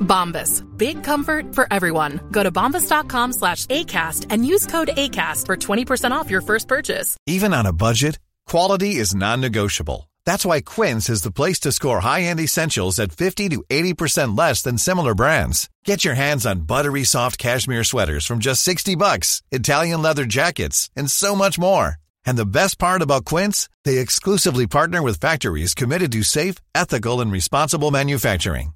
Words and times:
Bombas. 0.00 0.64
Big 0.76 1.04
comfort 1.04 1.54
for 1.54 1.66
everyone. 1.70 2.20
Go 2.30 2.42
to 2.42 2.50
bombas.com 2.50 3.32
slash 3.32 3.66
ACAST 3.66 4.26
and 4.30 4.46
use 4.46 4.66
code 4.66 4.88
ACAST 4.88 5.46
for 5.46 5.56
20% 5.56 6.10
off 6.12 6.30
your 6.30 6.40
first 6.40 6.68
purchase. 6.68 7.16
Even 7.26 7.52
on 7.52 7.66
a 7.66 7.72
budget, 7.72 8.18
quality 8.46 8.96
is 8.96 9.14
non-negotiable. 9.14 10.10
That's 10.24 10.44
why 10.44 10.60
Quince 10.60 11.08
is 11.08 11.22
the 11.22 11.30
place 11.30 11.60
to 11.60 11.72
score 11.72 12.00
high-end 12.00 12.40
essentials 12.40 12.98
at 12.98 13.12
50 13.12 13.48
to 13.50 13.64
80% 13.70 14.36
less 14.36 14.62
than 14.62 14.78
similar 14.78 15.14
brands. 15.14 15.70
Get 15.84 16.04
your 16.04 16.14
hands 16.14 16.46
on 16.46 16.66
buttery 16.66 17.04
soft 17.04 17.38
cashmere 17.38 17.84
sweaters 17.84 18.26
from 18.26 18.40
just 18.40 18.62
60 18.62 18.96
bucks, 18.96 19.42
Italian 19.50 20.02
leather 20.02 20.24
jackets, 20.24 20.90
and 20.96 21.10
so 21.10 21.34
much 21.34 21.58
more. 21.58 21.96
And 22.24 22.36
the 22.36 22.44
best 22.46 22.78
part 22.78 23.02
about 23.02 23.24
Quince, 23.24 23.68
they 23.84 23.98
exclusively 23.98 24.66
partner 24.66 25.00
with 25.02 25.20
factories 25.20 25.74
committed 25.74 26.10
to 26.12 26.22
safe, 26.24 26.56
ethical, 26.74 27.20
and 27.20 27.30
responsible 27.30 27.92
manufacturing. 27.92 28.75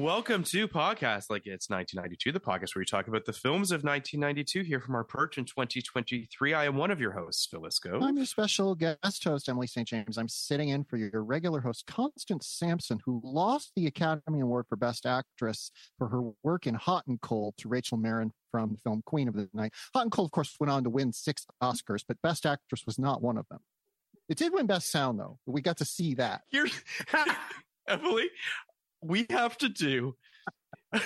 Welcome 0.00 0.44
to 0.44 0.66
Podcast 0.66 1.28
Like 1.28 1.46
It's 1.46 1.68
1992, 1.68 2.32
the 2.32 2.40
podcast 2.40 2.74
where 2.74 2.80
we 2.80 2.86
talk 2.86 3.06
about 3.06 3.26
the 3.26 3.34
films 3.34 3.70
of 3.70 3.84
1992 3.84 4.62
here 4.62 4.80
from 4.80 4.94
our 4.94 5.04
perch 5.04 5.36
in 5.36 5.44
2023. 5.44 6.54
I 6.54 6.64
am 6.64 6.76
one 6.76 6.90
of 6.90 7.02
your 7.02 7.12
hosts, 7.12 7.46
Go. 7.80 8.00
I'm 8.00 8.16
your 8.16 8.24
special 8.24 8.74
guest 8.74 9.22
host, 9.22 9.46
Emily 9.46 9.66
St. 9.66 9.86
James. 9.86 10.16
I'm 10.16 10.26
sitting 10.26 10.70
in 10.70 10.84
for 10.84 10.96
your 10.96 11.22
regular 11.22 11.60
host, 11.60 11.86
Constance 11.86 12.46
Sampson, 12.46 13.00
who 13.04 13.20
lost 13.22 13.72
the 13.76 13.86
Academy 13.86 14.40
Award 14.40 14.64
for 14.70 14.76
Best 14.76 15.04
Actress 15.04 15.70
for 15.98 16.08
her 16.08 16.30
work 16.42 16.66
in 16.66 16.76
Hot 16.76 17.06
and 17.06 17.20
Cold 17.20 17.52
to 17.58 17.68
Rachel 17.68 17.98
Marron 17.98 18.32
from 18.50 18.70
the 18.72 18.78
film 18.78 19.02
Queen 19.04 19.28
of 19.28 19.34
the 19.34 19.50
Night. 19.52 19.74
Hot 19.92 20.04
and 20.04 20.10
Cold, 20.10 20.28
of 20.28 20.32
course, 20.32 20.56
went 20.58 20.70
on 20.70 20.82
to 20.84 20.88
win 20.88 21.12
six 21.12 21.44
Oscars, 21.62 22.04
but 22.08 22.16
Best 22.22 22.46
Actress 22.46 22.86
was 22.86 22.98
not 22.98 23.20
one 23.20 23.36
of 23.36 23.46
them. 23.50 23.60
It 24.30 24.38
did 24.38 24.54
win 24.54 24.66
Best 24.66 24.90
Sound, 24.90 25.20
though. 25.20 25.38
We 25.44 25.60
got 25.60 25.76
to 25.76 25.84
see 25.84 26.14
that. 26.14 26.40
Here, 26.48 26.68
Emily, 27.86 28.30
we 29.02 29.26
have 29.30 29.56
to 29.58 29.68
do 29.68 30.14
a 30.92 31.00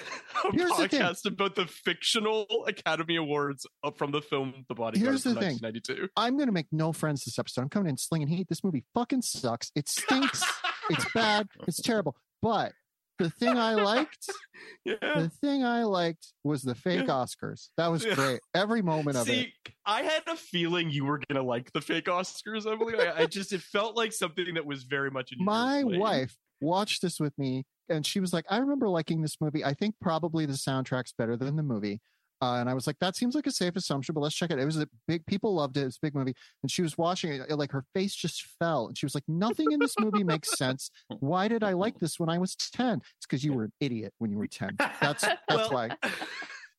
Here's 0.53 0.71
the 0.77 0.89
podcast 0.89 1.27
about 1.27 1.55
the 1.57 1.67
fictional 1.67 2.47
Academy 2.67 3.17
Awards 3.17 3.67
from 3.97 4.13
the 4.13 4.23
film 4.23 4.65
The 4.69 4.75
Bodyguard 4.75 5.07
Here's 5.11 5.23
from 5.25 5.35
the 5.35 5.41
thing. 5.41 5.59
1992. 5.61 6.09
I'm 6.17 6.37
going 6.37 6.47
to 6.49 6.53
make 6.53 6.67
no 6.73 6.93
friends 6.93 7.25
this 7.25 7.39
episode. 7.39 7.63
I'm 7.63 7.69
coming 7.69 7.91
in 7.91 7.97
slinging 7.99 8.29
heat. 8.29 8.49
This 8.49 8.65
movie 8.65 8.85
fucking 8.95 9.23
sucks. 9.23 9.71
It 9.75 9.89
stinks. 9.89 10.43
it's 10.91 11.05
bad. 11.13 11.49
It's 11.69 11.81
terrible. 11.83 12.17
But 12.41 12.73
the 13.19 13.29
thing 13.31 13.57
I 13.59 13.75
liked, 13.75 14.27
Yeah. 14.85 14.95
the 15.01 15.29
thing 15.41 15.65
I 15.65 15.85
liked 15.85 16.33
was 16.43 16.63
the 16.63 16.75
fake. 16.75 17.07
Oscars. 17.07 17.69
That 17.77 17.89
was 17.89 18.05
Yeah. 18.05 18.15
great. 18.15 18.41
Every 18.55 18.81
moment 18.83 19.17
of 19.19 19.29
it. 19.29 19.49
I 19.87 20.03
had 20.03 20.23
a 20.27 20.37
feeling 20.37 20.91
you 20.91 21.05
were 21.05 21.21
gonna 21.29 21.45
like 21.45 21.73
the 21.73 21.81
fake 21.83 22.07
Oscars, 22.07 22.67
Emily. 22.71 22.99
I, 22.99 23.23
I 23.23 23.27
just 23.27 23.53
it 23.53 23.61
felt 23.61 23.97
like 23.97 24.13
something 24.13 24.55
that 24.55 24.65
was 24.67 24.85
very 24.85 25.11
much 25.11 25.33
in 25.33 25.45
my 25.45 25.85
wife 25.85 26.37
watched 26.61 27.03
this 27.03 27.21
with 27.21 27.37
me 27.39 27.65
and 27.89 28.05
she 28.05 28.21
was 28.21 28.33
like 28.33 28.45
i 28.51 28.59
remember 28.59 28.89
liking 28.89 29.23
this 29.23 29.41
movie. 29.41 29.65
I 29.65 29.75
think 29.75 29.95
probably 30.01 30.47
the 30.47 30.55
soundtrack's 30.55 31.13
better 31.17 31.37
than 31.37 31.57
the 31.57 31.63
movie. 31.63 32.01
Uh, 32.43 32.57
and 32.57 32.69
i 32.69 32.75
was 32.75 32.87
like 32.87 32.99
that 32.99 33.17
seems 33.17 33.35
like 33.35 33.47
a 33.47 33.51
safe 33.53 33.77
assumption 33.77 34.13
but 34.13 34.21
let's 34.21 34.35
check 34.35 34.51
it. 34.51 34.59
It 34.59 34.65
was 34.65 34.77
a 34.79 34.89
big 35.07 35.25
people 35.27 35.55
loved 35.55 35.77
it. 35.77 35.85
It's 35.85 35.97
a 35.97 36.01
big 36.03 36.15
movie. 36.15 36.35
And 36.63 36.71
she 36.71 36.83
was 36.83 36.99
watching 36.99 37.33
it 37.33 37.51
like 37.51 37.73
her 37.73 37.85
face 37.95 38.15
just 38.15 38.45
fell. 38.59 38.89
And 38.89 38.99
she 38.99 39.07
was 39.07 39.15
like 39.15 39.25
nothing 39.29 39.71
in 39.71 39.79
this 39.79 39.95
movie 39.99 40.25
makes 40.25 40.57
sense. 40.59 40.91
Why 41.21 41.49
did 41.49 41.63
i 41.63 41.73
like 41.73 41.99
this 42.01 42.19
when 42.19 42.29
i 42.29 42.39
was 42.39 42.57
10 42.57 42.97
it's 42.99 43.27
because 43.27 43.45
you 43.45 43.53
were 43.53 43.65
an 43.65 43.73
idiot 43.81 44.13
when 44.19 44.31
you 44.31 44.39
were 44.39 44.47
10 44.47 44.77
that's 44.79 45.23
that's 45.23 45.39
Well, 45.49 45.71
why. 45.71 45.91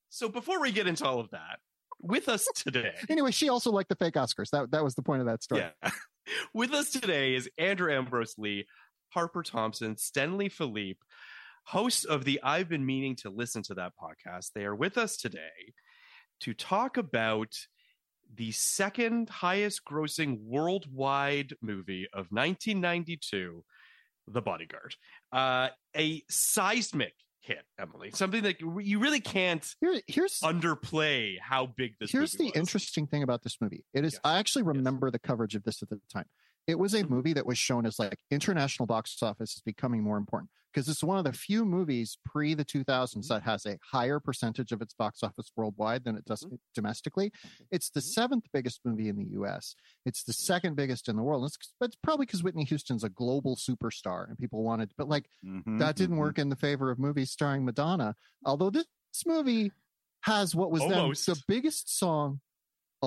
So 0.10 0.30
before 0.30 0.62
we 0.62 0.72
get 0.72 0.88
into 0.88 1.06
all 1.06 1.20
of 1.20 1.30
that, 1.32 1.60
with 2.02 2.30
us 2.30 2.48
today, 2.56 2.94
anyway 3.10 3.32
she 3.32 3.50
also 3.50 3.70
liked 3.70 3.90
the 3.90 3.96
fake 3.96 4.14
oscars. 4.14 4.50
That 4.52 4.72
that 4.72 4.82
was 4.82 4.96
the 4.96 5.02
point 5.02 5.20
of 5.20 5.28
that 5.28 5.44
story. 5.44 5.66
Yeah, 5.84 5.92
with 6.54 6.72
us 6.74 6.92
today 6.92 7.36
is 7.36 7.50
Andrew 7.58 7.92
Ambrose 7.92 8.36
Lee, 8.38 8.66
Harper 9.16 9.44
Thomson, 9.44 9.96
Stenley 9.96 10.52
Philippe, 10.52 11.00
hosts 11.64 12.04
of 12.04 12.26
the 12.26 12.40
I've 12.44 12.68
been 12.68 12.86
meaning 12.86 13.16
to 13.18 13.30
listen 13.30 13.64
to 13.64 13.74
that 13.76 13.94
podcast. 14.00 14.52
They 14.54 14.66
are 14.66 14.76
with 14.76 14.98
us 14.98 15.16
today 15.16 15.74
to 16.42 16.54
talk 16.54 16.98
about 16.98 17.56
the 18.36 18.52
second 18.52 19.30
highest 19.30 19.86
grossing 19.86 20.40
worldwide 20.42 21.54
movie 21.62 22.08
of 22.12 22.28
1992, 22.30 23.64
The 24.28 24.42
Bodyguard. 24.42 24.96
Uh, 25.32 25.70
a 25.96 26.22
seismic 26.30 27.14
hit, 27.40 27.64
Emily. 27.80 28.12
Something 28.14 28.44
that 28.44 28.60
you 28.60 29.00
really 29.00 29.22
can't 29.22 29.66
Here, 29.80 30.02
here's 30.08 30.42
underplay 30.42 31.40
how 31.40 31.68
big 31.68 31.94
this 32.02 32.12
Here's 32.12 32.34
the 32.34 32.48
was. 32.48 32.56
interesting 32.56 33.08
thing 33.08 33.24
about 33.24 33.44
this 33.44 33.62
movie. 33.62 33.86
It 33.94 34.04
is 34.04 34.14
Yes. 34.16 34.22
I 34.26 34.40
actually 34.40 34.64
remember 34.64 35.10
the 35.10 35.20
coverage 35.20 35.56
of 35.56 35.64
this 35.64 35.82
at 35.82 35.90
the 35.90 36.02
time. 36.12 36.26
It 36.68 36.80
was 36.80 36.96
a 36.96 37.04
movie 37.08 37.34
that 37.34 37.46
was 37.46 37.58
shown 37.58 37.86
as 37.86 38.00
like 38.00 38.18
international 38.32 38.88
box 38.88 39.22
office 39.22 39.56
is 39.56 39.62
becoming 39.62 40.02
more 40.04 40.18
important 40.18 40.50
because 40.74 40.90
it's 40.90 41.04
one 41.04 41.18
of 41.18 41.24
the 41.24 41.32
few 41.34 41.64
movies 41.64 42.18
pre 42.26 42.54
the 42.56 42.66
2000s 42.66 43.28
that 43.28 43.44
has 43.44 43.66
a 43.66 43.78
higher 43.92 44.20
percentage 44.20 44.72
of 44.72 44.82
its 44.82 44.94
box 44.94 45.22
office 45.24 45.52
worldwide 45.56 46.04
than 46.04 46.16
it 46.16 46.26
does 46.26 46.46
Mhm. 46.46 46.58
domestically. 46.74 47.32
It's 47.72 47.90
the 47.92 48.02
Mhm. 48.02 48.02
seventh 48.02 48.46
biggest 48.52 48.82
movie 48.84 49.10
in 49.10 49.16
the 49.18 49.28
US. 49.40 49.76
It's 50.06 50.24
the 50.24 50.34
second 50.34 50.76
biggest 50.76 51.08
in 51.08 51.16
the 51.16 51.24
world. 51.24 51.46
It's, 51.46 51.58
but 51.80 51.88
it's 51.88 51.98
probably 52.02 52.26
because 52.26 52.44
Whitney 52.44 52.66
Houston's 52.66 53.04
a 53.04 53.10
global 53.10 53.56
superstar 53.56 54.28
and 54.28 54.38
people 54.38 54.64
wanted, 54.64 54.92
but 54.98 55.08
like 55.08 55.30
Mm-hmm, 55.44 55.78
that 55.78 55.96
didn't 55.96 56.18
work 56.18 56.40
in 56.40 56.50
the 56.50 56.56
favor 56.56 56.90
of 56.90 57.00
movies 57.00 57.32
starring 57.32 57.66
Madonna. 57.66 58.16
Although 58.46 58.70
this, 58.72 58.86
this 59.14 59.26
movie 59.26 59.72
has 60.22 60.56
what 60.56 60.72
was 60.72 60.86
Almost. 60.86 60.88
then 60.88 61.18
the 61.26 61.36
biggest 61.36 61.96
song 61.96 62.42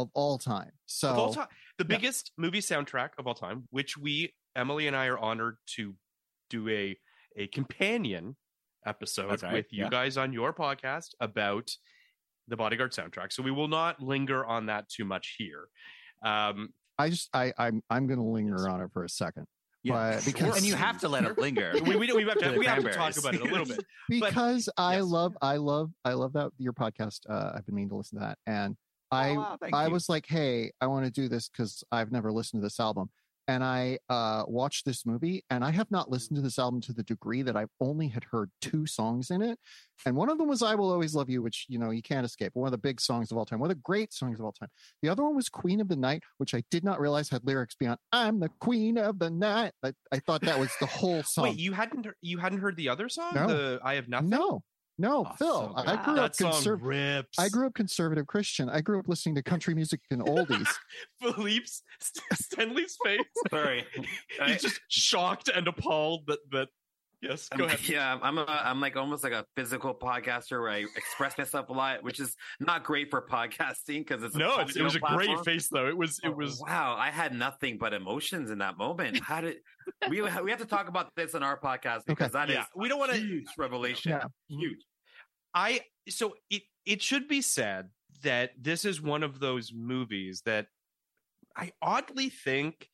of 0.03 0.11
all 0.15 0.39
time. 0.39 0.71
So 0.87 1.09
of 1.09 1.19
all 1.19 1.35
time, 1.35 1.49
the 1.79 1.85
yeah. 1.85 1.97
biggest 1.97 2.33
movie 2.37 2.61
soundtrack 2.61 3.11
of 3.19 3.27
all 3.27 3.35
time, 3.35 3.69
which 3.71 3.97
we 3.97 4.35
Emily 4.57 4.87
and 4.87 4.97
I 4.97 5.07
are 5.07 5.19
honored 5.19 5.57
to 5.77 5.95
do 6.51 6.69
a 6.69 6.97
a 7.37 7.47
companion 7.49 8.37
episode 8.87 9.43
right, 9.43 9.53
with 9.53 9.67
you 9.73 9.85
yeah. 9.85 9.91
guys 9.91 10.17
on 10.17 10.33
your 10.33 10.53
podcast 10.53 11.09
about 11.21 11.71
the 12.49 12.57
Bodyguard 12.57 12.93
soundtrack. 12.93 13.33
So 13.33 13.43
we 13.43 13.51
will 13.51 13.69
not 13.69 14.01
linger 14.03 14.45
on 14.45 14.67
that 14.67 14.89
too 14.89 15.05
much 15.05 15.37
here. 15.39 15.69
Um, 16.25 16.71
I 16.99 17.11
just 17.11 17.29
I 17.33 17.53
I'm 17.59 17.83
I'm 17.91 18.07
going 18.07 18.19
to 18.19 18.25
linger 18.25 18.57
Yes. 18.59 18.67
on 18.67 18.81
it 18.81 18.91
for 18.93 19.05
a 19.05 19.09
second 19.09 19.47
Yeah, 19.85 20.15
But- 20.15 20.25
because- 20.25 20.57
and 20.57 20.67
you 20.67 20.75
have 20.75 20.99
to 21.01 21.09
let 21.09 21.25
it 21.25 21.39
linger. 21.47 21.75
we, 21.85 21.95
we, 21.95 22.13
we 22.13 22.25
have 22.25 22.39
to, 22.39 22.59
we 22.59 22.67
have 22.67 22.83
to 22.83 22.93
talk 22.93 23.17
about 23.17 23.35
it 23.35 23.41
a 23.43 23.45
little 23.45 23.67
bit. 23.67 23.85
because 24.09 24.69
I 24.77 24.97
yes. 24.97 25.05
love 25.05 25.37
I 25.41 25.57
love 25.59 25.91
I 26.05 26.15
love 26.15 26.33
that 26.33 26.51
your 26.59 26.73
podcast. 26.73 27.21
Uh, 27.29 27.53
I've 27.55 27.67
been 27.67 27.75
meaning 27.77 27.91
to 27.91 27.97
listen 27.97 28.19
to 28.19 28.25
that, 28.25 28.39
and 28.47 28.77
I 29.11 29.31
Oh, 29.31 29.35
wow, 29.37 29.59
I 29.73 29.87
you. 29.87 29.93
was 29.93 30.09
like, 30.09 30.27
hey, 30.27 30.73
I 30.81 30.87
want 30.87 31.07
to 31.07 31.11
do 31.11 31.29
this 31.29 31.49
because 31.49 31.83
I've 31.91 32.13
never 32.13 32.31
listened 32.33 32.61
to 32.63 32.67
this 32.67 32.79
album. 32.81 33.11
and 33.51 33.65
I 33.65 33.99
uh, 34.11 34.45
watched 34.47 34.85
this 34.85 35.07
movie, 35.07 35.43
and 35.49 35.65
I 35.65 35.71
have 35.71 35.91
not 35.91 36.11
listened 36.11 36.37
to 36.37 36.43
this 36.43 36.59
album 36.59 36.83
to 36.83 36.93
the 36.93 37.03
degree 37.03 37.41
that 37.41 37.57
I've 37.57 37.71
only 37.81 38.09
had 38.09 38.25
heard 38.25 38.51
two 38.61 38.85
songs 38.85 39.31
in 39.31 39.41
it, 39.41 39.59
and 40.05 40.15
one 40.15 40.29
of 40.29 40.37
them 40.37 40.49
was 40.49 40.63
"I 40.63 40.75
Will 40.75 40.93
Always 40.93 41.15
Love 41.15 41.31
You," 41.31 41.41
which 41.41 41.65
you 41.67 41.79
know 41.79 41.89
you 41.91 42.03
can't 42.03 42.27
escape. 42.27 42.51
One 42.53 42.67
of 42.67 42.73
the 42.73 42.77
big 42.89 43.01
songs 43.01 43.33
of 43.33 43.39
all 43.39 43.47
time, 43.47 43.59
one 43.59 43.71
of 43.71 43.77
the 43.79 43.83
great 43.83 44.13
songs 44.13 44.39
of 44.39 44.45
all 44.45 44.53
time. 44.53 44.69
The 45.01 45.09
other 45.09 45.25
one 45.25 45.35
was 45.35 45.49
"Queen 45.49 45.81
of 45.81 45.89
the 45.89 45.97
Night," 45.97 46.25
which 46.37 46.53
I 46.55 46.63
did 46.71 46.85
not 46.85 47.01
realize 47.01 47.31
had 47.31 47.47
lyrics 47.47 47.75
beyond 47.75 47.99
"I'm 48.13 48.39
the 48.39 48.51
Queen 48.61 48.99
of 48.99 49.19
the 49.19 49.31
Night." 49.31 49.73
I, 49.83 49.95
I 50.13 50.19
thought 50.19 50.43
that 50.43 50.59
was 50.59 50.71
the 50.79 50.85
whole 50.87 51.23
song. 51.23 51.45
Wait, 51.45 51.59
you 51.59 51.73
hadn't 51.73 52.07
you 52.21 52.37
hadn't 52.37 52.59
heard 52.59 52.77
the 52.77 52.91
other 52.91 53.09
song? 53.09 53.33
No. 53.35 53.47
The 53.47 53.81
I 53.83 53.95
have 53.95 54.09
nothing. 54.11 54.29
no, 54.29 54.63
no, 54.99 55.27
Oh, 55.31 55.33
Phil. 55.39 55.49
so. 55.49 55.73
I 55.77 55.97
grew 56.05 56.15
that 56.17 56.25
up 56.25 56.37
conservative. 56.37 57.27
I 57.39 57.49
grew 57.49 57.67
up 57.67 57.75
conservative 57.75 58.27
Christian. 58.27 58.69
I 58.69 58.81
grew 58.81 58.99
up 58.99 59.09
listening 59.09 59.35
to 59.37 59.43
country 59.43 59.75
music 59.75 60.01
and 60.11 60.23
oldies. 60.23 60.69
Philippe's 61.23 61.83
Stenley's 62.35 62.97
face. 63.05 63.21
Sorry. 63.51 63.85
I- 64.41 64.51
He's 64.53 64.63
just 64.63 64.81
shocked 64.89 65.49
and 65.55 65.67
appalled 65.69 66.27
that 66.27 66.39
that. 66.53 66.69
Yes, 67.21 67.49
go 67.49 67.65
I'm- 67.65 67.75
ahead. 67.75 67.89
Yeah, 67.89 68.17
I'm 68.23 68.39
a, 68.39 68.45
I'm 68.47 68.81
like 68.81 68.95
almost 68.95 69.25
like 69.25 69.33
a 69.33 69.45
physical 69.57 69.93
podcaster 69.93 70.61
where 70.61 70.71
I 70.71 70.85
express 70.95 71.37
myself 71.37 71.69
a 71.69 71.73
lot, 71.73 72.05
which 72.05 72.21
is 72.21 72.37
not 72.61 72.85
great 72.85 73.11
for 73.11 73.27
podcasting 73.27 74.07
because 74.07 74.23
it's 74.23 74.37
No, 74.37 74.61
it's, 74.61 74.77
it 74.77 74.83
was 74.85 74.95
a 74.95 75.01
audio 75.05 75.35
great 75.35 75.45
face 75.45 75.69
though. 75.69 75.89
It 75.89 75.97
was 75.99 76.21
it 76.23 76.29
Oh, 76.29 76.33
was 76.37 76.61
wow. 76.65 76.95
I 76.97 77.11
had 77.11 77.35
nothing 77.35 77.77
but 77.77 77.93
emotions 77.93 78.53
in 78.53 78.59
that 78.59 78.79
moment. 78.79 79.19
How 79.19 79.41
did 79.41 79.57
we? 80.09 80.23
We 80.23 80.51
have 80.53 80.61
to 80.61 80.65
talk 80.65 80.87
about 80.89 81.11
this 81.17 81.35
on 81.35 81.43
our 81.43 81.59
podcast 81.59 82.03
because 82.07 82.31
that 82.33 82.51
is 82.51 82.55
Yeah, 82.55 82.67
we 82.77 82.87
don't 82.89 83.01
wanna- 83.01 83.15
huge 83.17 83.47
revelation. 83.59 84.13
Yeah. 84.13 84.23
Huge. 84.47 84.79
I 85.59 85.81
so 86.09 86.37
it 86.51 86.63
it 86.87 87.03
should 87.03 87.27
be 87.27 87.43
said 87.43 87.91
that 88.23 88.53
this 88.57 88.85
is 88.85 89.03
one 89.03 89.25
of 89.25 89.41
those 89.41 89.73
movies 89.75 90.43
that 90.47 90.69
I 91.57 91.73
oddly 91.83 92.31
think 92.31 92.89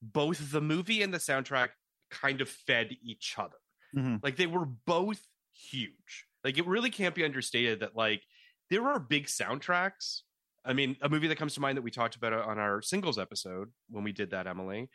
both 0.00 0.50
the 0.50 0.62
movie 0.62 1.02
and 1.02 1.12
the 1.12 1.18
soundtrack 1.18 1.68
kind 2.10 2.40
of 2.40 2.48
fed 2.48 2.96
each 3.02 3.34
other. 3.38 3.58
Mhm. 3.94 4.20
Like 4.22 4.36
they 4.36 4.46
were 4.46 4.64
both 4.64 5.20
huge. 5.52 6.26
Like 6.42 6.56
it 6.56 6.66
really 6.66 6.90
can't 6.90 7.14
be 7.14 7.24
understated 7.24 7.80
that 7.80 7.94
like 7.94 8.22
there 8.70 8.86
are 8.88 8.98
big 8.98 9.26
soundtracks. 9.26 10.22
I 10.64 10.72
mean, 10.72 10.96
a 11.02 11.08
movie 11.08 11.28
that 11.28 11.36
comes 11.38 11.54
to 11.54 11.60
mind 11.60 11.76
that 11.76 11.82
we 11.82 11.90
talked 11.90 12.16
about 12.16 12.32
on 12.32 12.58
our 12.58 12.82
singles 12.82 13.18
episode 13.18 13.70
when 13.88 14.02
we 14.02 14.12
did 14.12 14.30
that, 14.30 14.46
Emily. 14.46 14.88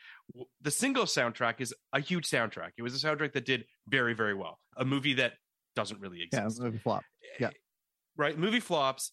The 0.61 0.71
single 0.71 1.05
soundtrack 1.05 1.61
is 1.61 1.73
a 1.93 1.99
huge 2.01 2.27
soundtrack. 2.27 2.71
It 2.77 2.81
was 2.81 3.01
a 3.01 3.07
soundtrack 3.07 3.33
that 3.33 3.45
did 3.45 3.65
very, 3.87 4.13
very 4.13 4.33
well. 4.33 4.59
A 4.75 4.83
movie 4.83 5.13
that 5.13 5.33
doesn't 5.75 5.99
really 5.99 6.23
exist. 6.23 6.57
yeah, 6.59 6.65
movie 6.65 6.77
flop. 6.77 7.03
Yeah. 7.39 7.49
right 8.17 8.37
movie 8.37 8.59
flops 8.59 9.11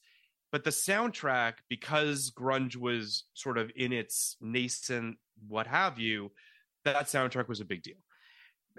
but 0.50 0.64
the 0.64 0.70
soundtrack 0.70 1.54
because 1.68 2.30
grunge 2.30 2.76
was 2.76 3.24
sort 3.34 3.58
of 3.58 3.70
in 3.76 3.92
its 3.92 4.36
nascent 4.40 5.18
what 5.46 5.66
have 5.66 5.98
you 5.98 6.32
that 6.84 7.06
soundtrack 7.06 7.48
was 7.48 7.60
a 7.60 7.64
big 7.64 7.82
deal 7.82 7.96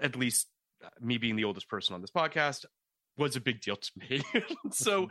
at 0.00 0.16
least 0.16 0.48
uh, 0.84 0.88
me 1.00 1.18
being 1.18 1.36
the 1.36 1.44
oldest 1.44 1.68
person 1.68 1.94
on 1.94 2.00
this 2.00 2.10
podcast 2.10 2.64
was 3.16 3.36
a 3.36 3.40
big 3.40 3.60
deal 3.60 3.76
to 3.76 3.90
me 3.96 4.22
so 4.72 5.08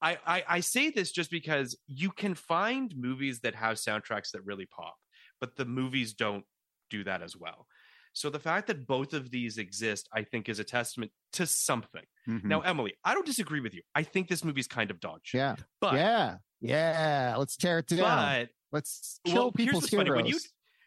I, 0.00 0.18
I 0.26 0.44
i 0.48 0.60
say 0.60 0.90
this 0.90 1.10
just 1.10 1.30
because 1.30 1.76
you 1.86 2.10
can 2.10 2.34
find 2.34 2.94
movies 2.96 3.40
that 3.40 3.54
have 3.54 3.76
soundtracks 3.76 4.32
that 4.32 4.44
really 4.44 4.66
pop 4.66 4.96
but 5.40 5.56
the 5.56 5.64
movies 5.64 6.12
don't 6.12 6.44
do 6.90 7.04
that 7.04 7.22
as 7.22 7.36
well 7.36 7.66
so 8.18 8.30
the 8.30 8.38
fact 8.38 8.66
that 8.66 8.86
both 8.86 9.12
of 9.14 9.30
these 9.30 9.58
exist 9.58 10.08
i 10.12 10.22
think 10.22 10.48
is 10.48 10.58
a 10.58 10.64
testament 10.64 11.10
to 11.32 11.46
something 11.46 12.04
Mhm. 12.28 12.44
now, 12.44 12.60
Emily, 12.60 12.92
I 13.04 13.14
don't 13.14 13.24
disagree 13.24 13.60
with 13.60 13.72
you. 13.74 13.80
I 13.94 14.02
think 14.02 14.28
this 14.28 14.44
movie's 14.44 14.66
kind 14.66 14.90
of 14.90 15.00
dog 15.00 15.20
shit. 15.22 15.38
Yeah. 15.38 15.56
But, 15.80 15.94
yeah. 15.94 16.36
Yeah. 16.60 17.36
Let's 17.38 17.56
tear 17.56 17.78
it 17.78 17.86
down. 17.86 17.98
but 18.00 18.48
Let's 18.70 19.18
kill 19.24 19.34
well, 19.34 19.52
here's 19.56 19.66
people's 19.68 19.88
funny. 19.88 20.04
heroes. 20.04 20.16
When 20.22 20.26
you 20.26 20.38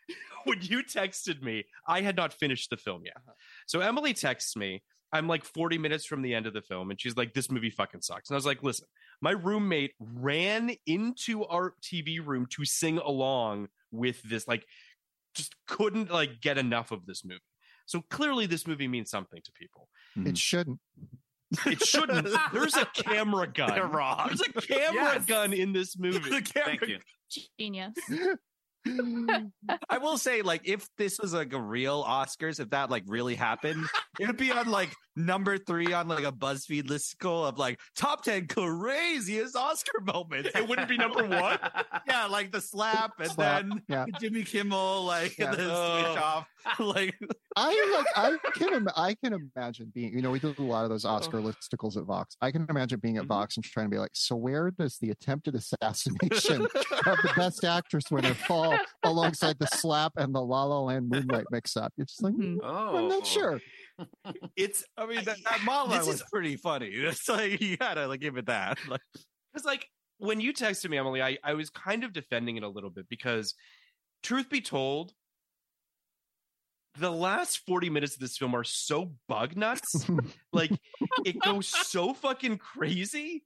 when 0.45 0.61
you 0.61 0.83
texted 0.83 1.41
me, 1.41 1.65
I 1.87 2.01
had 2.01 2.15
not 2.15 2.31
finished 2.33 2.69
the 2.69 2.77
film 2.77 3.01
yet. 3.05 3.17
So 3.65 3.79
Emily 3.79 4.13
texts 4.13 4.55
me. 4.55 4.83
I'm 5.13 5.27
like 5.27 5.43
40 5.43 5.77
minutes 5.79 6.05
from 6.05 6.21
the 6.21 6.33
end 6.35 6.45
of 6.45 6.53
the 6.53 6.61
film, 6.61 6.89
and 6.91 7.01
she's 7.01 7.17
like, 7.17 7.33
"This 7.33 7.49
movie 7.51 7.69
fucking 7.71 8.01
sucks." 8.01 8.29
And 8.29 8.35
I 8.35 8.37
was 8.37 8.45
like, 8.45 8.61
"Listen, 8.63 8.87
my 9.19 9.31
roommate 9.31 9.93
ran 9.99 10.75
into 10.85 11.43
our 11.45 11.73
TV 11.81 12.19
room 12.25 12.45
to 12.51 12.63
sing 12.65 12.97
along 12.99 13.67
with 13.91 14.21
this. 14.23 14.47
Like, 14.47 14.65
just 15.33 15.55
couldn't 15.67 16.11
like 16.11 16.41
get 16.41 16.57
enough 16.57 16.91
of 16.91 17.05
this 17.05 17.23
movie. 17.25 17.39
So 17.85 18.01
clearly, 18.09 18.45
this 18.45 18.65
movie 18.67 18.87
means 18.87 19.09
something 19.09 19.41
to 19.43 19.51
people. 19.51 19.89
Hmm. 20.15 20.27
it 20.27 20.37
shouldn't. 20.37 20.79
It 21.65 21.83
shouldn't. 21.85 22.27
There's 22.53 22.75
a 22.77 22.85
camera 22.93 23.45
gun. 23.53 23.71
They're 23.73 23.85
wrong. 23.85 24.27
There's 24.27 24.41
a 24.41 24.53
camera 24.61 25.13
Yes. 25.15 25.25
gun 25.25 25.51
in 25.51 25.73
this 25.73 25.97
movie. 25.97 26.19
The 26.29 26.41
camera 26.41 26.77
Thank 26.77 26.87
you. 26.87 26.99
Genius. 27.59 27.93
I 29.89 29.97
will 29.99 30.17
say, 30.17 30.41
like, 30.41 30.61
if 30.63 30.87
this 30.97 31.19
was 31.19 31.33
like 31.33 31.53
a 31.53 31.61
real 31.61 32.03
Oscars, 32.03 32.59
if 32.59 32.69
that 32.71 32.89
like 32.89 33.03
really 33.07 33.35
happened, 33.35 33.85
it 34.19 34.27
would 34.27 34.37
be 34.37 34.51
on 34.51 34.69
like 34.69 34.93
number 35.15 35.57
three 35.57 35.93
on 35.93 36.07
like 36.07 36.23
a 36.23 36.31
BuzzFeed 36.31 36.83
listicle 36.83 37.47
of 37.47 37.57
like 37.57 37.79
top 37.95 38.23
ten 38.23 38.47
craziest 38.47 39.55
Oscar 39.55 39.99
moments. 40.01 40.49
It 40.55 40.67
wouldn't 40.67 40.87
be 40.89 40.97
number 40.97 41.23
one. 41.25 41.57
yeah, 42.07 42.25
like 42.27 42.51
the 42.51 42.61
slap 42.61 43.11
and 43.19 43.29
Slap, 43.31 43.61
then 43.63 43.81
yeah. 43.87 44.05
Jimmy 44.19 44.43
Kimmel, 44.43 45.03
like 45.05 45.37
Yeah. 45.37 45.51
the 45.51 45.57
switch 45.57 46.17
Oh. 46.17 46.21
off. 46.23 46.47
Like, 46.79 47.15
I 47.55 48.03
like 48.15 48.37
I 48.45 48.49
can 48.53 48.73
Im- 48.73 48.87
I 48.95 49.15
can 49.15 49.33
imagine 49.55 49.91
being 49.95 50.13
you 50.13 50.21
know 50.21 50.29
we 50.29 50.37
did 50.39 50.59
a 50.59 50.61
lot 50.61 50.83
of 50.83 50.91
those 50.91 51.05
Oscar 51.05 51.39
listicles 51.39 51.97
at 51.97 52.03
Vox. 52.03 52.37
I 52.39 52.51
can 52.51 52.67
imagine 52.69 52.99
being 52.99 53.17
at 53.17 53.23
Mhm. 53.23 53.29
Vox 53.29 53.57
and 53.57 53.63
trying 53.63 53.87
to 53.87 53.89
be 53.89 53.97
like, 53.97 54.11
so 54.13 54.35
where 54.35 54.69
does 54.69 54.97
the 54.99 55.09
attempted 55.09 55.55
assassination 55.55 56.61
of 56.61 56.69
the 57.23 57.33
best 57.35 57.63
actress 57.63 58.11
winner 58.11 58.33
fall 58.35 58.77
alongside 59.03 59.57
the 59.57 59.67
slap 59.73 60.13
and 60.17 60.35
the 60.35 60.41
La 60.41 60.63
La 60.65 60.79
Land 60.81 61.09
Moonlight 61.09 61.45
mix 61.49 61.75
up? 61.75 61.91
You're 61.97 62.05
just 62.05 62.21
like, 62.21 62.33
Mhm. 62.35 62.59
Oh, 62.63 62.97
I'm 62.97 63.07
not 63.07 63.25
sure. 63.25 63.59
It's 64.55 64.83
I 64.97 65.05
mean, 65.05 65.23
that, 65.25 65.37
that 65.49 65.61
monologue 65.63 65.99
This 65.99 66.07
was 66.07 66.15
is- 66.21 66.25
pretty 66.31 66.55
funny. 66.57 66.87
It's 66.93 67.27
like 67.29 67.61
you 67.61 67.77
gotta 67.77 68.07
like 68.07 68.19
give 68.19 68.37
it 68.37 68.45
that. 68.47 68.77
Like, 68.87 69.01
because 69.53 69.65
like 69.65 69.87
when 70.17 70.39
you 70.39 70.53
texted 70.53 70.89
me, 70.89 70.97
Emily, 70.97 71.21
I, 71.21 71.37
I 71.43 71.53
was 71.53 71.69
kind 71.69 72.03
of 72.03 72.13
defending 72.13 72.55
it 72.57 72.63
a 72.63 72.67
little 72.69 72.89
bit 72.89 73.09
because 73.09 73.53
truth 74.23 74.49
be 74.49 74.61
told, 74.61 75.13
the 76.97 77.11
last 77.11 77.59
40 77.65 77.89
minutes 77.89 78.13
of 78.15 78.19
this 78.19 78.37
film 78.37 78.53
are 78.53 78.63
so 78.63 79.13
bug 79.27 79.55
nuts. 79.55 80.05
like 80.53 80.71
it 81.25 81.39
goes 81.39 81.67
so 81.67 82.13
fucking 82.13 82.57
crazy 82.57 83.43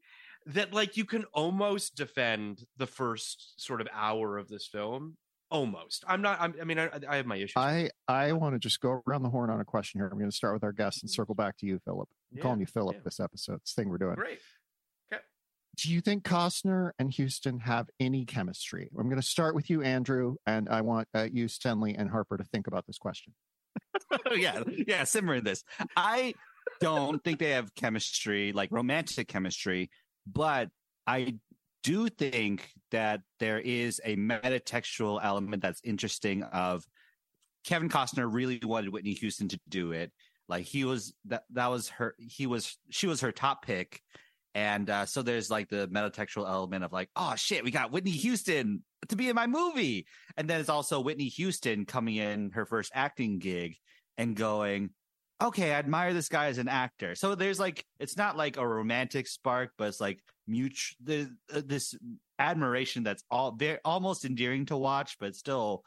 that 0.47 0.73
like 0.73 0.97
you 0.97 1.05
can 1.05 1.23
almost 1.33 1.95
defend 1.95 2.63
the 2.77 2.87
first 2.87 3.53
sort 3.59 3.81
of 3.81 3.87
hour 3.93 4.37
of 4.37 4.47
this 4.47 4.67
film. 4.67 5.15
Almost. 5.51 6.03
I'm 6.07 6.21
not. 6.21 6.41
I'm, 6.41 6.55
I 6.59 6.63
mean, 6.63 6.79
I, 6.79 6.89
I 7.07 7.17
have 7.17 7.25
my 7.25 7.35
issues. 7.35 7.53
I 7.55 7.89
I 8.07 8.31
want 8.33 8.55
to 8.55 8.59
just 8.59 8.79
go 8.79 9.03
around 9.07 9.23
the 9.23 9.29
horn 9.29 9.49
on 9.49 9.59
a 9.61 9.65
question 9.65 9.99
here. 9.99 10.07
I'm 10.07 10.17
going 10.17 10.29
to 10.29 10.35
start 10.35 10.53
with 10.53 10.63
our 10.63 10.71
guests 10.71 11.01
and 11.01 11.09
circle 11.09 11.35
back 11.35 11.57
to 11.57 11.65
you, 11.65 11.79
Philip. 11.85 12.09
I'm 12.31 12.37
Yeah, 12.37 12.41
calling 12.43 12.59
you 12.59 12.65
Philip 12.65 12.95
yeah. 12.95 13.01
this 13.05 13.19
episode. 13.19 13.61
This 13.61 13.73
thing 13.73 13.89
we're 13.89 13.99
doing. 13.99 14.15
Great. 14.15 14.39
do 15.77 15.91
you 15.91 15.99
think 16.01 16.23
Costner 16.23 16.91
and 16.99 17.11
Houston 17.11 17.59
have 17.59 17.89
any 17.99 18.25
chemistry? 18.25 18.89
I'm 18.97 19.07
going 19.07 19.21
to 19.21 19.27
start 19.27 19.55
with 19.55 19.69
you, 19.69 19.81
Andrew, 19.81 20.35
and 20.47 20.69
I 20.69 20.81
want 20.81 21.09
uh, 21.13 21.27
you, 21.31 21.45
Stenley, 21.45 21.95
and 21.97 22.09
Harper 22.09 22.37
to 22.37 22.45
think 22.45 22.67
about 22.67 22.87
this 22.87 22.97
question. 22.97 23.33
yeah, 24.35 24.63
yeah, 24.87 25.03
simmer 25.03 25.41
this. 25.41 25.63
I 25.95 26.33
don't 26.79 27.23
think 27.23 27.39
they 27.39 27.51
have 27.51 27.73
chemistry, 27.75 28.51
like 28.51 28.69
romantic 28.71 29.27
chemistry, 29.27 29.89
but 30.25 30.69
I 31.07 31.35
do 31.85 32.09
think 32.09 32.71
that 32.89 33.21
there 33.39 33.59
is 33.59 34.01
a 34.03 34.15
metatextual 34.15 35.19
element 35.23 35.61
that's 35.61 35.81
interesting 35.83 36.41
of 36.41 36.83
Kevin 37.63 37.89
Costner 37.89 38.27
really 38.31 38.59
wanted 38.63 38.91
Whitney 38.91 39.13
Houston 39.13 39.47
to 39.49 39.59
do 39.69 39.91
it. 39.91 40.11
Like 40.49 40.65
he 40.65 40.83
was 40.83 41.13
that 41.25 41.43
that 41.51 41.67
was 41.67 41.89
her 41.89 42.15
he 42.17 42.47
was 42.47 42.77
she 42.89 43.05
was 43.05 43.21
her 43.21 43.31
top 43.31 43.63
pick. 43.65 44.01
And 44.55 44.89
uh, 44.89 45.05
so 45.05 45.21
there's 45.21 45.51
like 45.51 45.69
the 45.69 45.87
metatextual 45.89 46.49
element 46.49 46.83
of 46.83 46.93
like, 46.93 47.09
oh 47.15 47.35
shit, 47.35 47.63
we 47.63 47.71
got 47.71 47.91
Whitney 47.91 48.11
Houston 48.11 48.83
to 49.09 49.15
be 49.15 49.29
in 49.29 49.35
my 49.35 49.47
movie. 49.47 50.07
And 50.37 50.49
then 50.49 50.61
it's 50.61 50.69
also 50.69 51.01
Whitney 51.01 51.27
Houston 51.27 51.85
coming 51.85 52.15
in 52.15 52.51
her 52.51 52.65
first 52.65 52.91
acting 52.95 53.37
gig 53.37 53.75
and 54.17 54.35
going, 54.35 54.91
okay, 55.43 55.73
I 55.73 55.79
admire 55.79 56.13
this 56.13 56.29
guy 56.29 56.45
as 56.45 56.57
an 56.57 56.69
actor. 56.69 57.15
So 57.15 57.35
there's 57.35 57.59
like, 57.59 57.83
it's 57.99 58.15
not 58.15 58.37
like 58.37 58.55
a 58.55 58.65
romantic 58.65 59.27
spark, 59.27 59.71
but 59.77 59.89
it's 59.89 59.99
like 59.99 60.21
mutual, 60.47 60.97
the, 61.03 61.35
uh, 61.53 61.61
this 61.65 61.95
admiration 62.39 63.03
that's 63.03 63.23
all 63.31 63.51
very 63.51 63.79
almost 63.85 64.25
endearing 64.25 64.65
to 64.67 64.77
watch, 64.77 65.17
but 65.19 65.35
still 65.35 65.83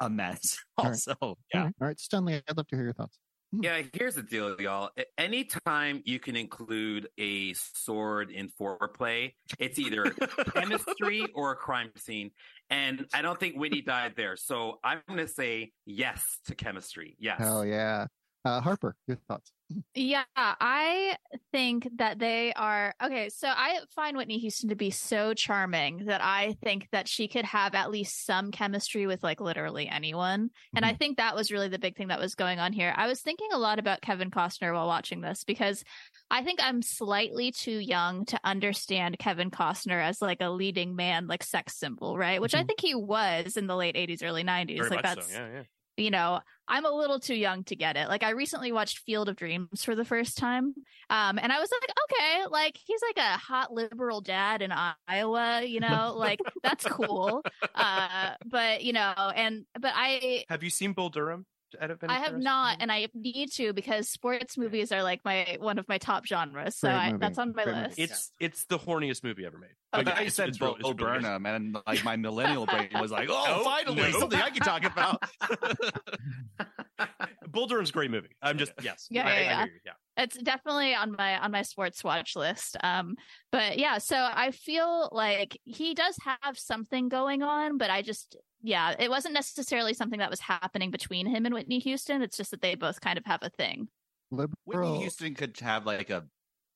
a 0.00 0.08
mess. 0.08 0.58
Also, 0.78 1.16
All 1.20 1.38
yeah. 1.52 1.64
right, 1.64 1.74
all 1.80 1.88
right, 1.88 1.96
Stenley, 1.96 2.40
I'd 2.48 2.56
love 2.56 2.68
to 2.68 2.76
hear 2.76 2.84
your 2.84 2.92
thoughts. 2.92 3.18
Yeah, 3.50 3.82
here's 3.92 4.14
the 4.14 4.22
deal, 4.22 4.60
y'all. 4.60 4.90
Anytime 5.16 6.02
you 6.04 6.20
can 6.20 6.36
include 6.36 7.08
a 7.18 7.54
sword 7.54 8.30
in 8.30 8.48
foreplay, 8.48 9.32
it's 9.58 9.78
either 9.78 10.14
chemistry 10.54 11.26
or 11.34 11.52
a 11.52 11.56
crime 11.56 11.90
scene. 11.96 12.30
And 12.70 13.06
I 13.14 13.22
don't 13.22 13.40
think 13.40 13.56
Whitney 13.56 13.80
died 13.80 14.14
there. 14.16 14.36
So 14.36 14.78
I'm 14.84 15.00
going 15.08 15.18
to 15.18 15.26
say 15.26 15.72
yes 15.86 16.22
to 16.46 16.54
chemistry. 16.54 17.16
Yes. 17.18 17.38
Hell 17.38 17.64
yeah. 17.64 18.06
Uh, 18.44 18.60
Harper, 18.60 18.94
your 19.06 19.18
thoughts? 19.28 19.50
Yeah, 19.94 20.24
I 20.36 21.16
think 21.52 21.88
that 21.96 22.18
they 22.18 22.52
are 22.54 22.94
okay. 23.02 23.28
So 23.28 23.48
I 23.48 23.80
find 23.94 24.16
Whitney 24.16 24.38
Houston 24.38 24.70
to 24.70 24.76
be 24.76 24.90
so 24.90 25.34
charming 25.34 26.06
that 26.06 26.22
I 26.22 26.56
think 26.62 26.88
that 26.92 27.06
she 27.08 27.28
could 27.28 27.44
have 27.44 27.74
at 27.74 27.90
least 27.90 28.24
some 28.24 28.50
chemistry 28.50 29.06
with 29.06 29.22
like 29.22 29.40
literally 29.40 29.88
anyone. 29.88 30.50
And 30.74 30.84
I 30.84 30.90
mm-hmm. 30.90 30.98
think 30.98 31.16
that 31.16 31.34
was 31.34 31.52
really 31.52 31.68
the 31.68 31.78
big 31.78 31.96
thing 31.96 32.08
that 32.08 32.20
was 32.20 32.34
going 32.34 32.58
on 32.58 32.72
here. 32.72 32.94
I 32.96 33.06
was 33.06 33.20
thinking 33.20 33.48
a 33.52 33.58
lot 33.58 33.78
about 33.78 34.00
Kevin 34.00 34.30
Costner 34.30 34.72
while 34.72 34.86
watching 34.86 35.20
this 35.20 35.44
because 35.44 35.84
I 36.30 36.42
think 36.42 36.60
I'm 36.62 36.80
slightly 36.80 37.50
too 37.50 37.78
young 37.78 38.24
to 38.26 38.40
understand 38.44 39.18
Kevin 39.18 39.50
Costner 39.50 40.02
as 40.02 40.22
like 40.22 40.40
a 40.40 40.50
leading 40.50 40.96
man, 40.96 41.26
like 41.26 41.42
sex 41.42 41.76
symbol, 41.76 42.16
right? 42.16 42.40
Which 42.40 42.54
I 42.54 42.58
mm-hmm. 42.58 42.66
think 42.68 42.80
he 42.80 42.94
was 42.94 43.56
in 43.56 43.66
the 43.66 43.76
late 43.76 43.96
80s, 43.96 44.22
early 44.22 44.44
90s. 44.44 44.76
Very 44.78 44.90
like 44.90 44.90
much 44.90 45.02
that's 45.02 45.32
so. 45.32 45.40
Yeah, 45.40 45.48
yeah. 45.52 45.62
You 45.98 46.10
know, 46.10 46.40
I'm 46.66 46.84
a 46.84 46.90
little 46.90 47.18
too 47.18 47.34
young 47.34 47.64
to 47.64 47.76
get 47.76 47.96
it. 47.96 48.08
Like 48.08 48.22
I 48.22 48.30
recently 48.30 48.72
watched 48.72 48.98
Field 48.98 49.28
of 49.28 49.36
Dreams 49.36 49.82
for 49.82 49.94
the 49.94 50.04
first 50.04 50.36
time. 50.36 50.74
Um, 51.10 51.38
and 51.38 51.52
I 51.52 51.58
was 51.58 51.70
like, 51.70 51.90
okay, 52.04 52.46
like 52.50 52.78
he's 52.84 53.00
like 53.02 53.24
a 53.24 53.38
hot 53.38 53.72
liberal 53.72 54.20
dad 54.20 54.62
in 54.62 54.72
Iowa, 55.08 55.62
you 55.64 55.80
know, 55.80 56.14
like 56.16 56.40
that's 56.62 56.84
cool. 56.84 57.42
Uh, 57.74 58.34
but 58.44 58.82
you 58.82 58.92
know, 58.92 59.12
and 59.34 59.64
but 59.78 59.92
I 59.94 60.44
Have 60.48 60.64
you 60.64 60.70
seen 60.70 60.94
Bull 60.94 61.10
Durham? 61.10 61.46
Ed- 61.80 61.98
I 62.08 62.20
have 62.20 62.38
not, 62.38 62.78
and 62.80 62.90
I 62.90 63.08
need 63.14 63.52
to 63.52 63.72
because 63.72 64.08
sports 64.08 64.56
movies 64.56 64.92
are 64.92 65.02
like 65.02 65.20
my 65.24 65.56
one 65.60 65.78
of 65.78 65.88
my 65.88 65.98
top 65.98 66.26
genres. 66.26 66.76
So 66.76 66.88
I, 66.88 67.14
that's 67.18 67.38
on 67.38 67.52
my 67.54 67.64
Great 67.64 67.76
movie. 67.76 67.88
list. 67.88 67.98
It's 67.98 68.32
it's 68.40 68.64
the 68.66 68.78
horniest 68.78 69.24
movie 69.24 69.44
ever 69.44 69.58
made. 69.58 69.70
I 69.92 69.98
Like, 69.98 70.06
thought 70.06 70.14
you 70.16 70.20
it's- 70.22 70.34
said 70.34 70.48
it's 70.50 70.58
Bo, 70.58 70.66
real- 70.66 70.74
it's 70.76 70.82
Bo 70.82 70.88
really. 70.90 71.20
Burnham, 71.22 71.46
and 71.46 71.76
like 71.86 72.04
my 72.04 72.16
millennial 72.16 72.66
brain 72.66 72.88
was 73.00 73.10
like, 73.10 73.28
"Oh, 73.30 73.44
No, 73.58 73.64
finally 73.64 74.12
no. 74.12 74.18
something 74.20 74.40
I 74.40 74.50
can 74.50 74.62
talk 74.62 74.84
about." 74.84 75.22
Bull 77.50 77.66
Durham's 77.66 77.90
a 77.90 77.92
great 77.92 78.10
movie. 78.10 78.28
I'm 78.42 78.58
just 78.58 78.72
yes. 78.82 79.06
Yeah, 79.10 79.26
I- 79.26 79.30
I 79.30 79.32
yeah, 79.32 79.40
yeah. 79.40 79.56
hear 79.64 79.72
you, 79.74 79.80
yeah. 79.86 79.92
It's 80.18 80.36
definitely 80.38 80.94
on 80.94 81.12
my 81.16 81.38
on 81.38 81.50
my 81.50 81.62
sports 81.62 82.02
watch 82.04 82.34
list 82.36 82.76
um 82.82 83.14
but 83.52 83.78
yeah 83.78 83.98
so 83.98 84.16
i 84.32 84.50
feel 84.50 85.08
like 85.12 85.58
he 85.64 85.94
does 85.94 86.16
have 86.22 86.58
something 86.58 87.08
going 87.08 87.42
on 87.42 87.78
but 87.78 87.88
i 87.90 88.02
just 88.02 88.36
yeah 88.62 88.94
it 88.98 89.08
wasn't 89.08 89.32
necessarily 89.32 89.94
something 89.94 90.18
that 90.18 90.30
was 90.30 90.40
happening 90.40 90.90
between 90.90 91.24
him 91.26 91.46
and 91.46 91.54
whitney 91.54 91.78
houston 91.78 92.20
it's 92.22 92.36
just 92.36 92.50
that 92.50 92.60
they 92.60 92.74
both 92.74 93.00
kind 93.00 93.16
of 93.18 93.24
have 93.24 93.40
a 93.42 93.50
thing 93.50 93.88
Liberal. 94.30 94.52
Whitney 94.66 94.98
Houston 95.00 95.34
could 95.34 95.58
have 95.60 95.86
like 95.86 96.10
a 96.10 96.26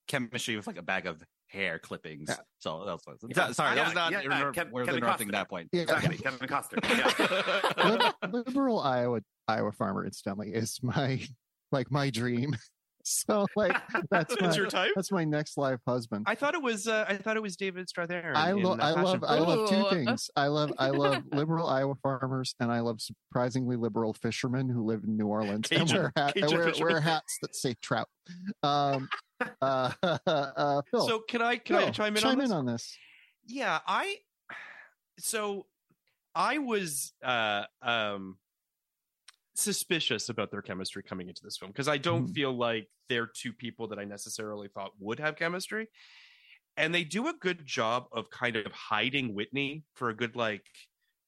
chemistry 0.08 0.56
with 0.56 0.66
like 0.66 0.78
a 0.78 0.82
bag 0.82 1.06
of 1.06 1.22
hair 1.48 1.78
clippings. 1.78 2.30
Yeah. 2.30 2.36
So 2.60 2.82
that 2.86 2.92
was 3.06 3.18
Yeah. 3.36 3.52
sorry, 3.52 3.74
that 3.76 3.84
was 3.84 3.94
not 3.94 4.10
yeah, 4.10 4.20
inter- 4.22 4.52
Kev- 4.54 4.70
we're 4.70 4.86
Kevin 4.86 4.98
interrupting 5.02 5.28
Costner. 5.28 5.32
that 5.32 5.48
point. 5.50 5.68
Yeah. 5.70 5.82
Exactly, 5.82 6.16
Kevin 6.16 6.48
Costner. 6.48 8.12
Yeah. 8.22 8.28
Liberal 8.30 8.80
Iowa 8.80 9.20
Iowa 9.48 9.72
farmer 9.72 10.06
incidentally 10.06 10.54
is 10.54 10.78
my 10.82 11.20
like 11.72 11.90
my 11.90 12.08
dream. 12.08 12.56
So 13.24 13.46
like 13.56 13.76
that's 14.10 14.34
my 14.40 14.46
That's 14.46 14.56
your 14.56 14.66
type. 14.66 14.92
that's 14.94 15.10
my 15.10 15.24
next 15.24 15.58
life 15.58 15.80
husband. 15.86 16.24
I 16.28 16.36
thought 16.36 16.54
it 16.54 16.62
was 16.62 16.86
uh, 16.86 17.04
I 17.08 17.16
thought 17.16 17.36
it 17.36 17.42
was 17.42 17.56
David 17.56 17.88
Strathairn. 17.88 18.36
I, 18.36 18.50
in, 18.50 18.62
lo- 18.62 18.76
I 18.78 18.92
love 18.92 19.18
Fruit. 19.18 19.28
I 19.28 19.38
love 19.38 19.68
two 19.68 19.90
things. 19.90 20.30
I 20.36 20.46
love 20.46 20.72
I 20.78 20.90
love 20.90 21.24
liberal 21.32 21.66
Iowa 21.66 21.96
farmers 21.96 22.54
and 22.60 22.70
I 22.70 22.78
love 22.80 23.00
surprisingly 23.00 23.74
liberal 23.76 24.12
fishermen 24.14 24.68
who 24.68 24.84
live 24.84 25.02
in 25.02 25.16
New 25.16 25.26
Orleans 25.26 25.68
and 25.72 25.90
wear, 25.90 26.12
hat, 26.16 26.34
Cajun 26.34 26.56
wear, 26.56 26.72
wear 26.80 27.00
hats 27.00 27.38
that 27.42 27.56
say 27.56 27.74
trout. 27.82 28.08
Um, 28.62 29.08
uh, 29.60 29.92
uh, 30.02 30.82
Phil, 30.90 31.06
So 31.08 31.18
can 31.20 31.42
I 31.42 31.56
can 31.56 31.76
I 31.76 31.90
chime 31.90 32.16
in 32.16 32.22
chime 32.22 32.32
on 32.32 32.38
this? 32.38 32.50
in 32.50 32.56
on 32.56 32.66
this? 32.66 32.98
Yeah, 33.46 33.80
I 33.84 34.18
so 35.18 35.66
I 36.34 36.58
was 36.58 37.12
uh 37.22 37.64
um 37.82 38.38
suspicious 39.54 40.28
about 40.28 40.50
their 40.50 40.62
chemistry 40.62 41.02
coming 41.02 41.28
into 41.28 41.42
this 41.44 41.56
film 41.58 41.70
because 41.72 41.88
I 41.88 41.98
don't 41.98 42.24
Mhm. 42.24 42.28
feel 42.28 42.52
like 42.56 42.88
they're 43.08 43.26
two 43.26 43.52
people 43.52 43.88
that 43.88 43.98
I 43.98 44.04
necessarily 44.04 44.68
thought 44.68 44.92
would 44.98 45.20
have 45.20 45.36
chemistry. 45.36 45.88
And 46.76 46.94
they 46.94 47.04
do 47.04 47.28
a 47.28 47.34
good 47.34 47.66
job 47.66 48.08
of 48.12 48.30
kind 48.30 48.56
of 48.56 48.72
hiding 48.72 49.34
Whitney 49.34 49.84
for 49.94 50.10
a 50.10 50.14
good 50.16 50.36
like 50.36 50.66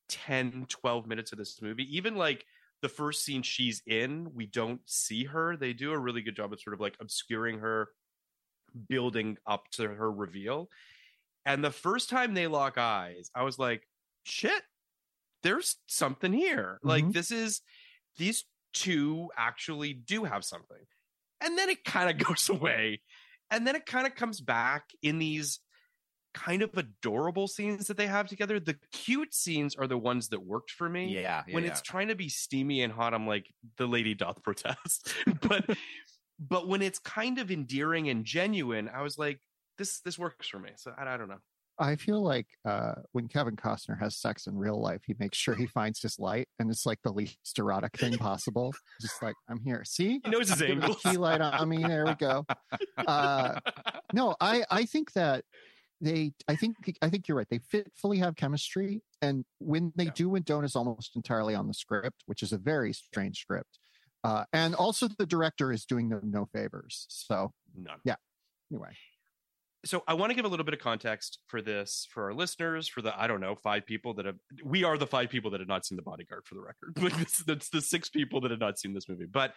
10 0.09 0.67
12 0.67 1.07
minutes 1.07 1.33
of 1.33 1.39
this 1.39 1.61
movie. 1.63 1.85
Even 1.97 2.17
like 2.17 2.47
the 2.83 2.89
first 2.89 3.25
scene 3.25 3.43
she's 3.43 3.83
in, 3.87 4.33
we 4.35 4.47
don't 4.47 4.83
see 4.89 5.25
her. 5.25 5.57
They 5.57 5.73
do 5.75 5.93
a 5.93 5.99
really 5.99 6.23
good 6.23 6.37
job 6.37 6.53
of 6.53 6.61
sort 6.61 6.75
of 6.75 6.81
like 6.81 6.97
obscuring 7.01 7.61
her 7.61 7.91
building 8.89 9.39
up 9.47 9.71
to 9.73 9.89
her 9.89 10.11
reveal. 10.11 10.71
And 11.47 11.65
the 11.65 11.71
first 11.73 12.11
time 12.11 12.35
they 12.35 12.47
lock 12.47 12.79
eyes, 12.79 13.31
I 13.35 13.43
was 13.45 13.59
like, 13.59 13.89
shit, 14.25 14.65
there's 15.43 15.79
something 15.89 16.33
here. 16.33 16.81
Like, 16.85 17.07
Mhm. 17.07 17.13
this 17.13 17.31
is, 17.31 17.63
these 18.17 18.45
two 18.73 19.29
actually 19.37 19.93
do 19.93 20.25
have 20.25 20.45
something. 20.45 20.79
And 21.43 21.59
then 21.59 21.69
it 21.69 21.85
kind 21.85 22.11
of 22.11 22.19
goes 22.27 22.49
away. 22.49 23.01
And 23.51 23.67
then 23.67 23.77
it 23.77 23.87
kind 23.87 24.07
of 24.07 24.15
comes 24.15 24.41
back 24.41 24.85
in 25.03 25.19
these 25.19 25.61
kind 26.33 26.63
of 26.63 26.77
adorable 26.77 27.47
scenes 27.47 27.87
that 27.87 27.97
they 27.97 28.09
have 28.09 28.27
together. 28.27 28.59
The 28.59 28.77
cute 28.91 29.33
scenes 29.33 29.77
are 29.77 29.87
the 29.87 29.99
ones 29.99 30.31
that 30.31 30.45
worked 30.45 30.73
for 30.73 30.89
me 30.89 31.15
Yeah, 31.15 31.21
yeah, 31.47 31.55
when 31.55 31.63
yeah. 31.63 31.71
it's 31.71 31.81
trying 31.81 32.09
to 32.09 32.17
be 32.17 32.29
steamy 32.29 32.83
and 32.83 32.93
hot 32.93 33.15
i'm 33.15 33.27
like 33.27 33.47
the 33.77 33.87
lady 33.87 34.15
doth 34.15 34.43
protest 34.43 35.13
but 35.49 35.65
but 36.41 36.67
when 36.67 36.83
it's 36.83 36.99
kind 36.99 37.39
of 37.39 37.53
endearing 37.53 38.09
and 38.09 38.25
genuine 38.25 38.89
i 38.93 39.03
was 39.03 39.17
like 39.17 39.39
this 39.79 40.01
this 40.01 40.19
works 40.19 40.49
for 40.49 40.59
me 40.59 40.71
so 40.77 40.93
i, 40.99 41.15
I 41.15 41.17
don't 41.17 41.29
know 41.29 41.39
I 41.79 41.97
feel 41.97 42.23
like 42.23 42.47
uh, 42.65 42.95
when 43.13 43.29
Kevin 43.29 43.57
Costner 43.57 43.99
has 43.99 44.17
sex 44.17 44.47
in 44.47 44.57
real 44.57 44.81
life, 44.81 45.03
he 45.07 45.15
makes 45.19 45.37
sure 45.39 45.55
he 45.55 45.67
finds 45.75 46.01
his 46.01 46.19
light, 46.19 46.49
and 46.59 46.71
it's 46.71 46.87
like 46.87 47.01
the 47.03 47.13
least 47.13 47.59
erotic 47.59 47.97
thing 47.97 48.17
possible. 48.17 48.73
Just 49.01 49.23
like 49.23 49.35
I'm 49.49 49.61
here. 49.61 49.85
See, 49.85 50.21
he 50.25 50.31
knows 50.31 50.49
his 50.49 50.61
Give 50.61 50.71
a 50.71 50.73
angles 50.73 51.03
key 51.03 51.17
light 51.17 51.41
on 51.41 51.69
me. 51.69 51.79
There 51.83 52.07
we 52.07 52.15
go. 52.15 52.47
Uh, 52.97 53.59
no, 54.13 54.37
I 54.41 54.65
I 54.71 54.85
think 54.85 55.13
that 55.13 55.45
they 56.01 56.33
I 56.49 56.57
think 56.57 56.77
I 57.03 57.09
think 57.11 57.27
you're 57.29 57.37
right. 57.37 57.49
They 57.51 57.59
fitfully 57.71 58.19
have 58.19 58.37
chemistry, 58.37 59.03
and 59.23 59.45
when 59.59 59.93
they 59.97 60.05
Yeah. 60.05 60.11
do 60.15 60.35
and 60.37 60.45
don't 60.45 60.65
is 60.65 60.77
almost 60.77 61.17
entirely 61.17 61.55
on 61.55 61.67
the 61.67 61.75
script, 61.75 62.23
which 62.27 62.43
is 62.43 62.53
a 62.53 62.59
very 62.59 62.93
strange 62.93 63.39
script. 63.41 63.79
Uh, 64.23 64.45
and 64.55 64.75
also 64.75 65.07
the 65.19 65.27
director 65.27 65.71
is 65.71 65.85
doing 65.85 66.09
them 66.09 66.31
no 66.31 66.47
favors. 66.47 67.05
So 67.11 67.53
none 67.77 67.99
yeah. 68.05 68.17
anyway, 68.73 68.97
so 69.85 70.03
I 70.07 70.15
want 70.15 70.31
to 70.31 70.35
give 70.35 70.45
a 70.45 70.49
little 70.49 70.65
bit 70.65 70.75
of 70.75 70.81
context 70.81 71.39
for 71.47 71.63
this 71.63 72.07
for 72.11 72.25
our 72.25 72.35
listeners, 72.35 72.89
for 72.89 73.03
the 73.03 73.19
I 73.19 73.27
don't 73.27 73.41
know 73.41 73.55
five 73.57 73.87
people 73.87 74.15
that 74.15 74.27
have. 74.27 74.37
We 74.65 74.85
are 74.85 74.99
the 74.99 75.07
five 75.07 75.31
people 75.31 75.51
that 75.53 75.61
have 75.61 75.69
not 75.69 75.85
seen 75.87 75.97
The 75.97 76.03
Bodyguard, 76.03 76.43
for 76.47 76.55
the 76.55 76.61
record. 76.61 76.95
Like 77.05 77.19
this, 77.19 77.43
that's 77.47 77.69
the 77.69 77.83
six 77.83 78.09
people 78.09 78.41
that 78.43 78.51
have 78.51 78.61
not 78.61 78.79
seen 78.79 78.95
this 78.95 79.09
movie. 79.09 79.27
But 79.27 79.53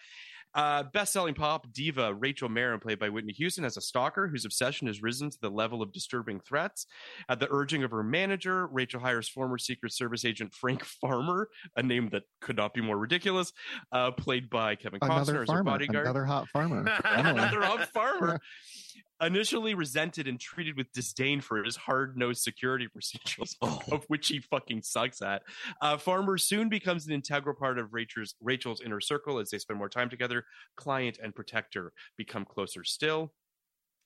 uh, 0.53 0.83
best-selling 0.93 1.33
pop 1.33 1.71
diva 1.71 2.13
Rachel 2.13 2.49
Marron, 2.49 2.79
played 2.79 2.99
by 2.99 3.09
Whitney 3.09 3.33
Houston, 3.33 3.63
as 3.63 3.77
a 3.77 3.81
stalker 3.81 4.27
whose 4.27 4.43
obsession 4.43 4.87
has 4.87 5.01
risen 5.01 5.29
to 5.29 5.37
the 5.39 5.49
level 5.49 5.81
of 5.81 5.93
disturbing 5.93 6.39
threats. 6.39 6.87
At 7.29 7.39
the 7.39 7.47
urging 7.49 7.83
of 7.83 7.91
her 7.91 8.03
manager, 8.03 8.67
Rachel 8.67 8.99
hires 8.99 9.29
former 9.29 9.57
Secret 9.57 9.93
Service 9.93 10.25
agent 10.25 10.53
Frank 10.53 10.83
Farmer, 10.83 11.49
a 11.75 11.83
name 11.83 12.09
that 12.09 12.23
could 12.41 12.57
not 12.57 12.73
be 12.73 12.81
more 12.81 12.97
ridiculous, 12.97 13.53
uh, 13.91 14.11
played 14.11 14.49
by 14.49 14.75
Kevin 14.75 14.99
Costner 14.99 15.15
another 15.15 15.43
as 15.43 15.49
her 15.49 15.63
bodyguard 15.63 16.05
another 16.05 16.25
hot 16.25 16.47
farmer. 16.49 16.79
Another 17.03 17.61
hot 17.61 17.87
farmer. 17.93 18.39
Initially 19.19 19.73
resented 19.73 20.27
and 20.27 20.39
treated 20.39 20.77
with 20.77 20.91
disdain 20.91 21.41
for 21.41 21.63
his 21.63 21.75
hard-nosed 21.75 22.41
security 22.43 22.87
procedures, 22.93 23.55
of 23.61 24.03
which 24.07 24.27
he 24.27 24.39
fucking 24.39 24.83
sucks 24.83 25.21
at. 25.23 25.41
Uh, 25.81 25.97
Farmer 25.97 26.37
soon 26.37 26.69
becomes 26.69 27.07
an 27.07 27.13
integral 27.13 27.55
part 27.55 27.79
of 27.79 27.93
Rachel's, 27.93 28.35
Rachel's 28.41 28.79
inner 28.81 29.01
circle 29.01 29.39
as 29.39 29.49
they 29.49 29.57
spend 29.57 29.79
more 29.79 29.89
time 29.89 30.09
together. 30.09 30.45
Client 30.75 31.17
and 31.21 31.33
protector 31.33 31.93
become 32.15 32.45
closer 32.45 32.83
still. 32.83 33.33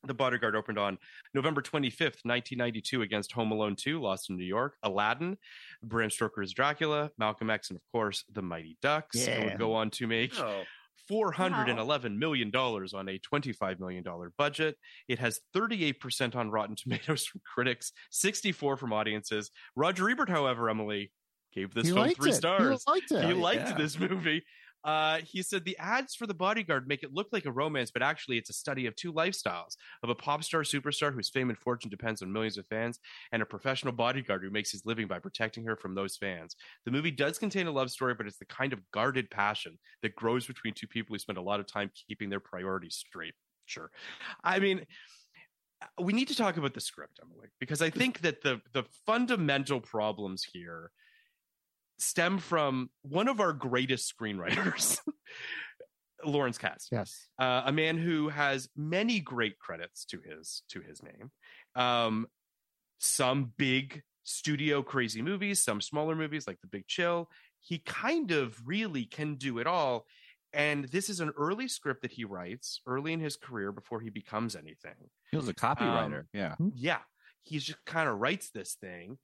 The 0.04 0.14
Bodyguard 0.16 0.56
opened 0.56 0.80
on 0.80 0.98
November 1.36 1.62
25th, 1.62 2.24
1992, 2.24 3.04
against 3.04 3.34
Home 3.34 3.52
Alone 3.52 3.76
2, 3.76 4.02
Lost 4.02 4.32
in 4.32 4.38
New 4.38 4.44
York, 4.46 4.76
Aladdin, 4.82 5.38
Bram 5.84 6.10
Stoker's 6.10 6.54
Dracula, 6.54 7.12
Malcolm 7.20 7.52
X, 7.52 7.70
and 7.70 7.78
of 7.78 7.84
course, 7.92 8.24
The 8.34 8.42
Mighty 8.42 8.78
Ducks. 8.82 9.18
It 9.28 9.44
would 9.44 9.60
go 9.60 9.74
on 9.76 9.92
to 9.92 10.08
make 10.08 10.34
Oh. 10.40 10.64
Four 11.08 11.32
hundred 11.32 11.70
and 11.70 11.80
eleven 11.80 12.20
million 12.20 12.52
dollars 12.52 12.94
on 12.94 13.10
a 13.10 13.18
twenty-five 13.20 13.80
million 13.80 14.04
dollar 14.04 14.32
budget. 14.38 14.78
It 15.08 15.20
has 15.20 15.40
thirty-eight 15.54 16.00
percent 16.00 16.36
on 16.36 16.52
Rotten 16.52 16.76
Tomatoes 16.82 17.26
from 17.26 17.42
critics, 17.54 17.92
sixty-four 18.12 18.78
from 18.78 18.94
audiences. 18.94 19.52
Roger 19.76 20.10
Ebert, 20.10 20.30
however, 20.30 20.70
Emily 20.70 21.12
gave 21.54 21.74
this 21.74 21.88
he 21.88 21.94
film 21.94 22.10
three 22.12 22.32
it. 22.32 22.36
stars. 22.36 22.84
He 22.86 22.92
liked 22.92 23.12
it. 23.12 23.26
He 23.26 23.34
oh, 23.34 23.38
liked 23.38 23.70
Yeah. 23.70 23.78
this 23.78 24.00
movie. 24.00 24.44
Uh, 24.84 25.20
he 25.24 25.42
said 25.42 25.64
the 25.64 25.78
ads 25.78 26.16
for 26.16 26.26
the 26.26 26.34
bodyguard 26.34 26.88
make 26.88 27.04
it 27.04 27.14
look 27.14 27.28
like 27.32 27.46
a 27.46 27.52
romance, 27.52 27.92
but 27.92 28.02
actually 28.02 28.38
it's 28.38 28.50
a 28.50 28.54
study 28.54 28.88
of 28.88 28.96
two 28.96 29.14
lifestyles 29.14 29.76
of 30.04 30.10
a 30.10 30.16
pop 30.16 30.44
star 30.44 30.62
superstar 30.62 31.14
whose 31.14 31.30
fame 31.30 31.50
and 31.50 31.58
fortune 31.58 31.90
depends 31.90 32.22
on 32.22 32.32
millions 32.32 32.58
of 32.58 32.66
fans, 32.68 33.00
and 33.32 33.42
a 33.42 33.46
professional 33.46 33.94
bodyguard 33.94 34.44
who 34.44 34.50
makes 34.50 34.72
his 34.72 34.86
living 34.86 35.08
by 35.08 35.20
protecting 35.20 35.66
her 35.66 35.76
from 35.76 35.96
those 35.96 36.18
fans. 36.18 36.56
The 36.86 36.92
movie 36.92 37.12
does 37.12 37.38
contain 37.38 37.68
a 37.68 37.72
love 37.72 37.92
story, 37.92 38.14
but 38.16 38.28
it's 38.28 38.38
the 38.38 38.46
kind 38.46 38.74
of 38.74 38.80
guarded 38.92 39.30
passion 39.30 39.78
that 40.02 40.16
grows 40.16 40.48
between 40.48 40.74
two 40.74 40.88
people 40.88 41.14
who 41.14 41.20
spend 41.20 41.38
a 41.38 41.42
lot 41.42 41.60
of 41.60 41.68
time 41.68 41.92
keeping 42.08 42.30
their 42.30 42.40
priorities 42.40 42.96
straight. 42.96 43.34
Sure. 43.66 43.92
I 44.44 44.60
mean, 44.60 44.86
we 46.00 46.14
need 46.14 46.28
to 46.28 46.36
talk 46.36 46.58
about 46.58 46.74
the 46.74 46.82
script, 46.82 47.20
Emily, 47.24 47.48
because 47.60 47.82
I 47.82 47.90
think 47.90 48.22
that 48.22 48.42
the 48.42 48.62
the 48.74 48.84
fundamental 49.06 49.80
problems 49.80 50.44
here 50.44 50.92
stem 52.02 52.38
from 52.40 52.90
one 53.04 53.28
of 53.28 53.40
our 53.40 53.54
greatest 53.54 54.14
screenwriters. 54.14 55.00
Lawrence 56.24 56.58
Kasdan. 56.58 56.88
Yes. 56.92 57.28
uh, 57.40 57.64
a 57.66 57.72
man 57.72 57.98
who 57.98 58.30
has 58.30 58.70
many 58.76 59.20
great 59.20 59.58
credits 59.58 60.06
to 60.06 60.20
his 60.20 60.64
to 60.70 60.82
his 60.82 61.02
name. 61.02 61.32
Um, 61.76 62.28
some 63.00 63.54
big 63.58 64.04
studio 64.24 64.84
crazy 64.84 65.22
movies, 65.22 65.60
some 65.60 65.82
smaller 65.82 66.16
movies 66.16 66.46
like 66.48 66.62
The 66.62 66.68
Big 66.68 66.88
Chill. 66.88 67.30
He 67.60 67.80
kind 67.80 68.32
of 68.32 68.56
really 68.66 69.06
can 69.06 69.36
do 69.36 69.58
it 69.60 69.68
all. 69.68 70.06
And 70.54 70.86
this 70.86 71.10
is 71.10 71.22
an 71.22 71.32
early 71.38 71.68
script 71.68 72.02
that 72.02 72.12
he 72.12 72.26
writes 72.26 72.82
early 72.86 73.14
in 73.14 73.20
his 73.20 73.38
career 73.38 73.72
before 73.72 74.02
he 74.02 74.10
becomes 74.10 74.56
anything. 74.56 75.10
He 75.32 75.38
was 75.38 75.48
a 75.48 75.54
copywriter. 75.54 76.20
Um, 76.20 76.26
yeah. 76.34 76.56
Yeah. 76.76 77.00
He 77.44 77.58
just 77.58 77.84
kind 77.86 78.10
of 78.10 78.20
writes 78.20 78.52
this 78.52 78.76
thing. 78.76 79.18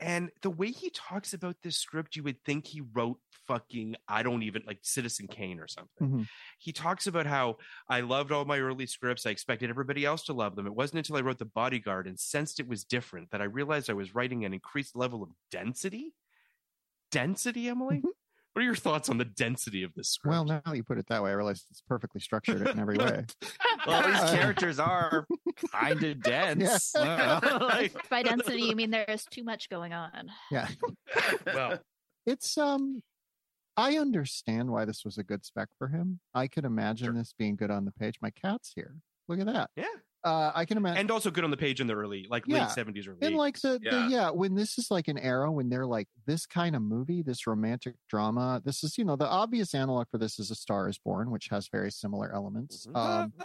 And 0.00 0.30
the 0.42 0.50
way 0.50 0.70
he 0.70 0.90
talks 0.90 1.34
about 1.34 1.56
this 1.62 1.76
script, 1.76 2.14
you 2.14 2.22
would 2.22 2.44
think 2.44 2.66
he 2.66 2.82
wrote 2.92 3.18
fucking, 3.46 3.96
I 4.06 4.22
don't 4.22 4.42
even 4.42 4.62
like 4.66 4.78
Citizen 4.82 5.26
Kane 5.26 5.58
or 5.58 5.66
something. 5.66 6.08
Mhm. 6.08 6.28
He 6.58 6.72
talks 6.72 7.06
about 7.06 7.26
how 7.26 7.56
I 7.88 8.00
loved 8.00 8.30
all 8.30 8.44
my 8.44 8.60
early 8.60 8.86
scripts. 8.86 9.26
I 9.26 9.30
expected 9.30 9.70
everybody 9.70 10.04
else 10.04 10.22
to 10.24 10.32
love 10.32 10.54
them. 10.54 10.66
It 10.66 10.74
wasn't 10.74 10.98
until 10.98 11.16
I 11.16 11.22
wrote 11.22 11.38
The 11.38 11.46
Bodyguard 11.46 12.06
and 12.06 12.20
sensed 12.20 12.60
it 12.60 12.68
was 12.68 12.84
different 12.84 13.30
that 13.30 13.40
I 13.40 13.44
realized 13.44 13.90
I 13.90 13.94
was 13.94 14.14
writing 14.14 14.44
an 14.44 14.52
increased 14.54 14.94
level 14.94 15.22
of 15.22 15.30
density. 15.50 16.14
Density, 17.10 17.68
Emily? 17.68 18.02
What 18.58 18.62
are 18.62 18.66
your 18.66 18.74
thoughts 18.74 19.08
on 19.08 19.18
the 19.18 19.24
density 19.24 19.84
of 19.84 19.94
this 19.94 20.10
script? 20.10 20.32
Well, 20.32 20.44
now 20.44 20.60
that 20.66 20.74
you 20.74 20.82
put 20.82 20.98
it 20.98 21.06
that 21.10 21.22
way, 21.22 21.30
I 21.30 21.34
realize 21.34 21.64
it's 21.70 21.80
perfectly 21.80 22.20
structured 22.20 22.66
in 22.66 22.76
every 22.80 22.96
way. 22.98 23.24
Well, 23.86 24.02
these 24.04 24.18
Uh, 24.18 24.34
characters 24.34 24.80
are 24.80 25.28
kind 25.70 26.02
of 26.02 26.20
dense. 26.24 26.92
Yeah. 26.98 27.38
Like, 27.60 28.08
By 28.08 28.24
density, 28.24 28.62
you 28.62 28.74
mean 28.74 28.90
there's 28.90 29.24
too 29.30 29.44
much 29.44 29.70
going 29.70 29.92
on. 29.92 30.32
Yeah. 30.50 30.66
well, 31.46 31.78
It's 32.26 32.58
um 32.58 33.00
I 33.76 33.96
understand 33.98 34.72
why 34.72 34.84
this 34.86 35.04
was 35.04 35.18
a 35.18 35.22
good 35.22 35.44
spec 35.44 35.68
for 35.78 35.86
him. 35.86 36.18
I 36.34 36.48
could 36.48 36.64
imagine 36.64 37.06
Sure. 37.06 37.14
this 37.14 37.32
being 37.38 37.54
good 37.54 37.70
on 37.70 37.84
the 37.84 37.92
page. 37.92 38.16
My 38.20 38.30
cat's 38.30 38.72
here. 38.74 38.96
Look 39.28 39.38
at 39.38 39.46
that. 39.46 39.70
yeah. 39.76 39.84
Uh 40.28 40.52
I 40.54 40.64
can 40.64 40.76
imagine 40.76 40.98
And 40.98 41.10
also 41.10 41.30
good 41.30 41.44
on 41.44 41.50
the 41.50 41.56
page 41.56 41.80
in 41.80 41.86
the 41.86 41.94
early, 41.94 42.26
like 42.28 42.44
Yeah. 42.46 42.66
late 42.66 42.68
70s 42.76 43.06
or 43.08 43.12
and 43.12 43.20
late. 43.22 43.34
like 43.44 43.60
the 43.60 43.78
yeah. 43.82 43.90
Yeah. 43.90 43.98
the 44.06 44.10
yeah 44.16 44.30
when 44.30 44.54
this 44.54 44.78
is 44.78 44.90
like 44.90 45.08
an 45.08 45.18
era 45.18 45.50
when 45.50 45.68
they're 45.70 45.86
like 45.86 46.08
this 46.26 46.46
kind 46.46 46.74
of 46.76 46.82
movie 46.82 47.22
this 47.22 47.46
romantic 47.46 47.94
drama 48.08 48.60
this 48.64 48.82
is 48.84 48.98
you 48.98 49.04
know 49.04 49.16
the 49.16 49.26
obvious 49.42 49.74
analog 49.74 50.06
for 50.10 50.18
this 50.18 50.38
is 50.38 50.50
a 50.50 50.54
star 50.54 50.88
is 50.88 50.98
born 50.98 51.30
which 51.30 51.48
has 51.48 51.68
very 51.68 51.90
similar 51.90 52.28
elements 52.34 52.86
Mhm. 52.86 52.96
um 52.96 53.32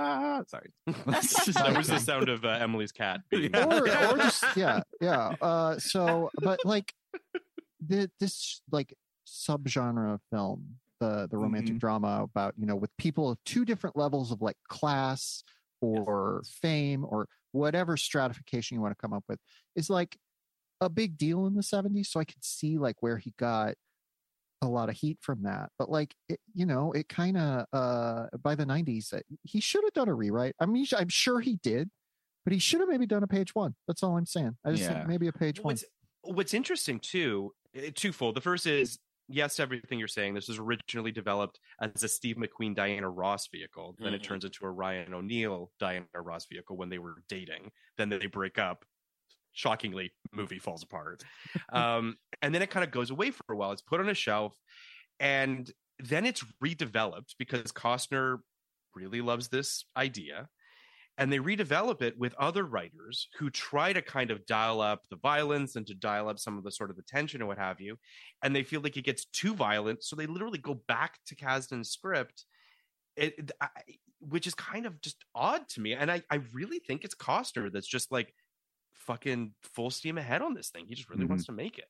Ah, 0.00 0.42
sorry. 0.46 0.70
that 0.86 1.74
was 1.76 1.88
the 1.88 1.98
sound 1.98 2.28
of 2.28 2.44
uh, 2.44 2.48
Emily's 2.48 2.92
cat. 2.92 3.20
Being 3.30 3.54
or, 3.56 3.82
or 3.82 4.16
just 4.18 4.44
yeah 4.56 4.80
yeah 5.00 5.34
uh 5.40 5.78
so 5.78 6.30
but 6.42 6.60
like 6.64 6.92
the 7.86 8.10
this 8.20 8.60
like 8.70 8.94
subgenre 9.26 10.14
of 10.14 10.20
film 10.30 10.76
the 11.00 11.28
the 11.30 11.36
romantic 11.36 11.74
Mhm. 11.76 11.80
drama 11.80 12.22
about 12.22 12.54
you 12.58 12.66
know 12.66 12.76
with 12.76 12.90
people 12.96 13.30
of 13.30 13.38
two 13.44 13.64
different 13.64 13.96
levels 13.96 14.30
of 14.32 14.40
like 14.42 14.56
class 14.68 15.42
or 15.80 16.42
fame 16.60 17.04
or 17.04 17.26
whatever 17.52 17.96
stratification 17.96 18.74
you 18.76 18.80
want 18.80 18.92
to 18.92 19.00
come 19.00 19.12
up 19.12 19.24
with 19.28 19.38
is 19.76 19.88
like 19.88 20.16
a 20.80 20.88
big 20.88 21.16
deal 21.16 21.46
in 21.46 21.54
the 21.54 21.62
70s 21.62 22.06
so 22.06 22.20
i 22.20 22.24
could 22.24 22.44
see 22.44 22.78
like 22.78 22.96
where 23.00 23.16
he 23.18 23.32
got 23.38 23.74
a 24.62 24.66
lot 24.68 24.88
of 24.88 24.96
heat 24.96 25.18
from 25.20 25.42
that 25.44 25.70
but 25.78 25.88
like 25.90 26.14
it, 26.28 26.40
you 26.54 26.66
know 26.66 26.90
it 26.92 27.08
kind 27.08 27.36
of 27.36 27.64
uh 27.72 28.26
by 28.42 28.54
the 28.54 28.64
90s 28.66 29.12
uh, 29.14 29.20
he 29.44 29.60
should 29.60 29.84
have 29.84 29.92
done 29.92 30.08
a 30.08 30.14
rewrite. 30.14 30.54
I 30.60 30.66
mean 30.66 30.84
i'm 30.96 31.08
sure 31.08 31.40
he 31.40 31.56
did 31.62 31.90
but 32.44 32.52
he 32.52 32.58
should 32.58 32.80
have 32.80 32.88
maybe 32.88 33.06
done 33.06 33.22
a 33.22 33.28
page 33.28 33.54
one 33.54 33.74
that's 33.86 34.02
all 34.02 34.16
i'm 34.16 34.26
saying. 34.26 34.56
I 34.64 34.72
just 34.72 34.82
Yeah. 34.82 34.94
think 34.94 35.08
maybe 35.08 35.28
a 35.28 35.32
page 35.32 35.62
one. 35.62 35.74
what's 35.74 35.84
what's 36.22 36.54
interesting 36.54 36.98
too 36.98 37.52
eh, 37.74 37.90
twofold. 37.94 38.34
The 38.34 38.40
first 38.40 38.66
is 38.66 38.98
yes 39.28 39.60
everything 39.60 39.98
you're 39.98 40.08
saying. 40.08 40.34
This 40.34 40.48
was 40.48 40.58
originally 40.58 41.12
developed 41.12 41.60
as 41.80 42.02
a 42.02 42.08
steve 42.08 42.36
mcqueen 42.36 42.74
diana 42.74 43.08
ross 43.08 43.46
vehicle. 43.48 43.94
Then 43.98 44.14
it 44.14 44.20
Mhm. 44.22 44.24
turns 44.24 44.44
into 44.44 44.64
a 44.64 44.70
ryan 44.70 45.14
o'neill 45.14 45.72
diana 45.78 46.06
ross 46.14 46.46
vehicle 46.46 46.76
when 46.76 46.88
they 46.88 46.98
were 46.98 47.22
dating. 47.28 47.70
Then 47.96 48.08
they 48.08 48.26
break 48.26 48.58
up. 48.58 48.84
Shockingly 49.52 50.12
movie 50.32 50.58
falls 50.58 50.82
apart. 50.82 51.22
Um, 51.72 52.16
and 52.42 52.54
then 52.54 52.62
it 52.62 52.70
kind 52.70 52.84
of 52.84 52.90
goes 52.90 53.10
away 53.10 53.30
for 53.30 53.44
a 53.50 53.56
while. 53.56 53.72
It's 53.72 53.82
put 53.82 54.00
on 54.00 54.08
a 54.08 54.14
shelf. 54.14 54.56
And 55.20 55.70
then 55.98 56.24
it's 56.26 56.44
redeveloped 56.62 57.34
because 57.38 57.72
costner 57.72 58.38
really 58.94 59.20
loves 59.20 59.48
this 59.48 59.84
idea 59.96 60.48
and 61.18 61.32
they 61.32 61.38
redevelop 61.40 62.00
it 62.02 62.16
with 62.18 62.34
other 62.34 62.64
writers 62.64 63.28
who 63.38 63.50
try 63.50 63.92
to 63.92 64.00
kind 64.02 64.30
of 64.30 64.46
dial 64.46 64.80
up 64.80 65.08
the 65.10 65.16
violence 65.16 65.76
and 65.76 65.86
to 65.88 65.94
dial 65.94 66.28
up 66.28 66.38
some 66.38 66.56
of 66.58 66.64
the 66.64 66.72
sort 66.72 66.90
of 66.90 66.96
the 66.96 67.02
tension 67.02 67.40
and 67.42 67.48
what 67.48 67.58
have 67.58 67.80
you 67.80 67.98
and 68.42 68.56
they 68.56 68.62
feel 68.62 68.80
like 68.80 68.96
it 68.96 69.02
gets 69.04 69.26
too 69.26 69.54
violent 69.54 70.02
so 70.04 70.16
they 70.16 70.26
literally 70.26 70.58
go 70.58 70.74
back 70.74 71.18
to 71.26 71.36
kasdan's 71.36 71.90
script 71.90 72.46
it, 73.16 73.50
I, 73.60 73.68
which 74.20 74.46
is 74.46 74.54
kind 74.54 74.86
of 74.86 75.00
just 75.00 75.24
odd 75.34 75.68
to 75.70 75.80
me 75.80 75.94
and 75.94 76.10
I, 76.10 76.22
I 76.30 76.36
really 76.52 76.78
think 76.80 77.04
it's 77.04 77.14
costner 77.14 77.72
that's 77.72 77.86
just 77.88 78.12
like 78.12 78.34
fucking 78.94 79.54
full 79.62 79.90
steam 79.90 80.18
ahead 80.18 80.42
on 80.42 80.54
this 80.54 80.70
thing 80.70 80.86
he 80.86 80.94
just 80.94 81.10
really 81.10 81.24
Mhm. 81.24 81.26
wants 81.26 81.46
to 81.46 81.52
make 81.52 81.78
it 81.78 81.86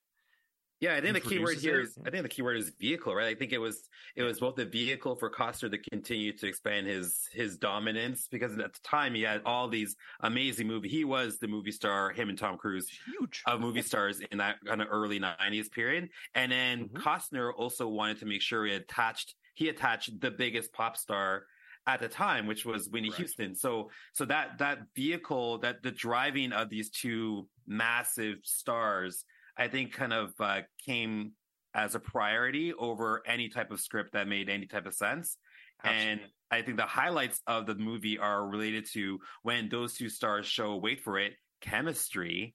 Yeah, 0.81 0.95
I 0.95 1.01
think 1.01 1.14
the 1.14 1.21
key 1.21 1.41
word 1.41 1.59
here 1.59 1.81
it. 1.81 1.85
is 1.85 1.99
I 2.07 2.11
think 2.11 2.23
the 2.23 2.29
key 2.29 2.43
word 2.43 2.57
is 2.57 2.71
vehicle, 2.79 3.12
right? 3.14 3.27
I 3.27 3.35
think 3.35 3.53
it 3.53 3.59
was 3.59 3.88
it 4.14 4.23
was 4.23 4.38
both 4.38 4.55
the 4.55 4.64
vehicle 4.64 5.17
for 5.17 5.29
Costner 5.31 5.71
to 5.73 5.79
continue 5.79 6.33
to 6.37 6.47
expand 6.47 6.87
his 6.87 7.27
his 7.33 7.59
dominance 7.59 8.29
because 8.29 8.53
at 8.59 8.73
the 8.75 8.81
time 8.85 9.14
he 9.14 9.23
had 9.23 9.43
all 9.45 9.69
these 9.69 9.97
amazing 10.21 10.69
movie. 10.69 10.88
He 10.88 11.05
was 11.05 11.38
the 11.38 11.49
movie 11.49 11.73
star, 11.73 12.11
him 12.12 12.29
and 12.29 12.38
Tom 12.38 12.59
Cruise, 12.59 12.88
huge 12.88 13.43
of 13.47 13.61
movie 13.61 13.83
stars 13.83 14.21
in 14.21 14.38
that 14.38 14.59
kind 14.64 14.81
of 14.81 14.88
early 14.91 15.19
'90s 15.19 15.69
period. 15.69 16.11
And 16.35 16.53
then 16.53 16.91
Mhm. 16.91 17.03
Costner 17.03 17.53
also 17.57 17.88
wanted 17.88 18.19
to 18.19 18.27
make 18.27 18.43
sure 18.43 18.64
he 18.64 18.75
attached 18.75 19.35
he 19.55 19.69
attached 19.69 20.21
the 20.21 20.31
biggest 20.31 20.73
pop 20.73 20.97
star 20.97 21.47
at 21.87 21.99
the 22.01 22.09
time, 22.09 22.47
which 22.47 22.64
was 22.64 22.88
Whitney 22.88 23.11
Correct. 23.11 23.17
Houston. 23.17 23.55
So 23.57 23.91
so 24.12 24.25
that 24.27 24.59
that 24.59 24.79
vehicle, 24.95 25.59
that 25.59 25.83
the 25.83 25.91
driving 25.91 26.53
of 26.53 26.69
these 26.71 26.91
two 26.91 27.49
massive 27.67 28.38
stars, 28.45 29.25
I 29.59 29.68
think 29.68 29.92
kind 29.92 30.12
of 30.12 30.33
uh, 30.38 30.61
came 30.87 31.33
as 31.75 31.94
a 31.94 32.01
priority 32.01 32.73
over 32.73 33.23
any 33.27 33.49
type 33.49 33.71
of 33.71 33.81
script 33.81 34.12
that 34.12 34.29
made 34.29 34.49
any 34.49 34.66
type 34.66 34.87
of 34.87 34.94
sense. 34.94 35.37
And 35.85 36.21
I 36.51 36.62
think 36.62 36.77
the 36.77 36.87
highlights 36.87 37.40
of 37.47 37.66
the 37.66 37.75
movie 37.75 38.18
are 38.18 38.47
related 38.47 38.87
to 38.94 39.21
when 39.42 39.68
those 39.68 39.94
two 39.94 40.09
stars 40.09 40.47
show, 40.47 40.77
wait 40.77 41.01
for 41.01 41.18
it, 41.18 41.35
chemistry. 41.61 42.55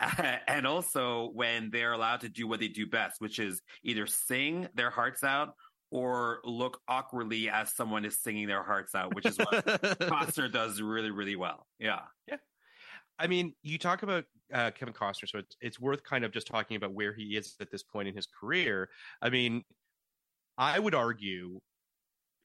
and 0.46 0.66
also 0.66 1.30
when 1.34 1.70
they're 1.70 1.92
allowed 1.92 2.20
to 2.20 2.28
do 2.28 2.46
what 2.46 2.60
they 2.60 2.68
do 2.68 2.86
best, 2.86 3.20
which 3.20 3.38
is 3.38 3.62
either 3.82 4.06
sing 4.06 4.68
their 4.74 4.90
hearts 4.90 5.24
out 5.24 5.54
or 5.90 6.40
look 6.44 6.80
awkwardly 6.86 7.48
as 7.48 7.74
someone 7.74 8.04
is 8.04 8.20
singing 8.20 8.46
their 8.46 8.62
hearts 8.62 8.94
out, 8.94 9.14
which 9.14 9.26
is 9.26 9.38
what 9.38 9.64
Costner 10.00 10.52
does 10.52 10.80
really, 10.82 11.10
really 11.10 11.36
well. 11.36 11.66
Yeah. 11.78 12.00
Yeah. 12.28 12.36
I 13.18 13.26
mean, 13.26 13.54
you 13.62 13.78
talk 13.78 14.02
about 14.02 14.24
uh, 14.52 14.70
Kevin 14.70 14.94
Costner, 14.94 15.28
so 15.28 15.38
it's, 15.38 15.56
it's 15.60 15.80
worth 15.80 16.02
kind 16.04 16.24
of 16.24 16.32
just 16.32 16.46
talking 16.46 16.76
about 16.76 16.92
where 16.94 17.12
he 17.14 17.36
is 17.36 17.56
at 17.60 17.70
this 17.70 17.82
point 17.82 18.08
in 18.08 18.14
his 18.16 18.26
career. 18.26 18.90
I 19.20 19.30
mean, 19.30 19.62
I 20.58 20.78
would 20.78 20.94
argue 20.94 21.60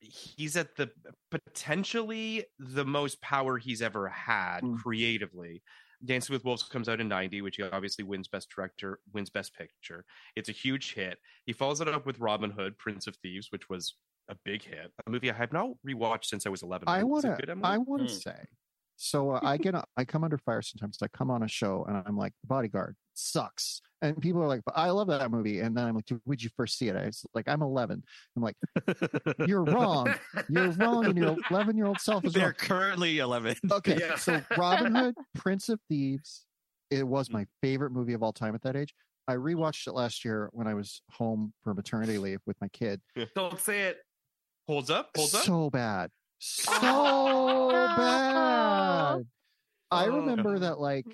he's 0.01 0.57
at 0.57 0.75
the 0.75 0.91
potentially 1.31 2.45
the 2.59 2.85
most 2.85 3.21
power 3.21 3.57
he's 3.57 3.81
ever 3.81 4.09
had 4.09 4.61
Mm. 4.63 4.77
creatively. 4.77 5.63
Dancing 6.05 6.33
with 6.33 6.45
Wolves 6.45 6.63
comes 6.63 6.89
out 6.89 6.99
in 7.01 7.07
90, 7.07 7.41
which 7.41 7.57
he 7.57 7.63
obviously 7.63 8.03
wins 8.05 8.27
Best 8.27 8.49
Director, 8.49 8.99
wins 9.13 9.29
Best 9.29 9.55
Picture. 9.55 10.05
It's 10.35 10.49
a 10.49 10.53
huge 10.53 10.93
hit. 10.95 11.19
He 11.45 11.53
follows 11.53 11.81
it 11.81 11.87
up 11.87 12.05
with 12.05 12.19
Robin 12.19 12.51
Hood, 12.51 12.77
Prince 12.77 13.07
of 13.07 13.15
Thieves, 13.17 13.51
which 13.51 13.69
was 13.69 13.95
a 14.29 14.35
big 14.45 14.63
hit. 14.63 14.91
A 15.07 15.09
movie 15.09 15.31
I 15.31 15.35
have 15.35 15.53
not 15.53 15.71
rewatched 15.87 16.25
since 16.25 16.45
I 16.45 16.49
was 16.49 16.63
11. 16.63 16.89
I 16.89 16.99
Is 16.99 17.05
want 17.05 17.23
to. 17.25 17.35
good, 17.39 17.49
I 17.63 17.77
want 17.77 18.01
to 18.07 18.13
Hmm. 18.13 18.19
say. 18.21 18.45
So 19.03 19.31
uh, 19.31 19.39
I 19.43 19.57
get. 19.65 19.75
I 19.97 20.05
come 20.05 20.23
under 20.23 20.37
fire 20.37 20.61
sometimes. 20.61 20.97
I 21.03 21.07
come 21.09 21.29
on 21.29 21.43
a 21.43 21.47
show 21.47 21.83
and 21.87 22.01
I'm 22.05 22.17
like, 22.17 22.33
Bodyguard 22.45 22.95
sucks, 23.15 23.81
and 24.01 24.19
people 24.21 24.41
are 24.41 24.47
like, 24.47 24.61
but 24.65 24.75
I 24.77 24.89
love 24.89 25.07
that 25.09 25.29
movie. 25.29 25.59
And 25.59 25.75
then 25.77 25.85
I'm 25.85 25.95
like, 25.95 26.09
would 26.25 26.41
you 26.41 26.49
first 26.55 26.77
see 26.77 26.87
it? 26.87 26.95
I 26.95 27.05
was 27.07 27.25
like, 27.35 27.47
I'm 27.49 27.61
11. 27.61 28.01
I'm 28.35 28.41
like, 28.41 28.55
you're 29.47 29.63
wrong. 29.65 30.13
You're 30.49 30.71
wrong, 30.71 31.05
and 31.05 31.17
your 31.17 31.35
11 31.51 31.75
year 31.77 31.85
old 31.85 31.99
self 31.99 32.23
is 32.25 32.33
They're 32.33 32.45
wrong. 32.45 32.53
currently 32.57 33.19
11. 33.19 33.57
Okay, 33.71 33.97
Yeah. 33.99 34.15
so 34.15 34.41
Robin 34.57 34.95
Hood, 35.03 35.15
Prince 35.35 35.69
of 35.69 35.79
Thieves, 35.89 36.45
it 36.89 37.05
was 37.07 37.29
my 37.29 37.45
favorite 37.61 37.91
movie 37.91 38.13
of 38.13 38.23
all 38.23 38.33
time 38.33 38.55
at 38.55 38.61
that 38.63 38.75
age. 38.75 38.93
I 39.27 39.35
rewatched 39.35 39.85
it 39.87 39.93
last 39.93 40.25
year 40.25 40.49
when 40.53 40.67
I 40.67 40.73
was 40.73 41.01
home 41.11 41.53
for 41.63 41.73
maternity 41.73 42.17
leave 42.17 42.39
with 42.45 42.57
my 42.61 42.67
kid. 42.69 42.99
Don't 43.35 43.59
say 43.59 43.81
it. 43.83 43.97
holds 44.67 44.89
up, 44.89 45.09
holds 45.15 45.33
up. 45.35 45.43
so 45.43 45.69
bad 45.69 46.09
so 46.45 46.71
bad 47.71 48.82
i 49.93 50.07
Oh. 50.07 50.15
remember 50.17 50.59
that 50.59 50.79
like 50.79 51.05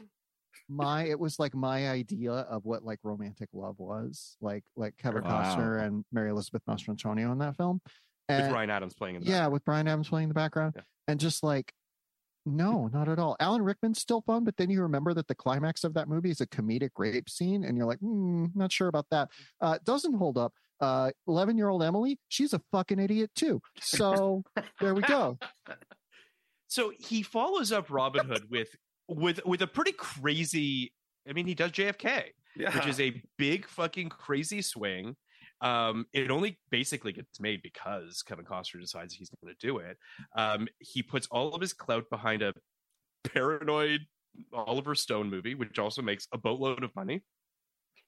my 0.68 1.04
it 1.04 1.20
was 1.20 1.40
like 1.40 1.56
my 1.56 1.90
idea 1.90 2.32
of 2.32 2.66
what 2.66 2.84
like 2.84 3.00
romantic 3.04 3.50
love 3.54 3.76
was 3.80 4.38
like 4.42 4.64
like 4.76 4.96
kevin 4.98 5.24
Wow. 5.24 5.44
costner 5.44 5.82
and 5.84 6.06
mary 6.12 6.30
elizabeth 6.30 6.62
mastrantonio 6.68 7.32
in 7.32 7.40
that 7.40 7.58
film 7.58 7.82
with 8.30 8.40
and 8.46 8.54
Ryan 8.54 8.70
Adams 8.70 8.94
playing 8.94 9.16
in 9.16 9.24
that. 9.24 9.30
yeah 9.30 9.48
with 9.48 9.64
bryan 9.66 9.88
adams 9.88 10.10
playing 10.10 10.26
in 10.26 10.30
the 10.30 10.36
background 10.36 10.74
Yeah. 10.76 10.84
and 11.08 11.20
just 11.20 11.44
like 11.44 11.74
no 12.46 12.88
not 12.88 13.10
at 13.10 13.20
all 13.20 13.36
alan 13.40 13.62
rickman's 13.64 14.00
still 14.00 14.22
fun 14.22 14.44
but 14.44 14.58
then 14.58 14.70
you 14.70 14.82
remember 14.82 15.14
that 15.14 15.28
the 15.28 15.36
climax 15.36 15.84
of 15.84 15.94
that 15.96 16.08
movie 16.08 16.30
is 16.32 16.40
a 16.42 16.48
comedic 16.48 16.92
rape 16.98 17.30
scene 17.30 17.64
and 17.64 17.76
you're 17.78 17.86
like 17.88 18.00
hmm, 18.00 18.46
not 18.56 18.72
sure 18.72 18.88
about 18.88 19.06
that 19.12 19.30
uh 19.62 19.78
doesn't 19.84 20.14
hold 20.14 20.38
up 20.38 20.54
Uh, 20.82 21.12
11 21.28 21.58
year 21.58 21.68
old 21.68 21.84
Emily, 21.84 22.18
she's 22.30 22.54
a 22.54 22.62
fucking 22.72 23.00
idiot 23.00 23.30
too. 23.36 23.60
So 23.82 24.44
there 24.80 24.96
we 24.96 25.02
go. 25.02 25.38
So 26.70 26.94
he 26.98 27.22
follows 27.24 27.72
up 27.74 27.90
Robin 27.90 28.26
Hood 28.26 28.50
with 28.50 28.70
with 29.10 29.44
with 29.46 29.62
a 29.62 29.68
pretty 29.68 29.92
crazy. 29.92 30.94
I 31.28 31.34
mean, 31.34 31.46
he 31.46 31.54
does 31.56 31.72
JFK, 31.72 32.26
Yeah. 32.56 32.74
which 32.74 32.88
is 32.88 33.00
a 33.00 33.22
big 33.38 33.68
fucking 33.68 34.10
crazy 34.10 34.62
swing. 34.62 35.16
Um, 35.62 36.06
it 36.14 36.32
only 36.32 36.58
basically 36.72 37.12
gets 37.12 37.40
made 37.42 37.62
because 37.62 38.22
Kevin 38.24 38.46
Costner 38.46 38.80
decides 38.80 39.14
he's 39.14 39.30
going 39.44 39.54
to 39.54 39.68
do 39.68 39.80
it. 39.80 39.98
Um, 40.38 40.68
he 40.80 41.04
puts 41.04 41.28
all 41.32 41.54
of 41.54 41.60
his 41.60 41.74
clout 41.74 42.06
behind 42.10 42.42
a 42.42 42.54
paranoid 43.26 44.02
Oliver 44.54 44.96
Stone 44.96 45.30
movie, 45.30 45.56
which 45.56 45.78
also 45.80 46.02
makes 46.02 46.28
a 46.32 46.38
boatload 46.38 46.84
of 46.84 46.96
money. 46.96 47.22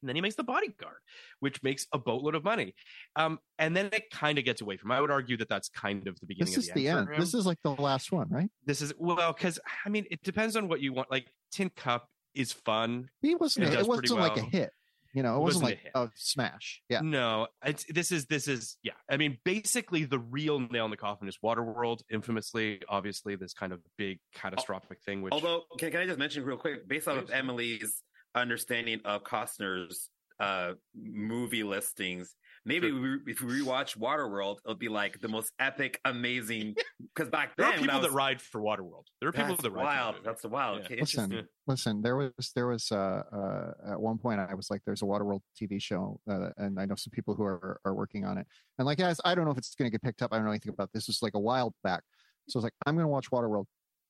And 0.01 0.09
then 0.09 0.15
he 0.15 0.21
makes 0.21 0.35
The 0.35 0.43
Bodyguard, 0.43 0.97
which 1.39 1.61
makes 1.63 1.87
a 1.93 1.97
boatload 1.99 2.35
of 2.35 2.43
money. 2.43 2.73
Um, 3.15 3.39
and 3.59 3.75
then 3.75 3.89
it 3.93 4.09
kind 4.11 4.37
of 4.37 4.45
gets 4.45 4.61
away 4.61 4.77
from. 4.77 4.89
him. 4.91 4.97
I 4.97 5.01
would 5.01 5.11
argue 5.11 5.37
that 5.37 5.49
that's 5.49 5.69
kind 5.69 6.07
of 6.07 6.19
the 6.19 6.25
beginning. 6.25 6.53
This 6.53 6.57
is 6.63 6.69
of 6.69 6.75
the 6.75 6.81
the 6.81 6.87
end. 6.89 7.09
end. 7.11 7.21
This 7.21 7.33
is 7.33 7.45
like 7.45 7.59
the 7.63 7.71
last 7.71 8.11
one, 8.11 8.27
right? 8.29 8.49
this 8.65 8.81
is 8.81 8.93
well 8.97 9.33
because 9.33 9.59
i 9.85 9.89
mean 9.89 10.05
it 10.11 10.21
depends 10.23 10.55
on 10.55 10.67
what 10.67 10.79
you 10.81 10.93
want 10.93 11.09
like 11.11 11.27
tin 11.51 11.69
cup 11.75 12.07
is 12.33 12.51
fun 12.51 13.09
He 13.21 13.35
wasn't. 13.35 13.67
It 13.67 13.79
It, 13.79 13.87
wasn't 13.87 14.19
like 14.19 14.37
a 14.37 14.41
hit. 14.41 14.71
You 15.13 15.23
know, 15.23 15.33
it, 15.33 15.37
It 15.37 15.41
wasn't, 15.41 15.63
wasn't 15.63 15.63
like 15.63 15.79
hit. 15.83 15.91
a 15.95 16.09
smash. 16.15 16.81
Yeah. 16.89 17.01
no 17.01 17.47
it's 17.65 17.83
this 17.89 18.11
is 18.13 18.25
this 18.27 18.47
is 18.47 18.77
yeah 18.83 18.93
i 19.09 19.17
mean 19.17 19.37
basically 19.43 20.05
the 20.05 20.19
real 20.19 20.59
nail 20.59 20.85
in 20.85 20.91
the 20.91 20.97
coffin 20.97 21.27
is 21.27 21.37
waterworld 21.43 21.99
infamously 22.09 22.81
obviously 22.87 23.35
this 23.35 23.53
kind 23.53 23.73
of 23.73 23.81
big 23.97 24.19
catastrophic 24.33 24.99
thing 25.05 25.21
which 25.21 25.33
Although, 25.33 25.63
can, 25.77 25.91
can 25.91 26.01
I 26.01 26.05
just 26.05 26.19
mention 26.19 26.45
real 26.45 26.57
quick, 26.57 26.87
based 26.87 27.07
off 27.09 27.17
of 27.17 27.29
Emily's 27.31 28.01
understanding 28.35 29.01
of 29.05 29.23
Costner's 29.23 30.09
uh, 30.39 30.73
movie 30.95 31.63
listings, 31.63 32.35
maybe 32.65 32.91
we, 32.91 33.17
if 33.27 33.41
we 33.41 33.61
rewatch 33.61 33.97
Waterworld, 33.97 34.57
it'll 34.65 34.75
be 34.75 34.89
like 34.89 35.19
the 35.19 35.27
most 35.27 35.51
epic, 35.59 35.99
amazing. 36.05 36.75
Because 37.13 37.29
back 37.29 37.57
there 37.57 37.65
then, 37.65 37.73
are 37.73 37.81
when 37.81 37.89
I 37.89 37.93
people 37.95 38.09
that 38.09 38.15
ride 38.15 38.41
for 38.41 38.61
waterworld 38.61 39.03
there 39.19 39.27
are 39.27 39.33
people 39.33 39.49
That's 39.49 39.63
that 39.63 39.71
ride 39.71 39.83
wild. 39.83 40.15
for 40.15 40.23
That's 40.23 40.45
wild. 40.45 40.77
Yeah. 40.77 40.85
Okay, 40.85 40.95
it's 40.95 41.13
Listen, 41.13 41.47
listen. 41.67 42.01
There 42.01 42.15
was 42.15 42.51
there 42.55 42.67
was 42.67 42.89
uh, 42.89 43.23
uh, 43.33 43.91
at 43.91 43.99
one 43.99 44.17
point 44.17 44.39
I 44.39 44.53
was 44.53 44.69
like, 44.71 44.81
"There's 44.85 45.01
a 45.01 45.05
Waterworld 45.05 45.41
TV 45.61 45.81
show," 45.81 46.21
uh, 46.29 46.51
and 46.55 46.79
I 46.79 46.85
know 46.85 46.95
some 46.95 47.11
people 47.11 47.35
who 47.35 47.43
are 47.43 47.81
are 47.83 47.93
working 47.93 48.23
on 48.23 48.37
it. 48.37 48.47
And 48.77 48.85
like, 48.85 48.99
guys, 48.99 49.19
I 49.25 49.35
don't 49.35 49.43
know 49.43 49.51
if 49.51 49.57
it's 49.57 49.75
going 49.75 49.87
to 49.87 49.91
get 49.91 50.01
picked 50.01 50.21
up. 50.21 50.31
I 50.31 50.37
don't 50.37 50.45
know 50.45 50.51
anything 50.51 50.71
about 50.71 50.89
this. 50.93 51.07
This 51.07 51.15
was 51.15 51.21
like 51.21 51.33
a 51.33 51.39
while 51.39 51.75
back, 51.83 52.01
so 52.47 52.57
I 52.57 52.59
was 52.59 52.63
like, 52.63 52.73
"I'm 52.85 52.95
going 52.95 53.03
to 53.03 53.09
watch 53.09 53.29
Waterworld." 53.29 53.65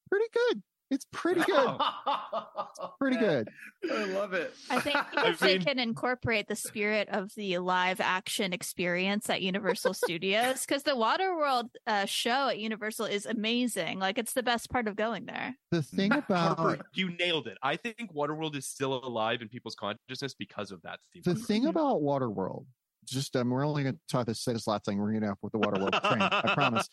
Pretty 0.10 0.27
good. 0.31 0.62
It's 0.91 1.06
pretty 1.12 1.41
good. 1.41 1.77
Pretty 2.99 3.17
good. 3.17 3.47
I 3.91 4.04
love 4.06 4.34
it. 4.34 4.54
I 4.69 4.80
think 4.80 4.95
I 5.17 5.30
if 5.30 5.39
they 5.39 5.58
can 5.58 5.80
incorporate 5.80 6.47
the 6.47 6.56
spirit 6.56 7.08
of 7.10 7.34
the 7.36 7.58
live 7.60 7.99
action 7.99 8.54
experience 8.54 9.30
at 9.30 9.41
Universal 9.41 9.93
Studios, 10.06 10.65
because 10.65 10.84
the 10.84 10.91
Waterworld 10.91 11.69
uh, 11.88 12.06
show 12.06 12.49
at 12.49 12.60
Universal 12.60 13.06
is 13.06 13.25
amazing. 13.25 13.99
Like 13.99 14.17
it's 14.17 14.34
the 14.34 14.43
best 14.43 14.69
part 14.69 14.88
of 14.88 14.95
going 14.95 15.25
there. 15.25 15.56
The 15.71 15.82
thing 15.82 16.12
about 16.12 16.60
Harper, 16.60 16.86
you 16.93 17.12
nailed 17.17 17.47
it 17.47 17.58
i 17.63 17.75
think 17.75 18.13
waterworld 18.13 18.56
is 18.56 18.67
still 18.67 18.93
alive 19.06 19.41
in 19.41 19.47
people's 19.47 19.75
consciousness 19.75 20.34
because 20.38 20.71
of 20.71 20.82
that 20.82 20.99
theme 21.13 21.21
the 21.23 21.36
thing 21.36 21.65
about 21.67 22.01
Waterworld, 22.01 22.65
just 23.06 23.36
um, 23.36 23.49
we're 23.49 23.65
only 23.65 23.84
going 23.84 23.95
to 23.95 24.01
talk 24.10 24.25
this 24.27 24.41
say 24.41 24.54
this 24.54 24.67
last 24.67 24.86
thing. 24.86 24.97
We're 24.97 25.12
going 25.12 25.21
to 25.21 25.27
have 25.27 25.38
with 25.41 25.54
the 25.54 25.60
Waterworld 25.60 26.01
train. 26.01 26.21
I 26.21 26.54
promise. 26.54 26.88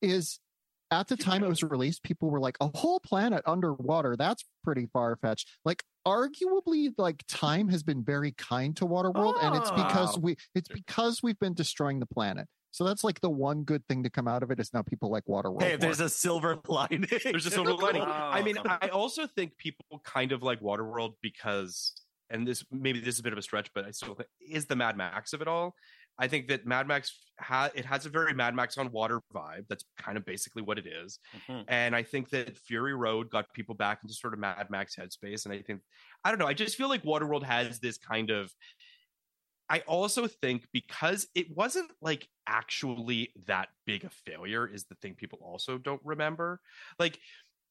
Is 0.00 0.38
at 0.90 1.08
the 1.08 1.16
time 1.16 1.42
it 1.42 1.48
was 1.48 1.62
released, 1.62 2.02
people 2.02 2.30
were 2.30 2.40
like, 2.40 2.56
"A 2.60 2.70
whole 2.76 3.00
planet 3.00 3.42
underwater? 3.46 4.16
That's 4.16 4.44
pretty 4.62 4.86
far 4.92 5.16
fetched." 5.16 5.48
Like, 5.64 5.82
arguably, 6.06 6.92
like 6.98 7.24
time 7.28 7.68
has 7.68 7.82
been 7.82 8.04
very 8.04 8.32
kind 8.32 8.76
to 8.76 8.86
Waterworld, 8.86 9.42
and 9.42 9.56
it's 9.56 9.70
oh, 9.70 9.76
because 9.76 10.16
Oh. 10.16 10.20
we 10.20 10.36
it's 10.54 10.68
because 10.68 11.22
we've 11.22 11.38
been 11.38 11.54
destroying 11.54 12.00
the 12.00 12.06
planet. 12.06 12.46
So 12.70 12.82
that's 12.82 13.04
like 13.04 13.20
the 13.20 13.30
one 13.30 13.62
good 13.62 13.86
thing 13.88 14.02
to 14.02 14.10
come 14.10 14.26
out 14.26 14.42
of 14.42 14.50
it 14.50 14.58
is 14.58 14.74
now 14.74 14.82
people 14.82 15.08
like 15.08 15.24
Waterworld. 15.26 15.62
Hey, 15.62 15.76
there's 15.76 16.00
a 16.00 16.08
silver 16.08 16.58
lining. 16.68 17.06
There's 17.22 17.46
a 17.46 17.50
silver 17.50 17.72
lining. 17.84 18.02
Oh, 18.02 18.06
I 18.10 18.42
mean. 18.42 18.56
I 18.66 18.88
also 18.88 19.28
think 19.28 19.56
people 19.58 20.02
kind 20.04 20.32
of 20.32 20.42
like 20.42 20.60
Waterworld 20.60 21.12
because, 21.22 21.92
and 22.30 22.44
this 22.46 22.64
maybe 22.72 22.98
this 22.98 23.14
is 23.14 23.20
a 23.20 23.22
bit 23.22 23.32
of 23.32 23.38
a 23.38 23.42
stretch, 23.42 23.70
but 23.74 23.84
I 23.84 23.92
still 23.92 24.14
think 24.14 24.28
is 24.50 24.66
the 24.66 24.74
Mad 24.74 24.96
Max 24.96 25.32
of 25.32 25.40
it 25.40 25.46
all. 25.46 25.76
I 26.18 26.28
think 26.28 26.48
that 26.48 26.64
Mad 26.66 26.86
Max 26.86 27.18
ha- 27.40 27.70
it 27.74 27.84
has 27.84 28.06
a 28.06 28.08
very 28.08 28.32
Mad 28.34 28.54
Max 28.54 28.78
on 28.78 28.92
water 28.92 29.20
vibe. 29.34 29.66
That's 29.68 29.84
kind 29.98 30.16
of 30.16 30.24
basically 30.24 30.62
what 30.62 30.78
it 30.78 30.86
is. 30.86 31.18
Mhm. 31.48 31.64
And 31.68 31.96
I 31.96 32.02
think 32.04 32.30
that 32.30 32.56
Fury 32.56 32.94
Road 32.94 33.30
got 33.30 33.52
people 33.52 33.74
back 33.74 34.00
into 34.02 34.14
sort 34.14 34.32
of 34.32 34.38
Mad 34.38 34.70
Max 34.70 34.94
headspace. 34.96 35.44
And 35.44 35.52
I 35.52 35.62
think 35.62 35.82
I 36.24 36.30
don't 36.30 36.38
know. 36.38 36.46
I 36.46 36.54
just 36.54 36.76
feel 36.76 36.88
like 36.88 37.02
Waterworld 37.02 37.42
has 37.42 37.80
this 37.80 37.98
kind 37.98 38.30
of. 38.30 38.52
I 39.68 39.80
also 39.80 40.26
think 40.26 40.68
because 40.72 41.26
it 41.34 41.50
wasn't 41.56 41.90
like 42.02 42.28
actually 42.46 43.32
that 43.46 43.68
big 43.86 44.04
a 44.04 44.10
failure 44.10 44.66
is 44.66 44.84
the 44.84 44.94
thing 44.96 45.14
people 45.14 45.38
also 45.42 45.78
don't 45.78 46.02
remember. 46.04 46.60
Like, 46.98 47.18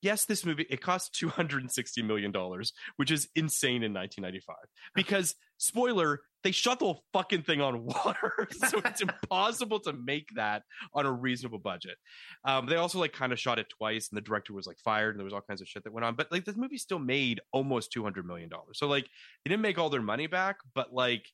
yes, 0.01 0.25
this 0.25 0.43
movie 0.43 0.65
it 0.69 0.81
cost 0.81 1.13
two 1.13 1.29
hundred 1.29 1.61
and 1.61 1.71
sixty 1.71 2.01
million 2.01 2.31
dollars, 2.31 2.73
which 2.95 3.11
is 3.11 3.29
insane 3.35 3.83
in 3.83 3.93
nineteen 3.93 4.23
ninety 4.23 4.39
five. 4.39 4.65
Because 4.95 5.35
spoiler, 5.57 6.21
they 6.43 6.51
shot 6.51 6.79
the 6.79 6.85
whole 6.85 7.03
fucking 7.13 7.43
thing 7.43 7.61
on 7.61 7.85
water, 7.85 8.47
so 8.69 8.79
it's 8.85 9.01
impossible 9.01 9.79
to 9.81 9.93
make 9.93 10.27
that 10.35 10.63
on 10.93 11.05
a 11.05 11.11
reasonable 11.11 11.59
budget. 11.59 11.97
Um, 12.45 12.65
they 12.67 12.75
also 12.75 12.99
like 12.99 13.13
kind 13.13 13.31
of 13.31 13.39
shot 13.39 13.59
it 13.59 13.67
twice, 13.69 14.09
and 14.09 14.17
the 14.17 14.21
director 14.21 14.53
was 14.53 14.67
like 14.67 14.77
fired, 14.79 15.11
and 15.11 15.19
there 15.19 15.25
was 15.25 15.33
all 15.33 15.41
kinds 15.41 15.61
of 15.61 15.67
shit 15.67 15.83
that 15.83 15.93
went 15.93 16.05
on. 16.05 16.15
But 16.15 16.31
like 16.31 16.45
this 16.45 16.57
movie 16.57 16.77
still 16.77 16.99
made 16.99 17.41
almost 17.51 17.91
two 17.91 18.03
hundred 18.03 18.25
million 18.25 18.49
dollars. 18.49 18.77
So 18.77 18.87
like 18.87 19.05
they 19.43 19.49
didn't 19.49 19.61
make 19.61 19.77
all 19.77 19.89
their 19.89 20.01
money 20.01 20.27
back, 20.27 20.57
but 20.75 20.93
like 20.93 21.27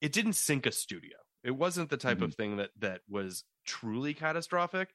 it 0.00 0.12
didn't 0.12 0.34
sink 0.34 0.66
a 0.66 0.72
studio. 0.72 1.16
It 1.42 1.52
wasn't 1.52 1.90
the 1.90 1.96
type 1.98 2.22
of 2.22 2.34
thing 2.34 2.56
that 2.56 2.70
that 2.80 3.00
was 3.08 3.44
truly 3.66 4.14
catastrophic. 4.14 4.88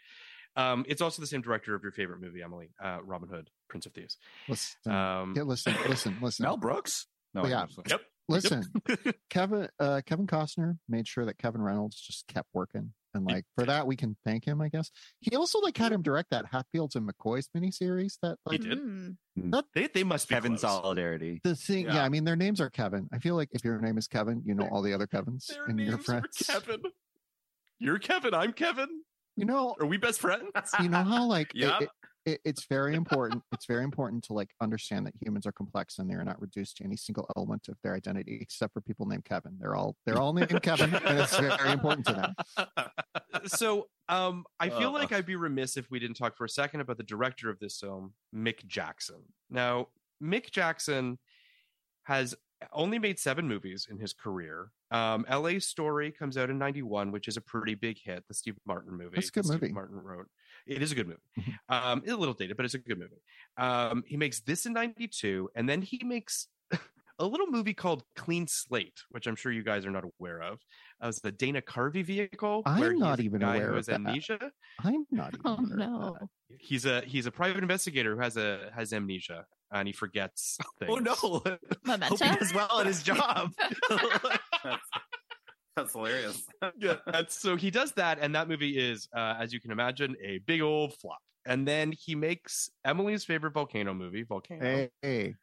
Um, 0.56 0.84
it's 0.88 1.02
also 1.02 1.22
the 1.22 1.28
same 1.28 1.42
director 1.42 1.76
of 1.76 1.84
your 1.84 1.92
favorite 1.92 2.20
movie, 2.22 2.42
Emily, 2.42 2.72
uh, 2.84 2.98
Robin 3.04 3.30
Hood, 3.30 3.50
Prince 3.70 3.86
of 3.86 3.94
Thieves. 3.94 4.18
listen, 4.48 4.92
Um, 4.92 5.34
yeah, 5.38 5.44
listen, 5.44 5.76
listen, 5.88 6.18
listen. 6.22 6.44
Mel 6.44 6.58
Brooks? 6.58 7.06
No, 7.36 7.46
Yeah. 7.46 7.62
I'm 7.62 7.70
sorry. 8.30 8.64
Yep. 8.88 8.88
Listen, 8.88 9.14
Kevin 9.30 9.68
uh, 9.80 10.02
Kevin 10.06 10.28
Costner 10.28 10.78
made 10.88 11.08
sure 11.08 11.26
that 11.26 11.38
Kevin 11.38 11.62
Reynolds 11.62 12.00
just 12.00 12.28
kept 12.28 12.48
working, 12.54 12.94
and 13.14 13.26
like 13.26 13.46
for 13.58 13.66
that 13.66 13.88
we 13.88 13.96
can 13.96 14.16
thank 14.26 14.46
him, 14.46 14.62
I 14.62 14.70
guess. 14.70 14.92
He 15.20 15.36
also 15.36 15.60
like 15.60 15.78
had 15.78 15.92
him 15.92 16.02
direct 16.02 16.30
that 16.32 16.46
Hatfields 16.52 16.96
and 16.96 17.10
McCoy's 17.10 17.50
miniseries. 17.56 18.14
That 18.22 18.38
He 18.50 18.58
did. 18.58 18.78
Mm. 18.80 19.64
They 19.74 19.88
they 19.88 20.04
must 20.04 20.28
be 20.30 20.36
Kevin 20.36 20.52
close. 20.54 20.62
Solidarity. 20.62 21.40
the 21.44 21.56
thing. 21.56 21.86
Yeah. 21.86 21.96
Yeah. 21.96 22.04
I 22.04 22.10
mean 22.10 22.24
their 22.24 22.36
names 22.36 22.60
are 22.62 22.70
Kevin. 22.70 23.08
I 23.14 23.20
feel 23.20 23.36
like 23.36 23.50
if 23.52 23.64
your 23.64 23.80
name 23.80 23.98
is 23.98 24.08
Kevin, 24.08 24.42
you 24.46 24.54
know 24.56 24.68
all 24.72 24.82
the 24.82 24.94
other 24.94 25.08
Kevins 25.08 25.48
Their 25.48 25.66
and 25.66 25.80
your 25.80 25.92
names 25.92 26.02
are 26.02 26.04
friends. 26.04 26.38
Kevin. 26.48 26.82
You're 27.80 28.00
Kevin. 28.00 28.34
I'm 28.34 28.54
Kevin. 28.54 28.90
You 29.38 29.46
know, 29.46 29.74
Are 29.80 29.86
we 29.86 29.96
best 29.96 30.20
friends? 30.20 30.44
you 30.82 30.90
know 30.90 31.02
how 31.04 31.26
like 31.26 31.52
Yeah. 31.56 31.78
it, 31.78 31.84
it, 31.84 31.90
it's 32.26 32.66
very 32.66 32.96
important. 33.02 33.42
It's 33.52 33.66
very 33.66 33.84
important 33.84 34.24
to 34.26 34.34
like 34.34 34.50
understand 34.62 35.06
that 35.08 35.14
humans 35.20 35.46
are 35.46 35.52
complex 35.52 36.00
and 36.00 36.10
they 36.10 36.14
are 36.16 36.24
not 36.24 36.40
reduced 36.42 36.78
to 36.78 36.84
any 36.84 36.96
single 36.96 37.30
element 37.36 37.68
of 37.70 37.78
their 37.84 37.96
identity, 37.96 38.38
except 38.42 38.74
for 38.74 38.82
people 38.82 39.06
named 39.06 39.26
Kevin. 39.26 39.58
They're 39.60 39.76
all 39.76 39.96
they're 40.06 40.20
all 40.20 40.34
named 40.34 40.62
Kevin, 40.62 40.94
and 40.94 41.20
it's 41.20 41.38
very 41.38 41.72
important 41.72 42.06
to 42.08 42.14
them. 42.14 42.34
so 43.46 43.88
um 44.10 44.44
i 44.60 44.70
feel 44.70 44.90
Uh. 44.90 44.92
like 44.94 45.12
i'd 45.14 45.26
be 45.26 45.36
remiss 45.36 45.78
if 45.78 45.90
we 45.92 46.00
didn't 46.00 46.18
talk 46.18 46.36
for 46.36 46.46
a 46.46 46.50
second 46.50 46.82
about 46.82 46.98
the 46.98 47.04
director 47.04 47.50
of 47.50 47.58
this 47.60 47.78
film 47.80 48.14
mick 48.36 48.66
jackson 48.68 49.22
now 49.50 49.88
mick 50.22 50.50
jackson 50.52 51.18
has 52.04 52.36
only 52.74 53.00
made 53.00 53.18
seven 53.20 53.48
movies 53.48 53.88
in 53.90 53.98
his 53.98 54.12
career 54.14 54.72
um 54.92 55.26
la 55.32 55.58
story 55.60 56.12
comes 56.12 56.38
out 56.38 56.50
in 56.50 56.58
91 56.58 57.12
which 57.12 57.28
is 57.28 57.38
a 57.38 57.42
pretty 57.42 57.76
big 57.76 57.98
hit 58.04 58.24
the 58.28 58.34
steve 58.34 58.56
martin 58.66 58.92
movie 58.98 59.12
That's 59.16 59.30
a 59.30 59.32
good 59.32 59.44
that 59.46 59.48
Steve 59.50 59.62
movie. 59.62 59.74
martin 59.74 59.98
wrote 59.98 60.28
it 60.70 60.82
is 60.82 60.92
a 60.92 60.96
good 60.96 61.08
movie 61.08 61.20
Mhm. 61.40 61.54
um 61.70 62.00
it's 62.04 62.12
a 62.14 62.18
little 62.18 62.34
dated 62.34 62.56
but 62.58 62.66
it's 62.66 62.74
a 62.76 62.80
good 62.80 63.00
movie 63.00 63.22
um 63.58 64.04
he 64.08 64.16
makes 64.18 64.40
this 64.42 64.66
in 64.66 64.74
92 64.74 65.50
and 65.56 65.68
then 65.68 65.82
he 65.82 66.02
makes 66.04 66.48
a 67.20 67.26
little 67.26 67.48
movie 67.48 67.74
called 67.74 68.04
Clean 68.16 68.48
Slate, 68.48 69.02
which 69.10 69.28
I'm 69.28 69.36
sure 69.36 69.52
you 69.52 69.62
guys 69.64 69.86
are 69.86 69.92
not 69.92 70.06
aware 70.06 70.42
of. 70.42 70.60
Uh, 71.04 71.10
it's 71.10 71.20
the 71.20 71.34
Dana 71.34 71.62
Carvey 71.62 72.02
vehicle. 72.06 72.62
I'm 72.66 72.80
where 72.80 72.94
not 72.94 73.20
even 73.20 73.42
guy 73.42 73.56
aware 73.58 73.66
who 73.66 73.72
of 73.72 73.76
has 73.80 73.86
that. 73.88 73.96
amnesia. 73.96 74.40
I'm 74.80 75.06
not 75.12 75.34
even 75.34 75.42
Oh 75.44 75.54
aware 75.56 75.64
of 75.64 75.70
no. 75.78 76.18
that. 76.22 76.30
He's 76.60 76.86
a 76.86 77.02
he's 77.02 77.26
a 77.26 77.32
private 77.32 77.62
investigator 77.62 78.16
who 78.16 78.22
has 78.22 78.38
a 78.38 78.72
has 78.74 78.94
amnesia 78.94 79.46
and 79.70 79.86
he 79.90 79.92
forgets 79.94 80.58
things. 80.80 80.90
Oh 80.94 80.96
no! 80.96 81.14
Hope 82.08 82.24
he 82.24 82.36
does 82.38 82.54
well 82.54 82.80
at 82.80 82.86
his 82.86 83.04
job. 83.04 83.52
That's, 85.84 85.94
that's 85.94 85.94
hilarious. 85.94 86.44
yeah, 86.80 86.96
that's, 87.12 87.40
so 87.40 87.56
he 87.56 87.72
does 87.72 87.92
that, 87.94 88.20
and 88.20 88.34
that 88.36 88.48
movie 88.48 88.78
is, 88.78 89.08
uh, 89.16 89.36
as 89.40 89.54
you 89.54 89.60
can 89.60 89.72
imagine, 89.72 90.16
a 90.24 90.40
big 90.40 90.62
old 90.62 90.94
flop. 91.00 91.20
And 91.46 91.68
then 91.68 91.92
he 91.92 92.16
makes 92.16 92.70
Emily's 92.86 93.24
favorite 93.26 93.54
volcano 93.54 93.94
movie, 93.94 94.24
Volcano. 94.24 94.64
Hey, 94.64 94.90
hey. 95.02 95.36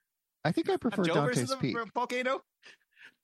I 0.45 0.53
think 0.53 0.71
I 0.71 0.77
prefer 0.77 1.03
Joe 1.05 1.15
Dante's 1.15 1.39
versus 1.39 1.51
the 1.51 1.57
Peak. 1.57 1.77
volcano. 1.95 2.43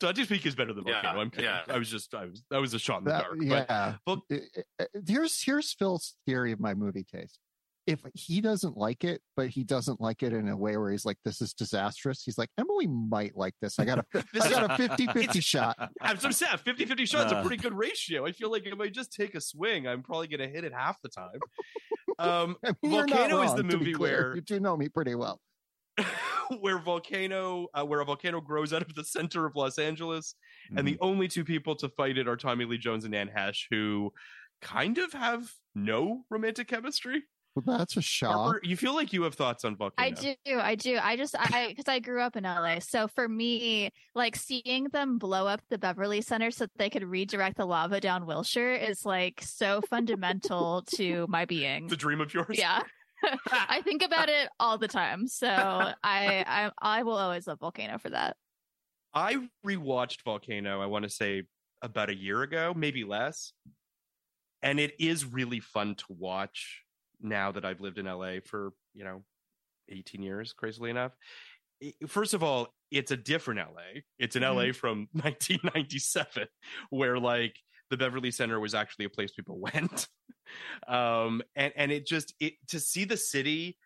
Dante's 0.00 0.26
Peak 0.26 0.44
is 0.46 0.54
better 0.56 0.72
than 0.72 0.84
Yeah, 0.86 0.94
Volcano. 0.94 1.20
I'm 1.20 1.30
kidding. 1.30 1.44
yeah. 1.44 1.60
I 1.68 1.78
was 1.78 1.88
just, 1.88 2.12
I 2.14 2.24
was, 2.24 2.42
that 2.50 2.60
was 2.60 2.74
a 2.74 2.78
shot 2.78 2.98
in 3.00 3.04
the 3.04 3.10
That- 3.10 3.22
dark. 3.24 3.38
But 3.38 3.66
yeah. 3.70 3.94
Vol- 4.06 4.24
Uh, 4.32 4.36
uh, 4.80 4.84
here's 5.06 5.40
here's 5.42 5.72
Phil's 5.72 6.14
theory 6.26 6.50
of 6.52 6.58
my 6.60 6.74
movie 6.74 7.04
taste. 7.04 7.38
If 7.86 8.00
he 8.14 8.40
doesn't 8.40 8.76
like 8.76 9.02
it, 9.02 9.20
but 9.36 9.48
he 9.48 9.64
doesn't 9.64 10.00
like 10.00 10.22
it 10.22 10.32
in 10.32 10.48
a 10.48 10.56
way 10.56 10.76
where 10.76 10.92
he's 10.92 11.04
like, 11.04 11.16
this 11.24 11.40
is 11.40 11.52
disastrous. 11.52 12.22
He's 12.22 12.38
like, 12.38 12.48
Emily 12.56 12.86
might 12.86 13.36
like 13.36 13.54
this. 13.60 13.78
I 13.80 13.84
got 13.84 13.98
a, 13.98 14.04
This 14.32 14.44
I 14.44 14.50
got 14.50 14.70
a 14.70 14.76
50 14.88 15.06
50 15.08 15.40
shot. 15.40 15.76
I'm 16.00 16.16
so 16.18 16.30
sad. 16.30 16.60
50 16.60 16.84
50 16.86 17.06
shots 17.06 17.32
Uh. 17.32 17.36
a 17.36 17.42
pretty 17.42 17.60
good 17.60 17.74
ratio. 17.74 18.24
I 18.24 18.30
feel 18.32 18.50
like 18.52 18.66
if 18.66 18.78
I 18.80 18.88
just 18.88 19.12
take 19.12 19.34
a 19.34 19.40
swing, 19.40 19.88
I'm 19.88 20.02
probably 20.02 20.28
going 20.28 20.40
to 20.40 20.48
hit 20.48 20.62
it 20.64 20.72
half 20.72 21.00
the 21.02 21.08
time. 21.08 21.40
Um, 22.18 22.56
I 22.64 22.72
mean, 22.82 22.92
you're 22.92 23.06
not 23.06 23.10
Volcano 23.16 23.42
is 23.42 23.54
the 23.54 23.64
movie 23.64 23.94
where 23.96 24.34
you 24.36 24.42
do 24.42 24.60
know 24.60 24.76
me 24.76 24.88
pretty 24.88 25.14
well. 25.16 25.40
where 26.60 26.78
volcano 26.78 27.66
uh, 27.74 27.84
where 27.84 28.00
a 28.00 28.04
volcano 28.04 28.40
grows 28.40 28.72
out 28.72 28.82
of 28.82 28.94
the 28.94 29.04
center 29.04 29.44
of 29.46 29.56
Los 29.56 29.78
Angeles, 29.78 30.34
and 30.76 30.86
the 30.86 30.98
only 31.00 31.28
two 31.28 31.44
people 31.44 31.74
to 31.76 31.88
fight 31.90 32.16
it 32.18 32.28
are 32.28 32.36
Tommy 32.36 32.64
Lee 32.64 32.78
Jones 32.78 33.04
and 33.04 33.14
Anne 33.14 33.30
Heche, 33.34 33.64
who 33.70 34.12
kind 34.62 34.98
of 34.98 35.12
have 35.12 35.50
no 35.74 36.24
romantic 36.30 36.68
chemistry. 36.68 37.24
Well, 37.54 37.78
that's 37.78 37.96
a 37.98 38.02
shock. 38.02 38.34
Harper, 38.34 38.60
you 38.62 38.76
feel 38.76 38.94
like 38.94 39.12
you 39.12 39.22
have 39.24 39.34
thoughts 39.34 39.64
on 39.64 39.76
volcano? 39.76 40.08
I 40.08 40.10
do, 40.10 40.34
I 40.58 40.74
do. 40.74 40.98
I 41.02 41.16
just, 41.16 41.34
I, 41.38 41.66
because 41.68 41.86
I 41.86 41.98
grew 41.98 42.22
up 42.22 42.34
in 42.34 42.44
LA. 42.44 42.78
So 42.78 43.08
for 43.08 43.28
me, 43.28 43.90
like 44.14 44.36
seeing 44.36 44.84
them 44.84 45.18
blow 45.18 45.46
up 45.46 45.60
the 45.68 45.76
Beverly 45.76 46.22
Center 46.22 46.50
so 46.50 46.64
that 46.64 46.70
they 46.76 46.88
could 46.88 47.04
redirect 47.04 47.58
the 47.58 47.66
lava 47.66 48.00
down 48.00 48.24
Wilshire 48.24 48.72
is 48.72 49.04
like 49.04 49.42
so 49.42 49.82
fundamental 49.90 50.82
to 50.94 51.26
my 51.28 51.44
being. 51.44 51.88
The 51.88 51.96
dream 51.96 52.22
of 52.22 52.32
yours. 52.32 52.56
Yeah. 52.58 52.80
I 53.52 53.82
think 53.82 54.02
about 54.02 54.30
it 54.30 54.48
all 54.58 54.78
the 54.78 54.88
time. 54.88 55.26
So 55.28 55.48
I, 55.50 55.94
I, 56.02 56.70
I 56.80 57.02
will 57.02 57.16
always 57.16 57.46
love 57.46 57.60
Volcano 57.60 57.98
for 57.98 58.10
that. 58.10 58.36
I 59.14 59.46
rewatched 59.66 60.22
Volcano, 60.24 60.80
I 60.80 60.86
want 60.86 61.02
to 61.02 61.10
say 61.10 61.42
about 61.82 62.08
a 62.08 62.16
year 62.16 62.42
ago, 62.42 62.72
maybe 62.74 63.04
less. 63.04 63.52
And 64.62 64.80
it 64.80 64.94
is 64.98 65.26
really 65.26 65.60
fun 65.60 65.96
to 65.96 66.04
watch 66.08 66.81
now 67.22 67.52
that 67.52 67.64
I've 67.64 67.80
lived 67.80 67.98
in 67.98 68.06
LA 68.06 68.36
for, 68.44 68.72
you 68.94 69.04
know, 69.04 69.22
18 69.88 70.22
years, 70.22 70.52
crazily 70.52 70.90
enough. 70.90 71.12
First 72.06 72.34
of 72.34 72.42
all, 72.42 72.68
it's 72.90 73.10
a 73.10 73.16
different 73.16 73.60
LA. 73.60 74.02
It's 74.18 74.36
an 74.36 74.42
LA 74.42 74.72
from 74.72 75.08
1997, 75.12 76.46
where 76.90 77.18
like 77.18 77.56
the 77.90 77.96
Beverly 77.96 78.30
Center 78.30 78.60
was 78.60 78.74
actually 78.74 79.06
a 79.06 79.10
place 79.10 79.32
people 79.32 79.58
went. 79.72 80.08
um, 80.88 81.42
and, 81.56 81.72
and 81.76 81.92
it 81.92 82.06
just, 82.06 82.34
it 82.40 82.54
to 82.68 82.80
see 82.80 83.04
the 83.04 83.16
city 83.16 83.76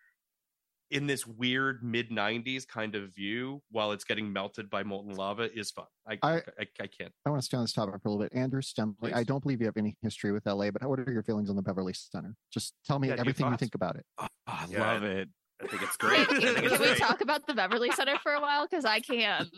in 0.91 1.07
this 1.07 1.27
weird 1.27 1.83
mid 1.83 2.09
90s 2.09 2.67
kind 2.67 2.95
of 2.95 3.13
view 3.13 3.61
while 3.71 3.91
it's 3.91 4.03
getting 4.03 4.31
melted 4.31 4.69
by 4.69 4.83
molten 4.83 5.15
lava 5.15 5.49
is 5.57 5.71
fun. 5.71 5.85
I 6.07 6.17
I, 6.23 6.31
I- 6.35 6.41
I, 6.59 6.67
I 6.81 6.87
can't. 6.87 7.11
I 7.25 7.29
want 7.29 7.41
to 7.41 7.45
stay 7.45 7.57
on 7.57 7.63
this 7.63 7.73
topic 7.73 7.95
for 8.01 8.07
a 8.07 8.11
little 8.11 8.23
bit. 8.25 8.33
Andrew 8.37 8.61
Stenley, 8.61 9.13
I 9.13 9.23
don't 9.23 9.41
believe 9.43 9.59
you 9.59 9.65
have 9.67 9.77
any 9.77 9.95
history 10.01 10.31
with 10.31 10.45
LA, 10.45 10.71
but 10.71 10.83
what 10.87 10.99
are 10.99 11.11
your 11.11 11.23
feelings 11.23 11.49
on 11.49 11.55
the 11.55 11.61
Beverly 11.61 11.93
Center? 11.93 12.35
Just 12.51 12.73
tell 12.85 12.99
me 12.99 13.09
Yeah, 13.09 13.15
do 13.15 13.19
you 13.19 13.21
everything 13.21 13.51
you 13.51 13.57
think 13.57 13.75
about 13.75 13.95
it. 13.97 14.05
Oh, 14.17 14.27
I 14.47 14.67
Yeah. 14.69 14.79
love 14.93 15.03
it. 15.03 15.29
I 15.61 15.67
think 15.67 15.81
it's 15.81 15.97
great. 15.97 16.27
Can, 16.27 16.39
think 16.39 16.63
it's 16.63 16.77
can 16.77 16.81
we 16.81 16.95
talk 16.95 17.21
about 17.21 17.47
the 17.47 17.53
Beverly 17.53 17.89
Center 17.91 18.17
for 18.21 18.33
a 18.33 18.41
while? 18.41 18.67
Because 18.67 18.85
I 18.85 18.99
can. 18.99 19.49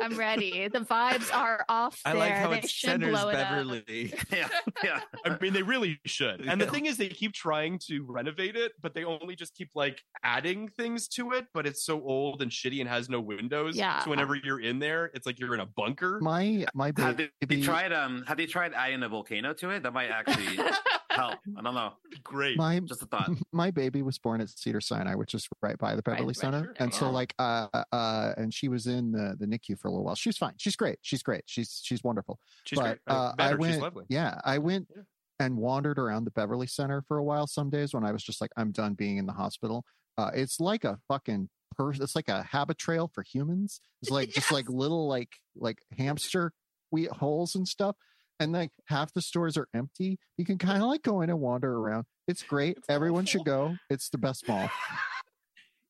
I'm 0.00 0.16
ready. 0.16 0.68
The 0.68 0.80
vibes 0.80 1.32
are 1.34 1.64
off 1.68 2.00
I 2.04 2.12
there. 2.12 2.20
like 2.20 2.32
how 2.32 2.50
they 2.50 2.58
it 2.58 2.70
should 2.70 2.90
centers 2.90 3.10
blow 3.10 3.28
it 3.28 3.36
up. 3.36 3.48
Beverly. 3.50 4.14
yeah, 4.32 4.48
yeah. 4.82 5.00
I 5.26 5.36
mean, 5.40 5.52
they 5.52 5.62
really 5.62 6.00
should. 6.06 6.40
And 6.40 6.60
the 6.60 6.66
thing 6.66 6.86
is, 6.86 6.96
they 6.96 7.08
keep 7.08 7.34
trying 7.34 7.78
to 7.86 8.04
renovate 8.08 8.56
it, 8.56 8.72
but 8.80 8.94
they 8.94 9.04
only 9.04 9.36
just 9.36 9.54
keep 9.54 9.70
like 9.74 10.00
adding 10.22 10.68
things 10.68 11.06
to 11.08 11.32
it. 11.32 11.46
But 11.52 11.66
it's 11.66 11.84
so 11.84 12.02
old 12.02 12.40
and 12.40 12.50
shitty 12.50 12.80
and 12.80 12.88
has 12.88 13.10
no 13.10 13.20
windows. 13.20 13.76
Yeah. 13.76 14.02
So 14.04 14.10
whenever 14.10 14.34
you're 14.34 14.60
in 14.60 14.78
there, 14.78 15.10
it's 15.12 15.26
like 15.26 15.38
you're 15.38 15.54
in 15.54 15.60
a 15.60 15.66
bunker. 15.66 16.18
My 16.22 16.64
my 16.74 16.92
Have 16.96 17.18
baby, 17.18 17.30
they, 17.40 17.56
they 17.56 17.62
tried 17.62 17.92
um 17.92 18.24
have 18.26 18.38
they 18.38 18.46
tried 18.46 18.72
adding 18.72 19.02
a 19.02 19.08
volcano 19.08 19.52
to 19.54 19.70
it? 19.70 19.82
That 19.82 19.92
might 19.92 20.10
actually 20.10 20.58
help. 21.12 21.38
I 21.56 21.62
don't 21.62 21.74
know. 21.74 21.92
Great. 22.22 22.56
my 22.56 22.78
Just 22.80 23.02
a 23.02 23.06
thought. 23.06 23.30
my 23.52 23.70
baby 23.70 24.02
was 24.02 24.18
born 24.18 24.40
at 24.40 24.48
Cedars-Sinai, 24.50 25.14
which 25.14 25.34
is 25.34 25.48
right 25.62 25.78
by 25.78 25.94
the 25.94 26.02
Beverly 26.02 26.26
right, 26.28 26.36
Center, 26.36 26.64
sure. 26.64 26.74
and 26.78 26.92
so 26.92 27.10
like 27.10 27.34
uh 27.38 27.66
uh, 27.92 28.32
and 28.36 28.52
she 28.52 28.68
was 28.68 28.86
in 28.86 29.12
the 29.12 29.36
the 29.38 29.46
NICU 29.46 29.78
for 29.78 29.88
a 29.88 29.90
little 29.90 30.04
while. 30.04 30.14
She's 30.14 30.36
fine. 30.36 30.54
She's 30.56 30.76
great. 30.76 30.98
She's 31.02 31.22
great. 31.22 31.42
She's 31.46 31.80
she's 31.82 32.02
wonderful. 32.02 32.38
She's 32.64 32.78
but 32.78 32.84
great. 32.84 32.98
I 33.06 33.12
uh, 33.12 33.34
I 33.38 33.54
went, 33.54 33.74
She's 33.74 33.82
lovely. 33.82 34.04
yeah, 34.08 34.40
I 34.44 34.58
went 34.58 34.88
Yeah. 34.94 35.02
and 35.40 35.56
wandered 35.56 35.98
around 35.98 36.24
the 36.24 36.30
Beverly 36.32 36.66
Center 36.66 37.02
for 37.06 37.18
a 37.18 37.24
while. 37.24 37.46
Some 37.46 37.70
days 37.70 37.94
when 37.94 38.04
I 38.04 38.12
was 38.12 38.22
just 38.22 38.40
like, 38.40 38.50
I'm 38.56 38.72
done 38.72 38.94
being 38.94 39.16
in 39.18 39.26
the 39.26 39.32
hospital. 39.32 39.84
Uh, 40.18 40.30
it's 40.34 40.60
like 40.60 40.84
a 40.84 40.98
fucking 41.08 41.48
person. 41.76 42.02
It's 42.02 42.14
like 42.14 42.28
a 42.28 42.46
Habitrail 42.52 43.08
for 43.14 43.22
humans. 43.22 43.80
It's 44.02 44.10
like 44.10 44.30
just 44.30 44.52
like 44.52 44.68
little 44.68 45.08
like 45.08 45.30
like 45.56 45.78
hamster 45.96 46.52
wheel 46.90 47.12
holes 47.14 47.54
and 47.54 47.66
stuff. 47.66 47.96
And 48.42 48.52
like 48.52 48.70
half 48.86 49.12
the 49.14 49.22
stores 49.22 49.56
are 49.56 49.68
empty. 49.74 50.18
You 50.36 50.44
can 50.44 50.58
kind 50.58 50.82
of 50.82 50.88
like 50.88 51.02
go 51.02 51.20
in 51.20 51.30
and 51.30 51.40
wander 51.40 51.72
around. 51.72 52.04
It's 52.26 52.42
great. 52.42 52.76
It's 52.78 52.86
Everyone 52.88 53.22
awful. 53.22 53.26
should 53.30 53.44
go. 53.44 53.76
It's 53.90 54.08
the 54.10 54.18
best 54.18 54.46
mall. 54.48 54.68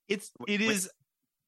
It's 0.09 0.31
it 0.47 0.61
is. 0.61 0.67
it 0.67 0.67
wait. 0.69 0.75
is. 0.77 0.91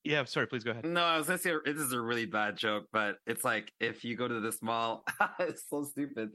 Yeah. 0.04 0.24
Sorry. 0.24 0.46
Please 0.46 0.64
go 0.64 0.70
ahead. 0.70 0.84
No, 0.86 1.02
I 1.02 1.18
was 1.18 1.26
gonna 1.26 1.38
say 1.38 1.52
this 1.66 1.76
is 1.76 1.92
a 1.92 2.00
really 2.00 2.24
bad 2.24 2.56
joke, 2.56 2.84
but 2.92 3.16
it's 3.26 3.44
like 3.44 3.70
if 3.80 4.04
you 4.04 4.16
go 4.16 4.26
to 4.28 4.40
this 4.40 4.62
mall, 4.62 5.04
it's 5.38 5.64
so 5.68 5.82
stupid, 5.84 6.30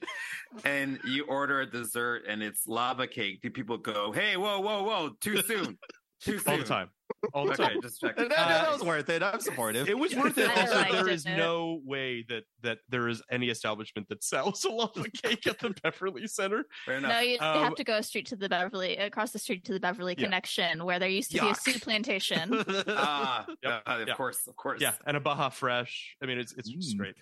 and 0.64 1.00
you 1.06 1.24
order 1.26 1.62
a 1.62 1.66
dessert 1.70 2.24
and 2.28 2.44
it's 2.44 2.68
lava 2.68 3.08
cake. 3.08 3.40
Do 3.42 3.50
people 3.50 3.78
go, 3.78 4.12
"Hey, 4.12 4.38
whoa, 4.38 4.60
whoa, 4.60 4.84
whoa, 4.84 5.12
too 5.22 5.42
soon, 5.42 5.78
too 6.22 6.38
soon"? 6.40 6.54
All 6.54 6.58
the 6.60 6.64
time. 6.66 6.90
All 7.34 7.46
the 7.46 7.54
Okay, 7.54 7.64
time. 7.74 7.82
just 7.82 8.00
check. 8.00 8.16
that, 8.18 8.30
that 8.30 8.72
was 8.72 8.84
worth 8.84 9.10
it. 9.10 9.24
I'm 9.24 9.40
supportive. 9.42 9.90
It 9.90 9.98
was 9.98 10.16
worth 10.16 10.38
it. 10.38 10.48
I 10.56 10.62
Also, 10.62 10.76
liked 10.76 10.92
there 10.92 11.08
it. 11.08 11.14
is 11.14 11.26
no 11.26 11.82
way 11.84 12.24
that 12.30 12.44
that 12.62 12.80
there 12.88 13.08
is 13.08 13.22
any 13.32 13.50
establishment 13.50 14.08
that 14.10 14.24
sells 14.24 14.64
a 14.70 14.70
lava 14.70 15.06
cake 15.10 15.48
at 15.48 15.58
the 15.60 15.72
Beverly 15.82 16.28
Center. 16.28 16.66
Fair 16.86 16.98
enough. 16.98 17.12
No, 17.12 17.20
you 17.20 17.38
Um, 17.40 17.64
have 17.64 17.76
to 17.76 17.84
go 17.84 18.00
straight 18.02 18.28
to 18.28 18.36
the 18.36 18.48
Beverly, 18.48 18.96
across 18.98 19.32
the 19.32 19.40
street 19.40 19.66
to 19.66 19.74
the 19.74 19.80
Beverly 19.80 20.14
Yeah. 20.18 20.26
Connection, 20.26 20.86
where 20.86 21.00
there 21.00 21.10
used 21.10 21.32
to 21.32 21.40
be 21.42 21.48
a 21.48 21.52
Yuck. 21.52 21.60
soup 21.60 21.82
plantation. 21.82 22.64
Ah, 22.88 23.46
Yep, 23.64 23.84
uh, 23.88 23.92
of 24.02 24.08
yep. 24.08 24.18
course, 24.18 24.46
of 24.48 24.56
course. 24.56 24.80
Yeah, 24.80 24.94
and 25.08 25.18
a 25.18 25.20
Baja 25.20 25.50
Fresh. 25.50 26.16
I 26.22 26.26
mean, 26.28 26.38
it's 26.38 26.54
it's 26.54 26.70
just 26.70 26.94
Mm. 26.96 27.00
great. 27.00 27.16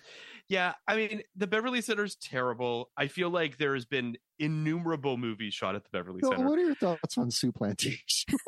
Yeah, 0.48 0.74
I 0.86 0.96
mean, 0.96 1.22
the 1.36 1.46
Beverly 1.46 1.80
Center's 1.80 2.16
terrible. 2.16 2.90
I 2.96 3.06
feel 3.08 3.30
like 3.30 3.56
there 3.58 3.74
has 3.74 3.84
been 3.86 4.16
innumerable 4.38 5.16
movies 5.16 5.52
shot 5.54 5.74
at 5.74 5.82
the 5.84 5.90
Beverly 5.92 6.20
So 6.22 6.30
Center. 6.30 6.46
what 6.48 6.58
are 6.58 6.62
your 6.62 6.74
thoughts 6.74 7.18
on 7.18 7.30
Soup 7.30 7.54
Plantation? 7.54 8.38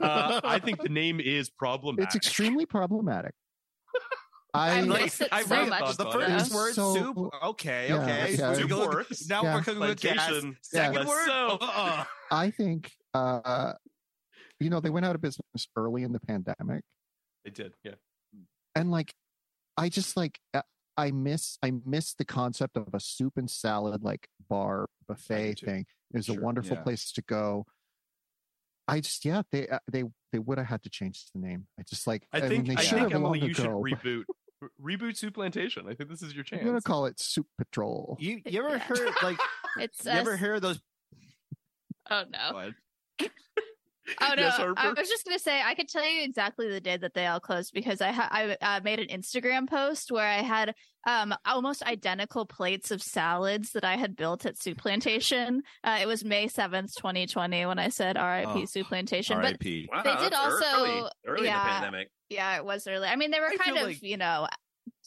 Uh, 0.00 0.40
I 0.44 0.58
think 0.58 0.82
the 0.82 0.88
name 0.88 1.20
is 1.20 1.50
problematic. 1.50 2.06
it's 2.06 2.16
extremely 2.16 2.66
problematic. 2.66 3.32
I 4.54 4.78
I 4.78 4.80
Like, 4.82 5.02
miss 5.02 5.20
it 5.20 5.28
I 5.32 5.42
so 5.42 5.54
really 5.56 5.70
much. 5.70 5.96
the 5.96 6.08
about 6.08 6.22
it. 6.22 6.26
first 6.28 6.54
word 6.54 6.74
So- 6.74 6.94
soup. 6.94 7.30
Okay, 7.44 7.86
Yeah, 7.88 8.02
okay. 8.02 8.34
yeah. 8.38 8.52
Soup 8.54 8.60
Soup 8.62 8.70
goes- 8.70 8.88
works. 8.88 9.28
Now 9.28 9.42
Yeah. 9.42 9.54
we're 9.54 9.62
cooking 9.62 9.80
with 9.80 10.00
gas. 10.00 10.42
Second 10.62 10.94
less 10.96 11.06
word. 11.08 11.26
so. 11.26 11.58
Uh-uh. 11.60 12.04
I 12.30 12.50
think 12.50 12.92
uh 13.14 13.74
you 14.60 14.70
know 14.70 14.80
they 14.80 14.90
went 14.90 15.04
out 15.06 15.14
of 15.14 15.20
business 15.20 15.68
early 15.76 16.02
in 16.02 16.12
the 16.12 16.20
pandemic 16.20 16.82
They 17.44 17.50
did, 17.50 17.74
yeah. 17.84 17.92
and 18.74 18.90
like 18.90 19.12
I 19.76 19.88
just 19.90 20.16
like 20.16 20.38
uh, 20.54 20.62
I 20.96 21.10
miss 21.10 21.58
I 21.62 21.72
miss 21.84 22.14
the 22.14 22.24
concept 22.24 22.76
of 22.78 22.88
a 22.94 23.00
soup 23.00 23.34
and 23.36 23.50
salad 23.50 24.02
like 24.02 24.28
bar 24.48 24.88
buffet 25.06 25.60
thing. 25.60 25.84
It 26.14 26.16
was 26.16 26.28
a 26.30 26.34
wonderful 26.40 26.76
yeah. 26.76 26.82
place 26.82 27.12
to 27.12 27.22
go. 27.22 27.66
I 28.88 29.00
just 29.00 29.24
yeah 29.24 29.42
they 29.50 29.68
uh, 29.68 29.78
they 29.90 30.04
they 30.32 30.38
would 30.38 30.58
have 30.58 30.66
had 30.66 30.82
to 30.84 30.90
change 30.90 31.24
the 31.34 31.40
name. 31.40 31.66
I 31.78 31.82
just 31.82 32.06
like 32.06 32.26
I 32.32 32.40
mean, 32.40 32.48
think 32.48 32.66
they 32.68 32.74
I 32.76 32.80
should 32.82 32.98
think 32.98 33.12
have 33.12 33.20
long 33.20 33.34
Emily, 33.36 33.48
you 33.48 33.54
should 33.54 33.64
ago, 33.66 33.84
but 33.90 34.00
reboot 34.02 34.24
re- 34.78 34.96
reboot 34.96 35.16
Soup 35.16 35.34
Plantation. 35.34 35.88
I 35.88 35.94
think 35.94 36.08
this 36.10 36.22
is 36.22 36.34
your 36.34 36.44
chance. 36.44 36.60
I'm 36.60 36.66
gonna 36.68 36.80
call 36.80 37.06
it 37.06 37.18
Soup 37.20 37.46
Patrol. 37.58 38.16
You 38.20 38.40
you 38.46 38.60
ever 38.64 38.76
Yeah. 38.76 38.78
heard 38.78 39.10
like 39.22 39.38
It's 39.78 40.04
you 40.04 40.10
ever 40.12 40.36
heard 40.36 40.62
those? 40.62 40.80
oh 42.10 42.24
no. 42.30 42.70
Go 44.06 44.12
ahead. 44.26 44.38
Oh 44.38 44.40
no! 44.40 44.42
Yes, 44.42 44.74
I 44.76 44.92
was 44.92 45.08
just 45.08 45.24
gonna 45.24 45.38
say 45.38 45.60
I 45.64 45.74
could 45.74 45.88
tell 45.88 46.08
you 46.08 46.22
exactly 46.22 46.68
the 46.70 46.80
day 46.80 46.96
that 46.96 47.14
they 47.14 47.26
all 47.26 47.40
closed 47.40 47.72
because 47.74 48.00
I 48.00 48.12
ha- 48.12 48.28
I 48.30 48.56
uh, 48.60 48.80
made 48.84 49.00
an 49.00 49.08
Instagram 49.08 49.68
post 49.68 50.10
where 50.12 50.26
I 50.26 50.42
had 50.42 50.74
um 51.06 51.34
almost 51.44 51.82
identical 51.82 52.46
plates 52.46 52.90
of 52.90 53.02
salads 53.02 53.72
that 53.72 53.84
I 53.84 53.96
had 53.96 54.16
built 54.16 54.46
at 54.46 54.58
Soup 54.58 54.76
Plantation. 54.78 55.62
Uh, 55.84 55.98
it 56.00 56.06
was 56.06 56.24
May 56.24 56.48
seventh, 56.48 56.90
twenty 56.96 57.26
twenty, 57.26 57.66
when 57.66 57.78
I 57.78 57.88
said 57.88 58.16
R.I.P. 58.16 58.62
Oh, 58.62 58.64
Soup 58.66 58.86
Plantation. 58.86 59.40
But 59.40 59.56
Wow, 59.62 60.02
They 60.02 60.16
did 60.16 60.32
also- 60.34 60.64
early, 60.76 61.10
early 61.26 61.38
in 61.40 61.44
yeah. 61.46 61.64
the 61.64 61.70
pandemic. 61.70 62.10
yeah, 62.28 62.56
it 62.56 62.64
was 62.64 62.86
early. 62.86 63.08
I 63.08 63.16
mean, 63.16 63.30
they 63.30 63.40
were 63.40 63.46
I 63.46 63.56
kind 63.56 63.76
of 63.78 63.82
like- 63.84 64.02
you 64.02 64.16
know 64.16 64.46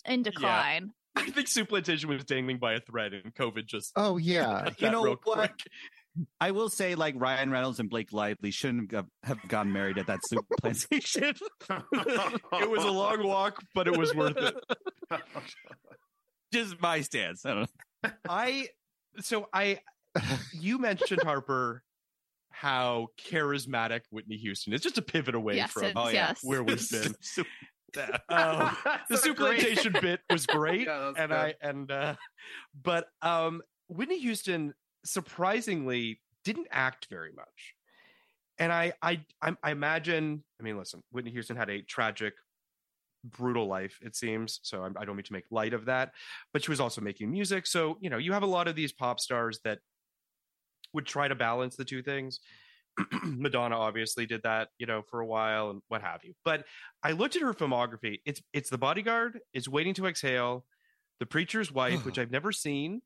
in 0.05 0.23
decline. 0.23 0.91
I 1.15 1.29
think 1.31 1.47
Soup 1.49 1.67
Plantation 1.67 2.07
was 2.09 2.23
dangling 2.23 2.59
by 2.59 2.73
a 2.73 2.79
thread, 2.79 3.13
and 3.13 3.33
COVID 3.35 3.65
just 3.65 3.91
Oh 3.95 4.17
yeah. 4.17 4.69
You 4.77 4.91
know 4.91 5.03
real 5.03 5.19
what? 5.23 5.51
Quick. 6.19 6.27
I 6.39 6.51
will 6.51 6.69
say, 6.69 6.95
like 6.95 7.15
Ryan 7.17 7.51
Reynolds 7.51 7.79
and 7.79 7.89
Blake 7.89 8.11
Lively 8.13 8.51
shouldn't 8.51 8.91
have, 8.91 9.07
have 9.23 9.39
gotten 9.47 9.71
married 9.73 9.97
at 9.97 10.07
that 10.07 10.19
soup 10.27 10.45
plantation. 10.59 11.33
It 11.91 12.69
was 12.69 12.83
a 12.83 12.91
long 12.91 13.25
walk, 13.25 13.61
but 13.73 13.87
it 13.87 13.97
was 13.97 14.13
worth 14.13 14.37
it. 14.37 14.55
Just 16.53 16.81
my 16.81 17.01
stance. 17.01 17.45
I 17.45 17.49
don't 17.53 17.69
know. 18.03 18.11
I 18.27 18.67
so 19.19 19.47
I 19.53 19.79
you 20.53 20.77
mentioned 20.79 21.21
Harper 21.23 21.83
how 22.51 23.07
charismatic 23.29 24.01
Whitney 24.09 24.37
Houston 24.37 24.73
is. 24.73 24.81
Just 24.81 24.97
a 24.97 25.01
pivot 25.01 25.35
away 25.35 25.55
yes, 25.57 25.71
from 25.71 25.91
Oh, 25.95 26.07
yeah. 26.07 26.29
yes. 26.29 26.39
where 26.43 26.63
we've 26.63 26.89
been. 26.91 27.15
Soup- 27.21 27.47
Um, 28.29 28.75
the 29.09 29.15
So 29.17 29.23
soup 29.23 29.37
plantation 29.37 29.93
bit 29.99 30.19
was 30.29 30.45
great, 30.45 30.85
Yeah, 30.87 31.11
and 31.17 31.29
good. 31.31 31.31
I 31.31 31.53
and 31.61 31.91
uh, 31.91 32.15
but 32.83 33.07
um, 33.21 33.61
Whitney 33.87 34.19
Houston 34.19 34.73
surprisingly 35.05 36.21
didn't 36.43 36.67
act 36.71 37.07
very 37.09 37.31
much, 37.31 37.75
and 38.57 38.71
I, 38.71 38.93
I, 39.01 39.21
I, 39.41 39.55
I 39.63 39.71
imagine. 39.71 40.43
I 40.59 40.63
mean, 40.63 40.77
listen, 40.77 41.01
Whitney 41.11 41.31
Houston 41.31 41.55
had 41.55 41.69
a 41.69 41.81
tragic, 41.81 42.33
brutal 43.23 43.67
life. 43.67 43.99
It 44.01 44.15
seems 44.15 44.59
so. 44.63 44.83
I, 44.83 45.01
I 45.01 45.05
don't 45.05 45.15
mean 45.15 45.25
to 45.25 45.33
make 45.33 45.45
light 45.51 45.73
of 45.73 45.85
that, 45.85 46.11
but 46.53 46.63
she 46.63 46.71
was 46.71 46.79
also 46.79 47.01
making 47.01 47.31
music. 47.31 47.67
So 47.67 47.97
you 48.01 48.09
know, 48.09 48.17
you 48.17 48.33
have 48.33 48.43
a 48.43 48.47
lot 48.47 48.67
of 48.67 48.75
these 48.75 48.91
pop 48.91 49.19
stars 49.19 49.59
that 49.63 49.79
would 50.93 51.05
try 51.05 51.27
to 51.27 51.35
balance 51.35 51.75
the 51.75 51.85
two 51.85 52.01
things. 52.01 52.39
Madonna 53.23 53.77
obviously 53.77 54.25
did 54.25 54.43
that, 54.43 54.69
you 54.77 54.85
know, 54.85 55.01
for 55.09 55.21
a 55.21 55.25
while 55.25 55.69
and 55.69 55.81
what 55.87 56.01
have 56.01 56.23
you. 56.23 56.33
But 56.43 56.65
I 57.03 57.11
looked 57.11 57.35
at 57.35 57.41
her 57.41 57.53
filmography. 57.53 58.19
It's 58.25 58.41
it's 58.53 58.69
The 58.69 58.77
Bodyguard, 58.77 59.39
it's 59.53 59.67
Waiting 59.67 59.93
to 59.95 60.07
Exhale, 60.07 60.65
The 61.19 61.25
Preacher's 61.25 61.71
Wife, 61.71 62.05
which 62.05 62.19
I've 62.19 62.31
never 62.31 62.51
seen. 62.51 63.01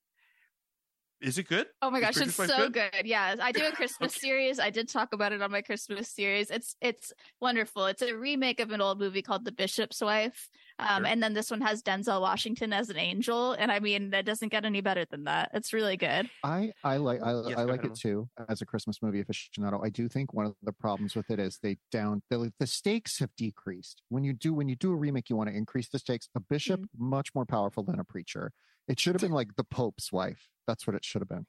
Is 1.23 1.37
it 1.37 1.47
good? 1.47 1.67
Oh 1.81 1.89
my 1.89 2.01
gosh, 2.01 2.17
it's 2.17 2.35
so 2.35 2.69
good. 2.69 2.91
Yeah, 3.05 3.35
I 3.41 3.53
do 3.53 3.65
a 3.65 3.71
Christmas 3.71 4.13
series. 4.13 4.59
I 4.59 4.69
did 4.69 4.89
talk 4.89 5.13
about 5.13 5.31
it 5.31 5.41
on 5.41 5.51
my 5.51 5.61
Christmas 5.61 6.09
series. 6.09 6.51
It's 6.51 6.75
it's 6.81 7.13
wonderful. 7.39 7.85
It's 7.85 8.01
a 8.01 8.13
remake 8.13 8.59
of 8.59 8.71
an 8.71 8.81
old 8.81 8.99
movie 8.99 9.21
called 9.21 9.45
The 9.45 9.53
Bishop's 9.53 10.01
Wife. 10.01 10.49
Um, 10.79 11.03
Sure. 11.03 11.05
and 11.05 11.23
then 11.23 11.33
this 11.33 11.49
one 11.49 11.61
has 11.61 11.81
Denzel 11.81 12.19
Washington 12.19 12.73
as 12.73 12.89
an 12.89 12.97
angel, 12.97 13.53
and 13.53 13.71
I 13.71 13.79
mean 13.79 14.09
that 14.09 14.25
doesn't 14.25 14.49
get 14.49 14.65
any 14.65 14.81
better 14.81 15.05
than 15.09 15.23
that. 15.23 15.51
It's 15.53 15.71
really 15.71 15.95
good. 15.97 16.29
I 16.43 16.73
I 16.83 16.97
like 16.97 17.21
I, 17.21 17.31
Yes, 17.45 17.57
I 17.57 17.63
like 17.63 17.79
ahead, 17.79 17.91
it 17.91 17.95
too 17.95 18.29
as 18.49 18.61
a 18.61 18.65
Christmas 18.65 19.01
movie 19.01 19.23
aficionado. 19.23 19.85
I 19.85 19.89
do 19.89 20.09
think 20.09 20.33
one 20.33 20.45
of 20.45 20.55
the 20.61 20.73
problems 20.73 21.15
with 21.15 21.29
it 21.31 21.39
is 21.39 21.57
they 21.61 21.77
down 21.91 22.21
the, 22.29 22.51
the 22.59 22.67
stakes 22.67 23.19
have 23.19 23.33
decreased. 23.37 24.01
When 24.09 24.23
you 24.25 24.33
do 24.33 24.53
when 24.53 24.67
you 24.67 24.75
do 24.75 24.91
a 24.91 24.95
remake, 24.95 25.29
you 25.29 25.37
want 25.37 25.49
to 25.49 25.55
increase 25.55 25.87
the 25.89 25.99
stakes. 25.99 26.27
A 26.35 26.41
bishop 26.41 26.81
much 26.97 27.33
more 27.33 27.45
powerful 27.45 27.83
than 27.83 27.99
a 27.99 28.03
preacher. 28.03 28.51
It 28.87 28.99
should 28.99 29.15
have 29.15 29.21
been 29.21 29.31
like 29.31 29.55
the 29.55 29.63
Pope's 29.63 30.11
wife. 30.11 30.49
That's 30.67 30.85
what 30.85 30.95
it 30.95 31.05
should 31.05 31.21
have 31.21 31.29
been. 31.29 31.45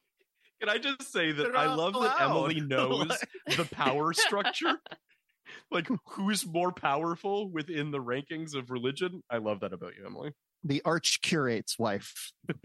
Can 0.60 0.68
I 0.68 0.78
just 0.78 1.12
say 1.12 1.32
that 1.32 1.42
They're 1.42 1.56
I 1.56 1.66
not 1.66 1.78
love 1.78 1.92
that 1.94 2.20
allowed. 2.20 2.50
Emily 2.50 2.60
knows 2.66 3.08
the 3.56 3.64
power 3.70 4.12
structure? 4.12 4.78
like 5.70 5.88
who's 6.06 6.46
more 6.46 6.72
powerful 6.72 7.50
within 7.50 7.90
the 7.90 7.98
rankings 7.98 8.54
of 8.54 8.70
religion? 8.70 9.22
I 9.30 9.38
love 9.38 9.60
that 9.60 9.72
about 9.72 9.92
you, 9.98 10.06
Emily. 10.06 10.32
The 10.62 10.80
arch 10.84 11.20
curate's 11.22 11.78
wife. 11.78 12.32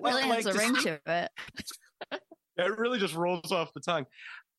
Really 0.00 0.22
has 0.22 0.46
a 0.46 0.52
to 0.52 0.58
ring 0.58 0.74
to 0.76 1.00
it. 1.06 1.30
It 2.56 2.78
really 2.78 2.98
just 2.98 3.14
rolls 3.14 3.52
off 3.52 3.72
the 3.74 3.80
tongue. 3.80 4.06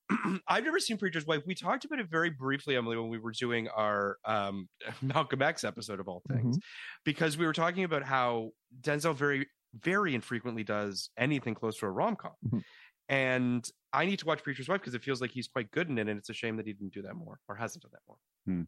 I've 0.47 0.63
never 0.63 0.79
seen 0.79 0.97
Preacher's 0.97 1.25
Wife. 1.25 1.43
We 1.45 1.55
talked 1.55 1.85
about 1.85 1.99
it 1.99 2.07
very 2.09 2.29
briefly, 2.29 2.75
Emily, 2.75 2.97
when 2.97 3.09
we 3.09 3.17
were 3.19 3.31
doing 3.31 3.67
our 3.69 4.17
um, 4.25 4.67
Malcolm 5.01 5.41
X 5.41 5.63
episode 5.63 5.99
of 5.99 6.07
all 6.07 6.21
things, 6.29 6.57
because 7.05 7.37
we 7.37 7.45
were 7.45 7.53
talking 7.53 7.83
about 7.83 8.03
how 8.03 8.51
Denzel 8.81 9.15
very, 9.15 9.47
very 9.79 10.15
infrequently 10.15 10.63
does 10.63 11.09
anything 11.17 11.53
close 11.55 11.77
to 11.79 11.85
a 11.85 11.91
rom 11.91 12.15
com. 12.15 12.31
Mhm. 12.47 12.63
And 13.07 13.67
I 13.91 14.05
need 14.05 14.19
to 14.19 14.25
watch 14.25 14.43
Preacher's 14.43 14.67
Wife 14.69 14.81
because 14.81 14.93
it 14.93 15.03
feels 15.03 15.19
like 15.21 15.31
he's 15.31 15.47
quite 15.47 15.71
good 15.71 15.89
in 15.89 15.97
it, 15.97 16.07
and 16.07 16.17
it's 16.19 16.29
a 16.29 16.33
shame 16.33 16.57
that 16.57 16.67
he 16.67 16.73
didn't 16.73 16.93
do 16.93 17.01
that 17.03 17.15
more 17.15 17.39
or 17.47 17.55
hasn't 17.55 17.81
done 17.83 17.91
that 17.93 18.01
more. 18.07 18.17
Hmm. 18.45 18.63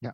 Yeah. 0.00 0.12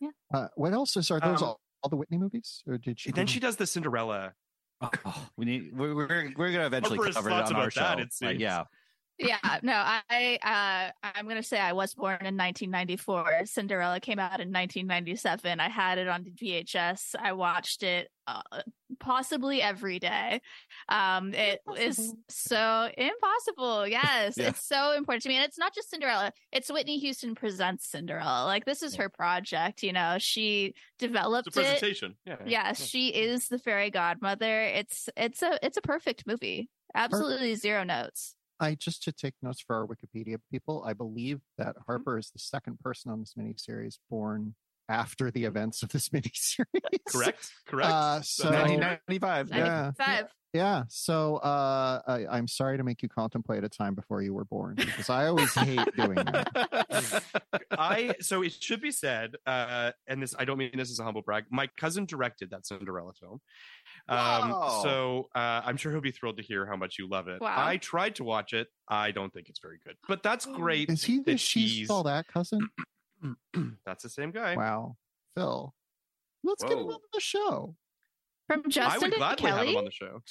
Yeah. 0.00 0.10
Uh, 0.32 0.48
what 0.56 0.72
else 0.74 0.96
is 0.96 1.10
are 1.10 1.20
those 1.20 1.40
Um, 1.40 1.48
all, 1.48 1.60
all 1.82 1.88
the 1.90 1.96
Whitney 1.96 2.18
movies, 2.18 2.62
or 2.66 2.76
did 2.78 3.00
she? 3.00 3.12
Then 3.12 3.26
she 3.26 3.40
does 3.40 3.56
the 3.56 3.66
Cinderella. 3.66 4.34
Oh, 4.82 5.28
we 5.38 5.46
need. 5.46 5.70
We're 5.74 5.94
we're, 5.94 6.32
we're 6.36 6.52
gonna 6.52 6.66
eventually 6.66 6.98
cover 7.10 7.30
it 7.30 7.32
on 7.32 7.54
our 7.54 7.62
about 7.62 7.64
that, 7.64 7.72
show. 7.72 7.92
it 7.92 7.98
Like, 7.98 8.12
seems. 8.12 8.40
yeah, 8.42 8.64
Yeah, 9.18 9.38
no, 9.62 9.72
I 9.74 10.38
uh 10.42 11.08
I'm 11.16 11.26
gonna 11.26 11.42
say 11.42 11.58
I 11.58 11.72
was 11.72 11.94
born 11.94 12.18
in 12.20 12.36
1994. 12.36 13.46
Cinderella 13.46 13.98
came 13.98 14.18
out 14.18 14.40
in 14.40 14.52
1997. 14.52 15.58
I 15.58 15.68
had 15.70 15.96
it 15.98 16.06
on 16.06 16.24
VHS. 16.24 17.14
I 17.18 17.32
watched 17.32 17.82
it 17.82 18.08
uh, 18.26 18.42
possibly 19.00 19.62
every 19.62 19.98
day. 19.98 20.40
Um, 20.90 21.32
it 21.32 21.60
is 21.78 22.12
so 22.28 22.90
impossible. 22.98 23.88
Yes, 23.88 24.36
Yeah. 24.36 24.48
it's 24.48 24.66
so 24.66 24.92
important 24.92 25.22
to 25.22 25.28
me, 25.30 25.36
and 25.36 25.44
it's 25.44 25.58
not 25.58 25.74
just 25.74 25.88
Cinderella. 25.90 26.32
It's 26.52 26.70
Whitney 26.70 26.98
Houston 26.98 27.34
presents 27.34 27.88
Cinderella. 27.88 28.44
Like 28.44 28.66
this 28.66 28.82
is 28.82 28.96
her 28.96 29.08
project. 29.08 29.82
You 29.82 29.92
know, 29.94 30.16
she 30.18 30.74
developed 30.98 31.48
It's 31.48 31.56
a 31.56 31.60
it. 31.60 31.64
presentation. 31.64 32.16
Yeah. 32.26 32.36
Yes, 32.46 32.84
she 32.86 33.08
is 33.08 33.48
the 33.48 33.58
fairy 33.58 33.90
godmother. 33.90 34.60
It's 34.60 35.08
it's 35.16 35.40
a 35.40 35.58
it's 35.64 35.78
a 35.78 35.82
perfect 35.82 36.26
movie. 36.26 36.68
Absolutely 36.94 37.54
zero 37.54 37.82
notes. 37.84 38.34
I 38.58 38.74
just 38.74 39.02
to 39.04 39.12
take 39.12 39.34
notes 39.42 39.62
for 39.66 39.76
our 39.76 39.86
Wikipedia 39.86 40.38
people. 40.50 40.82
I 40.86 40.92
believe 40.92 41.40
that 41.58 41.68
mm-hmm. 41.68 41.82
Harper 41.86 42.18
is 42.18 42.30
the 42.30 42.38
second 42.38 42.80
person 42.80 43.10
on 43.10 43.20
this 43.20 43.34
miniseries 43.38 43.98
born 44.10 44.54
after 44.88 45.30
the 45.30 45.44
events 45.44 45.82
of 45.82 45.88
this 45.90 46.08
miniseries. 46.10 46.64
Correct. 47.08 47.50
Correct. 47.66 47.90
Uh, 47.90 48.20
so 48.22 48.44
1995. 48.50 49.48
Yeah. 49.50 49.92
95. 49.98 50.24
Yeah. 50.52 50.84
So 50.88 51.36
uh, 51.36 52.00
I, 52.06 52.26
I'm 52.30 52.48
sorry 52.48 52.78
to 52.78 52.84
make 52.84 53.02
you 53.02 53.10
contemplate 53.10 53.62
a 53.62 53.68
time 53.68 53.94
before 53.94 54.22
you 54.22 54.32
were 54.32 54.46
born 54.46 54.76
because 54.76 55.10
I 55.10 55.26
always 55.26 55.52
hate 55.52 55.80
doing 55.96 56.14
that. 56.14 57.22
I 57.78 58.14
so 58.20 58.42
it 58.42 58.52
should 58.52 58.80
be 58.80 58.90
said, 58.90 59.34
uh, 59.46 59.90
and 60.06 60.22
this 60.22 60.34
I 60.38 60.46
don't 60.46 60.56
mean 60.56 60.70
this 60.74 60.90
as 60.90 60.98
a 60.98 61.04
humble 61.04 61.20
brag. 61.20 61.44
My 61.50 61.66
cousin 61.78 62.06
directed 62.06 62.50
that 62.52 62.66
Cinderella 62.66 63.12
film, 63.20 63.40
um, 64.08 64.18
Wow. 64.50 64.80
so 64.82 65.28
uh, 65.34 65.60
I'm 65.64 65.76
sure 65.76 65.92
he'll 65.92 66.00
be 66.00 66.12
thrilled 66.12 66.38
to 66.38 66.42
hear 66.42 66.64
how 66.64 66.76
much 66.76 66.96
you 66.98 67.06
love 67.06 67.28
it. 67.28 67.42
Wow. 67.42 67.54
I 67.54 67.76
tried 67.76 68.14
to 68.14 68.24
watch 68.24 68.54
it. 68.54 68.68
I 68.88 69.10
don't 69.10 69.32
think 69.34 69.50
it's 69.50 69.60
very 69.60 69.78
good, 69.84 69.96
but 70.08 70.22
that's 70.22 70.46
great. 70.46 70.88
Is 70.88 71.04
he 71.04 71.18
the 71.18 71.32
that 71.32 71.40
she's 71.40 71.70
she's- 71.70 71.90
all 71.90 72.04
that 72.04 72.28
cousin? 72.28 72.60
that's 73.86 74.02
the 74.02 74.08
same 74.10 74.30
guy. 74.30 74.56
Wow. 74.56 74.96
Phil. 75.36 75.74
Let's 76.44 76.62
get 76.62 76.72
him 76.72 76.86
on 76.86 76.98
the 77.12 77.20
show. 77.20 77.74
From 78.48 78.62
I 78.66 78.68
Justin 78.68 79.00
would 79.02 79.12
and 79.12 79.18
gladly 79.18 79.50
have 79.50 79.58
him 79.60 79.64
Kelly. 79.66 79.76
on 79.76 79.84
the 79.84 79.90
show. 79.90 80.22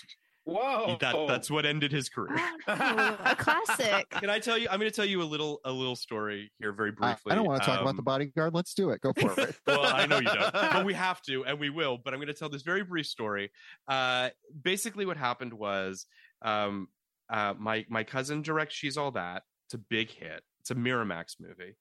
Whoa. 0.45 0.97
That, 1.01 1.15
that's 1.27 1.49
what 1.49 1.65
ended 1.65 1.91
his 1.91 2.07
career. 2.07 2.37
Wow, 2.67 3.17
a 3.25 3.35
classic. 3.35 4.07
Can 4.11 4.29
I 4.29 4.37
tell 4.37 4.59
you? 4.59 4.67
I'm 4.69 4.79
going 4.79 4.89
to 4.89 4.95
tell 4.95 5.05
you 5.05 5.23
a 5.23 5.25
little 5.25 5.59
a 5.65 5.71
little 5.71 5.95
story 5.95 6.51
here, 6.59 6.71
very 6.71 6.91
briefly. 6.91 7.31
I 7.31 7.35
don't 7.35 7.45
want 7.45 7.63
to 7.63 7.65
talk 7.65 7.81
about 7.81 7.89
Um, 7.89 7.95
the 7.95 8.03
bodyguard. 8.03 8.53
Let's 8.53 8.75
do 8.75 8.91
it. 8.91 9.01
Go 9.01 9.11
for 9.13 9.37
it. 9.41 9.55
well, 9.67 9.81
I 9.83 10.05
know 10.05 10.17
you 10.19 10.25
don't, 10.25 10.53
but 10.53 10.85
we 10.85 10.93
have 10.93 11.19
to, 11.23 11.43
and 11.45 11.59
we 11.59 11.71
will. 11.71 11.97
But 11.97 12.13
I'm 12.13 12.19
going 12.19 12.27
to 12.27 12.33
tell 12.35 12.49
this 12.49 12.61
very 12.61 12.83
brief 12.83 13.07
story. 13.07 13.51
Uh, 13.87 14.29
basically, 14.63 15.07
what 15.07 15.17
happened 15.17 15.51
was 15.53 16.05
um, 16.43 16.89
uh, 17.27 17.55
my 17.57 17.83
my 17.89 18.03
cousin 18.03 18.43
directs 18.43 18.75
She's 18.75 18.97
All 18.97 19.11
That. 19.11 19.41
It's 19.67 19.73
a 19.73 19.79
big 19.79 20.11
hit. 20.11 20.43
It's 20.59 20.69
a 20.69 20.75
Miramax 20.75 21.37
movie, 21.39 21.75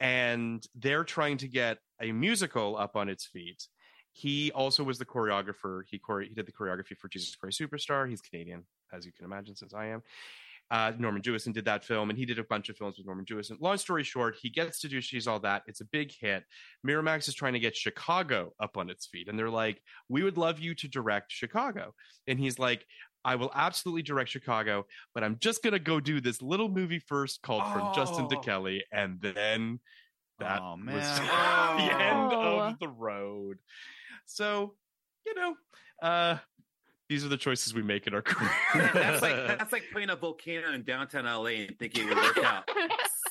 and 0.00 0.66
they're 0.74 1.04
trying 1.04 1.36
to 1.38 1.48
get 1.48 1.78
a 2.00 2.12
musical 2.12 2.76
up 2.76 2.96
on 2.96 3.08
its 3.08 3.26
feet. 3.26 3.68
He 4.12 4.50
also 4.52 4.82
was 4.82 4.98
the 4.98 5.04
choreographer. 5.04 5.82
He 5.86 6.00
chore- 6.04 6.22
he 6.22 6.34
did 6.34 6.46
the 6.46 6.52
choreography 6.52 6.96
for 6.96 7.08
Jesus 7.08 7.36
Christ 7.36 7.60
Superstar. 7.60 8.08
He's 8.08 8.20
Canadian, 8.20 8.64
as 8.92 9.06
you 9.06 9.12
can 9.12 9.24
imagine, 9.24 9.54
since 9.54 9.72
I 9.74 9.86
am. 9.86 10.02
Uh, 10.70 10.92
Norman 10.98 11.20
Jewison 11.20 11.52
did 11.52 11.64
that 11.64 11.84
film, 11.84 12.10
and 12.10 12.18
he 12.18 12.24
did 12.24 12.38
a 12.38 12.44
bunch 12.44 12.68
of 12.68 12.76
films 12.76 12.96
with 12.96 13.04
Norman 13.04 13.24
Jewison. 13.24 13.60
Long 13.60 13.76
story 13.76 14.04
short, 14.04 14.36
he 14.40 14.48
gets 14.48 14.78
to 14.80 14.88
do 14.88 15.00
She's 15.00 15.26
All 15.26 15.40
That. 15.40 15.62
It's 15.66 15.80
a 15.80 15.84
big 15.84 16.12
hit. 16.12 16.44
Miramax 16.86 17.26
is 17.26 17.34
trying 17.34 17.54
to 17.54 17.58
get 17.58 17.76
Chicago 17.76 18.52
up 18.60 18.76
on 18.76 18.88
its 18.88 19.06
feet, 19.06 19.28
and 19.28 19.36
they're 19.36 19.50
like, 19.50 19.82
"We 20.08 20.22
would 20.22 20.38
love 20.38 20.60
you 20.60 20.76
to 20.76 20.86
direct 20.86 21.32
Chicago." 21.32 21.92
And 22.28 22.38
he's 22.38 22.60
like, 22.60 22.86
"I 23.24 23.36
will 23.36 23.50
absolutely 23.54 24.02
direct 24.02 24.30
Chicago, 24.30 24.86
but 25.14 25.22
I'm 25.24 25.38
just 25.38 25.62
gonna 25.62 25.78
go 25.78 26.00
do 26.00 26.20
this 26.20 26.40
little 26.42 26.68
movie 26.68 26.98
first 27.00 27.42
called 27.42 27.62
From 27.72 27.94
Justin 27.94 28.28
to 28.30 28.36
Oh. 28.36 28.40
Kelly, 28.40 28.84
and 28.92 29.20
then 29.20 29.80
that 30.38 30.60
Oh, 30.62 30.72
was 30.76 30.84
man. 30.84 30.96
the 31.76 31.94
end 31.94 32.32
Oh. 32.32 32.60
of 32.60 32.78
the 32.78 32.88
road." 32.88 33.58
So, 34.26 34.74
you 35.26 35.34
know, 35.34 35.56
uh, 36.02 36.38
these 37.08 37.24
are 37.24 37.28
the 37.28 37.36
choices 37.36 37.74
we 37.74 37.82
make 37.82 38.06
in 38.06 38.14
our 38.14 38.22
career. 38.22 38.90
that's 38.94 39.20
like 39.22 39.34
that's 39.58 39.72
like 39.72 39.84
putting 39.92 40.10
a 40.10 40.16
volcano 40.16 40.72
in 40.72 40.82
downtown 40.84 41.24
LA 41.24 41.66
and 41.66 41.78
thinking 41.78 42.06
it 42.08 42.14
would 42.14 42.16
work 42.24 42.38
out. 42.44 42.68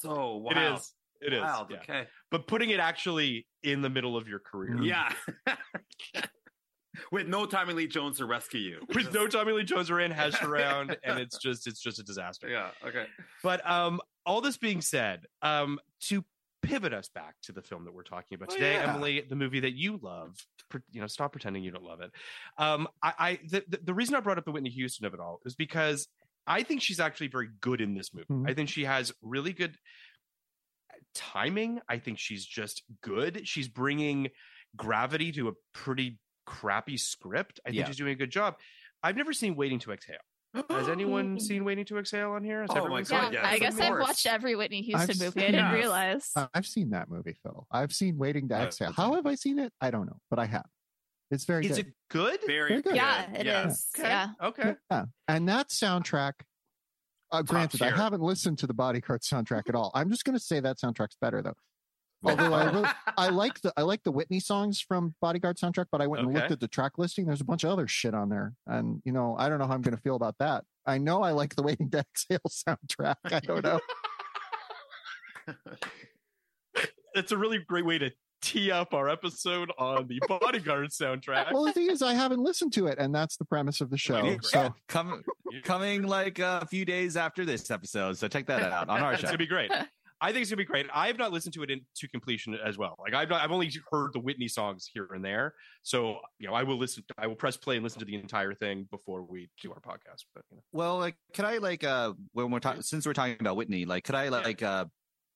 So 0.02 0.36
wow. 0.38 0.52
It 0.52 0.58
is. 0.76 0.94
It 1.22 1.34
is. 1.34 1.42
Wild. 1.42 1.68
yeah. 1.72 1.78
Okay. 1.80 2.08
But 2.32 2.48
putting 2.48 2.70
it 2.70 2.80
actually 2.80 3.46
in 3.64 3.82
the 3.82 3.90
middle 3.90 4.16
of 4.16 4.28
your 4.30 4.40
career. 4.40 4.82
Yeah. 4.82 5.12
With 7.12 7.28
no 7.28 7.46
Tommy 7.46 7.74
Lee 7.74 7.88
Jones 7.88 8.18
to 8.18 8.26
rescue 8.26 8.60
you. 8.60 8.80
With 8.94 9.14
no 9.14 9.28
Tommy 9.28 9.54
Lee 9.54 9.64
Jones 9.64 9.90
or 9.90 10.00
Anne 10.00 10.12
around, 10.44 10.98
and 11.04 11.20
it's 11.20 11.38
just 11.38 11.68
it's 11.68 11.82
just 11.82 12.00
a 12.00 12.04
disaster. 12.04 12.48
Yeah. 12.50 12.70
Okay. 12.86 13.06
But 13.44 13.68
um, 13.70 14.02
all 14.26 14.42
this 14.42 14.58
being 14.58 14.82
said, 14.82 15.26
um, 15.42 15.80
to 16.08 16.24
pivot 16.62 16.94
us 16.94 17.08
back 17.08 17.36
to 17.44 17.54
the 17.54 17.62
film 17.62 17.86
that 17.86 17.94
we're 17.94 18.04
talking 18.04 18.36
about 18.36 18.50
Oh, 18.52 18.56
today, 18.56 18.74
yeah. 18.74 18.94
Emily, 18.94 19.24
the 19.28 19.36
movie 19.36 19.62
that 19.62 19.74
you 19.74 19.98
love. 20.02 20.36
You 20.92 21.02
know, 21.02 21.08
stop 21.08 21.32
pretending 21.32 21.64
you 21.64 21.72
don't 21.72 21.84
love 21.84 22.02
it. 22.02 22.12
Um, 22.58 22.88
I, 23.02 23.14
I 23.18 23.40
the, 23.50 23.64
the 23.68 23.80
the 23.86 23.94
reason 23.94 24.16
I 24.16 24.20
brought 24.20 24.38
up 24.38 24.46
the 24.46 24.52
Whitney 24.52 24.70
Houston 24.70 25.06
of 25.06 25.14
it 25.14 25.20
all 25.20 25.40
is 25.46 25.56
because 25.56 26.08
I 26.46 26.64
think 26.64 26.82
she's 26.82 27.00
actually 27.00 27.28
very 27.30 27.50
good 27.62 27.82
in 27.82 27.94
this 27.96 28.14
movie. 28.14 28.28
Mhm. 28.30 28.50
I 28.50 28.54
think 28.54 28.70
she 28.70 28.86
has 28.86 29.12
really 29.22 29.54
good 29.54 29.78
timing. 31.16 31.80
I 31.90 31.98
think 31.98 32.20
she's 32.20 32.46
just 32.46 32.84
good. 33.02 33.48
She's 33.48 33.68
bringing 33.68 34.30
gravity 34.76 35.32
to 35.34 35.48
a 35.50 35.52
pretty 35.74 36.20
crappy 36.50 36.98
script. 36.98 37.60
I 37.66 37.70
think 37.70 37.80
Yeah. 37.80 37.86
she's 37.88 37.98
doing 37.98 38.12
a 38.14 38.16
good 38.16 38.32
job. 38.32 38.56
I've 39.04 39.16
never 39.16 39.34
seen 39.34 39.56
Waiting 39.56 39.80
to 39.80 39.92
Exhale. 39.92 40.18
Has 40.70 40.90
anyone 40.90 41.40
seen 41.40 41.64
Waiting 41.64 41.86
to 41.86 41.98
Exhale 42.00 42.32
on 42.32 42.44
here? 42.44 42.62
Has 42.62 42.70
Oh 42.74 42.88
my 42.88 43.04
God, 43.04 43.34
Yeah, 43.34 43.42
yes, 43.42 43.46
I 43.46 43.54
of 43.56 43.60
guess 43.62 43.80
I've 43.80 44.00
watched 44.00 44.26
every 44.26 44.56
Whitney 44.56 44.82
Houston 44.82 45.12
I've 45.12 45.20
movie. 45.20 45.42
I 45.44 45.52
didn't 45.52 45.66
Yes. 45.66 45.74
realize. 45.74 46.32
I've 46.54 46.66
seen 46.66 46.90
that 46.90 47.10
movie, 47.10 47.38
Phil. 47.44 47.68
I've 47.72 47.94
seen 47.94 48.18
Waiting 48.18 48.50
to 48.50 48.56
Uh, 48.60 48.64
Exhale. 48.66 48.90
okay. 48.90 48.96
How 49.02 49.14
have 49.14 49.26
I 49.28 49.36
seen 49.36 49.60
it? 49.60 49.72
I 49.80 49.92
don't 49.92 50.08
know, 50.08 50.18
but 50.30 50.40
I 50.40 50.46
have. 50.48 50.66
It's 51.32 51.46
very 51.46 51.66
Is 51.68 51.78
good. 51.78 51.88
it 51.88 51.94
good? 52.10 52.40
Very 52.48 52.70
Very 52.70 52.82
good. 52.82 52.96
yeah, 52.96 53.32
it 53.32 53.42
is. 53.42 53.46
yes. 53.46 53.90
Okay. 53.96 54.08
Yeah. 54.10 54.30
Okay. 54.42 54.76
Yeah. 54.90 55.06
And 55.28 55.48
that 55.48 55.70
soundtrack 55.70 56.34
Uh, 57.32 57.44
granted, 57.44 57.84
I 57.84 57.92
haven't 57.92 58.22
listened 58.22 58.58
to 58.58 58.66
the 58.66 58.74
Bodyguard 58.74 59.22
soundtrack 59.22 59.70
at 59.70 59.76
all. 59.76 59.92
I'm 59.94 60.10
just 60.10 60.26
going 60.26 60.36
to 60.36 60.44
say 60.44 60.60
that 60.62 60.80
soundtrack's 60.80 61.16
better 61.22 61.44
though. 61.44 61.54
Although 62.24 62.54
I, 62.54 62.70
will, 62.72 62.86
I 63.18 63.30
like 63.30 63.62
the 63.62 63.72
I 63.78 63.84
like 63.84 64.04
the 64.04 64.12
Whitney 64.12 64.40
songs 64.40 64.82
from 64.82 65.16
Bodyguard 65.22 65.58
soundtrack, 65.58 65.86
but 65.92 66.02
I 66.02 66.08
went 66.08 66.26
and 66.26 66.34
looked 66.34 66.52
at 66.52 66.60
the 66.60 66.68
track 66.68 66.98
listing. 66.98 67.26
There's 67.26 67.42
a 67.42 67.46
bunch 67.46 67.64
of 67.64 67.72
other 67.72 67.88
shit 67.88 68.14
on 68.14 68.30
there, 68.30 68.54
and 68.68 69.02
you 69.06 69.12
know 69.12 69.36
I 69.40 69.48
don't 69.48 69.60
know 69.60 69.68
how 69.68 69.74
I'm 69.74 69.82
going 69.82 69.96
to 69.96 70.02
feel 70.02 70.16
about 70.16 70.36
that. 70.40 70.66
I 70.86 70.98
know 70.98 71.22
I 71.24 71.32
like 71.32 71.56
the 71.56 71.64
Waiting 71.64 71.90
to 71.92 72.00
Exhale 72.00 72.40
soundtrack. 72.50 73.16
I 73.26 73.40
don't 73.40 73.64
know. 73.64 73.80
That's 77.16 77.32
a 77.32 77.38
really 77.38 77.60
great 77.60 77.86
way 77.86 77.98
to 78.00 78.12
tee 78.42 78.72
up 78.72 78.94
our 78.94 79.10
episode 79.10 79.72
on 79.78 80.08
the 80.08 80.20
Bodyguard 80.28 80.90
soundtrack. 80.90 81.52
well, 81.52 81.66
the 81.66 81.74
thing 81.74 81.90
is, 81.90 82.02
I 82.02 82.14
haven't 82.14 82.40
listened 82.40 82.74
to 82.74 82.88
it, 82.88 82.98
and 83.00 83.14
that's 83.14 83.36
the 83.38 83.46
premise 83.46 83.82
of 83.82 83.90
the 83.90 83.98
show. 83.98 84.38
So 84.42 84.74
Come, 84.88 85.24
coming 85.64 86.04
like 86.04 86.40
a 86.40 86.66
few 86.70 86.86
days 86.86 87.18
after 87.18 87.46
this 87.46 87.70
episode. 87.72 88.18
So 88.18 88.28
check 88.28 88.46
that 88.46 88.62
out 88.62 88.90
on 88.90 89.02
our 89.02 89.12
show. 89.12 89.14
it's 89.14 89.22
show. 89.22 89.28
gonna 89.28 89.38
be 89.38 89.48
great. 89.48 89.72
I 90.22 90.32
think 90.32 90.42
it's 90.42 90.52
gonna 90.52 90.58
be 90.58 90.66
great. 90.66 90.86
I 90.94 91.08
have 91.08 91.18
not 91.18 91.32
listened 91.32 91.54
to 91.54 91.64
it 91.64 91.72
into 91.72 92.08
completion 92.12 92.58
as 92.66 92.78
well. 92.78 92.96
Like 93.00 93.14
I've 93.14 93.30
not, 93.30 93.42
I've 93.42 93.52
only 93.52 93.72
heard 93.92 94.12
the 94.14 94.20
Whitney 94.20 94.48
songs 94.48 94.90
here 94.94 95.08
and 95.14 95.24
there. 95.24 95.54
So 95.84 96.20
you 96.40 96.48
know, 96.48 96.54
I 96.54 96.64
will 96.64 96.78
listen. 96.78 97.04
I 97.18 97.28
will 97.28 97.36
press 97.36 97.56
play 97.58 97.76
and 97.76 97.84
listen 97.84 98.00
to 98.00 98.06
the 98.06 98.16
entire 98.16 98.54
thing 98.54 98.88
before 98.92 99.24
we 99.24 99.50
do 99.62 99.72
our 99.72 99.80
podcast. 99.80 100.26
But 100.34 100.44
you 100.52 100.58
know. 100.58 100.64
Well, 100.74 100.98
like, 100.98 101.16
could 101.34 101.46
I 101.46 101.58
like 101.58 101.84
uh 101.84 102.14
when 102.34 102.52
we're 102.52 102.60
talking 102.60 102.82
since 102.82 103.06
we're 103.06 103.14
talking 103.14 103.38
about 103.40 103.56
Whitney, 103.56 103.86
like, 103.86 104.04
could 104.04 104.16
I 104.16 104.30
like 104.30 104.62
uh 104.62 104.86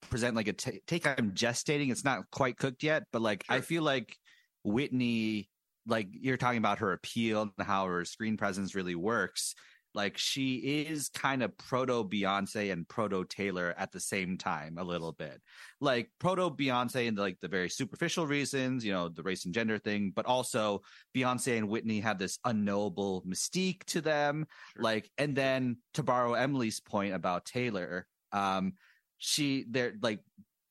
present 0.09 0.35
like 0.35 0.47
a 0.47 0.53
take 0.53 1.07
I'm 1.07 1.31
gestating? 1.31 1.91
It's 1.91 2.03
not 2.03 2.29
quite 2.31 2.57
cooked 2.57 2.83
yet, 2.83 3.03
but 3.11 3.21
like 3.21 3.45
I 3.49 3.61
feel 3.61 3.83
like 3.83 4.15
Whitney, 4.63 5.49
like 5.87 6.07
you're 6.11 6.37
talking 6.37 6.57
about 6.57 6.79
her 6.79 6.91
appeal 6.93 7.43
and 7.57 7.67
how 7.67 7.85
her 7.85 8.03
screen 8.05 8.37
presence 8.37 8.75
really 8.75 8.95
works. 8.95 9.55
Like 9.95 10.17
she 10.17 10.55
is 10.55 11.09
kind 11.09 11.43
of 11.43 11.57
proto 11.57 12.03
Beyonce 12.03 12.71
and 12.71 12.87
proto 12.87 13.25
Taylor 13.25 13.73
at 13.77 13.91
the 13.91 13.99
same 13.99 14.37
time, 14.37 14.77
a 14.77 14.83
little 14.83 15.11
bit. 15.11 15.41
Like 15.79 16.09
proto 16.19 16.49
Beyonce 16.49 17.07
and 17.07 17.17
like 17.17 17.37
the 17.41 17.47
very 17.47 17.69
superficial 17.69 18.25
reasons, 18.25 18.83
you 18.83 18.91
know, 18.91 19.09
the 19.09 19.23
race 19.23 19.45
and 19.45 19.53
gender 19.53 19.77
thing, 19.77 20.11
but 20.15 20.25
also 20.25 20.81
Beyonce 21.15 21.57
and 21.57 21.69
Whitney 21.69 21.99
have 21.99 22.17
this 22.17 22.39
unknowable 22.43 23.23
mystique 23.27 23.83
to 23.85 24.01
them. 24.01 24.47
Like, 24.77 25.09
and 25.17 25.35
then 25.35 25.77
to 25.93 26.03
borrow 26.03 26.33
Emily's 26.33 26.79
point 26.79 27.13
about 27.13 27.45
Taylor, 27.45 28.07
um, 28.31 28.73
she 29.19 29.65
they're 29.69 29.93
like 30.01 30.19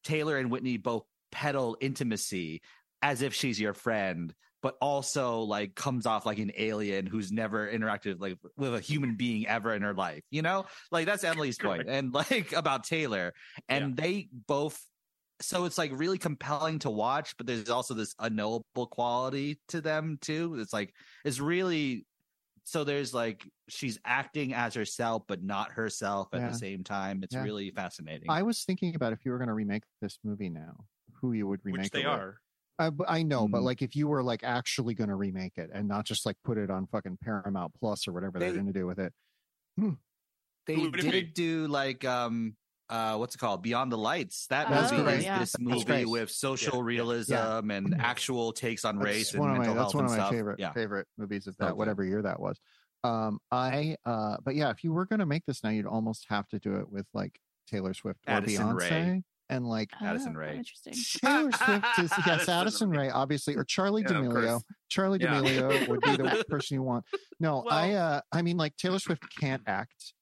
Taylor 0.05 0.37
and 0.37 0.51
Whitney 0.51 0.77
both 0.77 1.05
peddle 1.31 1.77
intimacy 1.81 2.61
as 3.03 3.23
if 3.23 3.35
she's 3.35 3.59
your 3.59 3.75
friend, 3.75 4.35
but 4.63 4.77
also 4.81 5.41
like 5.41 5.75
comes 5.75 6.07
off 6.07 6.25
like 6.25 6.39
an 6.39 6.53
alien 6.57 7.05
who's 7.07 7.31
never 7.33 7.71
interacted 7.71 8.21
like 8.21 8.39
with 8.57 8.75
a 8.75 8.81
human 8.81 9.17
being 9.17 9.47
ever 9.47 9.75
in 9.75 9.83
her 9.83 9.93
life. 9.95 10.23
You 10.31 10.43
know, 10.43 10.67
like 10.91 11.07
that's 11.07 11.25
Emily's 11.25 11.59
point, 11.59 11.89
and 11.89 12.13
like 12.31 12.53
about 12.53 12.85
Taylor, 12.85 13.33
and 13.69 13.97
they 13.97 14.29
both. 14.33 14.81
So 15.41 15.65
it's 15.65 15.77
like 15.77 15.91
really 15.93 16.19
compelling 16.19 16.79
to 16.81 16.91
watch, 16.91 17.37
but 17.37 17.49
there's 17.49 17.69
also 17.69 17.95
this 17.95 18.15
unknowable 18.21 18.87
quality 18.87 19.59
to 19.69 19.81
them 19.81 20.19
too. 20.21 20.57
It's 20.61 20.73
like 20.73 20.95
it's 21.25 21.41
really 21.41 22.07
so 22.65 22.85
there's 22.85 23.13
like 23.13 23.45
she's 23.69 23.99
acting 24.05 24.55
as 24.55 24.75
herself 24.75 25.25
but 25.27 25.43
not 25.43 25.73
herself 25.73 26.29
at 26.33 26.41
Yeah. 26.43 26.49
the 26.51 26.55
same 26.55 26.85
time. 26.85 27.25
It's 27.25 27.35
Yeah. 27.35 27.43
really 27.43 27.73
fascinating. 27.73 28.31
I 28.31 28.43
was 28.45 28.63
thinking 28.63 28.95
about 28.95 29.13
if 29.13 29.25
you 29.25 29.33
were 29.33 29.39
going 29.39 29.49
to 29.49 29.55
remake 29.55 29.83
this 30.01 30.17
movie 30.23 30.49
now, 30.49 30.85
who 31.15 31.33
you 31.33 31.49
would 31.49 31.59
remake 31.65 31.83
which 31.83 31.91
they 31.91 32.03
it 32.03 32.07
with. 32.07 32.15
are. 32.21 32.41
I, 32.79 32.91
b- 32.91 33.05
I 33.07 33.23
know, 33.23 33.47
but 33.49 33.61
Mm. 33.61 33.65
like 33.65 33.83
if 33.83 33.95
you 33.95 34.09
were 34.09 34.23
like 34.23 34.43
actually 34.45 34.95
going 34.95 35.11
to 35.11 35.15
remake 35.17 35.57
it 35.57 35.71
and 35.73 35.87
not 35.89 36.05
just 36.07 36.25
like 36.27 36.37
put 36.45 36.59
it 36.59 36.71
on 36.71 36.87
fucking 36.87 37.19
Paramount 37.23 37.73
Plus 37.79 38.09
or 38.09 38.13
whatever 38.13 38.39
they're 38.39 38.53
going 38.53 38.67
to 38.67 38.73
do 38.73 38.87
with 38.87 38.99
it. 38.99 39.13
they 40.67 40.75
Who 40.75 40.87
it 40.89 40.93
did 40.93 41.13
be? 41.13 41.23
do 41.23 41.67
like 41.67 42.05
um 42.05 42.57
uh 42.89 43.17
what's 43.17 43.35
it 43.35 43.39
called 43.39 43.63
Beyond 43.63 43.91
the 43.93 43.99
Lights. 43.99 44.47
That 44.49 44.69
That's 44.69 44.91
movie 44.93 45.05
great. 45.05 45.19
is 45.19 45.25
yeah. 45.25 45.39
this 45.39 45.55
movie 45.59 46.05
with 46.05 46.31
social 46.31 46.75
Yeah, 46.75 46.79
yeah. 46.81 46.85
realism 46.85 47.33
Yeah. 47.35 47.77
and 47.77 48.01
actual 48.01 48.53
takes 48.53 48.85
on 48.85 48.99
race 48.99 49.33
That's 49.33 49.35
and 49.35 49.41
one 49.41 49.51
of 49.51 49.57
my 49.59 49.67
mental 49.67 49.75
that's 49.77 49.93
health 49.93 49.95
one 49.95 50.05
of 50.05 50.11
and 50.11 50.19
my 50.19 50.25
stuff. 50.27 50.35
favorite 50.35 50.59
yeah. 50.61 50.73
favorite 50.73 51.07
movies 51.19 51.47
of 51.47 51.57
that 51.59 51.69
good. 51.69 51.77
whatever 51.77 52.05
year 52.05 52.23
that 52.23 52.41
was. 52.41 52.59
Um, 53.05 53.41
I 53.51 53.97
uh, 54.05 54.37
but 54.45 54.55
yeah, 54.55 54.71
if 54.71 54.85
you 54.85 54.93
were 54.93 55.07
going 55.07 55.19
to 55.21 55.27
make 55.27 55.45
this 55.47 55.65
now, 55.65 55.71
you'd 55.71 55.87
almost 55.87 56.27
have 56.29 56.47
to 56.49 56.59
do 56.61 56.77
it 56.77 56.89
with 56.91 57.07
like 57.13 57.39
Taylor 57.69 57.95
Swift 57.95 58.21
or 58.29 58.41
Beyonce 58.41 58.75
Rae. 58.91 59.23
And 59.53 59.67
like 59.67 59.91
Addison 60.01 60.35
Rae. 60.37 60.57
Interesting. 60.59 60.95
Taylor 61.25 61.53
Swift 61.53 61.99
is 61.99 62.11
yes, 62.27 62.49
Addison 62.49 62.55
Addison 62.55 62.91
Rae, 62.91 63.11
obviously, 63.11 63.55
or 63.57 63.65
Charlie 63.65 64.03
Yeah, 64.03 64.09
D'Amelio. 64.15 64.61
Charlie 64.89 65.19
Yeah. 65.21 65.41
D'Amelio 65.41 65.89
would 65.89 66.01
be 66.01 66.17
the 66.17 66.45
person 66.49 66.75
you 66.77 66.83
want. 66.83 67.05
No, 67.39 67.65
I 67.69 67.93
uh 67.93 68.21
I 68.33 68.43
mean 68.43 68.57
like 68.57 68.77
Taylor 68.77 68.99
Swift 68.99 69.25
can't 69.39 69.63
act. 69.67 70.15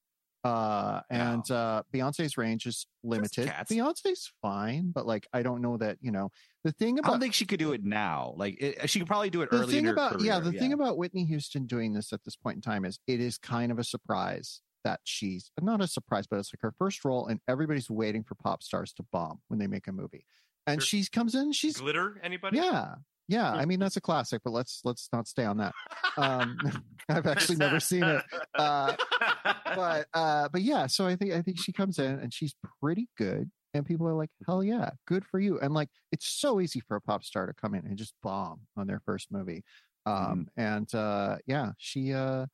Uh 0.43 1.01
and 1.11 1.49
uh 1.51 1.83
Beyonce's 1.93 2.39
range 2.39 2.65
is 2.67 2.87
limited. 3.03 3.47
Beyonce's 3.71 4.33
fine, 4.41 4.91
but 4.91 5.07
like 5.07 5.27
I 5.33 5.43
don't 5.43 5.61
know 5.61 5.77
that, 5.77 5.99
you 6.01 6.11
know, 6.13 6.31
the 6.65 6.73
thing 6.73 6.99
I 6.99 7.01
about 7.01 7.11
don't 7.13 7.21
think 7.21 7.35
she 7.35 7.45
could 7.45 7.59
do 7.59 7.73
it 7.73 7.85
now. 7.85 8.33
Like 8.37 8.57
it, 8.61 8.89
she 8.89 8.99
could 9.01 9.09
probably 9.09 9.29
do 9.31 9.43
it 9.43 9.51
the 9.51 9.59
early 9.59 9.73
thing 9.75 9.89
about 9.89 10.13
career. 10.15 10.27
yeah 10.27 10.41
the 10.41 10.53
thing 10.53 10.73
about 10.73 10.97
whitney 10.99 11.25
houston 11.25 11.67
doing 11.67 11.93
this 11.93 12.13
at 12.13 12.25
this 12.25 12.37
point 12.37 12.57
in 12.57 12.63
time 12.63 12.85
is 12.87 12.99
it 13.07 13.21
is 13.21 13.37
kind 13.39 13.71
of 13.71 13.79
a 13.79 13.85
surprise 13.85 14.61
that 14.85 15.01
she's 15.05 15.51
not 15.61 15.81
a 15.81 15.87
surprise 15.87 16.27
but 16.27 16.39
it's 16.39 16.53
like 16.53 16.61
her 16.63 16.75
first 16.79 17.05
role 17.05 17.27
and 17.27 17.41
everybody's 17.49 17.91
waiting 17.91 18.23
for 18.25 18.35
pop 18.37 18.63
stars 18.63 18.93
to 18.95 19.03
bomb 19.13 19.41
when 19.49 19.59
they 19.59 19.67
make 19.67 19.87
a 19.89 19.93
movie. 19.93 20.25
And 20.67 20.81
Sure. 20.83 21.01
she 21.03 21.09
comes 21.11 21.35
in 21.35 21.53
she's 21.53 21.77
Glitter, 21.79 22.21
anybody? 22.23 22.57
yeah. 22.59 22.95
Yeah 23.29 23.53
i 23.53 23.65
mean 23.65 23.79
that's 23.79 23.97
a 23.97 24.01
classic 24.01 24.43
but 24.45 24.51
let's 24.51 24.81
let's 24.85 25.09
not 25.13 25.29
stay 25.29 25.45
on 25.45 25.59
that. 25.59 25.73
Um 26.17 26.59
i've 27.09 27.27
actually 27.29 27.57
never 27.57 27.79
seen 27.79 28.03
it. 28.03 28.23
Uh 28.55 28.97
but 29.65 30.07
uh 30.15 30.49
but 30.53 30.63
yeah 30.63 30.87
so 30.89 31.07
i 31.07 31.15
think 31.17 31.33
i 31.33 31.41
think 31.43 31.59
she 31.61 31.73
comes 31.73 31.99
in 32.01 32.19
and 32.19 32.35
she's 32.35 32.55
pretty 32.83 33.09
good 33.17 33.49
and 33.73 33.87
people 33.87 34.09
are 34.09 34.15
like 34.15 34.31
hell 34.47 34.65
yeah 34.65 34.91
good 35.07 35.25
for 35.25 35.39
you. 35.39 35.61
And 35.61 35.73
like 35.73 35.91
it's 36.11 36.27
so 36.27 36.61
easy 36.61 36.81
for 36.81 36.97
a 36.97 37.01
pop 37.01 37.23
star 37.23 37.47
to 37.47 37.53
come 37.55 37.75
in 37.75 37.87
and 37.87 37.97
just 37.97 38.15
bomb 38.23 38.63
on 38.77 38.89
their 38.89 39.01
first 39.07 39.29
movie. 39.31 39.63
Um 40.07 40.49
and 40.57 40.93
uh 40.95 41.37
yeah 41.47 41.71
she 41.79 42.13
uh 42.13 42.47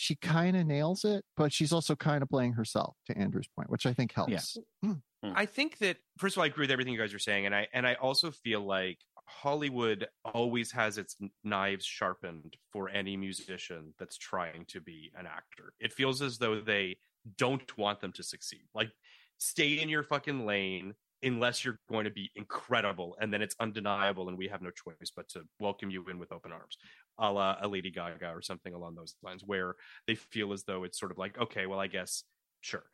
she 0.00 0.14
kind 0.16 0.56
of 0.56 0.64
nails 0.64 1.04
it 1.04 1.24
but 1.36 1.52
she's 1.52 1.72
also 1.72 1.96
kind 1.96 2.22
of 2.22 2.28
playing 2.28 2.52
herself 2.52 2.94
to 3.04 3.16
andrew's 3.18 3.48
point 3.56 3.68
which 3.68 3.84
i 3.84 3.92
think 3.92 4.12
helps 4.12 4.56
hmm. 4.84 4.92
I 5.24 5.46
think 5.46 5.78
that 5.78 5.96
first 6.16 6.36
of 6.36 6.38
all, 6.38 6.44
I 6.44 6.46
agree 6.46 6.62
with 6.62 6.70
everything 6.70 6.92
you 6.92 6.98
guys 6.98 7.12
are 7.12 7.18
saying, 7.18 7.46
and 7.46 7.54
I 7.54 7.66
and 7.72 7.86
I 7.86 7.94
also 7.94 8.30
feel 8.30 8.60
like 8.60 8.98
Hollywood 9.26 10.06
always 10.24 10.70
has 10.72 10.96
its 10.96 11.16
knives 11.44 11.84
sharpened 11.84 12.56
for 12.72 12.88
any 12.88 13.16
musician 13.16 13.94
that's 13.98 14.16
trying 14.16 14.64
to 14.68 14.80
be 14.80 15.10
an 15.18 15.26
actor. 15.26 15.72
It 15.80 15.92
feels 15.92 16.22
as 16.22 16.38
though 16.38 16.60
they 16.60 16.96
don't 17.36 17.76
want 17.76 18.00
them 18.00 18.12
to 18.12 18.22
succeed. 18.22 18.62
Like, 18.74 18.90
stay 19.38 19.80
in 19.80 19.88
your 19.88 20.02
fucking 20.02 20.46
lane 20.46 20.94
unless 21.22 21.64
you're 21.64 21.80
going 21.90 22.04
to 22.04 22.10
be 22.10 22.30
incredible, 22.36 23.16
and 23.20 23.32
then 23.32 23.42
it's 23.42 23.56
undeniable, 23.60 24.28
and 24.28 24.38
we 24.38 24.48
have 24.48 24.62
no 24.62 24.70
choice 24.70 25.10
but 25.14 25.28
to 25.30 25.42
welcome 25.58 25.90
you 25.90 26.04
in 26.08 26.18
with 26.18 26.32
open 26.32 26.52
arms, 26.52 26.78
a 27.18 27.30
la 27.32 27.56
a 27.60 27.68
Lady 27.68 27.90
Gaga 27.90 28.30
or 28.30 28.42
something 28.42 28.72
along 28.74 28.94
those 28.94 29.14
lines, 29.22 29.42
where 29.44 29.74
they 30.06 30.14
feel 30.14 30.52
as 30.52 30.64
though 30.64 30.84
it's 30.84 30.98
sort 30.98 31.12
of 31.12 31.18
like, 31.18 31.38
okay, 31.38 31.66
well, 31.66 31.80
I 31.80 31.86
guess 31.88 32.22
sure. 32.60 32.84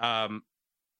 Um, 0.00 0.42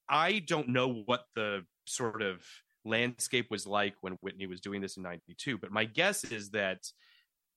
I 0.08 0.38
don't 0.38 0.68
know 0.68 1.02
what 1.06 1.24
the 1.34 1.64
sort 1.84 2.22
of 2.22 2.42
landscape 2.84 3.50
was 3.50 3.66
like 3.66 3.94
when 4.00 4.14
Whitney 4.20 4.46
was 4.46 4.60
doing 4.60 4.80
this 4.80 4.96
in 4.96 5.02
92, 5.02 5.58
but 5.58 5.72
my 5.72 5.84
guess 5.84 6.22
is 6.24 6.50
that 6.50 6.78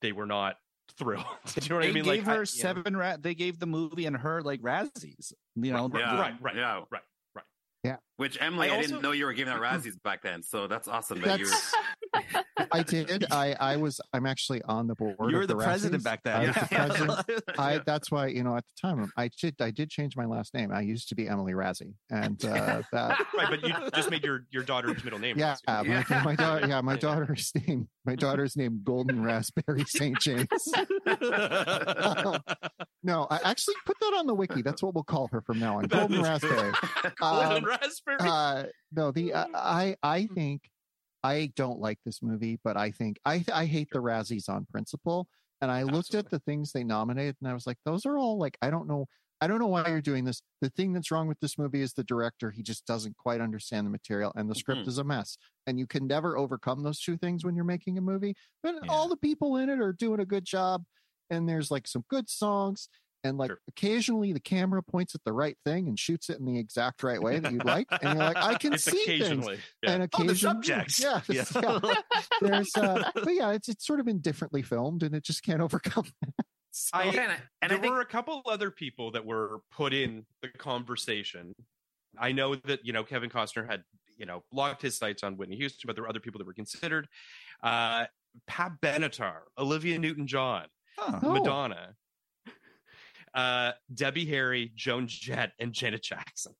they 0.02 0.12
were 0.12 0.26
not 0.26 0.56
thrilled. 0.98 1.26
Do 1.56 1.62
you 1.62 1.70
know 1.70 1.76
what 1.76 1.82
they 1.84 1.90
I 1.90 1.94
mean? 1.94 2.04
gave 2.04 2.08
like 2.08 2.28
I- 2.28 2.32
her 2.32 2.34
you 2.36 2.40
know- 2.40 2.44
seven. 2.46 2.98
Ra- 2.98 3.18
they 3.20 3.36
gave 3.36 3.60
the 3.60 3.68
movie 3.68 4.06
and 4.06 4.18
her 4.18 4.42
like 4.42 4.62
Razzies. 4.62 5.34
You 5.56 5.74
know, 5.74 5.88
Right, 5.90 6.00
Yeah, 6.02 6.20
right, 6.20 6.34
right, 6.42 6.56
yeah. 6.56 6.74
right, 6.90 7.02
right. 7.86 7.98
Which 8.18 8.38
Emily, 8.42 8.70
I 8.70 8.78
I, 8.78 8.82
didn't 8.82 9.02
know 9.02 9.12
you 9.14 9.26
were 9.26 9.34
giving 9.34 9.54
out 9.54 9.62
Razzies 9.62 10.02
back 10.04 10.22
then, 10.24 10.42
so 10.44 10.68
that's 10.68 10.88
awesome 10.88 11.22
that 11.22 11.40
you. 11.40 11.46
That's- 11.46 11.74
i 12.72 12.84
did 12.84 13.26
i 13.32 13.56
i 13.60 13.76
was 13.78 14.00
i'm 14.14 14.26
actually 14.26 14.62
on 14.64 14.88
the 14.88 14.96
board 14.96 15.16
you 15.30 15.36
were 15.36 15.42
of 15.44 15.48
the, 15.48 15.56
president 15.56 16.04
back 16.04 16.20
I 16.26 16.46
then. 16.46 16.54
the 16.54 16.68
president. 16.70 17.44
I 17.60 17.80
that's 17.86 18.12
why 18.12 18.28
you 18.28 18.44
know 18.44 18.56
at 18.56 18.66
the 18.66 18.88
time 18.88 19.12
I 19.18 19.30
did 19.42 19.56
I 19.62 19.72
did 19.72 19.90
change 19.90 20.16
my 20.16 20.26
last 20.26 20.54
name. 20.54 20.72
I 20.72 20.82
used 20.82 21.10
to 21.10 21.16
be 21.16 21.28
Emily 21.28 21.54
Razzie, 21.54 21.94
and 22.10 22.44
uh, 22.46 22.82
that 22.92 23.26
right, 23.38 23.48
but 23.50 23.64
you 23.64 23.74
just 23.96 24.10
made 24.12 24.24
your 24.24 24.46
your 24.52 24.64
daughter's 24.64 25.04
middle 25.04 25.20
name. 25.20 25.38
yeah, 25.38 25.56
my, 25.68 26.04
my 26.24 26.36
daughter 26.36 26.68
yeah 26.68 26.82
my 26.82 26.96
daughter's 27.08 27.52
name 27.68 27.88
my 28.06 28.16
daughter's 28.16 28.56
name 28.56 28.82
Golden 28.84 29.22
Raspberry 29.24 29.84
St 29.88 30.20
James. 30.20 30.48
no, 33.04 33.28
I 33.30 33.40
actually 33.44 33.76
put 33.86 33.98
that 34.02 34.14
on 34.18 34.28
the 34.28 34.34
wiki. 34.34 34.62
That's 34.62 34.82
what 34.84 34.94
we'll 34.94 35.04
call 35.04 35.28
her 35.32 35.42
from 35.42 35.60
now 35.60 35.78
on. 35.78 35.86
Golden 35.86 36.22
Raspberry. 36.22 36.72
Golden 37.20 37.58
Um, 37.58 37.66
raspberry. 37.66 38.18
uh, 38.20 38.64
no, 38.92 39.12
the 39.12 39.34
uh, 39.34 39.46
I 39.54 39.96
I 40.04 40.28
think 40.28 40.62
I 41.24 41.52
don't 41.56 41.80
like 41.80 42.00
this 42.06 42.22
movie, 42.22 42.60
but 42.64 42.78
I 42.78 42.92
think 42.92 43.20
I 43.26 43.44
I 43.54 43.66
hate 43.66 43.90
the 43.92 44.00
Razzies 44.00 44.50
on 44.50 44.66
principle. 44.66 45.28
And 45.62 45.70
I 45.72 45.84
looked 45.84 46.16
at 46.16 46.30
the 46.30 46.40
things 46.40 46.72
they 46.72 46.86
nominated, 46.86 47.36
and 47.42 47.50
I 47.50 47.54
was 47.54 47.68
like, 47.68 47.78
those 47.86 48.06
are 48.06 48.18
all 48.18 48.38
like 48.38 48.58
I 48.62 48.70
don't 48.70 48.88
know. 48.88 49.08
I 49.42 49.48
don't 49.48 49.60
know 49.60 49.68
why 49.68 49.88
you're 49.88 50.02
doing 50.02 50.26
this. 50.26 50.42
The 50.62 50.70
thing 50.70 50.92
that's 50.94 51.12
wrong 51.12 51.28
with 51.28 51.40
this 51.40 51.58
movie 51.58 51.82
is 51.82 51.94
the 51.94 52.04
director. 52.04 52.52
He 52.52 52.62
just 52.64 52.86
doesn't 52.86 53.18
quite 53.18 53.42
understand 53.42 53.86
the 53.88 53.92
material, 53.92 54.32
and 54.36 54.50
the 54.50 54.56
script 54.56 54.82
Mhm. 54.82 54.88
is 54.88 54.98
a 54.98 55.04
mess. 55.04 55.38
And 55.68 55.80
you 55.80 55.88
can 55.88 56.08
never 56.08 56.38
overcome 56.38 56.84
those 56.84 57.00
two 57.02 57.18
things 57.18 57.44
when 57.46 57.56
you're 57.56 57.66
making 57.66 57.98
a 57.98 58.02
movie. 58.02 58.36
But 58.64 58.76
Yeah. 58.82 58.90
all 58.90 59.08
the 59.10 59.18
people 59.18 59.56
in 59.58 59.70
it 59.70 59.80
are 59.82 59.94
doing 59.94 60.20
a 60.22 60.26
good 60.26 60.46
job, 60.46 60.86
and 61.30 61.48
there's 61.48 61.72
like 61.72 61.88
some 61.88 62.04
good 62.10 62.30
songs. 62.30 62.90
And 63.24 63.38
like 63.38 63.50
Sure. 63.50 63.60
occasionally 63.68 64.34
the 64.34 64.40
camera 64.40 64.82
points 64.82 65.14
at 65.16 65.24
the 65.26 65.34
right 65.34 65.58
thing 65.66 65.88
and 65.88 66.00
shoots 66.00 66.30
it 66.30 66.40
in 66.40 66.46
the 66.46 66.58
exact 66.58 67.04
right 67.04 67.22
way 67.22 67.40
that 67.40 67.52
you'd 67.52 67.66
like, 67.66 67.88
and 67.92 68.02
you're 68.18 68.28
like, 68.28 68.38
I 68.38 68.56
can 68.56 68.74
It's 68.74 68.84
see 68.86 68.92
things. 69.06 69.22
occasionally. 69.22 69.60
Yeah. 69.84 69.92
And 69.92 70.04
Oh, 70.04 70.06
the 70.18 70.24
occasionally, 70.24 70.36
subjects. 70.38 71.00
yeah, 71.04 71.22
Yeah. 71.30 71.44
yeah. 71.54 71.94
There's, 72.42 72.72
uh, 72.76 73.12
but 73.16 73.34
yeah, 73.34 73.52
it's 73.52 73.68
it's 73.70 73.86
sort 73.86 74.00
of 74.00 74.06
been 74.06 74.20
differently 74.20 74.62
filmed, 74.62 75.04
and 75.04 75.14
it 75.16 75.24
just 75.24 75.44
can't 75.44 75.62
overcome. 75.68 76.06
That. 76.22 76.46
So- 76.72 76.98
I- 76.98 77.04
and 77.06 77.32
I, 77.32 77.38
and 77.62 77.72
there 77.72 77.78
I 77.78 77.82
think 77.82 77.94
were 77.94 78.02
a 78.02 78.06
couple 78.06 78.42
other 78.46 78.72
people 78.72 79.12
that 79.12 79.26
were 79.26 79.62
put 79.72 79.94
in 79.94 80.26
the 80.42 80.48
conversation. 80.50 81.54
I 82.18 82.32
know 82.32 82.56
that 82.56 82.86
you 82.86 82.94
know 82.94 83.04
Kevin 83.04 83.30
Costner 83.30 83.70
had 83.70 83.84
you 84.18 84.26
know 84.26 84.44
locked 84.52 84.82
his 84.82 84.98
sights 84.98 85.24
on 85.24 85.36
Whitney 85.38 85.56
Houston, 85.58 85.88
but 85.88 85.96
there 85.96 86.04
were 86.04 86.10
other 86.10 86.20
people 86.20 86.40
that 86.40 86.48
were 86.48 86.54
considered. 86.54 87.08
Uh, 87.62 88.06
Pat 88.48 88.74
Benatar, 88.82 89.40
Olivia 89.58 89.98
Newton-John, 89.98 90.66
Huh. 90.98 91.20
Oh. 91.24 91.34
Madonna, 91.34 91.96
uh, 93.34 93.72
Debbie 93.94 94.26
Harry, 94.26 94.72
Joan 94.76 95.08
Jett, 95.08 95.52
and 95.60 95.74
Janet 95.74 96.04
Jackson. 96.04 96.54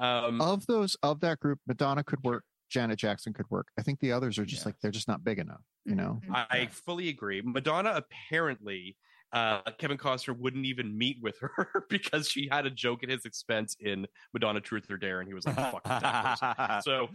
Um, 0.00 0.40
of 0.40 0.64
those 0.66 0.96
of 1.02 1.20
that 1.20 1.40
group, 1.40 1.58
Madonna 1.66 2.04
could 2.04 2.22
work, 2.22 2.44
Janet 2.70 2.98
Jackson 2.98 3.32
could 3.32 3.50
work. 3.50 3.68
I 3.78 3.82
think 3.82 3.98
the 4.00 4.12
others 4.12 4.38
are 4.38 4.44
just 4.44 4.62
Yeah. 4.62 4.68
like 4.68 4.74
they're 4.80 4.90
just 4.90 5.08
not 5.08 5.24
big 5.24 5.38
enough, 5.38 5.62
you 5.84 5.94
know. 5.94 6.20
I 6.32 6.66
fully 6.66 7.08
agree. 7.08 7.42
Madonna 7.44 7.92
apparently, 7.94 8.96
uh, 9.32 9.62
Kevin 9.78 9.98
Costner 9.98 10.38
wouldn't 10.38 10.66
even 10.66 10.96
meet 10.96 11.18
with 11.20 11.38
her 11.40 11.84
because 11.90 12.28
she 12.28 12.48
had 12.50 12.64
a 12.66 12.70
joke 12.70 13.02
at 13.02 13.08
his 13.08 13.24
expense 13.24 13.76
in 13.80 14.06
Madonna 14.32 14.60
Truth 14.60 14.90
or 14.90 14.96
Dare, 14.96 15.20
and 15.20 15.28
he 15.28 15.34
was 15.34 15.46
like, 15.46 15.56
"Fuck 15.56 15.84
that. 15.84 16.82
So, 16.84 17.08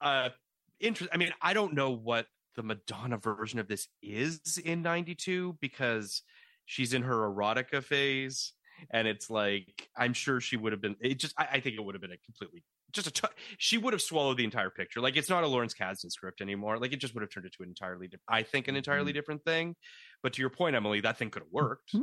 uh, 0.00 0.30
interest. 0.80 1.10
I 1.14 1.16
mean, 1.18 1.32
I 1.40 1.54
don't 1.54 1.74
know 1.74 1.90
what 1.90 2.26
the 2.56 2.62
Madonna 2.64 3.16
version 3.16 3.58
of 3.60 3.68
this 3.68 3.86
is 4.02 4.58
in 4.64 4.82
'92 4.82 5.56
because 5.60 6.22
she's 6.68 6.92
in 6.94 7.02
her 7.02 7.16
erotica 7.16 7.82
phase, 7.82 8.52
and 8.92 9.08
it's 9.08 9.28
like 9.28 9.88
I'm 9.96 10.12
sure 10.12 10.40
she 10.40 10.56
would 10.56 10.72
have 10.72 10.80
been. 10.80 10.94
It 11.00 11.18
just, 11.18 11.34
I, 11.36 11.48
I 11.54 11.60
think 11.60 11.74
it 11.76 11.84
would 11.84 11.94
have 11.94 12.02
been 12.02 12.12
a 12.12 12.18
completely 12.18 12.62
just 12.92 13.08
a. 13.08 13.10
T- 13.10 13.34
she 13.56 13.78
would 13.78 13.92
have 13.94 14.02
swallowed 14.02 14.36
the 14.36 14.44
entire 14.44 14.70
picture. 14.70 15.00
Like 15.00 15.16
it's 15.16 15.28
not 15.30 15.42
a 15.42 15.48
Lawrence 15.48 15.74
Kasdan 15.74 16.10
script 16.12 16.40
anymore. 16.40 16.78
Like 16.78 16.92
it 16.92 17.00
just 17.00 17.14
would 17.14 17.22
have 17.22 17.30
turned 17.30 17.46
into 17.46 17.62
an 17.62 17.70
entirely, 17.70 18.06
di- 18.08 18.18
I 18.28 18.42
think, 18.42 18.68
an 18.68 18.76
entirely 18.76 19.12
different 19.12 19.42
thing. 19.44 19.74
But 20.22 20.34
to 20.34 20.40
your 20.42 20.50
point, 20.50 20.76
Emily, 20.76 21.00
that 21.00 21.18
thing 21.18 21.30
could 21.30 21.42
have 21.42 21.52
worked. 21.52 21.94
Mhm. 21.94 22.02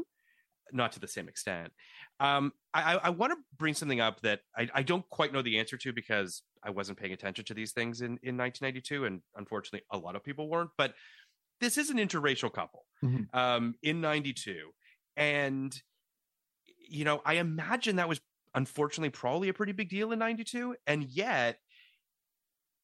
Not 0.74 0.94
to 0.94 1.00
the 1.00 1.08
same 1.08 1.30
extent. 1.30 1.72
Um, 2.20 2.52
I, 2.74 2.96
I, 2.96 3.00
I 3.04 3.10
want 3.12 3.34
to 3.34 3.38
bring 3.56 3.76
something 3.76 4.02
up 4.02 4.22
that 4.22 4.40
I, 4.58 4.68
I 4.74 4.82
don't 4.82 5.08
quite 5.12 5.32
know 5.32 5.44
the 5.44 5.60
answer 5.60 5.78
to 5.78 5.94
because 5.94 6.42
I 6.64 6.72
wasn't 6.72 6.98
paying 6.98 7.14
attention 7.14 7.46
to 7.46 7.54
these 7.54 7.72
things 7.72 8.02
in, 8.02 8.18
in 8.24 8.36
1992, 8.36 9.06
and 9.06 9.22
unfortunately, 9.36 9.86
a 9.92 9.98
lot 10.00 10.16
of 10.16 10.24
people 10.24 10.50
weren't. 10.50 10.72
But 10.76 10.96
this 11.60 11.78
is 11.78 11.90
an 11.90 11.98
interracial 11.98 12.52
couple 12.54 12.86
Mhm. 13.04 13.34
um, 13.34 13.76
in 13.82 14.02
92. 14.02 14.72
And, 15.18 15.82
you 16.88 17.06
know, 17.06 17.22
I 17.26 17.36
imagine 17.36 17.98
that 17.98 18.10
was 18.10 18.22
unfortunately 18.54 19.10
probably 19.10 19.50
a 19.50 19.54
pretty 19.54 19.72
big 19.74 19.90
deal 19.90 20.12
in 20.12 20.20
92. 20.20 20.76
And 20.88 21.04
yet, 21.04 21.60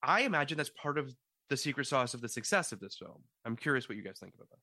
I 0.03 0.21
imagine 0.21 0.57
that's 0.57 0.69
part 0.69 0.97
of 0.97 1.15
the 1.49 1.57
secret 1.57 1.85
sauce 1.85 2.13
of 2.13 2.21
the 2.21 2.29
success 2.29 2.71
of 2.71 2.79
this 2.79 2.97
film. 2.97 3.23
I'm 3.45 3.55
curious 3.55 3.87
what 3.89 3.97
you 3.97 4.03
guys 4.03 4.19
think 4.19 4.35
about 4.35 4.49
that. 4.49 4.59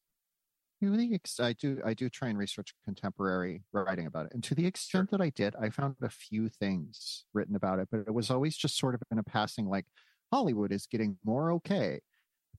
To 0.81 0.97
the 0.97 1.21
I 1.41 1.53
do 1.55 1.81
I 1.85 1.93
do 1.93 2.09
try 2.09 2.29
and 2.29 2.39
research 2.39 2.73
contemporary 2.85 3.65
writing 3.73 4.07
about 4.07 4.27
it, 4.27 4.33
and 4.35 4.45
to 4.45 4.55
the 4.55 4.65
extent 4.67 5.11
that 5.11 5.21
I 5.21 5.31
did, 5.31 5.57
I 5.57 5.71
found 5.71 5.97
a 6.01 6.09
few 6.09 6.49
things 6.49 7.25
written 7.33 7.57
about 7.57 7.81
it, 7.81 7.89
but 7.91 8.01
it 8.07 8.15
was 8.15 8.31
always 8.31 8.57
just 8.57 8.79
sort 8.79 8.95
of 8.95 9.03
in 9.11 9.19
a 9.19 9.25
passing, 9.25 9.67
like 9.67 9.87
Hollywood 10.33 10.71
is 10.73 10.87
getting 10.87 11.19
more 11.25 11.51
okay, 11.55 11.99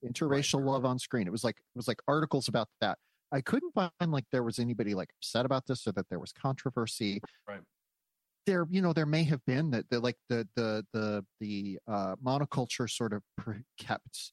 interracial 0.05 0.63
love 0.63 0.85
on 0.85 0.99
screen. 0.99 1.27
It 1.27 1.31
was 1.31 1.43
like 1.43 1.57
it 1.57 1.77
was 1.77 1.87
like 1.87 2.01
articles 2.07 2.47
about 2.47 2.67
that. 2.81 2.97
I 3.31 3.41
couldn't 3.41 3.73
find 3.73 3.91
like 4.11 4.25
there 4.31 4.43
was 4.43 4.57
anybody 4.59 4.95
like 4.95 5.09
upset 5.19 5.45
about 5.45 5.67
this 5.67 5.85
or 5.87 5.91
that 5.93 6.09
there 6.09 6.19
was 6.19 6.31
controversy. 6.31 7.21
Right. 7.47 7.61
There, 8.45 8.65
you 8.71 8.81
know, 8.81 8.93
there 8.93 9.05
may 9.05 9.23
have 9.25 9.45
been 9.45 9.69
that 9.71 9.89
the 9.89 9.99
like 9.99 10.17
the 10.29 10.47
the 10.55 10.85
the 10.93 11.25
the 11.39 11.79
uh, 11.87 12.15
monoculture 12.17 12.89
sort 12.89 13.13
of 13.13 13.21
pr- 13.37 13.61
kept 13.77 14.31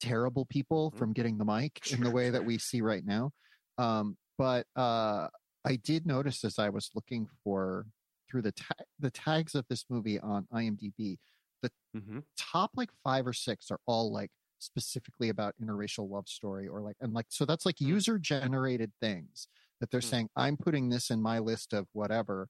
terrible 0.00 0.46
people 0.46 0.90
Mhm. 0.92 0.98
from 0.98 1.12
getting 1.12 1.36
the 1.36 1.44
mic 1.44 1.92
in 1.92 2.02
the 2.02 2.10
way 2.10 2.30
that 2.30 2.44
we 2.44 2.56
see 2.56 2.80
right 2.80 3.04
now. 3.04 3.32
Um, 3.76 4.16
but 4.38 4.66
uh, 4.76 5.28
I 5.64 5.76
did 5.76 6.06
notice 6.06 6.42
as 6.44 6.58
I 6.58 6.70
was 6.70 6.90
looking 6.94 7.28
for 7.44 7.86
through 8.30 8.42
the 8.42 8.52
ta- 8.52 8.84
the 8.98 9.10
tags 9.10 9.54
of 9.54 9.66
this 9.68 9.84
movie 9.90 10.18
on 10.18 10.46
IMDb, 10.52 11.18
Mm-hmm. 11.96 12.20
top 12.38 12.70
like 12.76 12.90
five 13.02 13.26
or 13.26 13.32
six 13.32 13.68
are 13.72 13.80
all 13.84 14.12
like 14.12 14.30
specifically 14.60 15.28
about 15.28 15.54
interracial 15.62 16.08
love 16.08 16.28
story 16.28 16.68
or 16.68 16.80
like 16.80 16.96
and 17.00 17.12
like 17.12 17.26
so 17.28 17.44
that's 17.44 17.66
like 17.66 17.80
user 17.80 18.18
generated 18.18 18.92
things 19.00 19.48
that 19.80 19.90
they're 19.90 20.00
Hmm. 20.00 20.06
saying 20.06 20.28
I'm 20.36 20.56
putting 20.56 20.88
this 20.90 21.10
in 21.10 21.20
my 21.22 21.38
list 21.38 21.72
of 21.72 21.86
whatever 21.92 22.48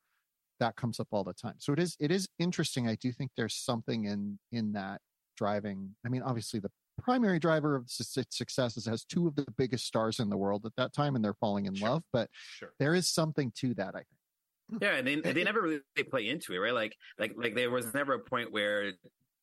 that 0.58 0.76
comes 0.76 1.00
up 1.00 1.08
all 1.10 1.24
the 1.24 1.32
time. 1.32 1.54
So 1.58 1.72
it 1.72 1.78
is 1.78 1.96
it 2.00 2.10
is 2.10 2.28
interesting. 2.38 2.86
I 2.88 2.96
do 2.96 3.12
think 3.12 3.30
there's 3.36 3.54
something 3.54 4.04
in 4.04 4.38
in 4.52 4.72
that 4.72 5.00
driving. 5.36 5.96
I 6.04 6.08
mean, 6.10 6.22
obviously 6.22 6.60
the 6.60 6.70
primary 7.02 7.38
driver 7.38 7.76
of 7.76 7.90
su- 7.90 8.04
su- 8.04 8.24
success 8.28 8.76
is 8.76 8.84
has 8.86 9.04
two 9.06 9.26
of 9.26 9.34
the 9.36 9.46
biggest 9.56 9.86
stars 9.86 10.20
in 10.20 10.28
the 10.28 10.36
world 10.36 10.66
at 10.66 10.72
that 10.76 10.92
time 10.92 11.16
and 11.16 11.24
they're 11.24 11.32
falling 11.34 11.64
in 11.66 11.74
Sure. 11.74 11.88
love, 11.88 12.02
but 12.12 12.28
Sure. 12.32 12.74
there 12.78 12.94
is 12.94 13.08
something 13.08 13.50
to 13.52 13.72
that, 13.74 13.94
I 13.94 14.02
think. 14.02 14.82
Yeah, 14.82 14.96
and 14.96 15.06
they 15.06 15.16
they 15.16 15.42
never 15.44 15.62
really 15.62 15.80
play 16.10 16.28
into 16.28 16.52
it, 16.52 16.58
right? 16.58 16.74
Like 16.74 16.94
like 17.18 17.32
like 17.36 17.54
there 17.54 17.70
was 17.70 17.92
never 17.94 18.12
a 18.14 18.20
point 18.20 18.52
where 18.52 18.92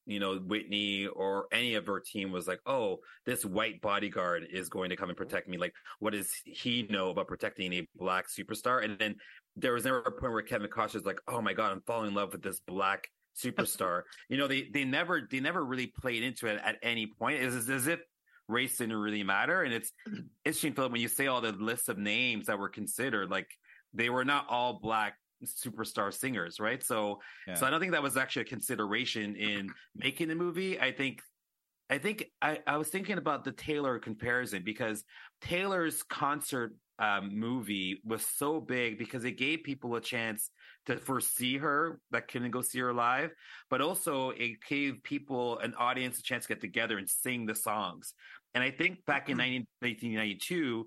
you 0.07 0.19
know 0.19 0.37
Whitney 0.37 1.05
or 1.07 1.47
any 1.51 1.75
of 1.75 1.85
her 1.85 1.99
team 1.99 2.31
was 2.31 2.47
like, 2.47 2.59
"Oh, 2.65 2.99
this 3.25 3.45
white 3.45 3.81
bodyguard 3.81 4.47
is 4.51 4.69
going 4.69 4.89
to 4.89 4.95
come 4.95 5.09
and 5.09 5.17
protect 5.17 5.47
me." 5.47 5.57
Like, 5.57 5.73
what 5.99 6.13
does 6.13 6.31
he 6.45 6.87
know 6.89 7.09
about 7.09 7.27
protecting 7.27 7.73
a 7.73 7.87
black 7.95 8.27
superstar? 8.27 8.83
And 8.83 8.97
then 8.97 9.15
there 9.55 9.73
was 9.73 9.85
never 9.85 9.99
a 9.99 10.11
point 10.11 10.33
where 10.33 10.41
Kevin 10.41 10.69
Costner's 10.69 11.05
like, 11.05 11.19
"Oh 11.27 11.41
my 11.41 11.53
god, 11.53 11.71
I'm 11.71 11.81
falling 11.81 12.09
in 12.09 12.15
love 12.15 12.31
with 12.31 12.41
this 12.41 12.59
black 12.61 13.07
superstar." 13.35 14.03
you 14.29 14.37
know, 14.37 14.47
they 14.47 14.69
they 14.73 14.85
never 14.85 15.27
they 15.29 15.39
never 15.39 15.63
really 15.63 15.87
played 15.87 16.23
into 16.23 16.47
it 16.47 16.59
at 16.63 16.77
any 16.81 17.07
point. 17.07 17.43
It's 17.43 17.69
as 17.69 17.87
if 17.87 17.99
race 18.47 18.77
didn't 18.77 18.95
really 18.95 19.23
matter. 19.23 19.63
And 19.63 19.73
it's 19.73 19.91
interesting, 20.45 20.73
Philip, 20.73 20.93
when 20.93 21.01
you 21.01 21.07
say 21.07 21.27
all 21.27 21.41
the 21.41 21.51
lists 21.51 21.89
of 21.89 21.97
names 21.97 22.47
that 22.47 22.59
were 22.59 22.69
considered, 22.69 23.29
like 23.29 23.49
they 23.93 24.09
were 24.09 24.25
not 24.25 24.45
all 24.49 24.79
black 24.81 25.15
superstar 25.45 26.13
singers, 26.13 26.59
right? 26.59 26.83
So, 26.83 27.19
Yeah. 27.47 27.55
so 27.55 27.65
I 27.65 27.69
don't 27.69 27.79
think 27.79 27.91
that 27.93 28.03
was 28.03 28.17
actually 28.17 28.43
a 28.43 28.45
consideration 28.45 29.35
in 29.35 29.69
making 29.95 30.27
the 30.27 30.35
movie. 30.35 30.79
I 30.79 30.91
think, 30.91 31.21
I 31.89 31.97
think 31.97 32.25
I, 32.41 32.59
I 32.67 32.77
was 32.77 32.89
thinking 32.89 33.17
about 33.17 33.43
the 33.43 33.51
Taylor 33.51 33.97
comparison 33.99 34.63
because 34.63 35.03
Taylor's 35.41 36.03
concert 36.03 36.73
um, 36.99 37.37
movie 37.37 38.01
was 38.03 38.25
so 38.25 38.59
big 38.59 38.97
because 38.97 39.23
it 39.23 39.37
gave 39.37 39.63
people 39.63 39.95
a 39.95 40.01
chance 40.01 40.49
to 40.87 40.97
first 40.97 41.35
see 41.35 41.57
her 41.57 41.99
that 42.11 42.27
couldn't 42.27 42.51
go 42.51 42.61
see 42.61 42.79
her 42.79 42.93
live, 42.93 43.31
but 43.69 43.81
also 43.81 44.31
it 44.31 44.57
gave 44.67 45.03
people 45.03 45.59
an 45.59 45.75
audience 45.75 46.17
a 46.19 46.23
chance 46.23 46.45
to 46.45 46.49
get 46.49 46.61
together 46.61 46.97
and 46.97 47.07
sing 47.07 47.45
the 47.45 47.55
songs. 47.55 48.13
And 48.55 48.63
I 48.63 48.71
think 48.71 49.05
back 49.05 49.29
in 49.29 49.37
19, 49.37 49.67
1992, 49.81 50.85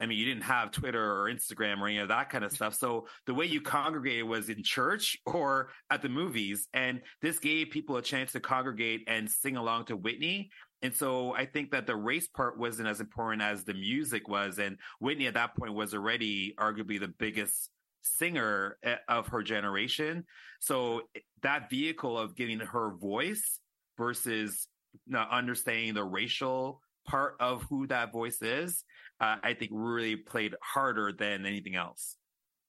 I 0.00 0.06
mean, 0.06 0.18
you 0.18 0.24
didn't 0.24 0.44
have 0.44 0.70
Twitter 0.70 1.02
or 1.02 1.30
Instagram 1.30 1.80
or 1.80 1.88
any 1.88 1.98
of 1.98 2.08
that 2.08 2.30
kind 2.30 2.44
of 2.44 2.52
stuff. 2.52 2.74
So 2.74 3.06
the 3.26 3.34
way 3.34 3.46
you 3.46 3.60
congregated 3.60 4.24
was 4.24 4.48
in 4.48 4.62
church 4.62 5.16
or 5.26 5.70
at 5.90 6.02
the 6.02 6.08
movies. 6.08 6.68
And 6.72 7.00
this 7.20 7.38
gave 7.38 7.70
people 7.70 7.96
a 7.96 8.02
chance 8.02 8.32
to 8.32 8.40
congregate 8.40 9.04
and 9.08 9.28
sing 9.28 9.56
along 9.56 9.86
to 9.86 9.96
Whitney. 9.96 10.50
And 10.82 10.94
so 10.94 11.34
I 11.34 11.46
think 11.46 11.72
that 11.72 11.86
the 11.86 11.96
race 11.96 12.28
part 12.28 12.58
wasn't 12.58 12.88
as 12.88 13.00
important 13.00 13.42
as 13.42 13.64
the 13.64 13.74
music 13.74 14.28
was. 14.28 14.58
And 14.58 14.78
Whitney 15.00 15.26
at 15.26 15.34
that 15.34 15.56
point 15.56 15.74
was 15.74 15.94
already 15.94 16.54
arguably 16.58 17.00
the 17.00 17.08
biggest 17.08 17.70
singer 18.02 18.78
eh, 18.84 18.96
of 19.08 19.28
her 19.28 19.42
generation. 19.42 20.24
So 20.60 21.02
that 21.42 21.70
vehicle 21.70 22.16
of 22.16 22.36
giving 22.36 22.60
her 22.60 22.94
voice 22.94 23.60
versus 23.96 24.68
understanding 25.12 25.94
the 25.94 26.04
racial 26.04 26.80
part 27.06 27.34
of 27.40 27.62
who 27.64 27.86
that 27.88 28.12
voice 28.12 28.40
is, 28.42 28.84
uh, 29.20 29.36
I 29.42 29.54
think 29.54 29.70
really 29.74 30.16
played 30.16 30.54
harder 30.62 31.12
than 31.12 31.46
anything 31.46 31.74
else. 31.74 32.16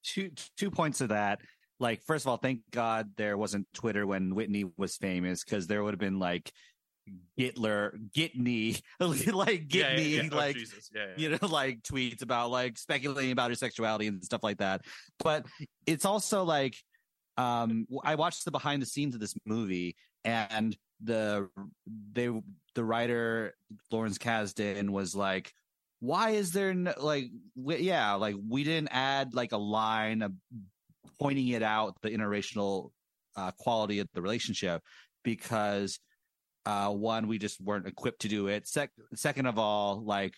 two 0.04 0.32
two 0.58 0.72
points 0.72 1.02
of 1.02 1.10
that. 1.10 1.42
Like, 1.82 2.02
first 2.04 2.26
of 2.26 2.30
all, 2.30 2.38
thank 2.38 2.60
God 2.72 3.12
there 3.16 3.38
wasn't 3.38 3.66
Twitter 3.74 4.06
when 4.06 4.36
Whitney 4.36 4.66
was 4.78 4.98
famous, 4.98 5.44
because 5.46 5.66
there 5.68 5.82
would 5.82 5.94
have 5.94 6.00
been 6.00 6.20
like 6.20 6.52
Gitler, 7.38 7.92
Gitney, 8.14 8.82
like 9.00 9.68
Gitney, 9.68 9.72
Yeah, 9.72 9.98
yeah, 9.98 10.22
yeah. 10.24 10.30
Oh, 10.32 10.36
like 10.36 10.58
yeah. 10.94 11.06
you 11.16 11.30
know, 11.30 11.48
like 11.48 11.82
tweets 11.84 12.22
about 12.22 12.52
like 12.52 12.78
speculating 12.78 13.32
about 13.32 13.50
her 13.50 13.56
sexuality 13.56 14.08
and 14.08 14.24
stuff 14.24 14.44
like 14.44 14.58
that. 14.58 14.82
But 15.24 15.46
it's 15.86 16.06
also 16.06 16.44
like, 16.44 16.76
um, 17.38 17.88
I 18.04 18.16
watched 18.16 18.46
the 18.46 18.52
behind 18.52 18.82
the 18.82 18.86
scenes 18.86 19.16
of 19.16 19.22
this 19.22 19.34
movie 19.46 19.96
and 20.26 20.76
the, 21.02 21.50
they, 22.12 22.30
the 22.76 22.84
writer 22.84 23.56
Lawrence 23.92 24.18
Kasdan 24.18 24.90
was 24.90 25.16
like, 25.16 25.54
why 26.00 26.32
is 26.32 26.52
there 26.52 26.74
no, 26.74 26.94
like, 26.98 27.26
we, 27.56 27.78
yeah, 27.78 28.14
like 28.14 28.36
we 28.48 28.64
didn't 28.64 28.90
add 28.92 29.34
like 29.34 29.52
a 29.52 29.58
line 29.58 30.22
of 30.22 30.34
pointing 31.20 31.48
it 31.50 31.64
out, 31.64 31.96
the 32.02 32.10
interracial 32.10 32.92
uh, 33.36 33.52
quality 33.60 34.00
of 34.00 34.08
the 34.14 34.22
relationship 34.22 34.82
because 35.24 36.00
uh, 36.66 36.90
one, 36.90 37.28
we 37.28 37.38
just 37.38 37.60
weren't 37.62 37.88
equipped 37.88 38.22
to 38.22 38.28
do 38.28 38.48
it. 38.48 38.68
Sec- 38.68 38.92
second 39.16 39.46
of 39.46 39.58
all, 39.60 40.04
like 40.04 40.34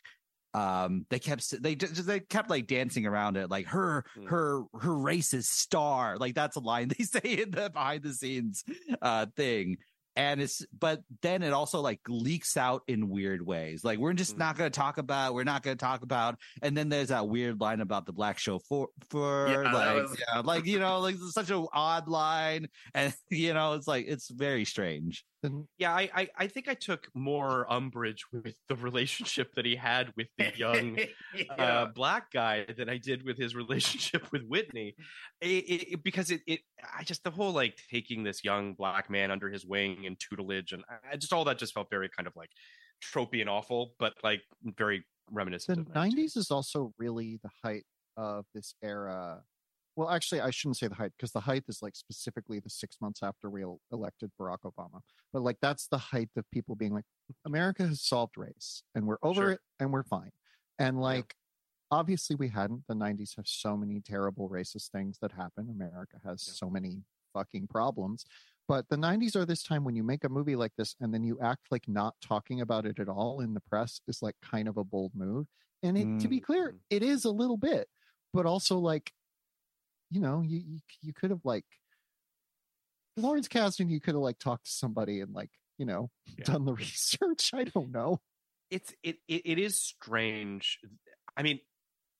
um 0.53 1.05
they 1.09 1.17
kept 1.17 1.63
they 1.63 1.75
just 1.75 2.05
they 2.05 2.19
kept 2.19 2.49
like 2.49 2.67
dancing 2.67 3.05
around 3.05 3.37
it 3.37 3.49
like 3.49 3.65
her 3.67 4.03
Mm. 4.17 4.27
her 4.27 4.63
her 4.73 4.89
racist 4.89 5.45
star 5.45 6.17
like 6.17 6.35
that's 6.35 6.57
a 6.57 6.59
line 6.59 6.89
they 6.97 7.05
say 7.05 7.21
in 7.43 7.51
the 7.51 7.69
behind 7.69 8.03
the 8.03 8.13
scenes 8.13 8.65
uh 9.01 9.27
thing 9.37 9.77
and 10.15 10.41
it's 10.41 10.65
but 10.77 11.01
then 11.21 11.41
it 11.41 11.53
also 11.53 11.79
like 11.81 11.99
leaks 12.09 12.57
out 12.57 12.81
in 12.87 13.07
weird 13.09 13.45
ways. 13.45 13.83
Like 13.83 13.97
we're 13.99 14.13
just 14.13 14.35
Mm. 14.35 14.39
not 14.39 14.57
going 14.57 14.69
to 14.71 14.77
talk 14.77 14.97
about 14.97 15.33
we're 15.33 15.43
not 15.45 15.63
going 15.63 15.77
to 15.77 15.83
talk 15.83 16.01
about 16.03 16.37
and 16.61 16.75
then 16.75 16.89
there's 16.89 17.07
that 17.09 17.27
weird 17.27 17.61
line 17.61 17.79
about 17.81 18.05
the 18.05 18.13
black 18.13 18.37
show 18.37 18.59
for 18.67 18.89
Yeah, 19.47 19.71
like 19.71 20.03
was- 20.03 20.17
yeah, 20.19 20.39
like 20.41 20.65
you 20.65 20.79
know 20.79 20.99
like 20.99 21.15
such 21.31 21.49
an 21.49 21.65
odd 21.73 22.07
line. 22.07 22.67
And 22.93 23.13
you 23.29 23.53
know 23.53 23.73
it's 23.73 23.87
like 23.87 24.05
it's 24.07 24.29
very 24.29 24.65
strange 24.65 25.23
Yeah, 25.77 25.93
I, 25.93 26.09
I 26.13 26.29
I 26.37 26.47
think 26.47 26.67
I 26.67 26.73
took 26.75 27.07
more 27.15 27.65
umbrage 27.71 28.23
with 28.31 28.55
the 28.69 28.75
relationship 28.75 29.53
that 29.55 29.65
he 29.65 29.75
had 29.75 30.13
with 30.15 30.27
the 30.37 30.51
young 30.55 30.97
Yeah. 31.35 31.53
uh, 31.57 31.85
black 31.87 32.31
guy 32.31 32.65
than 32.77 32.89
I 32.89 32.97
did 32.97 33.23
with 33.25 33.37
his 33.37 33.55
relationship 33.63 34.31
with 34.31 34.43
Whitney, 34.43 34.95
it, 35.41 35.47
it, 35.47 35.91
it- 35.93 36.03
because 36.03 36.29
it, 36.31 36.41
it, 36.47 36.59
I 36.97 37.03
just 37.03 37.23
the 37.23 37.31
whole 37.31 37.51
like 37.51 37.75
taking 37.89 38.23
this 38.23 38.43
young 38.43 38.73
black 38.73 39.09
man 39.09 39.31
under 39.31 39.49
his 39.49 39.65
wing 39.65 40.05
and 40.05 40.19
tutelage, 40.19 40.73
and 40.73 40.83
I, 40.89 41.13
I 41.13 41.15
just 41.17 41.33
all 41.33 41.45
that 41.45 41.57
just 41.57 41.73
felt 41.73 41.89
very 41.89 42.09
kind 42.15 42.27
of 42.27 42.33
like 42.35 42.49
tropey 43.03 43.41
and 43.41 43.49
awful, 43.49 43.93
but 43.99 44.13
like 44.23 44.41
very 44.77 45.03
reminiscent. 45.31 45.91
the 45.91 45.99
of 45.99 46.05
90s. 46.05 46.13
90s 46.13 46.37
is 46.37 46.51
also 46.51 46.93
really 46.99 47.39
the 47.41 47.49
height 47.63 47.85
of 48.17 48.45
this 48.53 48.75
era 48.83 49.41
well 50.01 50.09
actually 50.09 50.41
i 50.41 50.49
shouldn't 50.49 50.77
say 50.77 50.87
the 50.87 50.95
height 50.95 51.11
because 51.15 51.31
the 51.31 51.39
height 51.39 51.63
is 51.67 51.79
like 51.81 51.95
specifically 51.95 52.59
the 52.59 52.69
six 52.69 52.97
months 52.99 53.21
after 53.21 53.49
we 53.49 53.63
elected 53.91 54.31
barack 54.39 54.57
obama 54.65 54.99
but 55.31 55.41
like 55.43 55.57
that's 55.61 55.87
the 55.87 55.97
height 55.97 56.29
of 56.35 56.43
people 56.51 56.75
being 56.75 56.91
like 56.93 57.05
america 57.45 57.85
has 57.85 58.01
solved 58.01 58.35
race 58.37 58.83
and 58.95 59.05
we're 59.05 59.17
over 59.21 59.41
Sure. 59.41 59.51
it 59.51 59.59
and 59.79 59.91
we're 59.93 60.03
fine 60.03 60.31
and 60.79 60.99
like 60.99 61.35
obviously 61.91 62.35
we 62.35 62.47
hadn't 62.47 62.83
the 62.87 62.95
90s 62.95 63.35
have 63.35 63.47
so 63.47 63.77
many 63.77 63.99
terrible 64.01 64.49
racist 64.49 64.89
things 64.89 65.17
that 65.21 65.31
happen 65.33 65.69
america 65.69 66.17
has 66.25 66.43
Yeah. 66.47 66.53
so 66.53 66.69
many 66.69 67.03
fucking 67.33 67.67
problems 67.67 68.25
but 68.67 68.87
the 68.89 68.97
90s 68.97 69.35
are 69.35 69.45
this 69.45 69.63
time 69.63 69.83
when 69.83 69.95
you 69.95 70.03
make 70.03 70.23
a 70.23 70.29
movie 70.29 70.55
like 70.55 70.73
this 70.77 70.95
and 70.99 71.13
then 71.13 71.23
you 71.23 71.37
act 71.41 71.67
like 71.71 71.87
not 71.87 72.15
talking 72.21 72.61
about 72.61 72.85
it 72.85 72.99
at 72.99 73.07
all 73.07 73.41
in 73.41 73.53
the 73.53 73.61
press 73.61 74.01
is 74.07 74.21
like 74.21 74.35
kind 74.41 74.67
of 74.67 74.77
a 74.77 74.83
bold 74.83 75.11
move 75.15 75.45
and 75.83 75.97
it, 75.97 76.19
to 76.19 76.27
be 76.27 76.39
clear 76.39 76.71
Mm. 76.73 76.79
it 76.89 77.03
is 77.03 77.23
a 77.25 77.31
little 77.31 77.57
bit 77.57 77.87
but 78.33 78.45
also 78.45 78.77
like 78.79 79.11
you 80.11 80.19
know 80.19 80.41
you 80.41 80.59
you, 80.59 80.79
you 81.01 81.13
could 81.13 81.31
have 81.31 81.41
like 81.43 81.65
lawrence 83.17 83.47
kasdan 83.47 83.89
you 83.89 83.99
could 83.99 84.13
have 84.13 84.21
like 84.21 84.37
talked 84.37 84.65
to 84.65 84.71
somebody 84.71 85.21
and 85.21 85.33
like 85.33 85.49
you 85.77 85.85
know 85.85 86.09
Yeah. 86.37 86.45
done 86.45 86.65
the 86.65 86.73
research 86.85 87.51
i 87.53 87.63
don't 87.63 87.91
know. 87.91 88.21
It's 88.69 88.93
it, 89.03 89.17
it 89.27 89.41
it 89.43 89.59
is 89.59 89.77
strange. 89.77 90.79
I 91.35 91.43
mean 91.43 91.59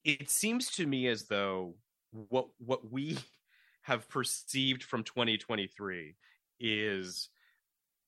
it 0.04 0.30
seems 0.30 0.70
to 0.72 0.86
me 0.86 1.08
as 1.08 1.28
though 1.28 1.76
what 2.12 2.48
what 2.58 2.92
we 2.92 3.18
have 3.84 4.10
perceived 4.10 4.84
from 4.84 5.04
2023 5.04 6.16
is 6.60 7.30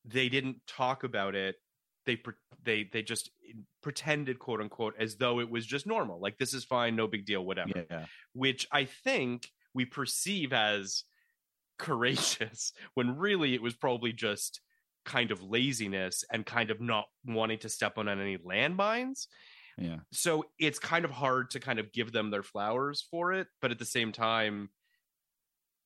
they 0.05 0.27
didn't 0.27 0.57
talk 0.67 1.03
about 1.03 1.35
it. 1.35 1.55
They 2.05 2.17
pre- 2.17 2.33
they 2.63 2.89
they 2.91 3.01
just 3.01 3.31
pretended 3.81 4.39
quote 4.39 4.59
unquote 4.59 4.95
as 4.99 5.15
though 5.15 5.39
it 5.39 5.49
was 5.49 5.65
just 5.65 5.87
normal 5.87 6.19
like 6.19 6.37
this 6.37 6.53
is 6.53 6.65
fine 6.65 6.95
no 6.95 7.07
big 7.07 7.25
deal 7.25 7.45
whatever 7.45 7.85
yeah. 7.89 8.05
which 8.33 8.67
i 8.71 8.85
think 8.85 9.49
we 9.73 9.85
perceive 9.85 10.53
as 10.53 11.03
courageous 11.79 12.73
when 12.93 13.17
really 13.17 13.53
it 13.53 13.61
was 13.61 13.73
probably 13.73 14.13
just 14.13 14.61
kind 15.05 15.31
of 15.31 15.43
laziness 15.43 16.23
and 16.31 16.45
kind 16.45 16.71
of 16.71 16.79
not 16.79 17.05
wanting 17.25 17.59
to 17.59 17.69
step 17.69 17.97
on 17.97 18.07
any 18.07 18.37
landmines. 18.37 19.27
Yeah. 19.77 19.97
So 20.11 20.45
it's 20.59 20.79
kind 20.79 21.03
of 21.03 21.11
hard 21.11 21.51
to 21.51 21.59
kind 21.59 21.79
of 21.79 21.91
give 21.91 22.11
them 22.11 22.29
their 22.29 22.43
flowers 22.43 23.05
for 23.09 23.33
it 23.33 23.47
but 23.61 23.71
at 23.71 23.79
the 23.79 23.85
same 23.85 24.11
time 24.11 24.69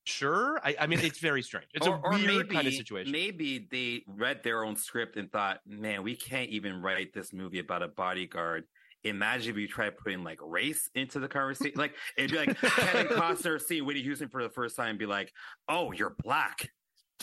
sure 0.04 0.60
i, 0.64 0.76
I 0.80 0.88
mean 0.88 1.00
it's 1.00 1.20
very 1.20 1.42
strange. 1.42 1.68
It's 1.74 1.88
or, 1.88 2.02
a 2.04 2.10
weird 2.10 2.48
maybe, 2.48 2.56
kind 2.56 2.68
of 2.68 2.74
situation. 2.74 3.12
Maybe 3.12 3.68
they 3.70 4.04
read 4.08 4.44
their 4.44 4.64
own 4.64 4.76
script 4.76 5.18
and 5.18 5.32
thought, 5.32 5.60
man, 5.66 6.04
we 6.04 6.16
can't 6.16 6.50
even 6.50 6.82
write 6.82 7.14
this 7.14 7.34
movie 7.34 7.60
about 7.60 7.84
a 7.84 7.88
bodyguard. 7.88 8.66
Imagine 9.04 9.52
if 9.52 9.58
you 9.58 9.68
try 9.68 9.90
putting 9.90 10.24
like 10.24 10.40
race 10.42 10.90
into 10.96 11.20
the 11.20 11.28
conversation. 11.28 11.74
Like 11.78 11.94
it'd 12.18 12.32
be 12.32 12.38
like 12.38 12.58
Kevin 12.60 13.08
Costner 13.18 13.62
seeing 13.62 13.86
Whitney 13.86 14.02
Houston 14.04 14.30
for 14.30 14.44
the 14.44 14.50
first 14.50 14.76
time 14.76 14.90
and 14.92 15.00
be 15.00 15.06
like, 15.06 15.32
"Oh, 15.70 15.92
you're 15.92 16.16
black." 16.24 16.70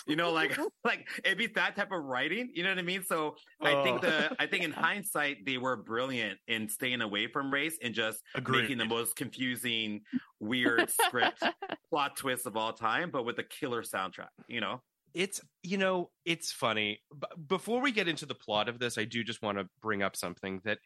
You 0.07 0.17
know, 0.17 0.33
like 0.33 0.59
like 0.85 1.07
it'd 1.25 1.39
be 1.39 1.47
that 1.49 1.77
type 1.77 1.93
of 1.93 2.03
writing. 2.03 2.51
You 2.55 2.63
know 2.65 2.71
what 2.71 2.79
I 2.79 2.83
mean? 2.83 3.05
So 3.05 3.37
I 3.61 3.83
think 3.85 3.99
Oh. 3.99 4.07
the 4.07 4.37
I 4.41 4.47
think 4.47 4.65
in 4.65 4.73
hindsight 4.73 5.45
they 5.47 5.57
were 5.59 5.77
brilliant 5.77 6.39
in 6.49 6.69
staying 6.69 7.01
away 7.01 7.27
from 7.29 7.53
race 7.53 7.79
and 7.83 7.95
just 7.95 8.21
Agreed. 8.35 8.63
making 8.63 8.79
the 8.79 8.87
most 8.87 9.15
confusing, 9.17 10.01
weird 10.41 10.91
script 10.91 11.43
plot 11.91 12.17
twist 12.17 12.47
of 12.47 12.57
all 12.57 12.73
time, 12.73 13.11
but 13.11 13.25
with 13.25 13.39
a 13.39 13.45
killer 13.45 13.83
soundtrack. 13.83 14.29
You 14.49 14.61
know. 14.61 14.81
it's 15.15 15.41
you 15.63 15.79
know 15.79 16.11
it's 16.25 16.51
funny 16.51 16.99
B- 17.21 17.27
before 17.47 17.81
we 17.81 17.93
get 17.93 18.09
into 18.09 18.27
the 18.27 18.35
plot 18.35 18.69
of 18.69 18.81
this 18.81 18.99
i 18.99 19.05
do 19.05 19.23
just 19.23 19.43
want 19.43 19.59
to 19.59 19.69
bring 19.81 20.03
up 20.03 20.17
something 20.17 20.61
that 20.65 20.79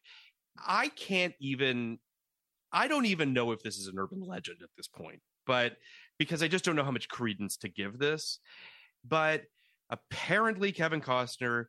i 0.67 0.89
can't 0.89 1.35
even 1.41 1.99
i 2.73 2.89
don't 2.89 3.07
even 3.07 3.33
know 3.33 3.53
if 3.53 3.63
this 3.63 3.77
is 3.79 3.87
an 3.87 3.99
urban 3.99 4.21
legend 4.21 4.59
at 4.63 4.69
this 4.77 4.89
point 4.89 5.21
but 5.47 5.77
because 6.19 6.43
i 6.43 6.49
just 6.49 6.65
don't 6.65 6.77
know 6.77 6.85
how 6.85 6.91
much 6.91 7.09
credence 7.09 7.57
to 7.57 7.69
give 7.69 7.99
this 7.99 8.39
but 9.07 9.43
apparently 9.91 10.73
kevin 10.73 11.01
costner 11.01 11.67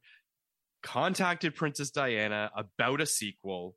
contacted 0.83 1.55
princess 1.55 1.91
diana 1.91 2.49
about 2.55 3.01
a 3.01 3.05
sequel 3.05 3.75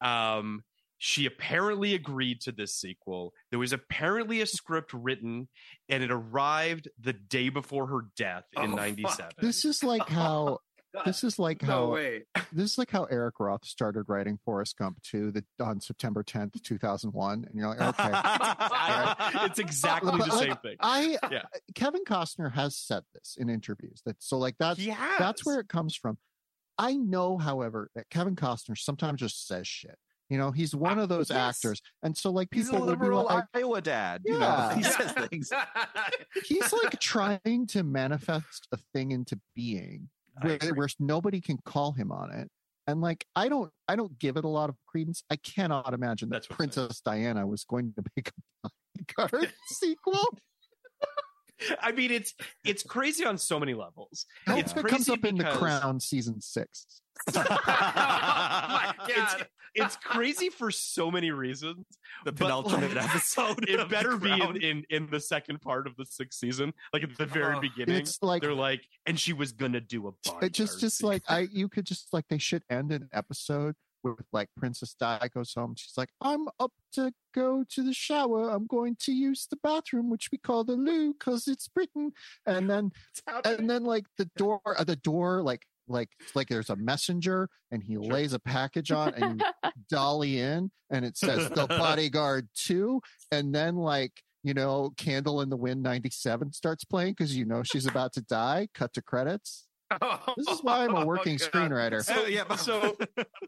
um 0.00 0.62
she 1.00 1.26
apparently 1.26 1.94
agreed 1.94 2.40
to 2.40 2.50
this 2.50 2.74
sequel. 2.74 3.32
There 3.50 3.58
was 3.60 3.72
apparently 3.72 4.40
a 4.40 4.46
script 4.46 4.92
written, 4.92 5.46
and 5.88 6.02
it 6.02 6.10
arrived 6.10 6.88
the 7.00 7.12
day 7.12 7.50
before 7.50 7.86
her 7.86 8.06
death 8.16 8.42
in 8.56 8.72
Oh, 8.72 8.74
'97. 8.74 9.16
fuck. 9.16 9.34
this 9.40 9.64
is 9.64 9.84
like 9.84 10.08
how 10.08 10.58
this 11.04 11.22
is 11.24 11.38
like 11.38 11.62
no 11.62 11.68
how 11.68 11.92
way. 11.92 12.24
this 12.52 12.72
is 12.72 12.78
like 12.78 12.90
how 12.90 13.04
Eric 13.04 13.34
Roth 13.40 13.64
started 13.64 14.04
writing 14.08 14.38
Forrest 14.44 14.76
Gump 14.78 15.00
2 15.02 15.32
the, 15.32 15.44
on 15.60 15.80
September 15.80 16.22
10th, 16.22 16.62
2001. 16.62 17.44
And 17.48 17.54
you're 17.58 17.68
like, 17.68 17.80
okay. 17.80 19.44
it's 19.46 19.58
exactly 19.58 20.12
But, 20.12 20.26
the 20.28 20.34
like, 20.34 20.46
same 20.48 20.56
thing. 20.56 20.76
I 20.80 21.18
Yeah. 21.30 21.42
Kevin 21.74 22.04
Costner 22.04 22.52
has 22.52 22.76
said 22.76 23.02
this 23.14 23.36
in 23.38 23.48
interviews 23.50 24.00
that 24.06 24.16
so 24.22 24.38
like 24.38 24.56
that's 24.58 24.78
He 24.80 24.94
that's 25.18 25.44
where 25.44 25.60
it 25.60 25.68
comes 25.68 25.94
from. 25.94 26.18
I 26.78 26.94
know, 26.94 27.38
however, 27.38 27.90
that 27.96 28.08
Kevin 28.08 28.36
Costner 28.36 28.78
sometimes 28.78 29.20
just 29.20 29.46
says 29.48 29.66
shit. 29.66 29.98
You 30.30 30.36
know, 30.38 30.50
he's 30.52 30.74
one 30.74 30.98
Uh, 30.98 31.02
of 31.04 31.08
those 31.08 31.30
yes. 31.30 31.38
actors, 31.56 31.80
and 32.02 32.16
so 32.16 32.30
like 32.30 32.48
he's 32.52 32.68
a 32.68 32.72
people 32.72 32.86
would 32.86 32.98
be 32.98 33.04
liberal 33.06 33.24
like, 33.24 33.44
iowa 33.54 33.80
dad 33.80 34.20
you 34.26 34.34
know 34.34 34.40
Yeah. 34.40 34.74
he 34.76 34.82
says 34.82 35.12
things 35.12 35.50
he's 36.44 36.70
like 36.72 37.00
trying 37.00 37.66
to 37.68 37.82
manifest 37.82 38.68
a 38.70 38.76
thing 38.92 39.10
into 39.12 39.40
being 39.56 40.10
I 40.10 40.17
where, 40.42 40.58
where 40.74 40.88
nobody 40.98 41.40
can 41.40 41.58
call 41.64 41.92
him 41.92 42.12
on 42.12 42.32
it. 42.32 42.48
And 42.86 43.02
like 43.02 43.26
I 43.36 43.48
don't 43.48 43.70
I 43.86 43.96
don't 43.96 44.18
give 44.18 44.36
it 44.36 44.44
a 44.44 44.48
lot 44.48 44.70
of 44.70 44.76
credence. 44.86 45.22
I 45.30 45.36
cannot 45.36 45.92
imagine 45.92 46.30
that 46.30 46.36
That's 46.36 46.50
what 46.50 46.54
I'm 46.60 46.70
saying. 46.70 46.86
Princess 46.86 47.00
Diana 47.02 47.46
was 47.46 47.64
going 47.64 47.92
to 47.94 48.02
make 48.16 48.32
a 48.64 48.70
bodyguard 49.18 49.52
sequel. 49.66 50.38
I 51.80 51.92
mean, 51.92 52.10
it's 52.10 52.34
it's 52.64 52.82
crazy 52.82 53.24
on 53.24 53.38
so 53.38 53.58
many 53.58 53.74
levels. 53.74 54.26
I 54.46 54.58
It's 54.58 54.72
hope 54.72 54.84
it 54.86 54.88
comes 54.90 55.06
crazy 55.06 55.12
up 55.18 55.24
in 55.24 55.36
the 55.36 55.44
crown 55.44 56.00
season 56.00 56.40
six. 56.40 56.86
oh 57.36 57.44
my 57.48 58.94
It's, 59.08 59.34
god. 59.34 59.46
it's 59.74 59.96
crazy 59.96 60.50
for 60.50 60.70
so 60.70 61.10
many 61.10 61.30
reasons. 61.30 61.84
the 62.24 62.32
penultimate 62.32 62.94
like, 62.94 63.04
episode 63.06 63.68
It 63.68 63.88
better 63.88 64.16
be 64.16 64.30
in, 64.32 64.56
in 64.62 64.84
in 64.90 65.08
the 65.10 65.20
second 65.20 65.60
part 65.60 65.86
of 65.86 65.96
the 65.96 66.04
sixth 66.06 66.38
season, 66.38 66.72
like 66.92 67.02
at 67.02 67.16
the 67.16 67.26
very 67.26 67.56
Oh. 67.56 67.60
beginning. 67.60 67.96
It's 67.96 68.22
like 68.22 68.42
They're 68.42 68.54
like, 68.54 68.82
and 69.06 69.18
she 69.18 69.32
was 69.32 69.52
gonna 69.52 69.80
do 69.80 70.06
a 70.08 70.12
bodyguard 70.24 70.44
it 70.44 70.52
just 70.52 70.80
just 70.80 70.98
sequel. 70.98 71.10
like 71.10 71.22
I 71.28 71.48
you 71.52 71.68
could 71.68 71.84
just 71.86 72.12
like 72.12 72.26
they 72.28 72.38
should 72.38 72.62
end 72.70 72.92
an 72.92 73.08
episode 73.12 73.74
with 74.02 74.26
like 74.32 74.48
Princess 74.56 74.94
Di 74.94 75.28
goes 75.32 75.52
home. 75.54 75.74
She's 75.76 75.96
like, 75.96 76.10
I'm 76.20 76.48
up 76.58 76.72
to 76.92 77.12
go 77.34 77.64
to 77.70 77.82
the 77.82 77.94
shower. 77.94 78.50
I'm 78.50 78.66
going 78.66 78.96
to 79.00 79.12
use 79.12 79.46
the 79.50 79.58
bathroom, 79.62 80.10
which 80.10 80.28
we 80.32 80.38
call 80.38 80.64
the 80.64 80.74
loo 80.74 81.14
because 81.14 81.48
it's 81.48 81.68
Britain. 81.68 82.12
And 82.46 82.68
then 82.68 82.92
and 83.44 83.68
then 83.68 83.84
like 83.84 84.06
the 84.16 84.30
door 84.36 84.60
uh, 84.64 84.84
the 84.84 84.96
door 84.96 85.42
like 85.42 85.66
like 85.88 86.10
like 86.34 86.48
there's 86.48 86.70
a 86.70 86.76
messenger 86.76 87.48
and 87.70 87.82
he 87.82 87.96
lays 87.96 88.32
a 88.32 88.38
package 88.38 88.90
on 88.90 89.14
and 89.14 89.42
dolly 89.90 90.38
in 90.38 90.70
and 90.90 91.04
it 91.04 91.16
says 91.16 91.48
the 91.50 91.66
bodyguard 91.68 92.48
2 92.54 93.00
and 93.32 93.54
then 93.54 93.76
like 93.76 94.12
you 94.42 94.54
know 94.54 94.90
candle 94.96 95.40
in 95.40 95.48
the 95.48 95.56
wind 95.56 95.82
97 95.82 96.52
starts 96.52 96.84
playing 96.84 97.12
because 97.12 97.36
you 97.36 97.44
know 97.44 97.62
she's 97.62 97.86
about 97.86 98.12
to 98.12 98.20
die 98.20 98.68
cut 98.74 98.92
to 98.92 99.02
credits 99.02 99.67
this 100.36 100.48
is 100.48 100.62
why 100.62 100.84
i'm 100.84 100.94
a 100.94 101.04
working 101.06 101.38
Oh, 101.40 101.46
God. 101.50 101.70
screenwriter 101.70 102.04
So, 102.04 102.26
yeah, 102.26 102.54
so 102.56 102.96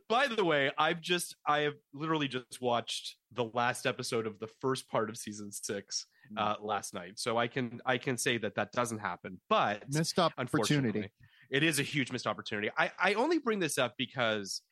by 0.08 0.26
the 0.26 0.44
way, 0.44 0.70
I've 0.78 1.00
just 1.00 1.36
I 1.46 1.60
have 1.60 1.74
literally 1.92 2.28
just 2.28 2.60
watched 2.60 3.16
the 3.32 3.44
last 3.54 3.86
episode 3.86 4.26
of 4.26 4.38
the 4.38 4.48
first 4.60 4.88
part 4.88 5.10
of 5.10 5.16
season 5.16 5.52
six 5.52 6.06
uh, 6.36 6.54
last 6.60 6.94
night, 6.94 7.18
so 7.18 7.36
I 7.36 7.48
can 7.48 7.80
I 7.84 7.98
can 7.98 8.16
say 8.16 8.38
that 8.38 8.54
that 8.54 8.72
doesn't 8.72 8.98
happen. 8.98 9.40
But 9.48 9.84
missed 9.92 10.18
opportunity 10.18 11.10
it 11.50 11.62
is 11.62 11.80
a 11.80 11.82
huge 11.82 12.12
missed 12.12 12.26
opportunity. 12.26 12.70
I 12.78 12.92
I 12.98 13.14
only 13.14 13.38
bring 13.38 13.58
this 13.58 13.76
up 13.78 13.94
because 13.98 14.62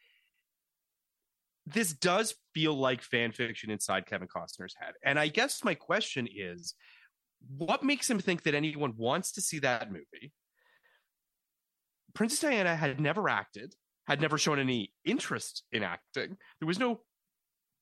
this 1.67 1.93
does 1.93 2.35
feel 2.55 2.75
like 2.75 3.03
fan 3.03 3.33
fiction 3.33 3.71
inside 3.71 4.07
Kevin 4.07 4.29
Costner's 4.29 4.75
head. 4.81 4.95
And 5.05 5.19
I 5.19 5.29
guess 5.29 5.63
my 5.65 5.75
question 5.75 6.27
is 6.35 6.75
what 7.57 7.83
makes 7.85 8.09
him 8.09 8.19
think 8.19 8.45
that 8.45 8.55
anyone 8.55 8.95
wants 8.97 9.33
to 9.33 9.41
see 9.41 9.59
that 9.61 9.93
movie? 9.93 10.33
Princess 12.19 12.41
Diana 12.41 12.75
had 12.75 13.01
never 13.01 13.29
acted, 13.29 13.77
had 14.09 14.21
never 14.21 14.39
shown 14.39 14.59
any 14.59 14.93
interest 15.05 15.63
in 15.71 15.85
acting. 15.85 16.37
There 16.59 16.67
was 16.67 16.81
no 16.81 17.03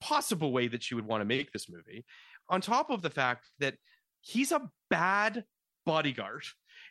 possible 0.02 0.52
way 0.52 0.68
that 0.68 0.82
she 0.82 0.94
would 0.94 1.06
want 1.06 1.22
to 1.22 1.24
make 1.24 1.52
this 1.52 1.70
movie. 1.70 2.04
On 2.50 2.60
top 2.60 2.90
of 2.90 3.00
the 3.00 3.08
fact 3.08 3.46
that 3.60 3.76
he's 4.20 4.52
a 4.52 4.70
bad 4.90 5.44
bodyguard. 5.86 6.42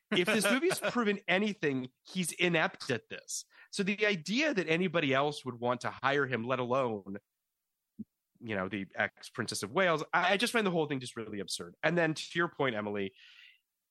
If 0.10 0.26
this 0.26 0.50
movie's 0.50 0.80
proven 0.90 1.20
anything, 1.28 1.90
he's 2.02 2.32
inept 2.32 2.90
at 2.90 3.10
this. 3.12 3.46
So 3.70 3.84
the 3.84 4.08
idea 4.08 4.52
that 4.52 4.68
anybody 4.68 5.14
else 5.14 5.46
would 5.46 5.60
want 5.60 5.82
to 5.82 5.94
hire 6.02 6.26
him, 6.26 6.48
let 6.48 6.58
alone, 6.58 7.18
you 8.42 8.56
know, 8.56 8.70
the 8.70 8.88
ex 8.98 9.30
Princess 9.30 9.62
of 9.62 9.72
Wales, 9.72 10.04
I, 10.12 10.34
I 10.34 10.38
just 10.38 10.52
find 10.52 10.66
the 10.66 10.72
whole 10.72 10.88
thing 10.88 11.00
just 11.00 11.16
really 11.16 11.42
absurd. 11.42 11.76
And 11.84 11.96
then 11.96 12.16
to 12.16 12.24
your 12.34 12.48
point, 12.48 12.76
Emily, 12.76 13.14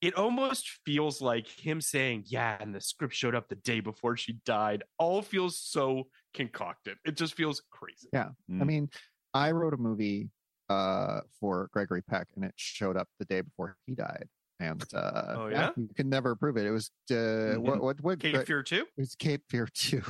it 0.05 0.13
almost 0.13 0.69
feels 0.85 1.19
like 1.19 1.47
him 1.47 1.81
saying, 1.81 2.25
Yeah, 2.27 2.57
and 2.59 2.75
the 2.75 2.79
script 2.79 3.15
showed 3.15 3.33
up 3.33 3.49
the 3.49 3.55
day 3.55 3.79
before 3.79 4.15
she 4.15 4.33
died, 4.45 4.83
all 4.99 5.23
feels 5.23 5.57
so 5.59 6.03
concocted. 6.35 6.97
It 7.03 7.17
just 7.17 7.33
feels 7.33 7.63
crazy. 7.71 8.07
Yeah. 8.13 8.29
I 8.61 8.63
mean, 8.65 8.91
I 9.33 9.51
wrote 9.51 9.73
a 9.73 9.77
movie 9.77 10.29
uh 10.69 11.21
for 11.39 11.69
Gregory 11.73 12.01
Peck 12.03 12.27
and 12.35 12.43
it 12.45 12.53
showed 12.55 12.97
up 12.97 13.07
the 13.19 13.25
day 13.25 13.41
before 13.41 13.77
he 13.87 13.95
died. 13.95 14.27
And 14.59 14.83
uh 14.93 15.33
Oh, 15.37 15.47
yeah? 15.47 15.71
you 15.75 15.89
can 15.95 16.07
never 16.07 16.35
prove 16.35 16.57
it. 16.57 16.65
It 16.67 16.71
was 16.71 16.91
uh 17.11 17.55
what 17.59 17.81
what 17.81 17.99
what 18.01 18.19
Cape 18.19 18.35
Gre- 18.35 18.41
Fear 18.43 18.63
2? 18.63 18.75
It 18.75 18.87
was 18.97 19.15
Cape 19.15 19.41
Fear 19.49 19.67
2. 19.73 20.03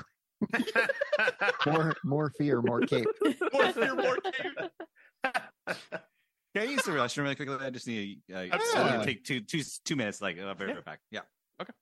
more 1.65 1.95
more 2.03 2.29
fear, 2.37 2.61
more 2.61 2.81
cape. 2.81 3.07
More 3.53 3.71
Fear, 3.71 3.95
more 3.95 4.17
Cape. 4.17 4.71
Can 6.56 6.70
I 6.70 6.72
use 6.72 6.84
the 6.84 6.91
restroom 6.91 7.24
really 7.24 7.36
quickly? 7.36 7.58
I 7.60 7.70
just 7.70 7.86
need 7.86 8.22
uh, 8.34 8.38
I 8.39 8.47
to 8.47 9.01
take 9.03 9.26
two 9.26 9.41
two 9.41 9.62
two 9.84 9.97
minutes. 9.97 10.22
Like 10.22 10.39
I'll 10.39 10.56
be 10.56 10.64
right 10.64 10.86
back. 10.86 11.01
Yeah. 11.12 11.20
Okay. 11.62 11.74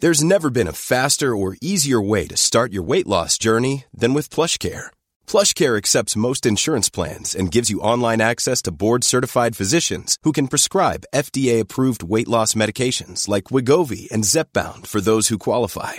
There's 0.00 0.24
never 0.24 0.50
been 0.50 0.66
a 0.66 0.72
faster 0.72 1.36
or 1.36 1.56
easier 1.62 2.00
way 2.00 2.26
to 2.26 2.36
start 2.36 2.72
your 2.72 2.82
weight 2.82 3.06
loss 3.06 3.38
journey 3.38 3.84
than 3.94 4.14
with 4.14 4.30
Plush 4.30 4.58
PlushCare. 4.58 4.86
PlushCare 5.28 5.78
accepts 5.78 6.16
most 6.16 6.44
insurance 6.44 6.90
plans 6.90 7.36
and 7.36 7.52
gives 7.52 7.70
you 7.70 7.78
online 7.80 8.20
access 8.20 8.60
to 8.62 8.72
board-certified 8.72 9.56
physicians 9.56 10.18
who 10.24 10.32
can 10.32 10.48
prescribe 10.48 11.04
FDA-approved 11.14 12.02
weight 12.02 12.28
loss 12.28 12.54
medications 12.54 13.28
like 13.28 13.44
Wegovy 13.44 14.10
and 14.10 14.24
Zepbound 14.24 14.88
for 14.88 15.00
those 15.00 15.28
who 15.28 15.38
qualify. 15.38 15.98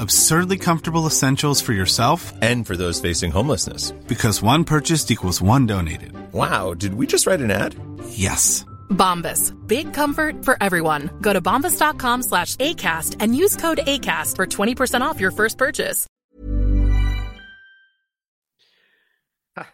Absurdly 0.00 0.58
comfortable 0.58 1.06
essentials 1.06 1.60
for 1.60 1.72
yourself 1.72 2.32
And 2.42 2.66
for 2.66 2.76
those 2.76 3.00
facing 3.00 3.30
homelessness. 3.30 3.92
because 4.08 4.42
one 4.42 4.64
purchased 4.64 5.10
equals 5.10 5.40
one 5.42 5.66
donated. 5.66 6.12
Wow, 6.32 6.74
did 6.74 6.94
we 6.94 7.06
just 7.06 7.26
write 7.26 7.40
an 7.40 7.50
ad? 7.50 7.74
Yes. 8.08 8.64
Bombas. 8.90 9.52
Big 9.66 9.92
comfort 9.94 10.44
for 10.44 10.56
everyone. 10.62 11.10
Go 11.20 11.32
to 11.32 11.40
bombas.com 11.40 12.22
slash 12.22 12.56
ACAST 12.56 13.16
and 13.20 13.36
use 13.36 13.56
code 13.56 13.78
ACAST 13.86 14.36
for 14.36 14.46
20% 14.46 15.00
off 15.02 15.20
your 15.20 15.30
first 15.32 15.58
purchase. 15.58 16.06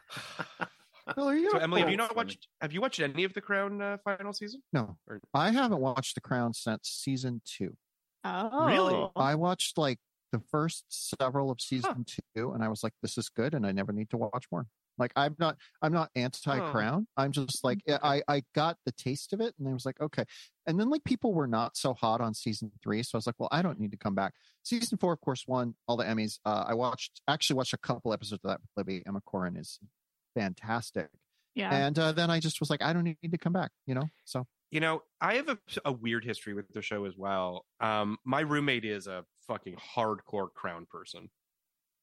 Well, 1.16 1.26
there 1.26 1.36
you 1.38 1.50
So. 1.50 1.58
Emily, 1.58 1.80
have 1.80 1.90
you 1.90 1.96
Oh, 1.96 2.04
not 2.06 2.14
watched 2.14 2.46
have 2.60 2.72
you 2.72 2.80
watched 2.80 3.00
any 3.00 3.24
of 3.24 3.32
the 3.34 3.40
Crown 3.40 3.82
uh, 3.82 3.96
final 4.04 4.32
season? 4.32 4.62
No, 4.72 4.96
Or- 5.08 5.20
I 5.34 5.50
haven't 5.50 5.80
watched 5.80 6.14
The 6.14 6.20
Crown 6.20 6.54
since 6.54 6.82
season 6.88 7.42
two. 7.44 7.76
Oh, 8.22 8.66
Really? 8.66 9.08
I 9.16 9.34
watched 9.34 9.76
like 9.76 9.98
the 10.32 10.40
first 10.50 10.84
several 10.88 11.50
of 11.50 11.60
season 11.60 12.04
two, 12.06 12.52
and 12.52 12.62
I 12.62 12.68
was 12.68 12.82
like, 12.82 12.92
"This 13.02 13.18
is 13.18 13.28
good," 13.28 13.54
and 13.54 13.66
I 13.66 13.72
never 13.72 13.92
need 13.92 14.10
to 14.10 14.16
watch 14.16 14.46
more. 14.52 14.66
Like 14.98 15.12
I'm 15.16 15.34
not, 15.38 15.56
I'm 15.80 15.92
not 15.92 16.10
anti-crown. 16.14 17.06
I'm 17.16 17.32
just 17.32 17.64
like, 17.64 17.78
I, 17.88 18.22
I 18.28 18.42
got 18.54 18.76
the 18.84 18.92
taste 18.92 19.32
of 19.32 19.40
it, 19.40 19.54
and 19.58 19.66
I 19.66 19.72
was 19.72 19.86
like, 19.86 19.98
okay. 20.00 20.24
And 20.66 20.78
then 20.78 20.90
like 20.90 21.02
people 21.04 21.32
were 21.32 21.46
not 21.46 21.76
so 21.76 21.94
hot 21.94 22.20
on 22.20 22.34
season 22.34 22.70
three, 22.82 23.02
so 23.02 23.16
I 23.16 23.18
was 23.18 23.26
like, 23.26 23.36
well, 23.38 23.48
I 23.50 23.62
don't 23.62 23.80
need 23.80 23.92
to 23.92 23.96
come 23.96 24.14
back. 24.14 24.34
Season 24.62 24.98
four, 24.98 25.14
of 25.14 25.20
course, 25.22 25.44
won 25.48 25.74
all 25.88 25.96
the 25.96 26.04
Emmys. 26.04 26.38
Uh, 26.44 26.64
I 26.68 26.74
watched, 26.74 27.22
actually 27.26 27.56
watched 27.56 27.72
a 27.72 27.78
couple 27.78 28.12
episodes 28.12 28.40
of 28.44 28.50
that. 28.50 28.60
with 28.60 28.70
Libby 28.76 29.02
Emma 29.06 29.22
Corrin 29.26 29.58
is 29.58 29.78
fantastic, 30.34 31.08
yeah. 31.54 31.74
and 31.74 31.98
uh, 31.98 32.12
then 32.12 32.30
I 32.30 32.38
just 32.38 32.60
was 32.60 32.68
like, 32.68 32.82
I 32.82 32.92
don't 32.92 33.04
need 33.04 33.16
to 33.30 33.38
come 33.38 33.54
back, 33.54 33.70
you 33.86 33.94
know. 33.94 34.04
So 34.26 34.46
You 34.70 34.80
know, 34.80 35.02
I 35.20 35.34
have 35.34 35.48
a, 35.48 35.58
a 35.84 35.92
weird 35.92 36.24
history 36.24 36.54
with 36.54 36.68
the 36.72 36.82
show 36.82 37.04
as 37.04 37.16
well. 37.16 37.64
Um, 37.80 38.18
my 38.24 38.40
roommate 38.40 38.84
is 38.84 39.06
a 39.06 39.24
fucking 39.50 39.76
hardcore 39.96 40.52
Crown 40.54 40.86
person. 40.90 41.28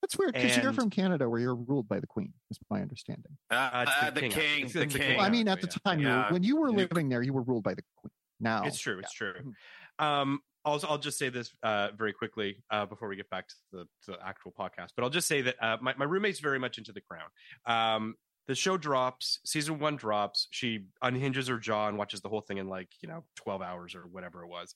that's 0.01 0.17
weird 0.17 0.33
because 0.33 0.57
you're 0.57 0.73
from 0.73 0.89
Canada, 0.89 1.29
where 1.29 1.39
you're 1.39 1.55
ruled 1.55 1.87
by 1.87 1.99
the 1.99 2.07
Queen. 2.07 2.33
Is 2.51 2.59
my 2.69 2.81
understanding. 2.81 3.37
Uh, 3.49 3.55
uh, 3.55 4.09
the 4.09 4.11
the 4.11 4.21
king, 4.21 4.31
king, 4.31 4.63
it's 4.65 4.73
the 4.73 4.79
the 4.79 4.85
king. 4.87 5.01
king. 5.01 5.17
Well, 5.17 5.25
I 5.25 5.29
mean, 5.29 5.47
at 5.47 5.61
the 5.61 5.67
yeah. 5.67 5.91
time, 5.91 5.99
you 5.99 6.07
were, 6.07 6.25
when 6.29 6.43
you 6.43 6.57
were 6.57 6.71
living 6.71 7.09
there, 7.09 7.21
you 7.21 7.33
were 7.33 7.43
ruled 7.43 7.63
by 7.63 7.73
the 7.73 7.83
Queen. 7.97 8.11
Now 8.39 8.65
It's 8.65 8.79
true. 8.79 8.99
It's 8.99 9.19
yeah. 9.19 9.31
true. 9.31 9.53
Um, 9.99 10.41
I'll 10.63 10.79
I'll 10.87 10.97
just 10.97 11.17
say 11.17 11.29
this 11.29 11.53
uh, 11.63 11.89
very 11.97 12.13
quickly 12.13 12.63
uh, 12.69 12.85
before 12.85 13.07
we 13.07 13.15
get 13.15 13.29
back 13.29 13.47
to 13.47 13.55
the, 13.71 13.77
to 14.05 14.11
the 14.11 14.17
actual 14.23 14.53
podcast. 14.57 14.89
But 14.95 15.03
I'll 15.03 15.09
just 15.09 15.27
say 15.27 15.41
that 15.41 15.55
uh, 15.61 15.77
my 15.81 15.93
my 15.97 16.05
roommate's 16.05 16.39
very 16.39 16.59
much 16.59 16.77
into 16.77 16.91
The 16.91 17.01
Crown. 17.01 17.29
Um, 17.65 18.15
the 18.47 18.55
show 18.55 18.77
drops, 18.77 19.39
season 19.45 19.79
one 19.79 19.95
drops. 19.95 20.47
She 20.51 20.85
unhinges 21.01 21.47
her 21.47 21.57
jaw 21.57 21.87
and 21.87 21.97
watches 21.97 22.21
the 22.21 22.29
whole 22.29 22.41
thing 22.41 22.57
in 22.57 22.67
like 22.67 22.89
you 23.01 23.07
know 23.07 23.23
twelve 23.35 23.61
hours 23.61 23.95
or 23.95 24.01
whatever 24.01 24.43
it 24.43 24.47
was, 24.47 24.75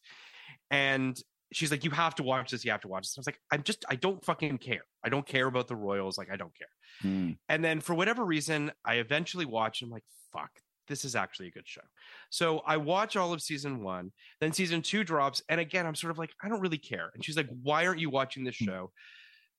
and 0.70 1.22
she's 1.52 1.72
like, 1.72 1.84
"You 1.84 1.92
have 1.92 2.16
to 2.16 2.24
watch 2.24 2.52
this. 2.52 2.64
You 2.66 2.72
have 2.72 2.82
to 2.82 2.88
watch 2.88 3.04
this." 3.04 3.18
I 3.18 3.20
was 3.20 3.28
like, 3.28 3.40
"I'm 3.52 3.64
just 3.64 3.86
I 3.90 3.96
don't 3.96 4.24
fucking 4.24 4.58
care. 4.60 4.84
I 5.04 5.10
don't 5.10 5.26
care 5.26 5.48
about 5.48 5.68
the 5.68 5.76
royals. 5.76 6.18
Like 6.18 6.30
I 6.32 6.36
don't 6.36 6.56
care." 6.58 6.68
Hmm. 7.02 7.32
And 7.50 7.64
then 7.64 7.82
for 7.82 7.94
whatever 7.94 8.26
reason, 8.26 8.72
I 8.86 8.96
eventually 8.96 9.46
watched. 9.46 9.82
I'm 9.82 9.90
like, 9.90 10.04
fuck, 10.32 10.52
this 10.88 11.06
is 11.06 11.16
actually 11.16 11.48
a 11.48 11.52
good 11.52 11.68
show. 11.68 11.82
So 12.30 12.60
I 12.66 12.78
watch 12.78 13.16
all 13.16 13.34
of 13.34 13.42
season 13.42 13.84
one. 13.84 14.12
Then 14.40 14.52
season 14.52 14.82
two 14.82 15.04
drops, 15.04 15.42
and 15.50 15.60
again, 15.60 15.86
I'm 15.86 15.96
sort 15.96 16.12
of 16.12 16.18
like, 16.18 16.32
I 16.44 16.50
don't 16.50 16.62
really 16.62 16.78
care. 16.78 17.12
And 17.14 17.24
she's 17.24 17.38
like, 17.38 17.50
Why 17.64 17.86
aren't 17.86 18.00
you 18.00 18.10
watching 18.10 18.44
this 18.44 18.56
show? 18.56 18.92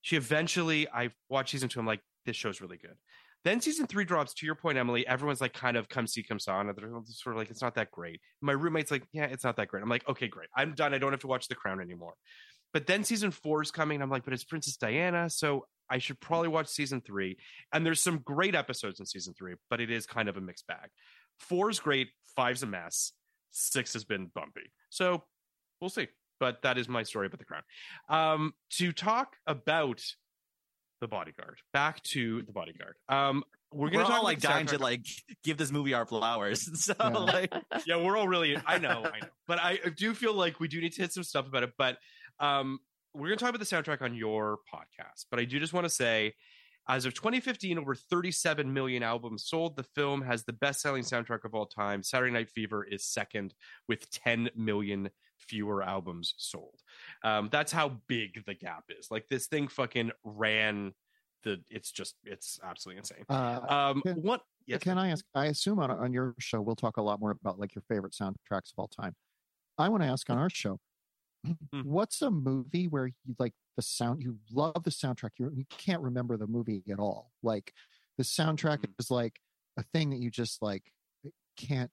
She 0.03 0.17
eventually, 0.17 0.89
I 0.89 1.11
watch 1.29 1.51
season 1.51 1.69
two. 1.69 1.81
I'm 1.81 1.87
like, 1.87 2.03
This 2.27 2.37
show's 2.37 2.61
really 2.61 2.79
good. 2.79 2.97
Then 3.45 3.61
season 3.61 3.87
three 3.87 4.05
drops. 4.05 4.35
To 4.35 4.47
your 4.47 4.55
point, 4.55 4.79
Emily, 4.79 5.07
everyone's 5.07 5.41
like, 5.41 5.53
kind 5.53 5.77
of 5.77 5.89
come 5.89 6.07
see, 6.07 6.23
come 6.23 6.39
saw, 6.39 6.61
and 6.61 6.69
they're 6.71 6.91
sort 7.07 7.35
of 7.35 7.39
like, 7.39 7.51
it's 7.51 7.63
not 7.63 7.75
that 7.75 7.91
great. 7.91 8.21
My 8.41 8.53
roommate's 8.53 8.91
like, 8.91 9.05
yeah, 9.13 9.25
it's 9.25 9.45
not 9.45 9.57
that 9.57 9.69
great. 9.69 9.83
I'm 9.83 9.89
like, 9.89 10.09
okay, 10.09 10.29
great. 10.29 10.49
I'm 10.57 10.75
done. 10.75 10.95
I 10.95 10.99
don't 10.99 11.13
have 11.13 11.21
to 11.21 11.27
watch 11.27 11.49
The 11.49 11.55
Crown 11.55 11.81
anymore. 11.81 12.15
But 12.73 12.87
then 12.87 13.05
season 13.05 13.31
four 13.31 13.61
is 13.63 13.71
coming. 13.71 13.97
And 13.97 14.03
I'm 14.03 14.11
like, 14.11 14.25
but 14.25 14.33
it's 14.33 14.45
Princess 14.45 14.77
Diana, 14.77 15.29
so 15.29 15.67
I 15.91 15.99
should 15.99 16.21
probably 16.21 16.49
watch 16.49 16.69
season 16.69 17.01
three. 17.01 17.37
And 17.73 17.85
there's 17.85 18.01
some 18.01 18.19
great 18.19 18.55
episodes 18.55 19.01
in 19.01 19.07
season 19.07 19.35
three, 19.37 19.55
but 19.69 19.81
it 19.81 19.91
is 19.91 20.07
kind 20.07 20.29
of 20.29 20.37
a 20.37 20.41
mixed 20.41 20.67
bag. 20.67 20.89
Four's 21.39 21.81
great, 21.81 22.09
five's 22.37 22.63
a 22.63 22.67
mess, 22.67 23.13
six 23.51 23.93
has 23.93 24.05
been 24.05 24.31
bumpy. 24.35 24.73
So 24.89 25.25
we'll 25.81 25.91
see. 25.91 26.09
But 26.41 26.63
that 26.63 26.79
is 26.79 26.89
my 26.89 27.03
story 27.03 27.27
about 27.27 27.41
the 27.41 27.45
crown. 27.45 27.63
Um, 28.09 28.55
to 28.71 28.93
talk 28.93 29.37
about 29.47 30.03
the 31.03 31.09
bodyguard, 31.09 31.59
back 31.73 32.03
to 32.05 32.43
the 32.43 32.53
bodyguard. 32.53 32.95
Um, 33.09 33.43
we're 33.73 33.87
We're, 33.87 33.91
gonna 33.91 34.05
talk 34.05 34.19
all 34.19 34.25
like 34.25 34.41
dying 34.41 34.67
to 34.67 34.79
like 34.79 35.05
give 35.43 35.59
this 35.59 35.71
movie 35.73 35.93
our 35.95 36.07
flowers. 36.07 36.69
So 36.81 36.95
Yeah. 36.99 37.09
like, 37.09 37.53
yeah, 37.87 37.97
we're 37.97 38.17
all 38.17 38.29
really. 38.29 38.57
I 38.65 38.79
know, 38.79 39.03
I 39.05 39.21
know, 39.21 39.29
but 39.47 39.59
I 39.59 39.79
do 39.97 40.15
feel 40.15 40.33
like 40.35 40.61
we 40.61 40.69
do 40.69 40.81
need 40.81 40.93
to 40.93 41.03
hit 41.03 41.13
some 41.13 41.25
stuff 41.25 41.47
about 41.47 41.65
it. 41.65 41.73
But 41.77 41.99
um, 42.39 42.79
we're 43.15 43.29
to 43.31 43.37
talk 43.37 43.51
about 43.55 43.59
the 43.59 43.67
soundtrack 43.67 44.01
on 44.01 44.15
your 44.15 44.59
podcast. 44.73 45.27
But 45.31 45.41
I 45.41 45.45
do 45.45 45.59
just 45.59 45.73
want 45.73 45.85
to 45.85 45.91
say, 45.91 46.35
as 46.89 47.05
of 47.05 47.15
2015, 47.15 47.79
over 47.79 47.95
37 47.95 48.73
million 48.73 49.03
albums 49.03 49.45
sold. 49.47 49.77
The 49.77 49.85
film 49.95 50.23
has 50.23 50.45
the 50.45 50.53
best-selling 50.53 51.03
soundtrack 51.03 51.45
of 51.45 51.55
all 51.55 51.67
time. 51.67 52.03
Saturday 52.03 52.33
Night 52.33 52.51
Fever 52.51 52.85
is 52.85 53.05
second 53.05 53.55
with 53.89 54.11
10 54.11 54.51
million 54.57 55.11
fewer 55.49 55.83
albums 55.83 56.35
sold. 56.39 56.81
Um, 57.25 57.49
that's 57.53 57.73
how 57.73 58.01
big 58.07 58.45
the 58.47 58.55
gap 58.55 58.85
is. 58.89 59.11
Like 59.11 59.29
this 59.29 59.47
thing 59.47 59.69
fucking 59.69 60.11
ran. 60.25 60.93
The 61.45 61.61
it's 61.71 61.91
just 61.91 62.15
it's 62.25 62.61
absolutely 62.63 62.99
insane. 62.99 63.25
Uh, 63.29 63.61
Um, 63.69 64.03
can- 64.03 64.23
what? 64.23 64.43
Yes. 64.67 64.81
Can 64.83 64.97
I 64.97 65.09
ask? 65.11 65.25
I 65.35 65.47
assume 65.47 65.81
on, 65.81 65.91
on 65.91 66.13
your 66.13 66.35
show 66.39 66.61
we'll 66.61 66.77
talk 66.77 66.97
a 66.99 67.03
lot 67.03 67.19
more 67.19 67.33
about 67.33 67.59
like 67.59 67.75
your 67.75 67.83
favorite 67.89 68.13
soundtracks 68.13 68.71
of 68.73 68.79
all 68.79 68.87
time. 68.89 69.15
I 69.77 69.89
want 69.89 70.05
to 70.05 70.09
ask 70.09 70.29
on 70.31 70.39
our 70.39 70.49
show, 70.51 70.79
What's 71.83 72.23
a 72.23 72.31
movie 72.31 72.87
where 72.87 73.07
you 73.09 73.35
like 73.41 73.55
the 73.77 73.83
sound? 73.83 74.23
You 74.23 74.37
love 74.53 74.85
the 74.85 74.91
soundtrack. 74.91 75.31
You 75.39 75.51
you 75.53 75.65
can't 75.69 76.01
remember 76.01 76.37
the 76.37 76.47
movie 76.47 76.85
at 76.91 77.01
all. 77.01 77.33
Like 77.43 77.73
the 78.19 78.23
soundtrack 78.23 78.79
Mm. 78.79 78.91
is 79.01 79.11
like 79.11 79.41
a 79.77 79.83
thing 79.83 80.11
that 80.11 80.19
you 80.21 80.31
just 80.31 80.63
like 80.63 80.93
can't. 81.57 81.91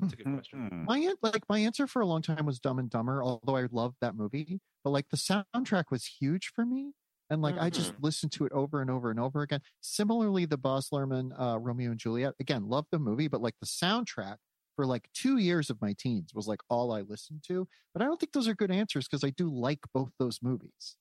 That's 0.00 0.12
a 0.12 0.16
good 0.16 0.26
question. 0.32 0.62
My 0.84 0.98
an- 0.98 1.16
like 1.22 1.44
my 1.48 1.58
answer 1.58 1.86
for 1.86 2.00
a 2.02 2.06
long 2.06 2.22
time 2.22 2.46
was 2.46 2.60
Dumb 2.60 2.78
and 2.78 2.90
Dumber, 2.90 3.22
although 3.22 3.56
I 3.56 3.66
loved 3.70 3.96
that 4.00 4.14
movie. 4.14 4.60
But 4.84 4.90
like 4.90 5.08
the 5.10 5.16
soundtrack 5.16 5.84
was 5.90 6.04
huge 6.06 6.52
for 6.54 6.64
me, 6.64 6.92
and 7.30 7.42
like 7.42 7.56
I 7.58 7.70
just 7.70 7.94
listened 8.00 8.32
to 8.32 8.46
it 8.46 8.52
over 8.52 8.80
and 8.80 8.90
over 8.90 9.10
and 9.10 9.18
over 9.18 9.42
again. 9.42 9.60
Similarly, 9.80 10.44
the 10.46 10.58
Baz 10.58 10.90
Luhrmann 10.92 11.32
uh, 11.38 11.58
Romeo 11.58 11.90
and 11.90 11.98
Juliet 12.00 12.34
again, 12.40 12.68
loved 12.68 12.88
the 12.92 12.98
movie, 12.98 13.28
but 13.28 13.40
like 13.40 13.54
the 13.60 13.66
soundtrack 13.66 14.36
for 14.76 14.86
like 14.86 15.08
two 15.14 15.38
years 15.38 15.70
of 15.70 15.80
my 15.80 15.94
teens 15.98 16.32
was 16.34 16.46
like 16.46 16.60
all 16.68 16.92
I 16.92 17.00
listened 17.00 17.42
to. 17.48 17.66
But 17.94 18.02
I 18.02 18.04
don't 18.04 18.20
think 18.20 18.32
those 18.32 18.48
are 18.48 18.54
good 18.54 18.70
answers 18.70 19.08
because 19.08 19.24
I 19.24 19.30
do 19.30 19.48
like 19.48 19.80
both 19.94 20.12
those 20.18 20.40
movies. 20.42 20.96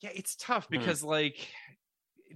Yeah, 0.00 0.10
it's 0.14 0.34
tough 0.36 0.68
Hmm. 0.68 0.70
because 0.70 1.02
like 1.02 1.48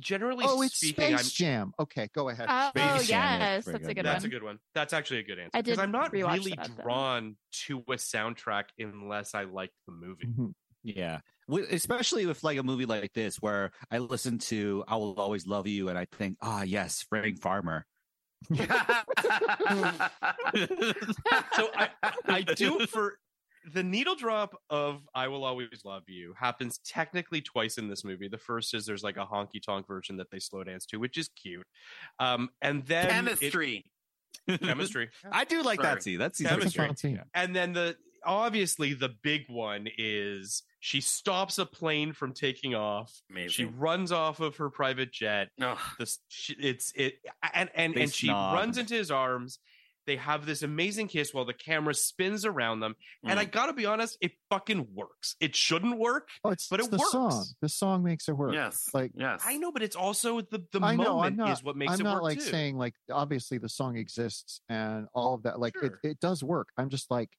generally 0.01 0.44
oh, 0.47 0.62
it's 0.62 0.76
speaking, 0.76 1.16
Space 1.16 1.32
Jam. 1.32 1.72
Okay, 1.78 2.09
go 2.14 2.28
ahead. 2.28 2.47
Oh, 2.49 2.68
Space 2.70 3.09
Jam, 3.09 3.40
yes, 3.40 3.64
very 3.64 3.72
that's 3.78 3.84
a 3.84 3.86
good. 3.88 3.94
good 3.97 4.05
That's 4.07 4.24
one. 4.24 4.26
a 4.26 4.30
good 4.30 4.42
one. 4.42 4.59
That's 4.74 4.92
actually 4.92 5.20
a 5.20 5.22
good 5.24 5.38
answer. 5.38 5.51
I 5.55 5.62
Because 5.62 5.78
did 5.78 5.82
I'm 5.82 5.92
not 5.92 6.12
really 6.12 6.55
that, 6.57 6.70
though. 6.76 6.82
drawn 6.82 7.36
to 7.66 7.78
a 7.88 7.94
soundtrack 7.94 8.64
unless 8.78 9.34
I 9.34 9.44
like 9.44 9.70
the 9.86 9.92
movie. 9.92 10.26
Mhm. 10.26 10.53
Yeah. 10.82 11.20
Especially 11.70 12.26
with 12.26 12.42
like 12.44 12.59
a 12.59 12.62
movie 12.62 12.86
like 12.86 13.12
this 13.12 13.36
where 13.36 13.70
I 13.90 13.99
listen 13.99 14.38
to 14.38 14.84
I 14.88 14.97
Will 14.97 15.14
Always 15.14 15.47
Love 15.47 15.66
You 15.66 15.88
and 15.88 15.99
I 15.99 16.07
think, 16.12 16.36
ah, 16.40 16.62
yes, 16.62 17.05
Frank 17.09 17.40
Farmer. 17.40 17.86
so 18.49 18.57
I, 21.74 21.88
I 22.26 22.42
do 22.42 22.86
for 22.86 23.18
the 23.72 23.82
needle 23.82 24.14
drop 24.14 24.54
of 24.70 25.00
I 25.14 25.28
Will 25.28 25.44
Always 25.44 25.84
Love 25.84 26.04
You 26.08 26.34
happens 26.38 26.78
technically 26.86 27.40
twice 27.40 27.78
in 27.78 27.88
this 27.88 28.04
movie. 28.04 28.28
The 28.28 28.38
first 28.38 28.74
is 28.74 28.86
there's 28.86 29.02
like 29.04 29.16
a 29.16 29.26
honky 29.26 29.62
tonk 29.64 29.86
version 29.86 30.16
that 30.18 30.30
they 30.30 30.38
slow 30.38 30.62
dance 30.64 30.86
to, 30.86 30.98
which 30.98 31.18
is 31.18 31.28
cute. 31.40 31.66
Um, 32.18 32.50
and 32.62 32.84
then 32.86 33.06
it- 33.06 33.10
Chemistry. 33.40 33.84
chemistry. 34.62 35.08
I 35.30 35.44
do 35.44 35.62
like 35.62 35.80
Sorry. 35.80 35.94
that 35.94 36.02
scene. 36.02 36.18
That's 36.18 36.38
That's 36.38 36.74
Chemistry. 36.74 37.14
fun. 37.16 37.24
And 37.34 37.56
then 37.56 37.72
the 37.72 37.96
obviously 38.24 38.92
the 38.92 39.08
big 39.22 39.42
one 39.48 39.86
is 39.98 40.62
she 40.80 41.00
stops 41.00 41.58
a 41.58 41.66
plane 41.66 42.12
from 42.12 42.32
taking 42.32 42.74
off. 42.74 43.12
She 43.48 43.64
runs 43.64 44.12
off 44.12 44.40
of 44.40 44.56
her 44.56 44.68
private 44.70 45.12
jet. 45.12 45.48
Ugh. 45.60 45.78
This 45.98 46.18
she, 46.28 46.54
it's 46.60 46.92
it 46.94 47.14
and 47.54 47.70
and 47.74 47.94
They 47.94 48.02
and 48.02 48.12
she 48.12 48.28
snog. 48.28 48.54
runs 48.54 48.78
into 48.78 48.94
his 48.94 49.10
arms. 49.10 49.58
They 50.07 50.16
have 50.16 50.46
this 50.46 50.62
amazing 50.62 51.09
kiss 51.09 51.34
while 51.34 51.44
the 51.44 51.52
camera 51.52 51.94
spins 51.94 52.44
around 52.44 52.80
them. 52.80 52.94
And 53.24 53.38
I 53.40 53.44
Mm. 53.46 53.50
gotta 53.52 53.72
be 53.72 53.86
honest, 53.86 54.16
it 54.20 54.32
fucking 54.50 54.88
works. 54.94 55.34
It 55.40 55.57
shouldn't 55.57 55.98
work, 55.98 56.28
Oh, 56.44 56.50
it's, 56.50 56.68
but 56.68 56.78
it's 56.80 56.88
it 56.88 56.92
the 56.92 56.98
works. 56.98 57.11
song. 57.12 57.44
The 57.61 57.68
song 57.68 58.02
makes 58.04 58.28
it 58.28 58.36
work. 58.36 58.54
Yes. 58.54 58.88
Like 58.94 59.12
yes. 59.14 59.42
I 59.44 59.57
know, 59.59 59.72
but 59.72 59.82
it's 59.82 59.96
also 59.96 60.40
the 60.40 60.64
the 60.72 60.80
I 60.80 60.94
know. 60.96 61.14
Moment 61.16 61.36
not. 61.36 61.50
is 61.50 61.62
what 61.62 61.76
makes 61.76 61.92
it 61.92 61.92
work. 61.94 62.00
I'm 62.00 62.07
it 62.07 62.09
not 62.11 62.14
work 62.14 62.22
like 62.22 62.38
too. 62.38 62.44
saying 62.44 62.76
like 62.78 62.94
obviously 63.11 63.59
the 63.59 63.68
song 63.68 63.96
exists 63.96 64.61
and 64.68 65.09
all 65.14 65.34
of 65.34 65.42
that. 65.42 65.59
Like 65.61 65.74
Sure. 65.74 65.98
it, 66.02 66.11
it 66.11 66.20
does 66.20 66.42
work. 66.44 66.68
I'm 66.76 66.88
just 66.88 67.11
like, 67.11 67.30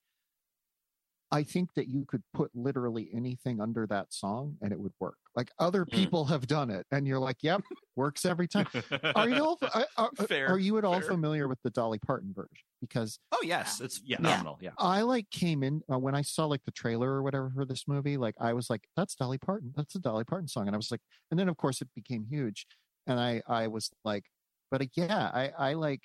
I 1.32 1.44
think 1.44 1.74
that 1.76 1.88
you 1.90 2.06
could 2.08 2.24
put 2.34 2.52
literally 2.56 3.10
anything 3.14 3.60
under 3.60 3.86
that 3.88 4.14
song 4.14 4.58
and 4.62 4.72
it 4.72 4.80
would 4.80 4.94
work. 5.00 5.18
Like 5.36 5.52
other 5.60 5.86
Mm. 5.86 5.92
people 5.92 6.26
have 6.26 6.48
done 6.48 6.70
it, 6.70 6.86
and 6.92 7.06
you're 7.06 7.20
like, 7.20 7.38
yep, 7.44 7.62
works 7.96 8.26
every 8.26 8.48
time. 8.48 8.68
Are 9.16 9.28
you 9.30 9.44
all? 9.44 9.58
Are, 9.74 9.86
are, 9.98 10.12
Fair, 10.28 10.48
are 10.48 10.58
you 10.60 10.78
at 10.78 10.86
all 10.86 11.00
fair. 11.02 11.10
familiar 11.10 11.48
with 11.48 11.60
the 11.64 11.70
Dolly 11.70 12.00
Parton 12.00 12.34
version? 12.34 12.64
Because 12.82 13.20
Oh 13.32 13.42
yes, 13.44 13.82
it's 13.82 14.02
Yeah. 14.06 14.18
phenomenal. 14.18 14.58
Yeah. 14.62 14.72
I 14.78 15.02
like 15.02 15.30
came 15.30 15.64
in 15.64 15.82
uh, 15.92 16.00
when 16.00 16.16
I 16.16 16.22
saw 16.22 16.46
like 16.46 16.64
the 16.66 16.72
trailer 16.72 17.12
or 17.12 17.24
whatever 17.24 17.52
for 17.54 17.66
this 17.66 17.88
movie. 17.88 18.18
Like 18.18 18.36
I 18.40 18.54
was 18.54 18.70
like, 18.70 18.88
"That's 18.96 19.14
Dolly 19.16 19.38
Parton. 19.38 19.74
That's 19.76 19.96
a 19.96 20.00
Dolly 20.00 20.24
Parton 20.24 20.48
song." 20.48 20.68
And 20.68 20.76
I 20.76 20.78
was 20.78 20.92
like, 20.92 21.02
and 21.32 21.40
then 21.40 21.50
of 21.50 21.58
course 21.58 21.82
it 21.82 21.90
became 21.96 22.26
huge, 22.30 22.68
and 23.06 23.20
I 23.20 23.42
I 23.48 23.68
was 23.68 23.92
like, 24.06 24.26
but 24.72 24.82
uh, 24.82 24.86
yeah, 24.96 25.30
I 25.34 25.50
I 25.72 25.74
like, 25.74 26.02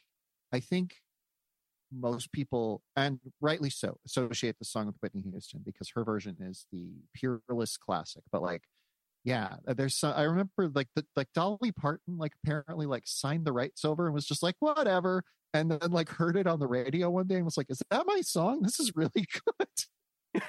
I 0.52 0.60
think 0.60 0.96
most 1.92 2.32
people 2.32 2.82
and 2.96 3.20
rightly 3.40 3.70
so 3.70 3.96
associate 4.06 4.58
the 4.58 4.64
song 4.64 4.86
with 4.86 4.96
Whitney 5.00 5.22
Houston 5.30 5.62
because 5.64 5.90
her 5.94 6.04
version 6.04 6.36
is 6.40 6.66
the 6.72 6.90
purest 7.14 7.80
classic. 7.80 8.22
But 8.30 8.42
like, 8.42 8.62
yeah, 9.24 9.56
uh, 9.66 9.74
there's 9.74 9.96
some, 9.96 10.14
I 10.16 10.22
remember 10.22 10.70
like 10.74 10.88
the 10.96 11.04
like 11.16 11.28
Dolly 11.34 11.72
Parton 11.72 12.18
like 12.18 12.32
apparently 12.42 12.86
like 12.86 13.04
signed 13.06 13.44
the 13.44 13.52
rights 13.52 13.84
over 13.84 14.06
and 14.06 14.14
was 14.14 14.26
just 14.26 14.42
like 14.42 14.56
whatever 14.60 15.22
and 15.54 15.70
then 15.70 15.90
like 15.90 16.08
heard 16.08 16.36
it 16.36 16.46
on 16.46 16.58
the 16.58 16.66
radio 16.66 17.10
one 17.10 17.26
day 17.26 17.36
and 17.36 17.44
was 17.44 17.56
like, 17.56 17.70
"Is 17.70 17.82
that 17.90 18.06
my 18.06 18.20
song? 18.22 18.62
This 18.62 18.80
is 18.80 18.96
really 18.96 19.10
good." 19.58 19.68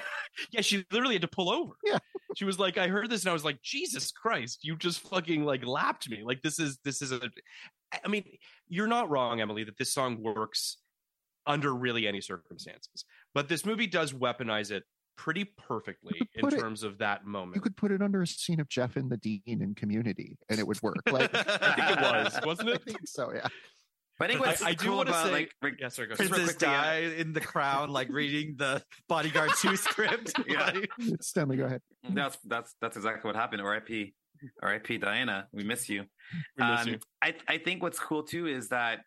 Yeah, 0.51 0.61
she 0.61 0.83
literally 0.91 1.13
had 1.13 1.21
to 1.21 1.27
pull 1.27 1.51
over. 1.51 1.73
Yeah. 1.85 1.99
She 2.35 2.45
was 2.45 2.57
like, 2.57 2.77
I 2.79 2.87
heard 2.87 3.09
this 3.09 3.21
and 3.21 3.29
I 3.29 3.33
was 3.33 3.45
like, 3.45 3.61
Jesus 3.61 4.11
Christ, 4.11 4.63
you 4.63 4.75
just 4.75 4.99
fucking 5.01 5.45
like 5.45 5.63
lapped 5.63 6.09
me. 6.09 6.23
Like 6.23 6.41
this 6.41 6.57
is 6.57 6.79
this 6.83 7.03
is 7.03 7.11
a 7.11 7.21
I 8.03 8.07
mean, 8.07 8.23
you're 8.67 8.87
not 8.87 9.11
wrong, 9.11 9.41
Emily, 9.41 9.63
that 9.65 9.77
this 9.77 9.93
song 9.93 10.23
works 10.23 10.77
under 11.45 11.73
really 11.73 12.07
any 12.07 12.21
circumstances. 12.21 13.05
But 13.33 13.47
this 13.49 13.65
movie 13.65 13.87
does 13.87 14.13
weaponize 14.13 14.71
it 14.71 14.83
pretty 15.15 15.45
perfectly 15.45 16.19
in 16.35 16.41
put 16.41 16.53
it- 16.53 16.59
terms 16.59 16.83
of 16.83 16.97
that 16.99 17.25
moment. 17.25 17.55
You 17.55 17.61
could 17.61 17.77
put 17.77 17.91
it 17.91 18.01
under 18.01 18.21
a 18.21 18.27
scene 18.27 18.59
of 18.59 18.67
Jeff 18.69 18.95
and 18.95 19.11
the 19.11 19.17
Dean 19.17 19.41
in 19.45 19.75
Community, 19.75 20.37
and 20.49 20.59
it 20.59 20.67
would 20.67 20.81
work. 20.81 20.95
Like 21.11 21.29
I 21.35 21.75
think 21.75 21.91
it 21.91 22.01
was, 22.01 22.39
wasn't 22.45 22.69
I 22.69 22.73
it? 22.73 22.83
think 22.83 22.99
so. 23.05 23.31
Yeah. 23.33 23.47
But 24.19 24.25
I 24.29 24.33
think 24.33 24.45
I, 24.45 24.49
what's 24.49 24.61
I 24.63 24.73
do 24.73 24.85
cool 24.87 24.97
want 24.97 25.09
to 25.09 25.15
say, 25.23 25.31
like 25.31 25.51
Rick- 25.61 25.75
yeah, 25.79 25.87
sorry, 25.89 26.07
go 26.07 26.15
Princess 26.15 26.37
quickly, 26.55 26.67
Di 26.67 26.97
in 27.17 27.33
the 27.33 27.41
crowd, 27.41 27.89
like 27.89 28.09
reading 28.09 28.55
the 28.57 28.81
Bodyguard 29.09 29.49
2 29.57 29.75
script. 29.87 30.33
Yeah. 30.47 30.65
Like- 30.65 30.89
Stenley, 31.21 31.57
go 31.57 31.65
ahead. 31.65 31.81
that's 32.09 32.37
that's 32.45 32.75
that's 32.79 32.95
exactly 32.95 33.27
what 33.27 33.35
happened. 33.35 33.61
R.I.P. 33.63 34.13
R.I.P. 34.61 34.97
Diana. 34.99 35.47
We 35.51 35.63
miss 35.63 35.89
you. 35.89 36.03
We 36.57 36.65
miss 36.65 36.81
Um, 36.81 36.87
you. 36.89 36.99
I 37.23 37.33
I 37.47 37.57
think 37.57 37.81
what's 37.81 37.99
cool 37.99 38.21
too 38.23 38.45
is 38.47 38.69
that 38.69 38.99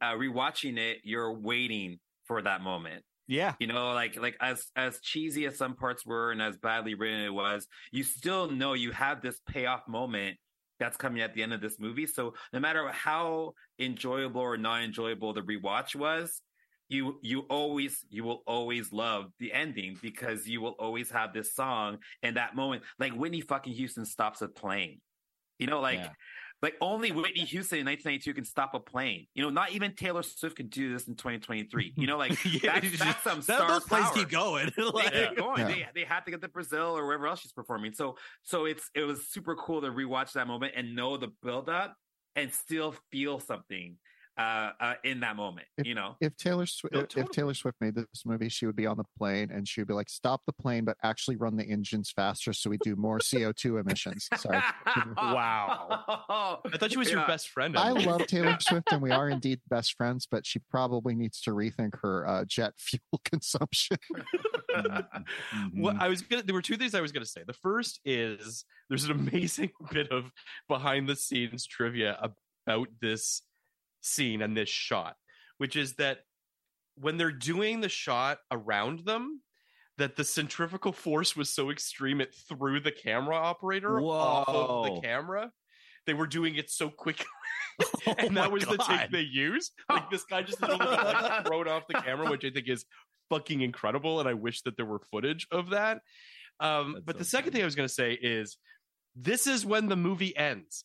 uh, 0.00 0.12
rewatching 0.12 0.78
it, 0.78 0.98
you're 1.04 1.32
waiting 1.32 1.98
for 2.26 2.42
that 2.42 2.60
moment. 2.60 3.04
yeah. 3.26 3.54
You 3.58 3.66
know, 3.66 3.92
like 3.92 4.16
like 4.16 4.36
as 4.40 4.66
as 4.76 5.00
cheesy 5.00 5.46
as 5.46 5.56
some 5.56 5.76
parts 5.76 6.04
were 6.04 6.32
and 6.32 6.42
as 6.42 6.56
badly 6.58 6.94
written 6.94 7.20
it 7.20 7.32
was, 7.32 7.66
you 7.92 8.02
still 8.02 8.50
know 8.50 8.74
you 8.74 8.92
have 8.92 9.22
this 9.22 9.40
payoff 9.48 9.86
moment 9.88 10.36
that's 10.80 10.96
coming 10.96 11.22
at 11.22 11.34
the 11.34 11.42
end 11.42 11.52
of 11.52 11.60
this 11.60 11.78
movie. 11.78 12.06
So 12.06 12.34
no 12.52 12.60
matter 12.60 12.88
how 12.88 13.52
enjoyable 13.78 14.40
or 14.40 14.56
not 14.56 14.82
enjoyable 14.82 15.32
the 15.32 15.42
rewatch 15.42 15.94
was, 15.94 16.42
you 16.88 17.18
you 17.22 17.40
always 17.48 18.04
you 18.10 18.24
will 18.24 18.42
always 18.46 18.92
love 18.92 19.26
the 19.38 19.52
ending 19.52 19.96
because 20.02 20.46
you 20.46 20.60
will 20.60 20.76
always 20.78 21.10
have 21.10 21.32
this 21.32 21.54
song 21.54 21.98
and 22.22 22.36
that 22.36 22.54
moment. 22.54 22.82
Like 22.98 23.12
Whitney 23.12 23.40
fucking 23.40 23.72
Houston 23.72 24.04
stops 24.04 24.42
a 24.42 24.48
plane. 24.48 25.00
You 25.58 25.66
know, 25.66 25.80
like 25.80 26.00
Yeah. 26.00 26.10
Like 26.64 26.74
only 26.80 27.12
Whitney 27.12 27.42
Houston 27.44 27.78
in 27.80 27.86
1992 27.86 28.34
can 28.34 28.44
stop 28.44 28.74
a 28.74 28.80
plane. 28.80 29.26
You 29.34 29.42
know, 29.44 29.50
not 29.50 29.72
even 29.72 29.94
Taylor 29.94 30.22
Swift 30.22 30.56
can 30.56 30.68
do 30.68 30.92
this 30.92 31.06
in 31.06 31.14
2023. 31.14 31.92
You 31.96 32.06
know, 32.06 32.16
like 32.16 32.42
Yeah, 32.44 32.80
that's, 32.80 32.98
that's 32.98 33.22
some 33.22 33.36
that- 33.42 33.44
star 33.44 33.68
those 33.68 33.84
planes 33.84 34.10
keep 34.14 34.30
going. 34.30 34.70
Like- 34.78 35.12
They 35.12 35.26
keep 35.28 35.36
going. 35.36 35.58
Yeah. 35.60 35.66
They 35.68 35.86
they 35.94 36.04
had 36.04 36.20
to 36.24 36.30
get 36.30 36.40
to 36.42 36.48
Brazil 36.48 36.96
or 36.96 37.04
wherever 37.06 37.26
else 37.26 37.40
she's 37.40 37.52
performing. 37.52 37.92
So 37.92 38.16
so 38.42 38.64
it's 38.64 38.90
it 38.94 39.02
was 39.02 39.28
super 39.28 39.54
cool 39.54 39.82
to 39.82 39.88
rewatch 39.88 40.32
that 40.32 40.46
moment 40.46 40.72
and 40.74 40.96
know 40.96 41.16
the 41.18 41.28
build 41.42 41.68
up 41.68 41.94
and 42.34 42.52
still 42.52 42.94
feel 43.12 43.38
something 43.38 43.96
uh, 44.38 44.70
uh 44.80 44.94
in 45.04 45.20
that 45.20 45.36
moment. 45.36 45.66
you 45.82 45.94
know, 45.94 46.16
If 46.20 46.36
Taylor 46.36 46.66
Swift, 46.66 46.94
No, 46.94 47.22
if. 47.22 47.30
Taylor 47.30 47.54
Swift 47.54 47.76
made 47.80 47.94
this 47.94 48.24
movie, 48.24 48.48
she 48.48 48.66
would 48.66 48.76
be 48.76 48.86
on 48.86 48.96
the 48.96 49.04
plane 49.18 49.50
and 49.52 49.66
she 49.68 49.80
would 49.80 49.88
be 49.88 49.94
like, 49.94 50.08
"Stop 50.08 50.42
the 50.46 50.52
plane, 50.52 50.84
but 50.84 50.96
actually 51.02 51.36
run 51.36 51.56
the 51.56 51.64
engines 51.64 52.10
faster 52.10 52.52
so 52.52 52.70
we 52.70 52.78
do 52.78 52.96
more 52.96 53.18
CO 53.18 53.52
two 53.52 53.78
emissions." 53.78 54.28
Sorry. 54.36 54.60
Wow. 55.16 56.04
I 56.72 56.76
thought 56.78 56.90
she 56.90 56.98
was 56.98 57.10
your 57.10 57.26
best 57.26 57.48
friend. 57.48 57.76
I 57.76 57.90
love 57.90 58.26
Taylor 58.26 58.56
Swift, 58.60 58.92
and 58.92 59.02
we 59.02 59.10
are 59.10 59.28
indeed 59.28 59.60
best 59.68 59.94
friends, 59.96 60.26
but 60.30 60.46
she 60.46 60.60
probably 60.70 61.14
needs 61.14 61.40
to 61.42 61.50
rethink 61.50 61.98
her 62.02 62.26
uh, 62.26 62.44
jet 62.46 62.74
fuel 62.78 63.20
consumption. 63.24 63.98
Mm-hmm. 64.74 65.80
What 65.80 65.96
I 66.00 66.08
was 66.08 66.22
gonna 66.22 66.42
there 66.42 66.54
were 66.54 66.62
two 66.62 66.76
things 66.76 66.94
I 66.94 67.00
was 67.00 67.12
gonna 67.12 67.26
say. 67.26 67.42
The 67.46 67.52
first 67.52 68.00
is 68.04 68.64
there's 68.88 69.04
an 69.04 69.12
amazing 69.12 69.70
bit 69.92 70.10
of 70.10 70.30
behind 70.68 71.08
the 71.08 71.16
scenes 71.16 71.66
trivia 71.66 72.18
about 72.20 72.88
this 73.00 73.42
scene 74.04 74.42
and 74.42 74.56
this 74.56 74.68
shot, 74.68 75.16
which 75.58 75.76
is 75.76 75.94
that 75.94 76.18
when 76.96 77.16
they're 77.16 77.32
doing 77.32 77.80
the 77.80 77.88
shot 77.88 78.38
around 78.50 79.00
them, 79.00 79.40
that 79.98 80.16
the 80.16 80.24
centrifugal 80.24 80.92
force 80.92 81.36
was 81.36 81.50
so 81.50 81.70
extreme 81.70 82.20
it 82.20 82.34
threw 82.48 82.80
the 82.80 82.90
camera 82.90 83.36
operator 83.36 84.00
off 84.00 84.48
of 84.48 84.94
the 84.94 85.00
camera. 85.00 85.50
They 86.06 86.14
were 86.14 86.26
doing 86.26 86.56
it 86.56 86.70
so 86.70 86.90
quickly. 86.90 87.26
Oh 88.06 88.14
and 88.18 88.36
that 88.36 88.52
was 88.52 88.64
the 88.64 88.76
take 88.76 89.10
they 89.10 89.22
used. 89.22 89.72
Like 89.90 90.10
this 90.10 90.24
guy 90.24 90.42
just 90.42 90.60
literally 90.60 90.84
like, 90.84 91.46
thrown 91.46 91.66
off 91.66 91.88
the 91.88 92.00
camera, 92.00 92.30
which 92.30 92.44
I 92.44 92.50
think 92.50 92.68
is 92.68 92.84
fucking 93.30 93.62
incredible. 93.62 94.20
And 94.20 94.28
I 94.28 94.34
wish 94.34 94.62
that 94.62 94.76
there 94.76 94.86
were 94.86 95.00
footage 95.10 95.48
of 95.50 95.70
that. 95.70 96.00
Um, 96.60 96.98
but 97.04 97.16
so 97.16 97.18
the 97.18 97.24
second 97.24 97.46
funny. 97.46 97.52
thing 97.54 97.62
I 97.62 97.64
was 97.64 97.74
going 97.74 97.88
to 97.88 97.94
say 97.94 98.12
is 98.12 98.58
this 99.16 99.46
is 99.46 99.66
when 99.66 99.88
the 99.88 99.96
movie 99.96 100.36
ends. 100.36 100.84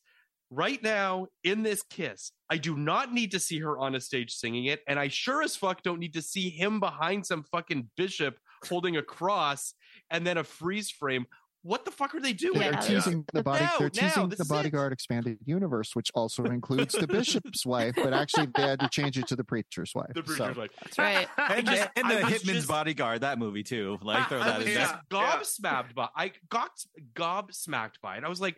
Right 0.51 0.81
now, 0.81 1.27
in 1.43 1.61
this 1.63 1.83
kiss, 1.83 2.31
I 2.49 2.57
do 2.57 2.75
not 2.75 3.13
need 3.13 3.31
to 3.31 3.39
see 3.39 3.59
her 3.59 3.77
on 3.77 3.93
a 3.93 4.01
stage 4.01 4.31
singing 4.33 4.65
it, 4.65 4.79
and 4.87 4.97
I 4.99 5.07
sure 5.07 5.43
as 5.43 5.55
fuck 5.55 5.83
don't 5.83 5.99
need 5.99 6.13
to 6.15 6.21
see 6.23 6.49
him 6.49 6.79
behind 6.79 7.25
some 7.27 7.43
fucking 7.43 7.89
bishop 7.95 8.37
holding 8.67 8.97
a 8.97 9.03
cross 9.03 9.73
and 10.09 10.25
then 10.25 10.37
a 10.37 10.43
freeze 10.43 10.89
frame. 10.89 11.25
What 11.61 11.83
the 11.83 11.91
fuck 11.91 12.15
are 12.15 12.21
they 12.21 12.31
doing? 12.31 12.57
They're 12.57 12.71
teasing 12.73 13.25
the 13.33 13.43
body. 13.43 13.65
Now, 13.65 13.73
they're 13.79 13.89
teasing 13.89 14.29
this 14.29 14.37
the 14.37 14.43
is 14.43 14.49
it. 14.49 14.53
bodyguard 14.53 14.93
expanded 14.93 15.39
universe, 15.45 15.91
which 15.93 16.09
also 16.15 16.45
includes 16.45 16.93
the 16.95 17.05
bishop's 17.05 17.65
wife, 17.65 17.95
but 17.97 18.13
actually 18.13 18.47
they 18.55 18.61
had 18.61 18.79
to 18.79 18.87
change 18.89 19.17
it 19.19 19.27
to 19.27 19.35
the 19.35 19.43
preacher's 19.43 19.91
wife. 19.93 20.11
The 20.15 20.21
So- 20.21 20.35
preacher's 20.37 20.57
like, 20.57 20.71
That's 20.81 20.97
right. 20.97 21.27
And, 21.37 21.67
just- 21.67 21.89
and 21.97 22.09
the 22.09 22.15
Hitman's 22.15 22.43
just- 22.43 22.67
Bodyguard, 22.69 23.21
that 23.21 23.39
movie 23.39 23.63
too. 23.63 23.97
Like 24.01 24.29
throw 24.29 24.39
I 24.41 24.45
that 24.45 24.57
was 24.59 24.67
in 24.67 24.73
just 24.73 24.95
there. 25.11 25.19
gobsmacked 25.21 25.93
by. 25.95 26.07
I 26.15 26.31
got 26.49 26.71
gobsmacked 27.13 27.99
by 28.01 28.17
it. 28.17 28.23
I 28.23 28.29
was 28.29 28.39
like, 28.41 28.57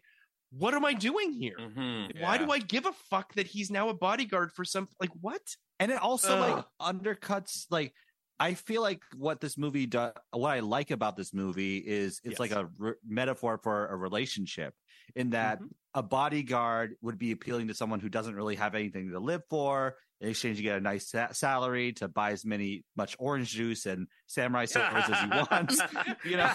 "What 0.52 0.74
am 0.74 0.86
I 0.86 0.94
doing 0.94 1.34
here? 1.34 1.56
Mhm. 1.58 2.20
Why 2.22 2.38
do 2.38 2.52
I 2.52 2.60
give 2.60 2.86
a 2.86 2.94
fuck 3.10 3.34
that 3.36 3.48
he's 3.48 3.72
now 3.72 3.90
a 3.90 3.94
bodyguard 3.94 4.52
for 4.52 4.64
some? 4.66 4.88
Like 5.00 5.12
what? 5.20 5.42
and 5.80 5.92
it 5.92 5.98
also 5.98 6.40
like 6.40 6.66
undercuts 6.80 7.66
like 7.72 7.92
i 8.40 8.54
feel 8.54 8.84
like 8.84 9.02
what 9.18 9.42
this 9.42 9.58
movie 9.58 9.88
does 9.88 10.14
what 10.30 10.50
i 10.52 10.60
like 10.60 10.92
about 10.92 11.18
this 11.18 11.34
movie 11.34 11.78
is 11.78 12.22
it's 12.24 12.34
Yes. 12.34 12.40
like 12.40 12.52
a 12.52 12.70
re- 12.78 12.94
metaphor 13.04 13.60
for 13.64 13.88
a 13.88 13.96
relationship 13.96 14.76
in 15.16 15.32
that 15.32 15.60
Mhm. 15.60 15.70
a 15.96 16.04
bodyguard 16.04 16.98
would 17.02 17.18
be 17.18 17.32
appealing 17.32 17.68
to 17.70 17.74
someone 17.74 18.00
who 18.00 18.10
doesn't 18.10 18.36
really 18.36 18.58
have 18.58 18.76
anything 18.76 19.10
to 19.10 19.20
live 19.20 19.42
for 19.50 19.98
in 20.20 20.30
exchange 20.30 20.58
you 20.58 20.64
get 20.64 20.78
a 20.78 20.82
nice 20.82 21.10
sa- 21.10 21.32
salary 21.32 21.94
to 21.94 22.08
buy 22.08 22.32
as 22.32 22.46
many 22.46 22.84
much 22.96 23.16
orange 23.18 23.50
juice 23.50 23.88
and 23.88 24.06
samurai 24.28 24.66
swords 24.74 25.10
as 25.10 25.24
you 25.24 25.30
want 25.30 25.74
you 26.24 26.38
know 26.38 26.52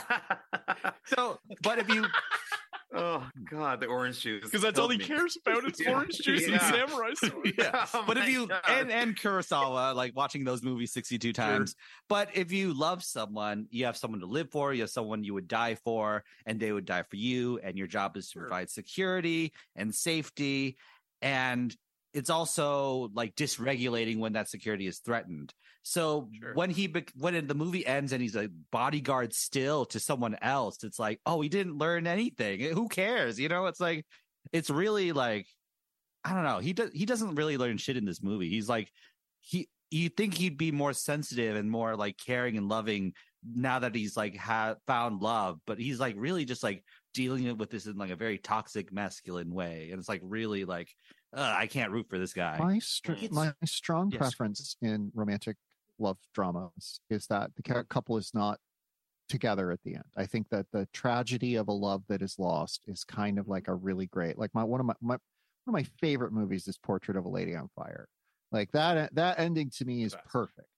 so 1.07 1.41
but 1.65 1.81
if 1.81 1.89
you 1.89 2.05
oh 2.97 3.27
god, 3.51 3.81
the 3.81 3.87
orange 3.87 4.21
juice. 4.21 4.43
Because 4.45 4.63
that's 4.63 4.79
all 4.79 4.89
he 4.89 4.99
me. 4.99 5.05
cares 5.05 5.37
about 5.45 5.65
is 5.71 5.79
Yeah. 5.85 5.93
orange 5.93 6.19
juice 6.19 6.45
and 6.45 6.55
Yeah. 6.55 6.71
samurai 6.71 7.15
sword. 7.15 7.55
yeah. 7.59 7.87
Oh 7.95 8.05
but 8.07 8.17
if 8.17 8.25
oh 8.25 8.27
you 8.29 8.47
God. 8.49 8.61
and 8.69 8.91
and 8.91 9.17
Kurosawa, 9.17 9.95
like 9.95 10.17
watching 10.17 10.45
those 10.45 10.63
movies 10.63 10.93
sixty 10.93 11.19
two 11.19 11.33
times. 11.33 11.75
But 12.09 12.31
if 12.35 12.53
you 12.53 12.73
love 12.73 13.05
someone, 13.05 13.67
you 13.71 13.85
have 13.87 13.97
someone 13.97 14.21
to 14.21 14.27
live 14.27 14.51
for. 14.51 14.73
You 14.73 14.83
have 14.83 14.91
someone 14.91 15.23
you 15.25 15.35
would 15.35 15.49
die 15.49 15.75
for, 15.77 16.25
and 16.47 16.59
they 16.59 16.73
would 16.73 16.85
die 16.87 17.03
for 17.03 17.17
you. 17.17 17.59
And 17.63 17.77
your 17.79 17.87
job 17.87 18.17
is 18.17 18.27
to 18.29 18.33
Sure. 18.33 18.43
provide 18.43 18.71
security 18.71 19.53
and 19.75 19.95
safety. 19.95 20.77
And 21.23 21.75
it's 22.15 22.31
also 22.31 23.11
like 23.15 23.35
dysregulating 23.37 24.19
when 24.19 24.33
that 24.35 24.49
security 24.49 24.87
is 24.87 24.99
threatened. 25.01 25.53
So 25.89 26.28
Sure. 26.32 26.53
when 26.55 26.70
he 26.70 26.89
bec- 26.89 27.12
when 27.16 27.47
the 27.47 27.55
movie 27.55 27.87
ends 27.87 28.12
and 28.12 28.20
he's 28.20 28.34
a 28.34 28.49
bodyguard 28.72 29.32
still 29.32 29.84
to 29.87 30.01
someone 30.01 30.34
else, 30.43 30.82
it's 30.82 30.99
like, 30.99 31.20
oh, 31.24 31.41
he 31.41 31.49
didn't 31.49 31.78
learn 31.78 32.09
anything. 32.09 32.59
Who 32.61 32.89
cares? 32.89 33.39
You 33.39 33.49
know, 33.49 33.66
it's 33.66 33.78
like 33.78 34.05
it's 34.53 34.68
really 34.68 35.12
like 35.12 35.47
I 36.24 36.34
don't 36.34 36.43
know. 36.43 36.59
He 36.59 36.72
does 36.72 36.91
he 36.93 37.07
doesn't 37.07 37.37
really 37.37 37.57
learn 37.57 37.76
shit 37.78 37.97
in 37.97 38.05
this 38.05 38.20
movie. 38.20 38.49
He's 38.49 38.68
like 38.68 38.91
he 39.43 39.68
you 39.93 40.09
think 40.09 40.34
he'd 40.34 40.59
be 40.59 40.72
more 40.72 40.93
sensitive 40.93 41.55
and 41.55 41.70
more 41.70 41.95
like 41.95 42.16
caring 42.18 42.57
and 42.59 42.68
loving 42.68 43.12
now 43.49 43.78
that 43.78 43.95
he's 43.95 44.16
like 44.16 44.37
ha- 44.37 44.74
found 44.89 45.22
love, 45.22 45.61
but 45.68 45.78
he's 45.78 46.01
like 46.01 46.16
really 46.18 46.45
just 46.45 46.64
like 46.64 46.82
dealing 47.14 47.57
with 47.59 47.70
this 47.70 47.87
in 47.87 47.97
like 47.97 48.11
a 48.11 48.16
very 48.16 48.39
toxic 48.39 48.93
masculine 48.93 49.55
way, 49.55 49.91
and 49.93 50.01
it's 50.01 50.09
like 50.09 50.20
really 50.24 50.64
like 50.64 50.89
uh, 51.32 51.55
I 51.57 51.68
can't 51.68 51.93
root 51.93 52.07
for 52.11 52.18
this 52.18 52.32
guy. 52.32 52.59
my 52.59 52.80
str- 52.80 53.12
my 53.30 53.53
strong 53.64 54.11
Yes. 54.11 54.18
preference 54.18 54.76
in 54.82 55.12
romantic 55.14 55.57
love 55.99 56.19
dramas 56.35 57.01
is 57.11 57.27
that 57.29 57.51
the 57.57 57.85
couple 57.89 58.17
is 58.17 58.33
not 58.35 58.59
together 59.29 59.71
at 59.73 59.83
the 59.83 59.95
end. 59.95 60.05
I 60.17 60.27
think 60.27 60.49
that 60.51 60.67
the 60.73 60.87
tragedy 60.93 61.57
of 61.57 61.69
a 61.69 61.73
love 61.73 62.05
that 62.09 62.23
is 62.23 62.39
lost 62.39 62.85
is 62.87 63.05
kind 63.05 63.39
of 63.39 63.49
like 63.49 63.69
a 63.69 63.75
really 63.75 64.07
great 64.07 64.39
like 64.39 64.55
my 64.55 64.63
one 64.65 64.81
of 64.81 64.87
my, 64.87 64.95
my 65.01 65.15
one 65.15 65.21
of 65.69 65.73
my 65.73 65.83
favorite 66.01 66.33
movies 66.33 66.69
is 66.69 66.79
Portrait 66.79 67.17
of 67.17 67.25
a 67.25 67.29
Lady 67.29 67.55
on 67.57 67.69
Fire. 67.75 68.09
Like 68.53 68.71
that 68.73 69.15
that 69.15 69.39
ending 69.39 69.71
to 69.79 69.85
me 69.85 70.05
is 70.05 70.17
perfect. 70.29 70.69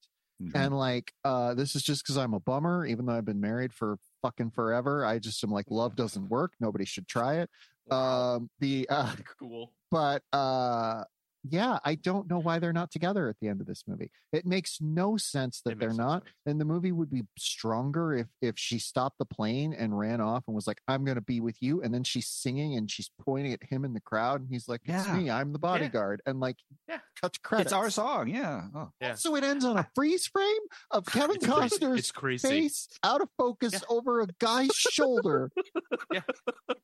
Mhm. 0.42 0.52
And 0.54 0.78
like 0.78 1.12
uh 1.24 1.54
this 1.54 1.76
is 1.76 1.82
just 1.82 2.04
because 2.04 2.16
I'm 2.16 2.32
a 2.34 2.40
bummer, 2.40 2.86
even 2.86 3.06
though 3.06 3.14
I've 3.14 3.24
been 3.24 3.40
married 3.40 3.74
for 3.74 3.98
fucking 4.22 4.52
forever. 4.52 5.04
I 5.04 5.18
just 5.18 5.42
am 5.44 5.50
like 5.50 5.66
love 5.68 5.94
doesn't 5.96 6.28
work. 6.28 6.52
Nobody 6.60 6.84
should 6.84 7.06
try 7.06 7.40
it. 7.40 7.50
Um 7.90 8.48
the 8.60 8.86
uh 8.88 9.14
cool. 9.38 9.72
but 9.90 10.22
uh 10.32 11.04
yeah 11.50 11.78
i 11.84 11.94
don't 11.94 12.28
know 12.28 12.38
why 12.38 12.58
they're 12.58 12.72
not 12.72 12.90
together 12.90 13.28
at 13.28 13.36
the 13.40 13.48
end 13.48 13.60
of 13.60 13.66
this 13.66 13.84
movie 13.86 14.10
it 14.32 14.44
makes 14.46 14.78
no 14.80 15.16
sense 15.16 15.60
that 15.64 15.72
It 15.72 15.78
they're 15.78 15.92
not 15.94 16.22
sense. 16.24 16.34
and 16.46 16.60
the 16.60 16.64
movie 16.64 16.92
would 16.92 17.10
be 17.10 17.22
stronger 17.38 18.14
if 18.14 18.26
if 18.42 18.58
she 18.58 18.78
stopped 18.78 19.18
the 19.18 19.24
plane 19.24 19.72
and 19.72 19.98
ran 19.98 20.20
off 20.20 20.44
and 20.46 20.54
was 20.54 20.66
like 20.66 20.80
i'm 20.88 21.04
going 21.04 21.14
to 21.16 21.20
be 21.20 21.40
with 21.40 21.56
you 21.60 21.82
and 21.82 21.92
then 21.92 22.04
she's 22.04 22.28
singing 22.28 22.76
and 22.76 22.90
she's 22.90 23.10
pointing 23.24 23.52
at 23.52 23.62
him 23.62 23.84
in 23.84 23.92
the 23.94 24.00
crowd 24.00 24.40
and 24.40 24.48
he's 24.50 24.68
like 24.68 24.80
it's 24.84 25.06
Yeah. 25.06 25.16
me 25.16 25.30
i'm 25.30 25.52
the 25.52 25.58
bodyguard 25.58 26.20
and 26.26 26.40
like 26.40 26.56
Yeah. 26.88 26.98
cut 27.20 27.32
to 27.34 27.40
credits 27.40 27.66
It's 27.66 27.72
our 27.72 27.90
song, 27.90 28.28
yeah. 28.28 28.62
Oh. 28.74 28.90
Yeah. 29.00 29.14
so 29.14 29.34
it 29.36 29.44
ends 29.44 29.64
on 29.64 29.78
a 29.78 29.88
freeze 29.94 30.26
frame 30.26 30.62
of 30.90 31.04
kevin 31.06 31.36
It's 31.36 31.46
crazy. 31.46 31.76
costner's 31.78 31.98
It's 31.98 32.12
crazy. 32.12 32.48
face 32.48 32.88
out 33.02 33.20
of 33.20 33.28
focus 33.36 33.72
Yeah. 33.72 33.80
over 33.88 34.20
a 34.20 34.26
guy's 34.38 34.74
shoulder 34.74 35.50
yeah, 36.12 36.20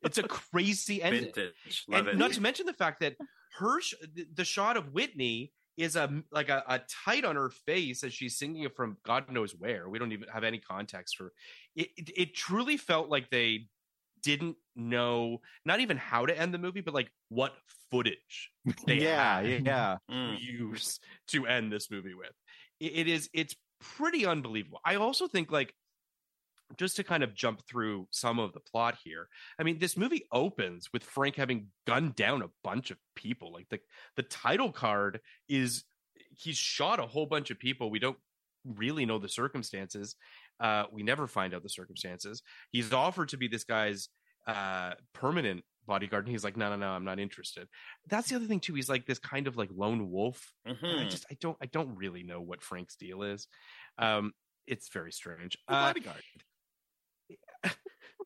It's 0.02 0.18
a 0.18 0.22
crazy 0.24 1.02
ending. 1.02 1.24
Vintage. 1.24 1.84
Love 1.88 2.00
and 2.06 2.08
it. 2.08 2.16
not 2.18 2.32
to 2.32 2.40
mention 2.40 2.66
the 2.66 2.72
fact 2.72 3.00
that 3.00 3.16
her 3.54 3.80
sh- 3.80 3.94
the- 4.14 4.26
the 4.34 4.44
shot 4.44 4.76
of 4.76 4.92
Whitney 4.92 5.52
is 5.76 5.96
a 5.96 6.22
like 6.30 6.48
a, 6.48 6.62
a 6.68 6.80
tight 7.04 7.24
on 7.24 7.34
her 7.36 7.50
face 7.50 8.04
as 8.04 8.12
she's 8.14 8.38
singing 8.38 8.62
it 8.62 8.76
from 8.76 8.96
God 9.04 9.30
knows 9.30 9.52
where. 9.58 9.88
We 9.88 9.98
don't 9.98 10.12
even 10.12 10.28
have 10.28 10.44
any 10.44 10.58
context 10.58 11.16
for 11.16 11.32
it. 11.74 11.90
It, 11.96 12.10
it 12.16 12.34
truly 12.34 12.76
felt 12.76 13.08
like 13.08 13.30
they 13.30 13.66
didn't 14.22 14.56
know 14.76 15.38
not 15.64 15.80
even 15.80 15.96
how 15.96 16.26
to 16.26 16.38
end 16.38 16.54
the 16.54 16.58
movie, 16.58 16.80
but 16.80 16.94
like 16.94 17.10
what 17.28 17.54
footage 17.90 18.50
they 18.86 19.02
yeah, 19.02 19.40
had 19.42 19.66
yeah. 19.66 19.96
Mm. 20.10 20.40
use 20.40 21.00
to 21.28 21.46
end 21.46 21.72
this 21.72 21.90
movie 21.90 22.14
with. 22.14 22.32
It, 22.80 22.92
it 22.94 23.08
is 23.08 23.28
it's 23.32 23.54
pretty 23.80 24.24
unbelievable. 24.26 24.80
I 24.84 24.94
also 24.96 25.26
think 25.28 25.50
like 25.50 25.74
just 26.78 26.96
to 26.96 27.04
kind 27.04 27.22
of 27.22 27.34
jump 27.34 27.62
through 27.66 28.06
some 28.10 28.38
of 28.38 28.52
the 28.52 28.60
plot 28.60 28.96
here. 29.02 29.28
I 29.58 29.62
mean, 29.62 29.78
this 29.78 29.96
movie 29.96 30.24
opens 30.32 30.88
with 30.92 31.04
Frank 31.04 31.36
having 31.36 31.68
gunned 31.86 32.14
down 32.16 32.42
a 32.42 32.50
bunch 32.62 32.90
of 32.90 32.98
people. 33.14 33.52
Like 33.52 33.68
the 33.68 33.80
the 34.16 34.22
title 34.22 34.72
card 34.72 35.20
is 35.48 35.84
he's 36.36 36.56
shot 36.56 37.00
a 37.00 37.06
whole 37.06 37.26
bunch 37.26 37.50
of 37.50 37.58
people. 37.58 37.90
We 37.90 37.98
don't 37.98 38.18
really 38.64 39.06
know 39.06 39.18
the 39.18 39.28
circumstances. 39.28 40.16
Uh, 40.60 40.84
we 40.92 41.02
never 41.02 41.26
find 41.26 41.54
out 41.54 41.62
the 41.62 41.68
circumstances. 41.68 42.42
He's 42.70 42.92
offered 42.92 43.28
to 43.30 43.36
be 43.36 43.48
this 43.48 43.64
guy's 43.64 44.08
uh, 44.46 44.94
permanent 45.12 45.64
bodyguard, 45.86 46.24
and 46.24 46.32
he's 46.32 46.44
like, 46.44 46.56
"No, 46.56 46.70
no, 46.70 46.76
no, 46.76 46.88
I'm 46.88 47.04
not 47.04 47.18
interested." 47.18 47.68
That's 48.08 48.28
the 48.28 48.36
other 48.36 48.46
thing 48.46 48.60
too. 48.60 48.74
He's 48.74 48.88
like 48.88 49.06
this 49.06 49.18
kind 49.18 49.46
of 49.46 49.56
like 49.56 49.70
lone 49.74 50.10
wolf 50.10 50.52
and 50.64 51.00
I 51.00 51.08
just 51.08 51.26
I 51.30 51.36
don't 51.40 51.56
I 51.60 51.66
don't 51.66 51.96
really 51.96 52.22
know 52.22 52.40
what 52.40 52.62
Frank's 52.62 52.96
deal 52.96 53.22
is. 53.22 53.48
Um, 53.98 54.32
it's 54.66 54.88
very 54.88 55.12
strange. 55.12 55.58
Uh, 55.68 55.88
bodyguard. 55.88 56.22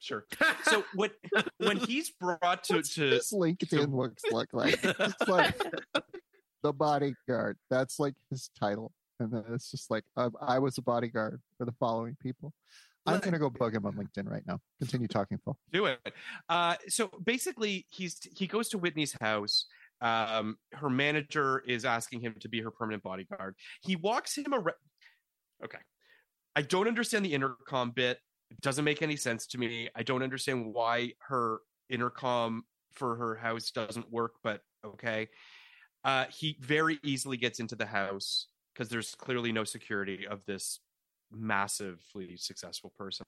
Sure. 0.00 0.24
So 0.64 0.84
when 0.94 1.10
when 1.58 1.76
he's 1.88 2.10
brought 2.10 2.64
to 2.64 2.76
What's 2.76 2.94
to 2.94 3.02
his 3.02 3.32
linkedin 3.32 3.92
looks 3.92 4.22
look 4.30 4.48
like 4.52 4.78
it's 4.82 5.28
like 5.28 5.60
the 6.62 6.72
bodyguard 6.72 7.56
that's 7.70 7.98
like 7.98 8.14
his 8.30 8.50
title 8.58 8.92
and 9.20 9.30
then 9.30 9.44
it's 9.52 9.70
just 9.70 9.90
like 9.90 10.04
I, 10.16 10.28
I 10.40 10.58
was 10.58 10.76
a 10.78 10.82
bodyguard 10.82 11.40
for 11.56 11.64
the 11.64 11.74
following 11.78 12.16
people 12.20 12.52
i'm 13.06 13.20
gonna 13.20 13.38
go 13.38 13.48
bug 13.48 13.74
him 13.74 13.86
on 13.86 13.94
linkedin 13.94 14.28
right 14.28 14.42
now 14.46 14.58
continue 14.80 15.06
talking 15.06 15.38
phil 15.44 15.56
do 15.72 15.86
it. 15.86 15.98
Uh, 16.48 16.74
so 16.88 17.10
basically, 17.24 17.86
he's 17.90 18.18
he 18.36 18.46
goes 18.46 18.68
to 18.70 18.78
Whitney's 18.78 19.14
house. 19.20 19.66
Um, 20.00 20.56
her 20.72 20.88
manager 20.88 21.62
is 21.66 21.84
asking 21.84 22.20
him 22.20 22.36
to 22.40 22.48
be 22.48 22.60
her 22.60 22.70
permanent 22.70 23.02
bodyguard. 23.02 23.56
He 23.82 23.96
walks 23.96 24.36
him 24.36 24.52
around. 24.52 24.76
Okay, 25.64 25.78
I 26.54 26.62
don't 26.62 26.88
understand 26.88 27.24
the 27.24 27.34
intercom 27.34 27.90
bit. 27.90 28.18
It 28.50 28.60
doesn't 28.60 28.84
make 28.84 29.02
any 29.02 29.16
sense 29.16 29.46
to 29.48 29.58
me. 29.58 29.88
I 29.94 30.02
don't 30.02 30.22
understand 30.22 30.72
why 30.72 31.12
her 31.28 31.60
intercom 31.88 32.64
for 32.94 33.16
her 33.16 33.34
house 33.34 33.70
doesn't 33.70 34.10
work, 34.10 34.34
but 34.42 34.62
okay. 34.84 35.28
Uh, 36.04 36.26
he 36.30 36.56
very 36.60 36.98
easily 37.02 37.36
gets 37.36 37.60
into 37.60 37.76
the 37.76 37.86
house 37.86 38.46
because 38.72 38.88
there's 38.88 39.14
clearly 39.14 39.52
no 39.52 39.64
security 39.64 40.26
of 40.26 40.40
this 40.46 40.80
massively 41.30 42.36
successful 42.36 42.92
person. 42.96 43.24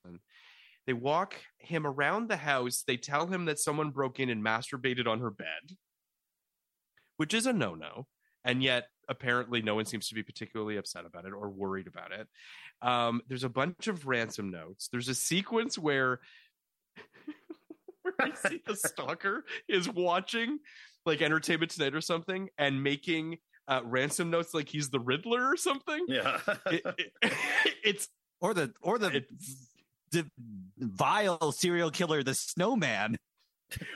They 0.86 0.92
walk 0.92 1.34
him 1.58 1.86
around 1.86 2.28
the 2.28 2.36
house. 2.36 2.82
They 2.86 2.96
tell 2.96 3.26
him 3.26 3.44
that 3.44 3.58
someone 3.58 3.90
broke 3.90 4.18
in 4.18 4.30
and 4.30 4.42
masturbated 4.42 5.06
on 5.06 5.20
her 5.20 5.30
bed, 5.30 5.76
which 7.16 7.34
is 7.34 7.46
a 7.46 7.52
no 7.52 7.74
no. 7.74 8.06
And 8.45 8.62
yet, 8.62 8.86
apparently, 9.09 9.61
no 9.62 9.74
one 9.74 9.84
seems 9.84 10.09
to 10.09 10.14
be 10.14 10.22
particularly 10.22 10.76
upset 10.76 11.05
about 11.05 11.24
it 11.26 11.32
or 11.32 11.49
worried 11.51 11.86
about 11.86 12.12
it. 12.12 12.26
Um, 12.82 13.20
there's 13.28 13.45
a 13.45 13.49
bunch 13.49 13.86
of 13.86 14.07
ransom 14.07 14.51
notes. 14.51 14.88
There's 14.91 15.09
a 15.09 15.14
sequence 15.14 15.78
where, 15.78 16.20
where 18.03 18.14
I 18.20 18.32
see 18.34 18.62
the 18.66 18.76
stalker 18.76 19.45
is 19.68 19.88
watching 19.88 20.59
like 21.07 21.22
Entertainment 21.22 21.70
Tonight 21.70 21.95
or 21.95 22.01
something 22.01 22.49
and 22.59 22.82
making 22.82 23.38
uh, 23.68 23.82
ransom 23.84 24.30
notes 24.30 24.55
like 24.55 24.68
he's 24.68 24.91
the 24.91 25.01
Riddler 25.01 25.47
or 25.51 25.57
something. 25.57 26.05
Yeah. 26.09 26.41
It- 26.66 26.82
it- 26.99 27.12
it's 27.84 28.09
Or 28.41 28.55
the 28.55 28.72
or 28.82 28.99
the 28.99 29.09
it's 29.16 29.66
the 30.12 30.26
vile 30.78 31.53
serial 31.53 31.91
killer, 31.91 32.22
the 32.22 32.34
snowman. 32.34 33.16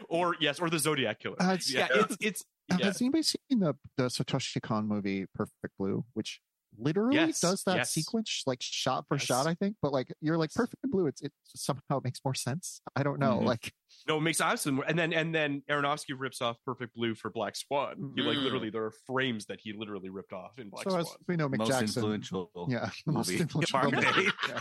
or 0.09 0.36
yes, 0.40 0.61
or 0.61 0.70
the 0.70 0.78
Zodiac 0.78 1.18
killer. 1.20 1.36
Uh, 1.40 1.55
it's- 1.55 1.72
yeah, 1.72 1.88
it's 1.90 2.16
it's 2.20 2.42
Uh, 2.42 2.45
yeah. 2.70 2.86
has 2.86 3.00
anybody 3.00 3.22
seen 3.22 3.38
the 3.60 3.74
the 3.96 4.04
satoshi 4.04 4.60
kon 4.62 4.86
movie 4.88 5.26
perfect 5.34 5.74
blue 5.78 6.04
which 6.14 6.40
literally 6.76 7.14
Yes, 7.16 7.38
does 7.38 7.62
that 7.64 7.76
yes. 7.76 7.90
sequence 7.92 8.42
like 8.46 8.58
shot 8.60 9.04
for 9.06 9.14
Yes. 9.14 9.22
shot. 9.26 9.46
I 9.46 9.54
think, 9.54 9.76
but 9.80 9.92
like 9.92 10.12
you're 10.20 10.36
like 10.36 10.52
perfect 10.52 10.82
blue. 10.90 11.06
It's 11.06 11.22
it 11.22 11.30
somehow 11.54 12.00
makes 12.02 12.18
more 12.24 12.34
sense. 12.34 12.80
I 12.96 13.04
don't 13.04 13.20
know. 13.20 13.34
Mm-hmm. 13.36 13.44
Mhm. 13.44 13.46
Like 13.46 13.72
No, 14.08 14.16
it 14.16 14.22
makes 14.22 14.40
absolutely 14.40 14.78
more. 14.78 14.84
And 14.88 14.98
then 14.98 15.12
and 15.12 15.32
then 15.32 15.62
Aronofsky 15.70 16.16
rips 16.18 16.42
off 16.42 16.56
Perfect 16.66 16.96
Blue 16.96 17.14
for 17.14 17.30
Black 17.30 17.54
Swan. 17.54 18.12
He 18.16 18.22
like 18.22 18.36
Mm. 18.38 18.42
literally 18.42 18.70
there 18.70 18.82
are 18.86 18.92
frames 19.06 19.46
that 19.46 19.60
he 19.62 19.72
literally 19.72 20.08
ripped 20.10 20.32
off 20.32 20.58
in 20.58 20.68
Black 20.68 20.90
so 20.90 20.96
as 20.98 21.06
Swan. 21.06 21.16
we 21.28 21.36
know, 21.36 21.48
Mick 21.48 21.58
Most 21.58 21.68
Jackson. 21.68 21.86
influential. 22.02 22.50
Yeah, 22.68 22.90
the 23.06 23.12
most 23.12 23.30
influential 23.30 23.78
ever 23.78 23.90
film 23.90 24.16
made. 24.16 24.32
Yeah. 24.48 24.60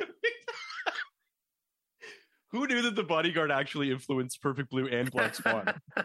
Who 2.50 2.66
knew 2.66 2.82
that 2.82 2.96
the 2.96 3.02
bodyguard 3.04 3.50
actually 3.50 3.90
influenced 3.90 4.42
Perfect 4.42 4.70
Blue 4.70 4.86
and 4.86 5.10
Black 5.10 5.34
Swan? 5.36 5.72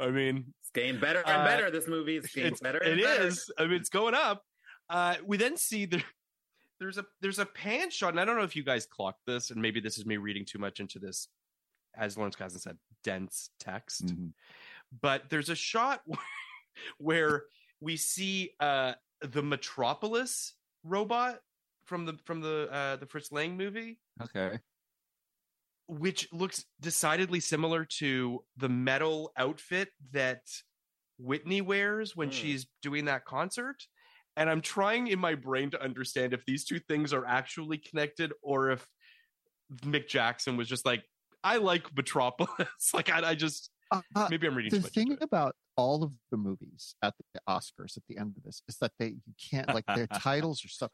I 0.00 0.10
mean, 0.10 0.52
It's 0.60 0.70
getting 0.70 0.98
better 1.00 1.20
and 1.26 1.42
Uh, 1.42 1.44
better. 1.44 1.70
This 1.70 1.88
movie 1.88 2.16
is 2.16 2.26
getting 2.26 2.52
it's, 2.52 2.60
better. 2.60 2.78
it 2.82 3.02
better. 3.02 3.26
is. 3.26 3.50
I 3.58 3.64
mean, 3.64 3.74
it's 3.74 3.88
going 3.88 4.14
up. 4.14 4.44
Uh, 4.88 5.16
we 5.24 5.36
then 5.36 5.56
see 5.56 5.84
there, 5.86 6.02
there's 6.80 6.98
a 6.98 7.04
there's 7.20 7.38
a 7.38 7.46
pan 7.46 7.90
shot, 7.90 8.10
and 8.10 8.20
I 8.20 8.24
don't 8.24 8.36
know 8.36 8.44
if 8.44 8.54
you 8.56 8.62
guys 8.64 8.86
clocked 8.86 9.20
this, 9.26 9.50
and 9.50 9.60
maybe 9.60 9.80
this 9.80 9.98
is 9.98 10.06
me 10.06 10.16
reading 10.16 10.44
too 10.44 10.58
much 10.58 10.80
into 10.80 10.98
this, 10.98 11.28
as 11.96 12.16
Lawrence 12.16 12.36
Kasdan 12.36 12.60
said, 12.60 12.78
dense 13.04 13.50
text. 13.60 14.06
Mhm. 14.06 14.32
But 15.02 15.28
there's 15.30 15.48
a 15.50 15.54
shot 15.56 16.02
where 16.98 17.44
we 17.80 17.96
see 17.96 18.50
uh, 18.60 18.94
the 19.20 19.42
Metropolis 19.42 20.54
robot 20.84 21.40
from 21.84 22.06
the 22.06 22.18
from 22.24 22.40
the 22.40 22.68
uh, 22.70 22.96
the 22.96 23.06
Fritz 23.06 23.32
Lang 23.32 23.56
movie 23.56 23.98
Okay. 24.22 24.58
Which 25.88 26.28
looks 26.32 26.64
decidedly 26.80 27.40
similar 27.40 27.84
to 27.98 28.44
the 28.56 28.68
metal 28.68 29.32
outfit 29.36 29.88
that 30.12 30.42
Whitney 31.18 31.60
wears 31.62 32.14
when 32.14 32.28
Mm. 32.28 32.32
she's 32.32 32.66
doing 32.82 33.06
that 33.06 33.24
concert. 33.24 33.82
And 34.36 34.48
I'm 34.48 34.60
trying 34.60 35.08
in 35.08 35.18
my 35.18 35.34
brain 35.34 35.70
to 35.72 35.82
understand 35.82 36.32
if 36.34 36.44
these 36.46 36.64
two 36.64 36.78
things 36.78 37.12
are 37.12 37.24
actually 37.26 37.78
connected 37.78 38.32
or 38.42 38.70
if 38.70 38.86
Mick 39.82 40.08
Jackson 40.08 40.56
was 40.56 40.68
just 40.68 40.86
like, 40.86 41.02
I 41.42 41.56
like 41.56 41.94
Metropolis. 41.96 42.50
like, 42.94 43.10
I, 43.10 43.30
I 43.30 43.34
just, 43.34 43.70
Uh, 43.90 44.02
maybe 44.30 44.46
I'm 44.46 44.54
reading 44.54 44.70
the 44.70 44.76
too 44.78 44.82
much. 44.82 44.92
thing 44.92 45.10
into 45.12 45.22
it. 45.22 45.26
about 45.26 45.56
all 45.76 46.04
of 46.04 46.12
the 46.30 46.36
movies 46.36 46.94
at 47.02 47.14
the 47.34 47.40
Oscars 47.48 47.96
at 47.96 48.02
the 48.08 48.18
end 48.18 48.34
of 48.36 48.42
this 48.44 48.62
is 48.68 48.76
that 48.78 48.92
they 48.98 49.06
you 49.08 49.34
can't 49.50 49.68
like 49.68 49.86
their 49.86 50.06
titles 50.18 50.64
or 50.64 50.68
stuff. 50.68 50.90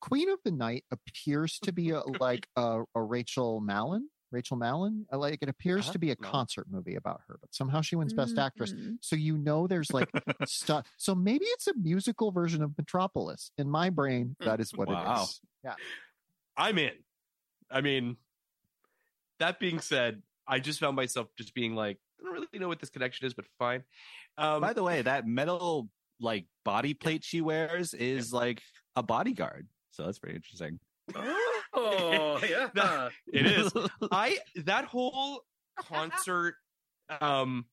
Queen 0.00 0.28
of 0.30 0.38
the 0.44 0.52
Night 0.52 0.84
appears 0.90 1.58
to 1.60 1.72
be 1.72 1.90
a, 1.90 2.00
like 2.20 2.46
a, 2.56 2.82
a 2.94 3.02
Rachel 3.02 3.60
Marron. 3.60 4.08
Rachel 4.30 4.56
Marron, 4.56 5.06
Uh, 5.12 5.18
like 5.18 5.38
it 5.42 5.48
appears 5.48 5.84
Uh-huh. 5.86 5.92
to 5.94 5.98
be 5.98 6.10
a 6.10 6.16
No. 6.20 6.28
concert 6.30 6.66
movie 6.70 6.94
about 6.96 7.22
her, 7.28 7.38
but 7.40 7.54
somehow 7.54 7.80
she 7.80 7.96
wins 7.96 8.12
Best 8.12 8.38
Actress. 8.38 8.72
Mhm. 8.72 8.98
So 9.00 9.16
you 9.16 9.38
know 9.38 9.66
there's 9.66 9.92
like 9.92 10.10
stuff. 10.44 10.86
So 10.98 11.14
maybe 11.14 11.44
it's 11.46 11.66
a 11.66 11.74
musical 11.74 12.30
version 12.30 12.62
of 12.62 12.76
Metropolis. 12.76 13.50
In 13.58 13.68
my 13.70 13.90
brain, 13.90 14.36
that 14.40 14.60
is 14.60 14.72
what 14.74 14.88
it 14.88 14.92
Wow. 14.92 15.24
is. 15.24 15.40
Yeah. 15.64 15.76
I'm 16.56 16.78
in. 16.78 17.04
I 17.70 17.80
mean, 17.80 18.16
that 19.38 19.58
being 19.60 19.80
said, 19.80 20.22
I 20.46 20.58
just 20.60 20.80
found 20.80 20.96
myself 20.96 21.28
just 21.36 21.54
being 21.54 21.74
like, 21.74 21.98
I 22.20 22.24
don't 22.24 22.32
really 22.32 22.58
know 22.58 22.68
what 22.68 22.80
this 22.80 22.90
connection 22.90 23.26
is, 23.26 23.34
but 23.34 23.46
fine. 23.58 23.84
Um, 24.36 24.60
By 24.60 24.72
the 24.72 24.82
way, 24.82 25.02
that 25.02 25.26
metal 25.26 25.88
like 26.20 26.46
body 26.64 26.94
plate 26.94 27.22
she 27.22 27.40
wears 27.40 27.94
is 27.94 28.32
like 28.32 28.60
a 28.96 29.02
bodyguard. 29.02 29.68
So 29.90 30.04
that's 30.04 30.18
pretty 30.18 30.36
interesting. 30.36 30.80
Oh, 31.74 32.40
yeah. 32.48 32.68
That- 32.74 33.12
it 33.32 33.46
is. 33.46 33.72
I 34.12 34.38
that 34.64 34.84
whole 34.86 35.42
concert 35.78 36.54
um 37.20 37.66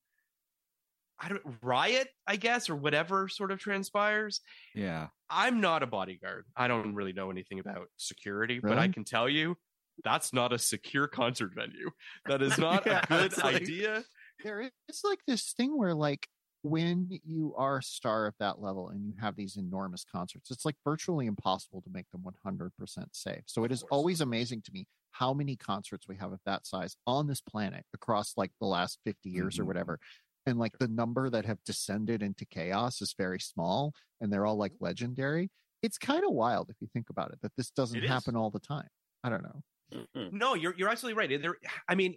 I 1.18 1.28
don't 1.30 1.42
riot, 1.62 2.08
I 2.26 2.36
guess, 2.36 2.68
or 2.68 2.76
whatever 2.76 3.26
sort 3.28 3.50
of 3.50 3.58
transpires. 3.58 4.40
yeah. 4.74 5.08
I'm 5.30 5.60
not 5.60 5.82
a 5.82 5.86
bodyguard. 5.86 6.44
I 6.56 6.68
don't 6.68 6.94
really 6.94 7.12
know 7.12 7.30
anything 7.30 7.58
about 7.58 7.88
security, 7.96 8.60
but 8.60 8.78
I 8.78 8.86
can 8.88 9.02
tell 9.02 9.28
you 9.28 9.56
that's 10.04 10.32
not 10.34 10.52
a 10.52 10.58
secure 10.58 11.08
concert 11.08 11.52
venue. 11.54 11.90
That 12.26 12.42
is 12.42 12.58
not 12.58 12.84
Yeah, 12.86 13.00
a 13.02 13.06
good 13.06 13.24
it's 13.24 13.42
like- 13.42 13.56
idea. 13.62 14.04
there 14.44 14.60
is 14.60 15.00
like 15.02 15.18
this 15.26 15.52
thing 15.54 15.76
where 15.76 15.94
like 15.94 16.28
when 16.62 17.08
you 17.24 17.54
are 17.56 17.78
a 17.78 17.82
star 17.82 18.26
of 18.26 18.34
that 18.38 18.60
level 18.60 18.88
and 18.88 19.06
you 19.06 19.14
have 19.20 19.36
these 19.36 19.56
enormous 19.56 20.04
concerts 20.04 20.50
it's 20.50 20.64
like 20.64 20.76
virtually 20.84 21.26
impossible 21.26 21.80
to 21.82 21.90
make 21.90 22.10
them 22.10 22.22
100% 22.22 23.14
safe 23.14 23.42
so 23.46 23.64
it 23.64 23.70
is 23.72 23.84
always 23.90 24.20
amazing 24.20 24.60
to 24.62 24.72
me 24.72 24.86
how 25.12 25.32
many 25.32 25.56
concerts 25.56 26.08
we 26.08 26.16
have 26.16 26.32
of 26.32 26.40
that 26.44 26.66
size 26.66 26.96
on 27.06 27.26
this 27.26 27.40
planet 27.40 27.84
across 27.94 28.34
like 28.36 28.50
the 28.60 28.66
last 28.66 28.98
50 29.04 29.30
years 29.30 29.58
or 29.58 29.64
Mhm. 29.64 29.66
whatever 29.68 29.98
and 30.44 30.58
like 30.58 30.78
the 30.78 30.88
number 30.88 31.28
that 31.30 31.44
have 31.44 31.62
descended 31.64 32.22
into 32.22 32.44
chaos 32.46 33.00
is 33.00 33.14
very 33.16 33.40
small 33.40 33.92
and 34.20 34.32
they're 34.32 34.46
all 34.46 34.56
like 34.56 34.72
legendary 34.80 35.50
it's 35.82 35.98
kind 35.98 36.24
of 36.24 36.32
wild 36.32 36.68
if 36.70 36.76
you 36.80 36.88
think 36.92 37.10
about 37.10 37.30
it 37.32 37.40
that 37.42 37.52
this 37.56 37.70
doesn't 37.70 37.98
It 37.98 38.04
is. 38.04 38.10
happen 38.10 38.34
all 38.36 38.50
the 38.50 38.60
time 38.60 38.88
i 39.22 39.28
don't 39.28 39.42
know 39.42 39.62
Mm-mm. 39.92 40.32
No, 40.32 40.54
you're 40.54 40.74
you're 40.76 40.88
absolutely 40.88 41.16
right. 41.16 41.40
There, 41.40 41.56
I 41.88 41.94
mean, 41.94 42.16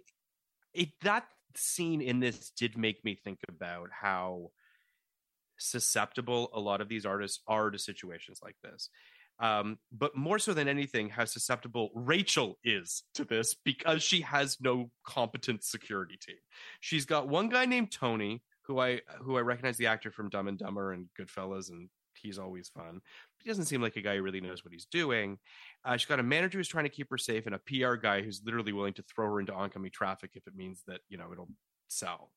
it 0.74 0.90
that 1.02 1.26
scene 1.54 2.00
in 2.00 2.20
this 2.20 2.50
did 2.50 2.76
make 2.76 3.04
me 3.04 3.14
think 3.14 3.40
about 3.48 3.90
how 3.90 4.50
susceptible 5.58 6.50
a 6.54 6.60
lot 6.60 6.80
of 6.80 6.88
these 6.88 7.06
artists 7.06 7.40
are 7.46 7.70
to 7.70 7.78
situations 7.78 8.40
like 8.42 8.56
this. 8.62 8.88
Um, 9.38 9.78
but 9.90 10.14
more 10.14 10.38
so 10.38 10.52
than 10.52 10.68
anything, 10.68 11.08
how 11.08 11.24
susceptible 11.24 11.90
Rachel 11.94 12.58
is 12.62 13.04
to 13.14 13.24
this 13.24 13.54
because 13.64 14.02
she 14.02 14.20
has 14.20 14.58
no 14.60 14.90
competent 15.04 15.64
security 15.64 16.18
team. 16.20 16.36
She's 16.80 17.06
got 17.06 17.28
one 17.28 17.48
guy 17.48 17.64
named 17.64 17.90
Tony, 17.90 18.42
who 18.62 18.78
I 18.78 19.00
who 19.22 19.38
I 19.38 19.40
recognize 19.40 19.78
the 19.78 19.86
actor 19.86 20.10
from 20.10 20.28
Dumb 20.28 20.48
and 20.48 20.58
Dumber 20.58 20.92
and 20.92 21.06
Goodfellas, 21.18 21.70
and 21.70 21.88
he's 22.20 22.38
always 22.38 22.68
fun. 22.68 23.00
He 23.42 23.50
doesn't 23.50 23.66
seem 23.66 23.80
like 23.80 23.96
a 23.96 24.02
guy 24.02 24.16
who 24.16 24.22
really 24.22 24.40
knows 24.40 24.64
what 24.64 24.72
he's 24.72 24.86
doing. 24.86 25.38
Uh, 25.84 25.96
she's 25.96 26.06
got 26.08 26.20
a 26.20 26.24
manager 26.24 26.58
who's 26.58 26.68
trying 26.68 26.84
to 26.84 26.90
keep 26.90 27.10
her 27.10 27.18
safe, 27.18 27.46
and 27.46 27.54
a 27.54 27.58
PR 27.58 27.94
guy 27.94 28.22
who's 28.22 28.42
literally 28.44 28.72
willing 28.72 28.94
to 28.94 29.02
throw 29.02 29.26
her 29.26 29.40
into 29.40 29.54
oncoming 29.54 29.90
traffic 29.90 30.32
if 30.34 30.46
it 30.46 30.54
means 30.54 30.82
that 30.86 31.00
you 31.08 31.16
know 31.18 31.32
it'll 31.32 31.48
sell. 31.88 32.30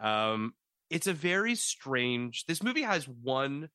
Um, 0.00 0.54
it's 0.90 1.06
a 1.06 1.12
very 1.12 1.54
strange. 1.54 2.46
This 2.46 2.62
movie 2.62 2.82
has 2.82 3.06
one 3.08 3.68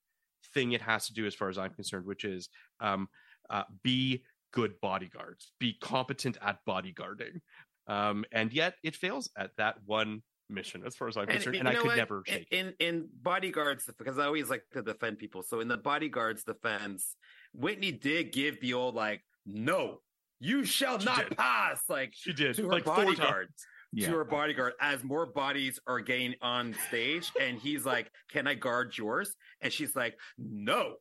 thing 0.53 0.71
it 0.71 0.81
has 0.81 1.07
to 1.07 1.13
do, 1.13 1.25
as 1.25 1.35
far 1.35 1.49
as 1.49 1.57
I'm 1.57 1.73
concerned, 1.73 2.05
which 2.05 2.23
is 2.23 2.49
um, 2.79 3.09
uh, 3.49 3.63
be 3.83 4.23
good 4.51 4.79
bodyguards, 4.81 5.51
be 5.59 5.73
competent 5.81 6.37
at 6.41 6.59
bodyguarding, 6.67 7.41
um, 7.87 8.25
and 8.31 8.53
yet 8.53 8.75
it 8.83 8.95
fails 8.95 9.29
at 9.37 9.51
that 9.57 9.77
one 9.85 10.21
mission, 10.53 10.83
as 10.85 10.95
far 10.95 11.07
as 11.07 11.17
I'm 11.17 11.27
concerned, 11.27 11.57
and 11.57 11.67
I 11.67 11.75
could 11.75 11.85
what? 11.87 11.97
never 11.97 12.23
In- 12.27 12.33
shake. 12.33 12.47
it. 12.51 12.55
in 12.55 12.73
in 12.79 13.09
bodyguards 13.21 13.89
because 13.97 14.17
I 14.19 14.25
always 14.25 14.49
like 14.49 14.63
to 14.73 14.81
defend 14.81 15.17
people. 15.19 15.43
So 15.43 15.59
in 15.59 15.67
the 15.67 15.77
bodyguards 15.77 16.43
defense, 16.43 17.15
Whitney 17.53 17.91
did 17.91 18.31
give 18.31 18.61
the 18.61 18.73
old 18.73 18.95
like, 18.95 19.21
"No, 19.45 20.01
you 20.39 20.63
shall 20.65 20.99
She 20.99 21.05
not 21.05 21.29
did. 21.29 21.37
pass." 21.37 21.81
Like 21.89 22.13
She 22.15 22.33
did 22.33 22.55
to 22.55 22.63
her 22.63 22.69
like 22.71 22.85
four 22.85 22.95
bodyguards. 22.97 23.65
Yeah. 23.95 24.07
To 24.09 24.17
her 24.17 24.23
bodyguard, 24.25 24.73
as 24.81 25.03
more 25.03 25.27
bodies 25.27 25.79
are 25.85 25.99
getting 25.99 26.33
on 26.41 26.75
stage, 26.87 27.31
and 27.39 27.59
he's 27.59 27.85
like, 27.85 28.09
"Can 28.31 28.47
I 28.47 28.55
guard 28.55 28.97
yours?" 28.97 29.35
And 29.61 29.71
she's 29.71 29.95
like, 29.95 30.17
"No, 30.39 30.95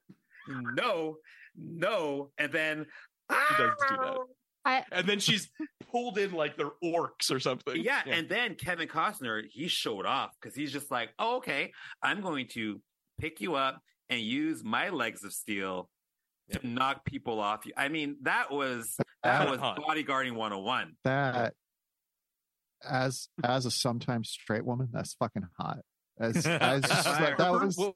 no, 0.48 1.16
no." 1.56 2.32
And 2.38 2.52
then 2.52 2.86
She 3.30 3.54
does 3.56 3.72
do 3.88 3.96
that. 3.96 4.16
I 4.64 4.84
and 4.92 5.06
then 5.08 5.18
she's 5.18 5.50
pulled 5.90 6.18
in 6.18 6.32
like 6.32 6.56
they're 6.56 6.70
orcs 6.84 7.30
or 7.30 7.40
something. 7.40 7.82
Yeah, 7.82 8.00
and 8.06 8.28
then 8.28 8.54
Kevin 8.54 8.86
Costner, 8.88 9.42
he 9.50 9.66
showed 9.68 10.06
off 10.06 10.30
because 10.40 10.54
he's 10.54 10.72
just 10.72 10.90
like, 10.90 11.10
oh, 11.18 11.36
okay, 11.38 11.72
I'm 12.02 12.20
going 12.20 12.46
to 12.52 12.80
pick 13.20 13.40
you 13.40 13.54
up 13.56 13.80
and 14.08 14.20
use 14.20 14.62
my 14.62 14.90
legs 14.90 15.24
of 15.24 15.32
steel 15.32 15.88
to 16.52 16.66
knock 16.66 17.04
people 17.04 17.40
off 17.40 17.66
you. 17.66 17.72
I 17.76 17.88
mean, 17.88 18.16
that 18.22 18.50
was 18.52 18.96
that 19.24 19.38
Kinda 19.38 19.50
was 19.52 19.60
hot. 19.60 19.78
bodyguarding 19.78 20.34
101. 20.34 20.92
that 21.04 21.54
as 22.88 23.28
as 23.44 23.64
a 23.66 23.70
sometimes 23.70 24.28
straight 24.28 24.64
woman 24.64 24.88
that's 24.92 25.14
fucking 25.14 25.46
hot 25.58 25.78
as, 26.18 26.44
as 26.46 26.82
just 26.82 27.06
like, 27.20 27.38
that 27.38 27.52
was 27.52 27.76
Well, 27.76 27.94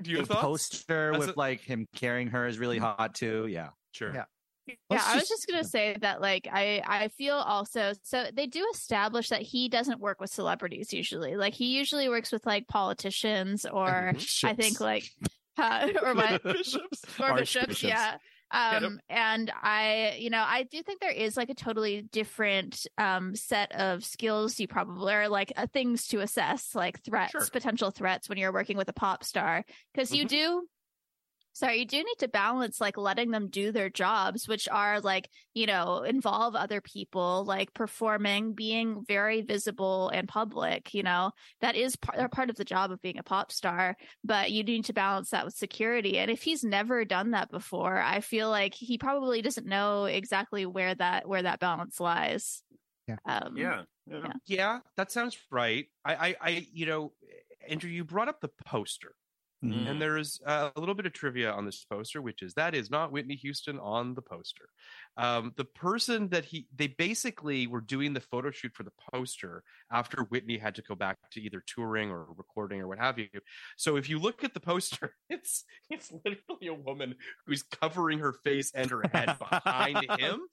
do 0.00 0.10
you 0.10 0.16
the 0.16 0.22
have 0.22 0.28
thoughts? 0.28 0.42
poster 0.42 1.12
As 1.12 1.18
with 1.18 1.28
a- 1.36 1.38
like 1.38 1.60
him 1.60 1.86
carrying 1.94 2.28
her 2.28 2.46
is 2.46 2.58
really 2.58 2.78
hot 2.78 3.14
too. 3.14 3.46
Yeah. 3.48 3.70
Sure. 3.92 4.12
Yeah. 4.14 4.24
Yeah, 4.66 4.74
Let's 4.90 5.06
I 5.06 5.14
was 5.16 5.28
just- 5.28 5.30
just 5.42 5.46
gonna 5.48 5.64
say 5.64 5.96
that 6.00 6.20
like 6.20 6.48
I 6.50 6.82
I 6.86 7.08
feel 7.08 7.34
also 7.36 7.92
so 8.02 8.26
they 8.32 8.46
do 8.46 8.64
establish 8.72 9.28
that 9.28 9.42
he 9.42 9.68
doesn't 9.68 10.00
work 10.00 10.20
with 10.20 10.30
celebrities 10.30 10.92
usually. 10.92 11.36
Like 11.36 11.54
he 11.54 11.76
usually 11.76 12.08
works 12.08 12.32
with 12.32 12.46
like 12.46 12.66
politicians 12.68 13.66
or 13.66 14.14
I 14.44 14.54
think 14.54 14.80
like 14.80 15.04
uh, 15.58 15.88
or 16.02 16.14
what 16.14 16.42
bishops. 16.42 17.02
or 17.20 17.34
bishops, 17.34 17.82
yeah. 17.82 18.16
Um, 18.50 19.00
and 19.08 19.50
I, 19.62 20.16
you 20.20 20.30
know, 20.30 20.44
I 20.46 20.62
do 20.62 20.80
think 20.82 21.00
there 21.00 21.10
is 21.10 21.36
like 21.36 21.48
a 21.50 21.54
totally 21.54 22.02
different 22.02 22.86
um 22.98 23.34
set 23.34 23.72
of 23.72 24.04
skills 24.04 24.60
you 24.60 24.68
probably 24.68 25.12
are 25.12 25.28
like 25.28 25.52
uh, 25.56 25.66
things 25.72 26.06
to 26.08 26.20
assess, 26.20 26.72
like 26.74 27.02
threats, 27.02 27.32
Sure. 27.32 27.46
potential 27.52 27.90
threats 27.90 28.28
when 28.28 28.38
you're 28.38 28.52
working 28.52 28.76
with 28.76 28.88
a 28.88 28.92
pop 28.92 29.24
star, 29.24 29.64
because 29.92 30.12
you 30.12 30.24
Mhm. 30.24 30.28
do 30.28 30.68
Sorry, 31.54 31.78
you 31.78 31.86
do 31.86 31.98
need 31.98 32.18
to 32.18 32.26
balance 32.26 32.80
like 32.80 32.96
letting 32.96 33.30
them 33.30 33.48
do 33.48 33.70
their 33.70 33.88
jobs, 33.88 34.48
which 34.48 34.68
are 34.68 35.00
like, 35.00 35.30
you 35.54 35.66
know, 35.66 36.02
involve 36.02 36.56
other 36.56 36.80
people, 36.80 37.44
like 37.46 37.72
performing, 37.72 38.54
being 38.54 39.04
very 39.06 39.40
visible 39.40 40.08
and 40.08 40.26
public, 40.26 40.92
you 40.92 41.04
know, 41.04 41.30
that 41.60 41.76
is 41.76 41.94
part, 41.94 42.32
part 42.32 42.50
of 42.50 42.56
the 42.56 42.64
job 42.64 42.90
of 42.90 43.00
being 43.02 43.18
a 43.18 43.22
pop 43.22 43.52
star. 43.52 43.96
But 44.24 44.50
you 44.50 44.64
need 44.64 44.86
to 44.86 44.92
balance 44.92 45.30
that 45.30 45.44
with 45.44 45.54
security. 45.54 46.18
And 46.18 46.28
if 46.28 46.42
he's 46.42 46.64
never 46.64 47.04
done 47.04 47.30
that 47.30 47.52
before, 47.52 48.00
I 48.00 48.18
feel 48.18 48.50
like 48.50 48.74
he 48.74 48.98
probably 48.98 49.40
doesn't 49.40 49.66
know 49.66 50.06
exactly 50.06 50.66
where 50.66 50.96
that 50.96 51.28
where 51.28 51.42
that 51.42 51.60
balance 51.60 52.00
lies. 52.00 52.64
Yeah. 53.06 53.16
Um, 53.26 53.56
Yeah. 53.56 53.82
Yeah. 54.10 54.18
Yeah. 54.24 54.32
Yeah, 54.46 54.78
that 54.96 55.12
sounds 55.12 55.38
right. 55.52 55.86
I, 56.04 56.14
I, 56.14 56.36
I 56.40 56.66
you 56.72 56.86
know, 56.86 57.12
Andrew, 57.68 57.90
you 57.90 58.04
brought 58.04 58.28
up 58.28 58.40
the 58.40 58.50
poster. 58.66 59.14
Mm. 59.64 59.90
And 59.90 60.02
there's 60.02 60.40
uh, 60.46 60.70
a 60.74 60.80
little 60.80 60.94
bit 60.94 61.06
of 61.06 61.12
trivia 61.12 61.50
on 61.50 61.64
this 61.64 61.84
poster, 61.84 62.20
which 62.20 62.42
is 62.42 62.54
that 62.54 62.74
is 62.74 62.90
not 62.90 63.12
Whitney 63.12 63.36
Houston 63.36 63.78
on 63.78 64.14
the 64.14 64.22
poster. 64.22 64.68
Um, 65.16 65.52
the 65.56 65.64
person 65.64 66.28
that 66.30 66.44
he, 66.44 66.66
they 66.74 66.88
basically 66.88 67.66
were 67.66 67.80
doing 67.80 68.14
the 68.14 68.20
photo 68.20 68.50
shoot 68.50 68.72
for 68.74 68.82
the 68.82 68.92
poster 69.12 69.62
after 69.92 70.24
Whitney 70.24 70.58
had 70.58 70.74
to 70.74 70.82
go 70.82 70.94
back 70.94 71.18
to 71.32 71.40
either 71.40 71.62
touring 71.66 72.10
or 72.10 72.26
recording 72.36 72.80
or 72.80 72.88
what 72.88 72.98
have 72.98 73.18
you. 73.18 73.28
So 73.76 73.96
if 73.96 74.08
you 74.08 74.18
look 74.18 74.42
at 74.42 74.54
the 74.54 74.60
poster, 74.60 75.14
it's 75.30 75.64
it's 75.90 76.12
literally 76.24 76.66
a 76.68 76.74
woman 76.74 77.14
who's 77.46 77.62
covering 77.62 78.18
her 78.18 78.32
face 78.32 78.72
and 78.74 78.90
her 78.90 79.02
head 79.12 79.36
behind 79.38 80.06
him. 80.18 80.40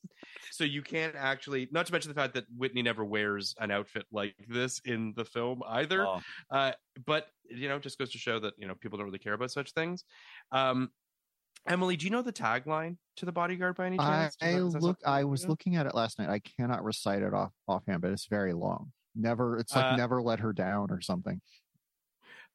So 0.51 0.63
you 0.63 0.83
can't 0.83 1.15
actually, 1.15 1.67
not 1.71 1.87
to 1.87 1.91
mention 1.91 2.09
the 2.09 2.19
fact 2.19 2.35
that 2.35 2.45
Whitney 2.55 2.83
never 2.83 3.03
wears 3.03 3.55
an 3.59 3.71
outfit 3.71 4.05
like 4.11 4.35
this 4.47 4.79
in 4.85 5.13
the 5.15 5.25
film 5.25 5.63
either. 5.67 6.05
Oh. 6.05 6.21
Uh, 6.51 6.73
but 7.05 7.27
you 7.49 7.67
know, 7.67 7.79
just 7.79 7.97
goes 7.97 8.11
to 8.11 8.17
show 8.17 8.39
that 8.39 8.53
you 8.57 8.67
know 8.67 8.75
people 8.75 8.97
don't 8.97 9.07
really 9.07 9.19
care 9.19 9.33
about 9.33 9.51
such 9.51 9.71
things. 9.71 10.03
Um, 10.51 10.91
Emily, 11.67 11.95
do 11.95 12.05
you 12.05 12.09
know 12.11 12.21
the 12.21 12.33
tagline 12.33 12.97
to 13.17 13.25
the 13.25 13.31
bodyguard 13.31 13.75
by 13.75 13.85
any 13.85 13.97
chance? 13.97 14.33
Is 14.35 14.37
I 14.41 14.51
that- 14.53 14.57
is 14.67 14.73
that 14.73 14.81
look. 14.81 14.97
something 15.01 15.13
I 15.13 15.19
you 15.21 15.27
was 15.27 15.43
know? 15.43 15.49
looking 15.49 15.75
at 15.75 15.85
it 15.85 15.93
last 15.93 16.17
night. 16.19 16.29
I 16.29 16.39
cannot 16.39 16.83
recite 16.83 17.21
it 17.21 17.33
off 17.33 17.51
offhand, 17.67 18.01
but 18.01 18.11
it's 18.11 18.25
very 18.25 18.53
long. 18.53 18.91
Never. 19.15 19.57
It's 19.57 19.75
like 19.75 19.85
Uh, 19.93 19.95
never 19.95 20.21
let 20.21 20.39
her 20.39 20.53
down 20.53 20.87
or 20.89 21.01
something. 21.01 21.41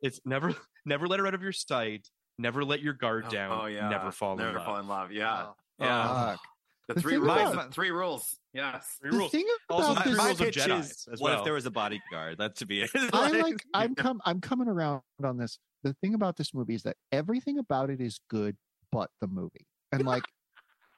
It's 0.00 0.20
never, 0.24 0.54
never 0.84 1.06
let 1.06 1.20
her 1.20 1.26
out 1.26 1.34
of 1.34 1.42
your 1.42 1.52
sight. 1.52 2.08
Never 2.38 2.64
let 2.64 2.80
your 2.80 2.92
guard 2.94 3.24
Oh, 3.28 3.30
down. 3.30 3.60
oh, 3.62 3.66
yeah. 3.66 3.88
Never 3.88 4.10
fall 4.10 4.36
Never 4.36 4.50
in 4.50 4.54
love. 4.56 4.64
fall 4.64 4.76
in 4.78 4.88
love. 4.88 5.12
Yeah. 5.12 5.46
Oh, 5.46 5.54
yeah. 5.78 6.08
Fuck. 6.32 6.40
The, 6.88 6.94
The 6.94 7.00
three 7.00 7.16
rules. 7.16 7.52
about- 7.52 7.68
the 7.68 7.72
three 7.74 7.90
rules. 7.90 8.38
Yes. 8.52 8.96
Three 9.00 9.10
The 9.10 9.16
rules. 9.18 9.30
thing 9.32 9.46
Also, 9.70 9.92
about 9.92 10.02
three 10.04 10.12
this, 10.12 10.18
My 10.18 10.24
rules 10.26 10.40
of 10.40 10.46
pitch 10.46 10.56
Jedi 10.56 10.80
is, 10.80 11.08
as 11.12 11.20
what 11.20 11.32
if 11.38 11.44
there 11.44 11.52
was 11.54 11.66
a 11.66 11.70
bodyguard? 11.70 12.38
That 12.38 12.56
to 12.56 12.66
be 12.66 12.82
it. 12.82 12.90
I 12.94 13.30
like. 13.30 13.64
I'm 13.74 13.94
come. 13.94 14.20
I'm 14.24 14.40
coming 14.40 14.68
around 14.68 15.02
on 15.24 15.36
this. 15.38 15.58
The 15.82 15.94
thing 15.94 16.14
about 16.14 16.36
this 16.36 16.52
movie 16.54 16.74
is 16.74 16.82
that 16.84 16.96
everything 17.12 17.58
about 17.58 17.90
it 17.90 18.00
is 18.00 18.20
good, 18.28 18.56
but 18.92 19.10
the 19.20 19.26
movie, 19.26 19.66
and 19.92 20.04
like, 20.04 20.24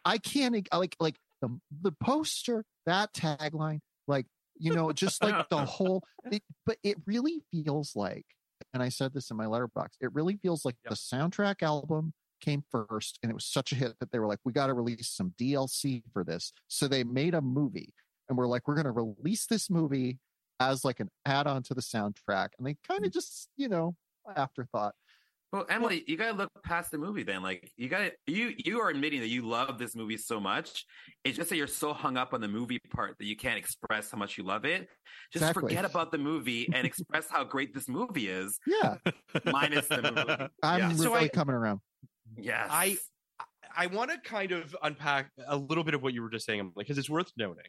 I 0.05 0.19
can't 0.19 0.69
like 0.73 0.97
like 1.01 1.17
the 1.43 1.59
the 1.83 1.93
poster, 2.03 2.65
that 2.87 3.13
tagline, 3.15 3.81
like 4.07 4.27
you 4.59 4.75
know, 4.75 4.93
just 4.93 5.23
like 5.23 5.49
the 5.49 5.59
whole. 5.65 6.03
It, 6.31 6.43
but 6.67 6.79
it 6.83 6.97
really 7.07 7.43
feels 7.51 7.95
like, 7.95 8.27
and 8.75 8.83
I 8.83 8.89
said 8.89 9.15
this 9.15 9.31
in 9.31 9.37
my 9.37 9.47
Letterboxd. 9.47 9.97
It 10.01 10.13
really 10.13 10.37
feels 10.37 10.65
like 10.65 10.77
Yep. 10.85 10.91
the 10.91 10.97
soundtrack 10.97 11.63
album 11.63 12.13
came 12.41 12.65
first, 12.71 13.19
and 13.23 13.31
it 13.31 13.35
was 13.35 13.47
such 13.47 13.73
a 13.73 13.75
hit 13.75 13.99
that 14.01 14.13
they 14.13 14.19
were 14.19 14.27
like, 14.27 14.41
we 14.45 14.53
got 14.53 14.69
to 14.69 14.75
release 14.75 15.11
some 15.11 15.35
DLC 15.41 16.03
for 16.13 16.25
this. 16.25 16.53
So 16.69 16.89
they 16.89 17.05
made 17.05 17.35
a 17.35 17.41
movie, 17.41 17.95
and 18.29 18.37
we're 18.37 18.47
like, 18.47 18.67
we're 18.67 18.75
going 18.75 18.85
to 18.85 18.93
release 18.93 19.47
this 19.47 19.71
movie 19.71 20.19
as 20.61 20.85
like 20.85 21.01
an 21.01 21.11
add-on 21.25 21.63
to 21.63 21.75
the 21.75 21.81
soundtrack 21.81 22.49
and 22.59 22.67
they 22.67 22.77
kind 22.87 23.05
of 23.05 23.11
mm. 23.11 23.15
just 23.15 23.49
you 23.57 23.69
know 23.69 23.95
afterthought 24.37 24.95
Well, 25.53 25.65
Emily, 25.71 26.05
you 26.07 26.19
gotta 26.19 26.37
look 26.37 26.51
past 26.63 26.91
the 26.91 26.99
movie 26.99 27.23
then. 27.23 27.43
Like 27.43 27.71
you 27.77 27.89
gotta 27.89 28.13
you 28.27 28.53
you 28.59 28.81
are 28.81 28.91
admitting 28.91 29.21
that 29.21 29.29
you 29.29 29.47
love 29.49 29.79
this 29.79 29.97
movie 29.97 30.19
so 30.19 30.39
much. 30.39 30.85
It's 31.25 31.37
just 31.39 31.49
that 31.49 31.57
you're 31.57 31.67
so 31.67 31.95
hung 31.95 32.19
up 32.19 32.35
on 32.35 32.41
the 32.43 32.49
movie 32.49 32.79
part 32.95 33.17
that 33.19 33.25
you 33.25 33.35
can't 33.37 33.57
express 33.59 34.11
how 34.11 34.19
much 34.19 34.37
you 34.37 34.45
love 34.45 34.67
it. 34.67 34.89
Just 35.33 35.43
Exactly. 35.45 35.63
forget 35.63 35.85
about 35.87 36.13
the 36.13 36.19
movie 36.19 36.69
and 36.75 36.87
express 36.87 37.29
how 37.31 37.45
great 37.45 37.73
this 37.75 37.89
movie 37.89 38.29
is, 38.29 38.59
yeah 38.67 38.97
minus 39.47 39.89
the 39.89 40.03
movie. 40.03 40.51
i'm 40.63 40.81
Yeah. 40.81 40.87
really 40.89 40.97
So 40.99 41.15
I- 41.15 41.29
coming 41.29 41.55
around 41.55 41.81
Yes. 42.37 42.69
I 42.71 42.99
I 43.75 43.87
want 43.87 44.11
to 44.11 44.19
kind 44.19 44.53
of 44.53 44.77
unpack 44.83 45.31
a 45.47 45.57
little 45.57 45.85
bit 45.85 45.95
of 45.95 46.03
what 46.03 46.13
you 46.13 46.21
were 46.23 46.31
just 46.31 46.45
saying, 46.47 46.61
Emily, 46.61 46.75
because 46.79 46.99
it's 46.99 47.09
worth 47.11 47.31
noting. 47.39 47.65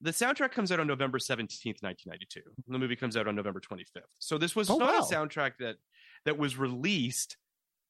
The 0.00 0.10
soundtrack 0.10 0.50
comes 0.50 0.72
out 0.72 0.80
on 0.80 0.86
November 0.88 1.18
17th, 1.18 1.82
1992. 1.82 2.40
The 2.66 2.78
movie 2.78 2.96
comes 2.96 3.16
out 3.16 3.28
on 3.28 3.36
November 3.36 3.60
25th. 3.60 4.02
So 4.18 4.38
this 4.38 4.56
was 4.56 4.68
Oh, 4.70 4.78
not 4.78 4.92
wow. 4.94 5.00
a 5.00 5.02
soundtrack 5.14 5.52
that 5.60 5.76
that 6.24 6.38
was 6.38 6.56
released 6.56 7.36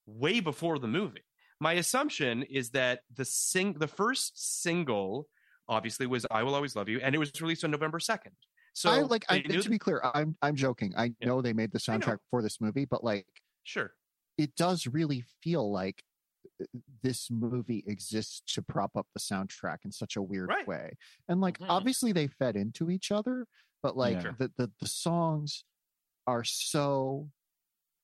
way 0.06 0.40
before 0.40 0.78
the 0.78 0.88
movie. 0.88 1.22
My 1.60 1.74
assumption 1.74 2.42
is 2.42 2.70
that 2.70 3.00
the 3.14 3.24
sing 3.24 3.74
the 3.74 3.86
first 3.86 4.62
single 4.62 5.28
obviously 5.68 6.06
was 6.06 6.26
I 6.30 6.42
Will 6.42 6.54
Always 6.54 6.74
Love 6.74 6.88
You 6.88 7.00
and 7.00 7.14
it 7.14 7.18
was 7.18 7.30
released 7.40 7.64
on 7.64 7.70
November 7.70 7.98
2nd. 7.98 8.32
So 8.74 8.90
i 8.90 9.00
like 9.00 9.24
i 9.28 9.38
to 9.40 9.68
be 9.68 9.78
clear 9.78 10.00
i'm 10.14 10.34
i'm 10.40 10.56
joking 10.56 10.94
i 10.96 11.12
Yeah. 11.20 11.26
know 11.28 11.42
they 11.42 11.52
made 11.52 11.72
the 11.72 11.78
soundtrack 11.78 12.16
for 12.30 12.40
this 12.40 12.58
movie 12.58 12.86
but 12.86 13.04
like 13.04 13.26
sure. 13.64 13.92
it 14.38 14.56
does 14.56 14.86
really 14.86 15.24
feel 15.42 15.70
like 15.70 16.02
uh, 16.60 16.64
this 17.02 17.30
movie 17.30 17.84
exists 17.86 18.40
to 18.54 18.62
prop 18.62 18.96
up 18.96 19.06
the 19.12 19.20
soundtrack 19.20 19.84
in 19.84 19.92
such 19.92 20.16
a 20.16 20.22
weird 20.22 20.48
Right. 20.48 20.66
way 20.66 20.96
and 21.28 21.42
like 21.42 21.58
Mhm. 21.58 21.66
obviously 21.68 22.12
they 22.12 22.28
fed 22.28 22.56
into 22.56 22.90
each 22.90 23.12
other 23.12 23.46
but 23.82 23.94
like 23.94 24.22
Yeah. 24.24 24.32
the, 24.38 24.50
the 24.56 24.70
the 24.80 24.88
songs 24.88 25.64
are 26.26 26.42
so 26.42 27.28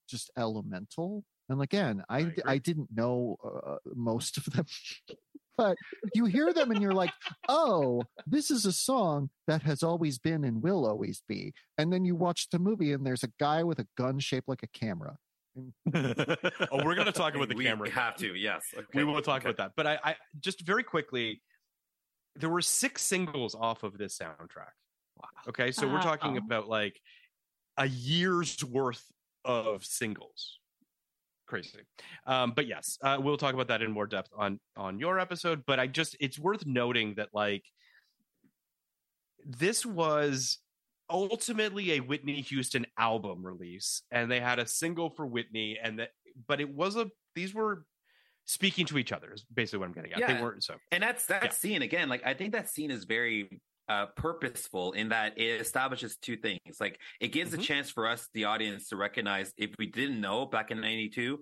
just 0.09 0.31
elemental 0.37 1.25
and 1.49 1.63
again 1.63 2.03
i 2.09 2.19
I 2.19 2.23
d- 2.23 2.29
agree. 2.31 2.43
I 2.47 2.59
didn't 2.59 2.89
know 2.95 3.37
uh, 3.45 3.77
most 3.95 4.37
of 4.39 4.45
them 4.47 4.67
but 5.59 5.77
you 6.15 6.25
hear 6.27 6.53
them 6.53 6.71
and 6.71 6.81
you're 6.83 6.95
like 6.95 7.13
oh 7.49 8.03
this 8.27 8.51
is 8.51 8.65
a 8.67 8.73
song 8.73 9.31
that 9.47 9.63
has 9.63 9.83
always 9.83 10.19
been 10.19 10.45
and 10.45 10.63
will 10.63 10.87
always 10.87 11.23
be 11.29 11.53
and 11.79 11.93
then 11.93 12.05
you 12.05 12.15
watch 12.17 12.49
the 12.51 12.59
movie 12.59 12.93
and 12.93 13.05
there's 13.07 13.25
a 13.25 13.33
guy 13.39 13.63
with 13.63 13.79
a 13.79 13.87
gun 13.97 14.19
shaped 14.19 14.49
like 14.49 14.63
a 14.63 14.69
camera 14.69 15.17
Oh, 15.95 16.85
we're 16.85 16.95
going 16.95 17.07
to 17.07 17.13
talk 17.13 17.35
about 17.37 17.49
the 17.49 17.57
we 17.57 17.65
camera. 17.65 17.85
We 17.89 17.91
have 17.91 18.15
to, 18.17 18.35
yes. 18.37 18.63
Okay. 18.77 18.87
we 18.95 19.03
will 19.03 19.21
talk 19.23 19.39
Okay. 19.43 19.49
about 19.51 19.57
that. 19.57 19.73
But 19.77 19.89
I, 19.89 19.99
I 20.05 20.17
just 20.39 20.61
very 20.65 20.85
quickly, 20.85 21.43
there 22.37 22.49
were 22.49 22.61
six 22.61 23.03
singles 23.03 23.57
off 23.57 23.83
of 23.83 23.99
this 23.99 24.17
soundtrack. 24.17 24.71
Wow. 25.21 25.29
Okay, 25.49 25.73
so 25.73 25.89
we're 25.89 26.01
talking 26.01 26.33
Wow. 26.35 26.43
about 26.47 26.69
like 26.69 27.01
a 27.77 27.89
year's 27.89 28.63
worth 28.65 29.05
of 29.45 29.85
singles. 29.85 30.61
Crazy, 31.47 31.81
um, 32.27 32.53
but 32.53 32.67
yes, 32.67 32.99
uh, 33.03 33.19
we'll 33.21 33.39
talk 33.39 33.55
about 33.55 33.69
that 33.69 33.81
in 33.81 33.91
more 33.91 34.07
depth 34.07 34.31
on 34.37 34.61
on 34.77 35.01
your 35.01 35.19
episode. 35.19 35.65
But 35.67 35.81
I 35.81 35.87
just 35.87 36.15
it's 36.21 36.39
worth 36.39 36.67
noting 36.67 37.15
that 37.15 37.31
like 37.33 37.65
this 39.47 39.87
was 39.87 40.59
ultimately 41.09 41.93
a 41.93 42.01
Whitney 42.01 42.43
Houston 42.43 42.87
album 42.99 43.45
release, 43.45 44.03
and 44.11 44.31
they 44.31 44.41
had 44.41 44.59
a 44.59 44.67
single 44.67 45.09
for 45.09 45.27
Whitney, 45.27 45.79
and 45.83 45.99
that 45.99 46.11
but 46.47 46.61
it 46.61 46.69
was 46.69 46.97
a 46.97 47.11
these 47.35 47.55
were 47.55 47.87
speaking 48.45 48.87
to 48.87 48.99
each 48.99 49.13
other 49.13 49.33
is 49.33 49.45
basically 49.45 49.79
what 49.79 49.87
I'm 49.87 49.93
getting 49.93 50.13
at. 50.13 50.27
They 50.27 50.35
Yeah. 50.35 50.43
weren't 50.43 50.65
so 50.65 50.77
And 50.91 51.03
that's 51.03 51.27
that 51.27 51.45
Yeah. 51.45 51.51
scene 51.51 51.83
again. 51.83 52.09
Like 52.09 52.25
I 52.27 52.35
think 52.35 52.53
that 52.53 52.69
scene 52.69 52.91
is 52.91 53.05
very 53.05 53.61
uh, 53.89 54.07
purposeful 54.17 54.93
in 54.93 55.09
that 55.11 55.39
it 55.39 55.61
establishes 55.61 56.17
two 56.17 56.37
things. 56.37 56.81
Like 56.81 57.01
it 57.21 57.29
gives 57.29 57.53
Mhm. 57.53 57.59
a 57.61 57.63
chance 57.63 57.91
for 57.91 58.07
us, 58.07 58.29
the 58.35 58.45
audience, 58.45 58.89
to 58.89 58.97
recognize 58.97 59.53
if 59.57 59.71
we 59.79 59.87
didn't 59.87 60.21
know 60.21 60.47
back 60.47 60.71
in 60.71 60.81
'92. 60.81 61.41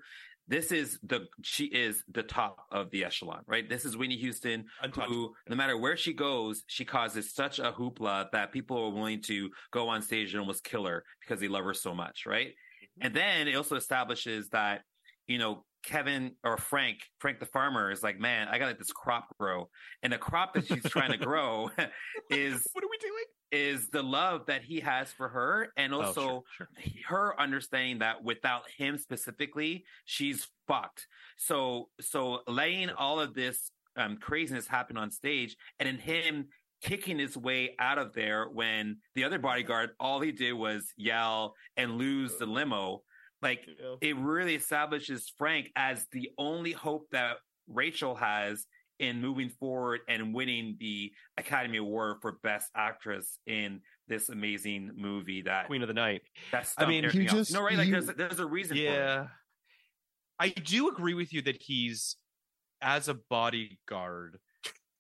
This 0.48 0.70
is 0.70 1.00
the 1.02 1.26
she 1.42 1.64
is 1.64 2.04
the 2.08 2.22
top 2.22 2.66
of 2.70 2.90
the 2.92 3.04
echelon, 3.04 3.42
right? 3.48 3.68
This 3.68 3.84
is 3.84 3.96
Whitney 3.96 4.16
Houston, 4.18 4.66
untouched. 4.80 5.08
who 5.08 5.34
no 5.48 5.56
matter 5.56 5.76
where 5.76 5.96
she 5.96 6.12
goes, 6.12 6.62
she 6.68 6.84
causes 6.84 7.34
such 7.34 7.58
a 7.58 7.72
hoopla 7.72 8.30
that 8.30 8.52
people 8.52 8.76
are 8.78 8.90
willing 8.90 9.22
to 9.22 9.50
go 9.72 9.88
on 9.88 10.02
stage 10.02 10.32
and 10.34 10.40
almost 10.40 10.62
kill 10.62 10.86
her 10.86 11.04
because 11.20 11.40
they 11.40 11.48
love 11.48 11.64
her 11.64 11.74
so 11.74 11.94
much, 11.96 12.26
right? 12.26 12.54
And 13.00 13.12
then 13.12 13.48
it 13.48 13.56
also 13.56 13.74
establishes 13.74 14.48
that, 14.50 14.82
you 15.26 15.38
know, 15.38 15.64
Kevin 15.86 16.32
or 16.42 16.56
Frank, 16.56 16.98
Frank 17.20 17.38
the 17.38 17.46
farmer 17.46 17.92
is 17.92 18.02
like, 18.02 18.18
man, 18.18 18.48
I 18.48 18.58
got 18.58 18.64
to 18.64 18.70
let 18.72 18.78
this 18.78 18.92
crop 18.92 19.28
grow. 19.38 19.68
And 20.02 20.12
the 20.12 20.18
crop 20.18 20.52
that 20.54 20.66
she's 20.66 20.82
trying 20.82 21.12
to 21.12 21.16
grow 21.16 21.70
is 22.30 22.66
what 22.72 22.84
are 22.84 22.88
we 22.90 22.98
doing? 22.98 23.24
is 23.52 23.88
the 23.90 24.02
love 24.02 24.44
that 24.46 24.64
he 24.64 24.80
has 24.80 25.12
for 25.12 25.28
her 25.28 25.72
and 25.76 25.94
Oh, 25.94 26.02
also 26.02 26.44
sure, 26.56 26.68
her 27.06 27.40
understanding 27.40 28.00
that 28.00 28.24
without 28.24 28.62
him 28.76 28.98
specifically, 28.98 29.84
she's 30.04 30.48
fucked. 30.66 31.06
So 31.36 31.88
so 32.00 32.40
letting 32.48 32.90
all 32.90 33.20
of 33.20 33.34
this 33.34 33.70
um, 33.96 34.16
craziness 34.16 34.66
happen 34.66 34.96
on 34.96 35.12
stage 35.12 35.56
and 35.78 35.86
then 35.86 35.98
him 35.98 36.48
kicking 36.82 37.18
his 37.18 37.36
way 37.36 37.74
out 37.78 37.98
of 37.98 38.12
there 38.12 38.48
when 38.48 38.96
the 39.14 39.24
other 39.24 39.38
bodyguard 39.38 39.90
all 39.98 40.20
he 40.20 40.32
did 40.32 40.52
was 40.52 40.92
yell 40.96 41.54
and 41.76 41.92
lose 41.98 42.36
the 42.36 42.46
limo. 42.46 43.02
Like 43.42 43.64
sure. 43.78 43.98
it 44.00 44.16
really 44.16 44.54
establishes 44.54 45.32
Frank 45.36 45.70
as 45.76 46.06
the 46.12 46.30
only 46.38 46.72
hope 46.72 47.08
that 47.12 47.36
Rachel 47.68 48.14
has 48.14 48.66
in 48.98 49.20
moving 49.20 49.50
forward 49.50 50.00
and 50.08 50.34
winning 50.34 50.76
the 50.80 51.12
Academy 51.36 51.76
Award 51.78 52.16
for 52.22 52.38
Best 52.42 52.70
Actress 52.74 53.38
in 53.46 53.82
this 54.08 54.30
amazing 54.30 54.92
movie 54.96 55.42
that 55.42 55.66
Queen 55.66 55.82
of 55.82 55.88
the 55.88 55.94
Night. 55.94 56.22
that's 56.50 56.72
I 56.78 56.86
mean, 56.86 57.04
you 57.04 57.26
just- 57.28 57.52
no 57.52 57.62
right 57.62 57.76
like 57.76 57.88
you- 57.88 58.00
there's 58.00 58.16
there's 58.16 58.38
a 58.40 58.46
reason 58.46 58.76
for 58.76 58.82
it. 58.82 58.86
Yeah. 58.86 59.26
I 60.38 60.48
do 60.50 60.88
agree 60.88 61.14
with 61.14 61.32
you 61.32 61.42
that 61.42 61.62
he's 61.62 62.16
as 62.80 63.08
a 63.08 63.14
bodyguard 63.14 64.38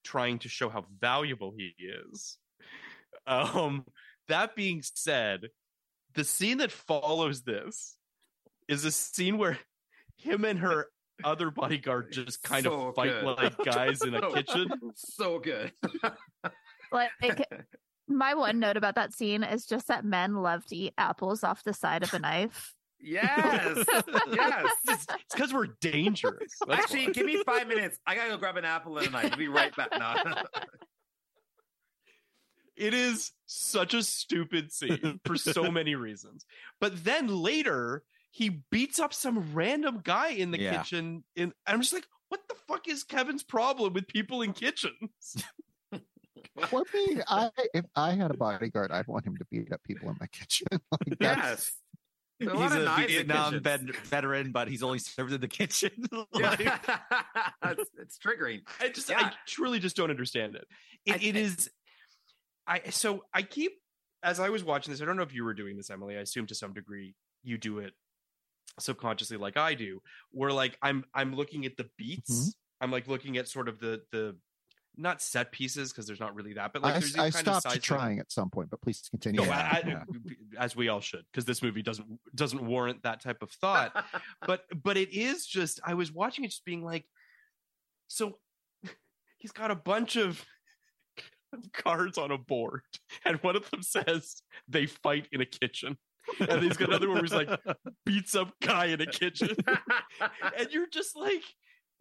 trying 0.04 0.38
to 0.40 0.48
show 0.48 0.68
how 0.68 0.86
valuable 1.00 1.54
he 1.56 1.74
is. 1.78 2.38
Um 3.26 3.86
that 4.28 4.56
being 4.56 4.82
said, 4.82 5.48
the 6.14 6.24
scene 6.24 6.58
that 6.58 6.72
follows 6.72 7.42
this 7.42 7.95
is 8.68 8.84
a 8.84 8.90
scene 8.90 9.38
where 9.38 9.58
him 10.16 10.44
and 10.44 10.58
her 10.58 10.86
other 11.24 11.50
bodyguard 11.50 12.12
just 12.12 12.42
kind 12.42 12.64
So 12.64 12.88
of 12.88 12.94
fight 12.94 13.10
good. 13.10 13.24
like 13.24 13.56
guys 13.64 14.02
in 14.02 14.14
a 14.14 14.30
kitchen. 14.34 14.68
So 14.96 15.38
good. 15.38 15.72
Like 16.92 17.10
my 18.08 18.34
one 18.34 18.58
note 18.60 18.76
about 18.76 18.94
that 18.96 19.12
scene 19.14 19.42
is 19.42 19.66
just 19.66 19.88
that 19.88 20.04
men 20.04 20.34
love 20.36 20.64
to 20.66 20.76
eat 20.76 20.94
apples 20.98 21.42
off 21.42 21.64
the 21.64 21.72
side 21.74 22.02
of 22.02 22.12
a 22.14 22.18
knife. 22.18 22.74
yes. 23.00 23.84
yes. 23.88 24.64
It's 24.88 25.06
because 25.34 25.52
we're 25.52 25.68
dangerous. 25.80 26.52
That's 26.66 26.80
Actually, 26.82 27.06
why. 27.06 27.12
give 27.12 27.26
me 27.26 27.42
five 27.44 27.66
minutes. 27.68 27.98
I 28.06 28.14
gotta 28.14 28.30
go 28.30 28.36
grab 28.36 28.56
an 28.56 28.64
apple 28.64 28.96
and 28.98 29.08
a 29.08 29.10
knife. 29.10 29.32
I'll 29.32 29.38
be 29.38 29.48
right 29.48 29.74
back. 29.74 29.88
No. 29.98 30.14
it 32.76 32.94
is 32.94 33.32
such 33.46 33.94
a 33.94 34.02
stupid 34.02 34.72
scene 34.72 35.20
for 35.24 35.36
so 35.36 35.70
many 35.70 35.94
reasons. 35.94 36.44
But 36.80 37.04
then 37.04 37.26
later, 37.28 38.02
he 38.36 38.50
beats 38.70 38.98
up 39.00 39.14
some 39.14 39.54
random 39.54 40.00
guy 40.04 40.28
in 40.30 40.50
the 40.50 40.60
Yeah. 40.60 40.76
kitchen. 40.76 41.24
In 41.36 41.52
I'm 41.66 41.80
just 41.80 41.94
like, 41.94 42.06
what 42.28 42.40
the 42.48 42.54
fuck 42.68 42.86
is 42.86 43.02
Kevin's 43.02 43.42
problem 43.42 43.94
with 43.94 44.06
people 44.08 44.42
in 44.42 44.52
kitchens? 44.52 45.00
Well, 46.72 46.84
I 46.94 46.96
mean, 46.96 47.22
I 47.28 47.50
if 47.74 47.84
I 47.94 48.12
had 48.12 48.30
a 48.30 48.34
bodyguard, 48.36 48.90
I'd 48.90 49.06
want 49.06 49.26
him 49.26 49.36
to 49.36 49.44
beat 49.50 49.70
up 49.72 49.82
people 49.84 50.08
in 50.08 50.16
my 50.18 50.26
kitchen. 50.32 50.66
Like, 50.90 51.16
yes. 51.20 51.72
There 52.40 52.50
are 52.50 52.54
a 52.56 52.62
He's 52.62 52.72
a 52.72 53.06
Vietnam 53.08 53.60
kitchens. 53.60 53.96
veteran, 54.08 54.52
but 54.52 54.68
he's 54.68 54.82
only 54.82 54.98
served 54.98 55.32
in 55.32 55.40
the 55.40 55.48
kitchen. 55.48 55.90
Like, 56.32 56.60
it's, 56.60 57.90
it's 57.98 58.18
triggering. 58.18 58.60
I 58.80 58.88
just, 58.88 59.08
Yeah. 59.10 59.18
I 59.20 59.32
truly 59.46 59.78
just 59.80 59.96
don't 59.96 60.10
understand 60.10 60.54
it. 60.56 60.64
It, 61.04 61.14
I- 61.14 61.24
it 61.26 61.36
is, 61.36 61.68
I 62.66 62.80
so 62.90 63.24
I 63.34 63.42
keep 63.42 63.72
as 64.22 64.40
I 64.40 64.48
was 64.48 64.64
watching 64.64 64.92
this. 64.92 65.02
I 65.02 65.04
don't 65.04 65.16
know 65.16 65.22
if 65.24 65.34
you 65.34 65.44
were 65.44 65.54
doing 65.54 65.76
this, 65.76 65.90
Emily. 65.90 66.16
I 66.16 66.20
assume 66.20 66.46
to 66.46 66.54
some 66.54 66.72
degree 66.72 67.14
you 67.42 67.58
do 67.58 67.78
it 67.80 67.92
subconsciously, 68.78 69.36
like 69.36 69.56
I 69.56 69.74
do. 69.74 70.00
Where 70.30 70.52
like 70.52 70.76
I'm 70.82 71.04
I'm 71.14 71.34
looking 71.34 71.66
at 71.66 71.76
the 71.76 71.88
beats. 71.96 72.30
Mhm. 72.48 72.54
I'm 72.82 72.90
like 72.90 73.08
looking 73.08 73.36
at 73.38 73.48
sort 73.48 73.68
of 73.68 73.78
the 73.80 74.02
the 74.12 74.36
not 74.98 75.20
set 75.20 75.52
pieces 75.52 75.92
because 75.92 76.06
there's 76.06 76.20
not 76.20 76.34
really 76.34 76.54
that, 76.54 76.72
but 76.72 76.80
like 76.82 76.94
I, 76.94 76.98
there's 77.00 77.16
I 77.16 77.30
kind 77.30 77.34
stopped 77.62 77.82
trying 77.82 78.18
at 78.18 78.32
some 78.32 78.48
point, 78.48 78.70
but 78.70 78.80
please 78.80 79.02
continue. 79.10 79.42
No, 79.42 79.50
I- 79.50 79.54
I- 79.54 79.82
yeah. 79.86 80.04
as 80.58 80.74
we 80.74 80.88
all 80.88 81.00
should, 81.00 81.24
because 81.30 81.44
this 81.44 81.62
movie 81.62 81.82
doesn't 81.82 82.06
doesn't 82.34 82.64
warrant 82.64 83.02
that 83.02 83.20
type 83.20 83.42
of 83.42 83.50
thought. 83.50 83.92
but 84.46 84.64
but 84.82 84.96
it 84.96 85.10
is 85.12 85.46
just 85.46 85.80
I 85.84 85.94
was 85.94 86.10
watching 86.12 86.44
it 86.44 86.48
just 86.48 86.64
being 86.64 86.82
like, 86.82 87.04
so 88.08 88.38
he's 89.38 89.52
got 89.52 89.70
a 89.70 89.74
bunch 89.76 90.16
of 90.16 90.42
cards 91.74 92.16
on 92.18 92.30
a 92.30 92.38
board, 92.38 92.82
and 93.24 93.36
one 93.42 93.56
of 93.56 93.70
them 93.70 93.82
says 93.82 94.42
they 94.68 94.86
fight 94.86 95.28
in 95.32 95.40
a 95.40 95.46
kitchen. 95.46 95.96
And 96.48 96.62
he's 96.62 96.76
got 96.76 96.88
another 96.88 97.08
one 97.08 97.16
where 97.16 97.24
he's 97.24 97.32
like 97.32 97.48
beats 98.04 98.34
up 98.34 98.52
guy 98.60 98.86
in 98.86 99.00
a 99.00 99.06
kitchen. 99.06 99.56
and 100.58 100.70
you're 100.70 100.88
just 100.88 101.16
like, 101.16 101.42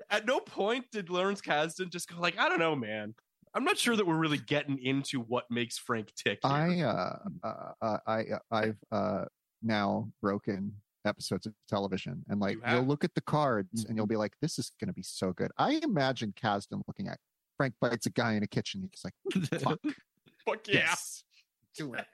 at 0.09 0.25
no 0.25 0.39
point 0.39 0.85
did 0.91 1.09
Lawrence 1.09 1.41
Kasdan 1.41 1.89
just 1.91 2.09
go 2.09 2.19
like, 2.19 2.37
I 2.37 2.49
don't 2.49 2.59
know, 2.59 2.75
man. 2.75 3.15
I'm 3.55 3.63
not 3.63 3.77
sure 3.77 3.95
that 3.95 4.05
we're 4.05 4.17
really 4.17 4.37
getting 4.37 4.77
into 4.79 5.21
what 5.21 5.45
makes 5.49 5.77
Frank 5.77 6.11
tick. 6.15 6.39
here." 6.43 6.51
I 6.51 6.81
uh, 6.81 7.17
uh, 7.43 7.71
uh, 7.81 7.97
I 8.05 8.19
uh, 8.19 8.39
I've 8.51 8.77
uh, 8.91 9.25
now 9.63 10.09
broken 10.21 10.73
episodes 11.05 11.45
of 11.45 11.53
television, 11.69 12.23
and 12.27 12.41
like 12.41 12.55
you 12.55 12.61
you'll 12.69 12.83
look 12.83 13.05
at 13.05 13.15
the 13.15 13.21
cards 13.21 13.85
and 13.85 13.95
you'll 13.95 14.07
be 14.07 14.17
like, 14.17 14.33
"This 14.41 14.59
is 14.59 14.71
going 14.79 14.89
to 14.89 14.93
be 14.93 15.03
so 15.03 15.31
good." 15.31 15.51
I 15.57 15.79
imagine 15.83 16.33
Kasdan 16.33 16.81
looking 16.85 17.07
at 17.07 17.17
Frank 17.55 17.75
bites 17.79 18.05
a 18.07 18.09
guy 18.09 18.33
in 18.33 18.43
a 18.43 18.47
kitchen. 18.47 18.89
He's 18.91 19.05
like, 19.05 19.61
"Fuck, 19.61 19.79
Fuck 20.45 20.67
yeah. 20.67 20.87
yes, 20.89 21.23
do 21.77 21.93
it." 21.93 22.05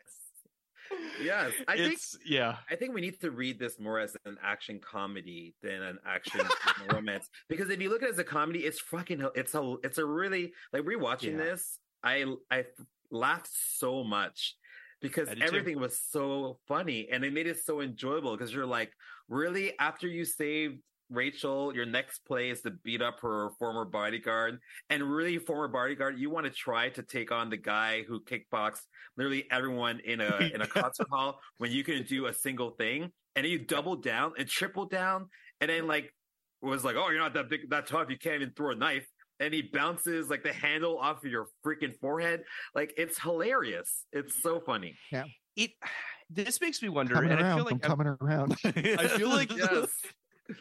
Yes. 1.22 1.52
I 1.68 1.78
think 1.78 2.00
yeah. 2.26 2.58
I 2.70 2.76
think 2.76 2.94
we 2.94 3.02
need 3.02 3.20
to 3.22 3.32
read 3.32 3.60
this 3.60 3.80
more 3.80 4.00
as 4.00 4.16
an 4.26 4.38
action 4.44 4.80
comedy 4.80 5.56
than 5.64 5.82
an 5.82 6.00
action 6.06 6.42
romance. 6.94 7.30
Because 7.50 7.70
if 7.70 7.82
you 7.82 7.90
look 7.90 8.04
at 8.04 8.10
it 8.10 8.14
as 8.14 8.20
a 8.20 8.24
comedy, 8.24 8.60
it's 8.60 8.80
fucking 8.80 9.28
it's 9.36 9.56
a 9.56 9.76
it's 9.84 9.98
a 9.98 10.06
really 10.06 10.54
like 10.74 10.84
rewatching 10.84 11.32
Yeah. 11.38 11.44
this. 11.46 11.80
I 12.04 12.26
I 12.50 12.66
laughed 13.10 13.50
so 13.52 14.04
much 14.04 14.56
because 15.02 15.28
did 15.30 15.40
too. 15.40 15.44
everything 15.46 15.80
was 15.80 16.00
so 16.00 16.60
funny 16.68 17.10
and 17.12 17.24
it 17.26 17.34
made 17.34 17.48
it 17.48 17.60
so 17.64 17.82
enjoyable 17.82 18.38
because 18.38 18.54
you're 18.54 18.66
like, 18.66 18.92
really 19.28 19.74
after 19.80 20.08
you 20.08 20.26
saved 20.26 20.80
Rachel, 21.12 21.76
your 21.76 21.86
next 21.86 22.26
play 22.26 22.50
is 22.50 22.62
to 22.62 22.72
beat 22.72 23.02
up 23.02 23.20
her 23.22 23.50
former 23.60 23.86
bodyguard. 23.86 24.60
And 24.90 25.04
really, 25.04 25.38
former 25.38 25.68
bodyguard, 25.68 26.18
you 26.18 26.30
want 26.30 26.46
to 26.46 26.52
try 26.52 26.90
to 26.90 27.04
take 27.04 27.32
on 27.32 27.50
the 27.50 27.58
guy 27.58 28.04
who 28.04 28.22
kickboxed 28.22 28.82
literally 29.18 29.46
everyone 29.52 30.00
in 30.00 30.22
a 30.22 30.38
in 30.54 30.62
a 30.62 30.68
concert 30.68 31.08
hall 31.12 31.40
when 31.58 31.72
you 31.72 31.84
can 31.84 32.04
do 32.04 32.28
a 32.28 32.34
single 32.34 32.72
thing. 32.72 33.12
And 33.36 33.46
then 33.46 33.52
you 33.52 33.60
double 33.60 33.96
down 33.96 34.34
and 34.38 34.48
triple 34.48 34.86
down, 34.86 35.30
and 35.60 35.70
then 35.70 35.88
like 35.88 36.14
was 36.62 36.84
like, 36.84 36.96
oh, 36.96 37.10
you're 37.10 37.20
not 37.20 37.34
that 37.34 37.50
big, 37.50 37.70
that 37.70 37.88
tough. 37.88 38.10
You 38.10 38.18
can't 38.18 38.36
even 38.36 38.54
throw 38.56 38.72
a 38.72 38.76
knife. 38.76 39.08
And 39.40 39.54
he 39.54 39.64
bounces 39.64 40.30
like 40.30 40.44
the 40.44 40.54
handle 40.54 40.98
off 41.00 41.24
of 41.24 41.32
your 41.32 41.48
freaking 41.66 41.94
forehead. 42.00 42.44
Like 42.76 42.94
it's 42.98 43.20
hilarious. 43.20 44.06
It's 44.12 44.42
so 44.42 44.60
funny. 44.60 44.96
Yeah. 45.12 45.26
It 45.56 45.72
this 46.30 46.62
makes 46.62 46.82
me 46.82 46.90
wonder, 46.90 47.16
Coming 47.16 47.32
and 47.32 47.42
around, 47.42 47.52
I 47.52 47.56
feel 47.56 47.68
I'm 47.68 47.74
like 47.74 47.82
coming 47.82 48.18
around. 48.22 48.58
I 48.66 49.08
feel 49.18 49.30
like 49.30 49.52
Yes. 49.58 49.90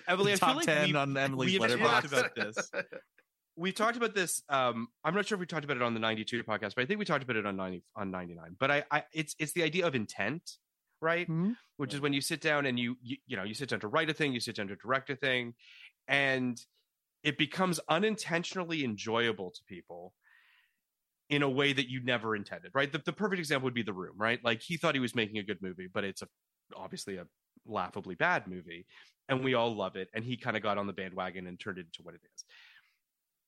Emily, 0.09 0.33
I 0.33 0.37
Top 0.37 0.57
like 0.57 0.67
10 0.67 0.89
we, 0.89 0.95
on 0.95 1.17
Emily's 1.17 1.59
we've 1.59 1.71
Letterboxd. 1.71 1.81
talked 1.81 2.07
about 2.07 2.35
this. 2.35 2.71
We 3.57 3.73
talked 3.73 3.97
about 3.97 4.15
this. 4.15 4.43
Um, 4.49 4.89
I'm 5.05 5.15
not 5.15 5.27
sure 5.27 5.37
if 5.37 5.41
we 5.41 5.47
talked 5.47 5.65
about 5.65 5.77
it 5.77 5.83
on 5.83 5.93
the 5.95 6.01
92 6.01 6.45
podcast, 6.45 6.75
but 6.75 6.83
I 6.83 6.87
think 6.87 6.99
we 6.99 7.05
talked 7.05 7.23
about 7.23 7.37
it 7.37 7.47
on 7.47 7.57
90 7.57 7.83
on 7.97 8.11
99. 8.11 8.57
But 8.59 8.71
I, 8.71 8.85
I 8.91 9.05
it's 9.13 9.35
it's 9.39 9.53
the 9.53 9.63
idea 9.63 9.87
of 9.87 9.95
intent, 9.95 10.53
right? 11.01 11.29
Mhm. 11.29 11.57
Which 11.77 11.93
is 11.95 12.01
when 12.01 12.13
you 12.13 12.21
sit 12.21 12.41
down 12.41 12.67
and 12.67 12.79
you, 12.79 12.97
you 13.03 13.17
you 13.27 13.37
know 13.37 13.45
you 13.45 13.55
sit 13.55 13.69
down 13.69 13.81
to 13.81 13.89
write 13.89 14.09
a 14.09 14.15
thing, 14.15 14.33
you 14.33 14.41
sit 14.41 14.57
down 14.57 14.69
to 14.69 14.77
direct 14.77 15.11
a 15.11 15.17
thing, 15.17 15.55
and 16.09 16.59
it 17.23 17.37
becomes 17.37 17.81
unintentionally 17.89 18.83
enjoyable 18.83 19.51
to 19.51 19.61
people 19.69 20.15
in 21.29 21.43
a 21.43 21.49
way 21.49 21.73
that 21.73 21.89
you 21.89 22.03
never 22.03 22.35
intended, 22.35 22.71
right? 22.75 22.91
The, 22.91 22.99
the 22.99 23.13
perfect 23.13 23.39
example 23.39 23.67
would 23.67 23.75
be 23.75 23.83
The 23.83 23.93
Room, 23.93 24.15
right? 24.17 24.41
Like 24.43 24.63
he 24.63 24.77
thought 24.77 24.95
he 24.95 25.01
was 25.01 25.15
making 25.15 25.39
a 25.39 25.43
good 25.43 25.59
movie, 25.63 25.87
but 25.93 26.03
it's 26.03 26.23
a 26.23 26.29
obviously 26.75 27.17
a 27.17 27.27
laughably 27.67 28.15
bad 28.15 28.47
movie, 28.47 28.87
and 29.29 29.45
we 29.45 29.55
all 29.55 29.75
love 29.75 29.97
it. 29.97 30.09
And 30.15 30.25
he 30.25 30.37
kind 30.37 30.57
of 30.57 30.63
got 30.63 30.79
on 30.79 30.87
the 30.87 30.93
bandwagon 30.93 31.47
and 31.47 31.59
turned 31.59 31.79
it 31.79 31.87
into 31.87 32.03
what 32.03 32.15
it 32.15 32.21
is. 32.35 32.45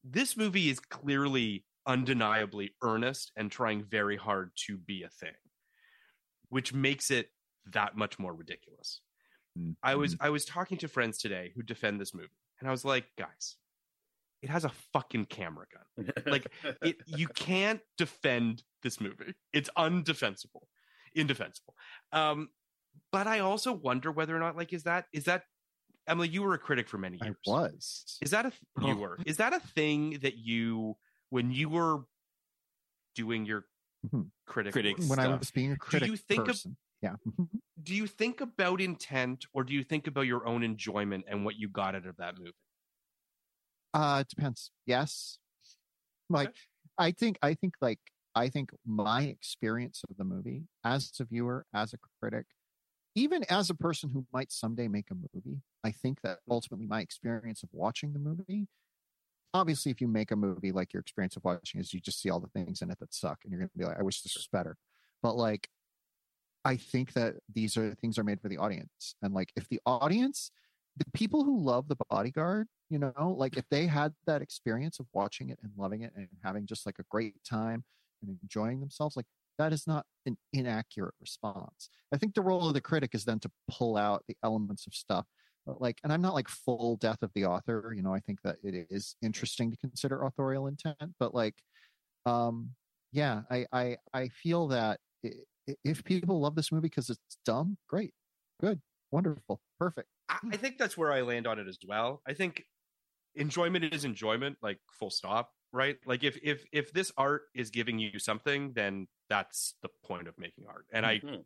This 0.05 0.37
movie 0.37 0.69
is 0.69 0.81
clearly, 0.81 1.65
undeniably 1.87 2.75
earnest 2.83 3.33
and 3.37 3.51
trying 3.51 3.85
very 3.85 4.17
hard 4.17 4.51
to 4.67 4.77
be 4.77 5.03
a 5.03 5.09
thing, 5.09 5.35
which 6.49 6.73
makes 6.73 7.11
it 7.11 7.31
that 7.73 7.97
much 7.97 8.19
more 8.19 8.35
ridiculous. 8.35 9.01
I 9.83 9.97
was 9.97 10.17
I 10.19 10.31
was 10.31 10.45
talking 10.45 10.79
to 10.79 10.89
friends 10.89 11.19
today 11.19 11.53
who 11.55 11.63
defend 11.63 12.01
this 12.01 12.15
movie, 12.15 12.29
and 12.59 12.69
I 12.69 12.71
was 12.71 12.85
like, 12.85 13.05
guys, 13.19 13.57
it 14.41 14.49
has 14.49 14.65
a 14.65 14.73
fucking 14.93 15.27
camera 15.27 15.67
gun. 15.73 16.13
Like 16.27 16.47
it, 16.83 16.97
you 17.07 17.29
can't 17.35 17.81
defend 17.99 18.63
this 18.83 19.01
movie. 19.01 19.35
It's 19.53 19.69
undefensible, 19.77 20.63
indefensible. 21.15 21.75
Um, 22.13 22.49
but 23.11 23.27
I 23.27 23.41
also 23.41 23.73
wonder 23.73 24.11
whether 24.11 24.35
or 24.37 24.41
not, 24.41 24.57
like, 24.57 24.73
is 24.73 24.85
that 24.85 25.07
is 25.13 25.25
that 25.25 25.45
Emily? 26.07 26.29
You 26.29 26.43
were 26.43 26.55
a 26.55 26.59
critic 26.59 26.89
for 26.89 26.99
many 26.99 27.19
years. 27.23 27.37
I 27.47 27.51
was. 27.51 28.19
Is 28.23 28.31
that 28.31 28.47
a 28.47 28.53
Oh. 28.81 28.87
you 28.89 28.97
were? 28.97 29.19
Is 29.27 29.37
that 29.39 29.53
a 29.53 29.61
thing 29.61 30.19
that 30.21 30.37
you 30.37 30.97
when 31.31 31.51
you 31.53 31.69
were 31.69 32.05
doing 33.15 33.45
your 33.47 33.67
Mhm. 34.07 34.31
critic 34.47 34.73
Critic 34.73 34.99
work, 34.99 35.11
when 35.11 35.19
I 35.21 35.29
was 35.29 35.51
being 35.51 35.73
a 35.73 35.77
critic 35.77 36.09
you 36.09 36.17
think 36.17 36.41
of- 36.41 36.47
person. 36.49 36.77
yeah. 37.03 37.17
do 37.83 37.95
you 37.95 38.07
think 38.07 38.41
about 38.41 38.81
intent 38.81 39.45
or 39.53 39.65
do 39.65 39.73
you 39.75 39.83
think 39.85 40.07
about 40.07 40.23
your 40.23 40.47
own 40.47 40.63
enjoyment 40.63 41.25
and 41.29 41.45
what 41.45 41.57
you 41.57 41.69
got 41.69 41.95
out 41.95 42.07
of 42.07 42.17
that 42.17 42.37
movie? 42.39 42.53
Uh, 43.95 44.19
it 44.25 44.29
depends. 44.29 44.71
Yes. 44.87 45.39
Like, 46.31 46.55
I 46.99 47.11
think, 47.13 47.39
I 47.43 47.55
think, 47.55 47.75
like, 47.81 48.01
I 48.35 48.49
think 48.49 48.71
my 48.87 49.23
experience 49.25 50.03
of 50.09 50.17
the 50.17 50.25
movie 50.25 50.69
as 50.85 51.13
a 51.21 51.25
viewer, 51.25 51.67
as 51.75 51.93
a 51.93 51.99
critic, 52.21 52.47
even 53.15 53.45
as 53.51 53.71
a 53.71 53.75
person 53.75 54.11
who 54.11 54.27
might 54.33 54.51
someday 54.51 54.89
make 54.89 55.11
a 55.11 55.15
movie, 55.15 55.61
I 55.85 55.91
think 55.91 56.21
that 56.23 56.39
mm. 56.39 56.53
ultimately 56.53 56.87
my 56.87 57.01
experience 57.01 57.63
of 57.63 57.69
watching 57.73 58.13
the 58.13 58.19
movie, 58.19 58.69
obviously, 59.55 59.93
if 59.93 60.01
you 60.01 60.09
make 60.09 60.31
a 60.31 60.37
movie, 60.37 60.73
like 60.73 60.93
your 60.93 61.01
experience 61.01 61.37
of 61.37 61.45
watching 61.45 61.81
is 61.81 61.93
you 61.93 62.01
just 62.01 62.21
see 62.21 62.31
all 62.31 62.41
the 62.41 62.49
things 62.49 62.83
in 62.83 62.91
it 62.91 62.99
that 63.01 63.15
suck 63.15 63.41
and 63.45 63.53
you're 63.53 63.61
going 63.61 63.71
to 63.71 63.79
be 63.79 63.85
like, 63.85 63.99
I 63.99 64.03
wish 64.03 64.23
this 64.23 64.35
was 64.35 64.49
better. 64.51 64.77
But 65.23 65.37
like, 65.37 65.69
I 66.65 66.77
think 66.77 67.13
that 67.15 67.35
these 67.53 67.77
are 67.77 67.95
things 67.97 68.19
are 68.19 68.25
made 68.25 68.41
for 68.41 68.49
the 68.49 68.59
audience. 68.59 69.15
And 69.21 69.35
like, 69.35 69.53
if 69.57 69.69
the 69.69 69.81
audience, 69.85 70.51
the 70.97 71.05
people 71.13 71.45
who 71.45 71.63
love 71.63 71.89
the 71.89 71.97
bodyguard, 72.09 72.69
you 72.89 72.99
know, 72.99 73.35
like 73.37 73.57
if 73.57 73.65
they 73.71 73.87
had 73.87 74.13
that 74.27 74.43
experience 74.43 75.01
of 75.01 75.07
watching 75.13 75.51
it 75.51 75.59
and 75.63 75.73
loving 75.77 76.03
it 76.03 76.13
and 76.17 76.29
having 76.45 76.67
just 76.67 76.87
like 76.87 76.99
a 76.99 77.05
great 77.11 77.43
time 77.45 77.85
and 78.23 78.39
enjoying 78.43 78.81
themselves, 78.81 79.17
like 79.17 79.27
that 79.59 79.73
is 79.73 79.87
not 79.87 80.07
an 80.27 80.39
inaccurate 80.53 81.15
response. 81.21 81.89
I 82.13 82.19
think 82.19 82.35
the 82.35 82.43
role 82.43 82.69
of 82.69 82.75
the 82.75 82.81
critic 82.81 83.15
is 83.15 83.25
then 83.25 83.41
to 83.41 83.51
pull 83.71 83.97
out 83.97 84.25
the 84.29 84.37
elements 84.43 84.87
of 84.87 84.95
stuff 84.95 85.27
But 85.67 85.81
like, 85.81 86.01
and 86.05 86.13
I'm 86.13 86.23
not 86.23 86.35
like 86.35 86.49
full 86.49 86.97
death 86.97 87.23
of 87.23 87.33
the 87.35 87.47
author. 87.47 87.93
You 87.95 88.03
know, 88.03 88.15
I 88.15 88.21
think 88.21 88.43
that 88.43 88.59
it 88.63 88.87
is 88.91 89.17
interesting 89.23 89.71
to 89.71 89.77
consider 89.77 90.23
authorial 90.23 90.67
intent, 90.67 91.15
but 91.19 91.35
like, 91.35 91.63
um, 92.27 92.75
yeah, 93.13 93.43
I 93.51 93.67
I 93.73 93.99
I 94.15 94.29
feel 94.29 94.69
that 94.69 95.01
if 95.85 96.05
people 96.05 96.41
love 96.41 96.55
this 96.57 96.73
movie 96.73 96.83
because 96.89 97.11
it's 97.11 97.39
dumb, 97.45 97.79
great, 97.89 98.15
good, 98.61 98.83
wonderful, 99.11 99.63
perfect. 99.79 100.09
I, 100.29 100.39
I 100.53 100.57
think 100.57 100.79
that's 100.79 100.97
where 100.97 101.13
I 101.13 101.23
land 101.23 101.47
on 101.47 101.59
it 101.59 101.67
as 101.69 101.79
well. 101.87 102.23
I 102.27 102.35
think 102.35 102.65
enjoyment 103.35 103.85
is 103.87 104.05
enjoyment, 104.05 104.59
like 104.63 104.81
full 104.93 105.11
stop, 105.11 105.53
right? 105.73 105.99
Like 106.07 106.25
if 106.25 106.39
if 106.43 106.65
if 106.73 106.93
this 106.93 107.13
art 107.17 107.43
is 107.55 107.71
giving 107.71 107.99
you 107.99 108.19
something, 108.19 108.73
then 108.75 109.09
that's 109.29 109.75
the 109.83 109.89
point 110.05 110.29
of 110.29 110.39
making 110.39 110.67
art. 110.69 110.87
And 110.93 111.07
I 111.07 111.19
Mhm. 111.21 111.45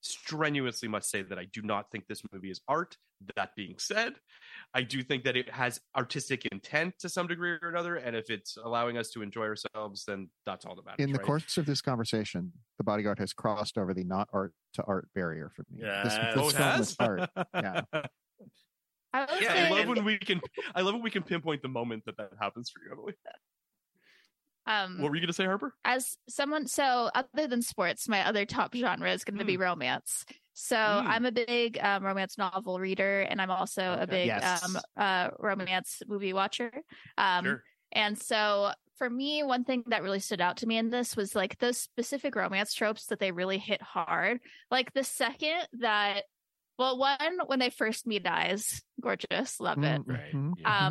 strenuously 0.00 0.88
must 0.88 1.10
say 1.10 1.22
that 1.22 1.38
I 1.38 1.46
do 1.46 1.62
not 1.62 1.90
think 1.90 2.06
this 2.06 2.22
movie 2.32 2.50
is 2.50 2.60
art. 2.68 2.96
That 3.36 3.54
being 3.56 3.78
said, 3.78 4.20
I 4.74 4.82
do 4.82 5.02
think 5.02 5.24
that 5.24 5.34
it 5.36 5.48
has 5.48 5.80
artistic 5.96 6.44
intent 6.46 6.98
to 6.98 7.08
some 7.08 7.26
degree 7.26 7.52
or 7.62 7.68
another, 7.70 7.96
and 7.96 8.14
if 8.14 8.28
it's 8.28 8.56
allowing 8.58 8.98
us 8.98 9.10
to 9.12 9.22
enjoy 9.22 9.44
ourselves, 9.46 10.04
then 10.04 10.28
that's 10.44 10.66
all 10.66 10.74
that 10.76 10.84
matters. 10.84 11.04
In 11.04 11.12
the 11.12 11.18
right? 11.18 11.26
course 11.26 11.56
of 11.56 11.64
this 11.64 11.80
conversation, 11.80 12.52
the 12.76 12.84
bodyguard 12.84 13.18
has 13.18 13.32
crossed 13.32 13.78
over 13.78 13.94
the 13.94 14.04
not 14.04 14.28
art 14.32 14.52
to 14.74 14.82
art 14.82 15.08
barrier 15.14 15.48
for 15.48 15.64
me. 15.70 15.78
This, 15.80 15.88
Yes. 16.14 16.34
this 16.34 16.44
Oh, 16.44 16.50
film 16.50 16.52
has? 16.72 16.90
is 16.90 16.96
art. 16.98 17.30
Yeah. 17.54 17.82
I 19.14 19.38
Yeah, 19.40 19.52
say, 19.54 19.66
I 19.66 19.70
love 19.70 19.86
when 19.86 20.04
we 20.04 20.18
can. 20.18 20.40
I 20.74 20.82
love 20.82 20.94
when 20.94 21.02
we 21.04 21.10
can 21.10 21.22
pinpoint 21.22 21.62
the 21.62 21.68
moment 21.68 22.04
that 22.06 22.16
that 22.18 22.32
happens 22.38 22.68
for 22.68 22.82
you, 22.84 22.92
Emily. 22.92 23.14
Um, 24.66 24.98
What 25.00 25.10
were 25.10 25.16
you 25.16 25.20
going 25.20 25.28
to 25.28 25.32
say, 25.34 25.44
Harper? 25.44 25.74
as 25.84 26.16
someone 26.28 26.66
so 26.66 27.10
other 27.14 27.46
than 27.46 27.62
sports 27.62 28.08
my 28.08 28.26
other 28.26 28.44
top 28.46 28.74
genre 28.74 29.10
is 29.12 29.24
going 29.24 29.38
to 29.38 29.44
be 29.44 29.56
romance 29.56 30.24
so 30.54 30.76
Mm. 30.76 31.06
i'm 31.06 31.24
a 31.26 31.32
big 31.32 31.78
um, 31.82 32.04
romance 32.04 32.38
novel 32.38 32.78
reader 32.78 33.20
and 33.22 33.40
i'm 33.42 33.50
also 33.50 33.96
a 34.00 34.06
big 34.06 34.26
Yes. 34.26 34.62
um, 34.64 34.78
uh, 34.96 35.30
romance 35.40 36.00
movie 36.06 36.32
watcher 36.32 36.70
um, 37.18 37.44
Sure. 37.44 37.62
and 37.92 38.16
so 38.18 38.70
for 38.98 39.10
me 39.10 39.42
one 39.42 39.64
thing 39.64 39.82
that 39.88 40.02
really 40.04 40.20
stood 40.20 40.40
out 40.40 40.58
to 40.58 40.66
me 40.66 40.78
in 40.78 40.90
this 40.90 41.16
was 41.16 41.34
like 41.34 41.58
those 41.58 41.76
specific 41.78 42.36
romance 42.36 42.72
tropes 42.72 43.06
that 43.06 43.18
they 43.18 43.32
really 43.32 43.58
hit 43.58 43.82
hard 43.82 44.38
like 44.70 44.92
the 44.92 45.02
second 45.04 45.66
that 45.80 46.22
well 46.78 46.96
one 46.98 47.38
when 47.46 47.58
they 47.58 47.70
first 47.70 48.06
meet 48.06 48.24
eyes 48.26 48.80
gorgeous 49.00 49.58
love 49.60 49.82
it 49.82 50.00
Right. 50.06 50.32
Mhm. 50.32 50.52
Yeah. 50.58 50.88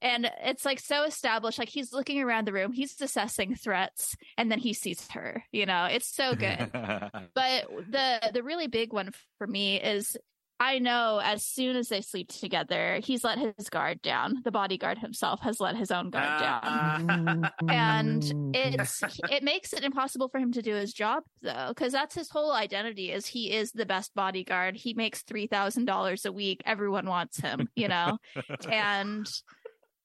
And 0.00 0.30
it's 0.42 0.64
like 0.64 0.80
so 0.80 1.04
established 1.04 1.58
like 1.58 1.68
he's 1.68 1.92
looking 1.92 2.20
around 2.20 2.46
the 2.46 2.52
room 2.52 2.72
he's 2.72 3.00
assessing 3.00 3.54
threats 3.54 4.14
and 4.36 4.50
then 4.50 4.58
he 4.58 4.72
sees 4.72 5.08
her 5.10 5.42
you 5.52 5.66
know? 5.66 5.86
It's 5.90 6.14
so 6.14 6.34
good. 6.34 6.70
But 7.34 7.68
the 7.90 8.30
the 8.32 8.42
really 8.42 8.66
big 8.66 8.92
one 8.92 9.10
for 9.38 9.46
me 9.46 9.80
is 9.80 10.16
i 10.60 10.78
know 10.78 11.20
as 11.22 11.44
soon 11.44 11.76
as 11.76 11.88
they 11.88 12.00
sleep 12.00 12.28
together 12.28 13.00
he's 13.04 13.22
let 13.22 13.38
his 13.38 13.68
guard 13.70 14.02
down. 14.02 14.34
The 14.44 14.50
bodyguard 14.50 14.98
himself 14.98 15.40
has 15.40 15.60
let 15.60 15.76
his 15.76 15.90
own 15.90 16.10
guard 16.10 16.40
down. 16.40 16.60
Ah. 16.64 17.50
and 17.68 18.24
it's 18.54 19.02
it 19.30 19.42
makes 19.42 19.72
it 19.72 19.84
impossible 19.84 20.28
for 20.28 20.38
him 20.38 20.52
to 20.52 20.62
do 20.62 20.74
his 20.74 20.92
job 20.92 21.22
though 21.42 21.66
because 21.68 21.92
that's 21.92 22.14
his 22.14 22.28
whole 22.30 22.52
identity 22.52 23.12
is 23.12 23.26
he 23.26 23.52
is 23.52 23.70
the 23.72 23.86
best 23.86 24.14
bodyguard. 24.14 24.76
He 24.76 24.94
makes 24.94 25.22
$3000 25.22 26.26
a 26.26 26.32
week. 26.32 26.62
Everyone 26.66 27.06
wants 27.06 27.38
him 27.38 27.68
you 27.76 27.88
know? 27.88 28.18
And 28.70 29.26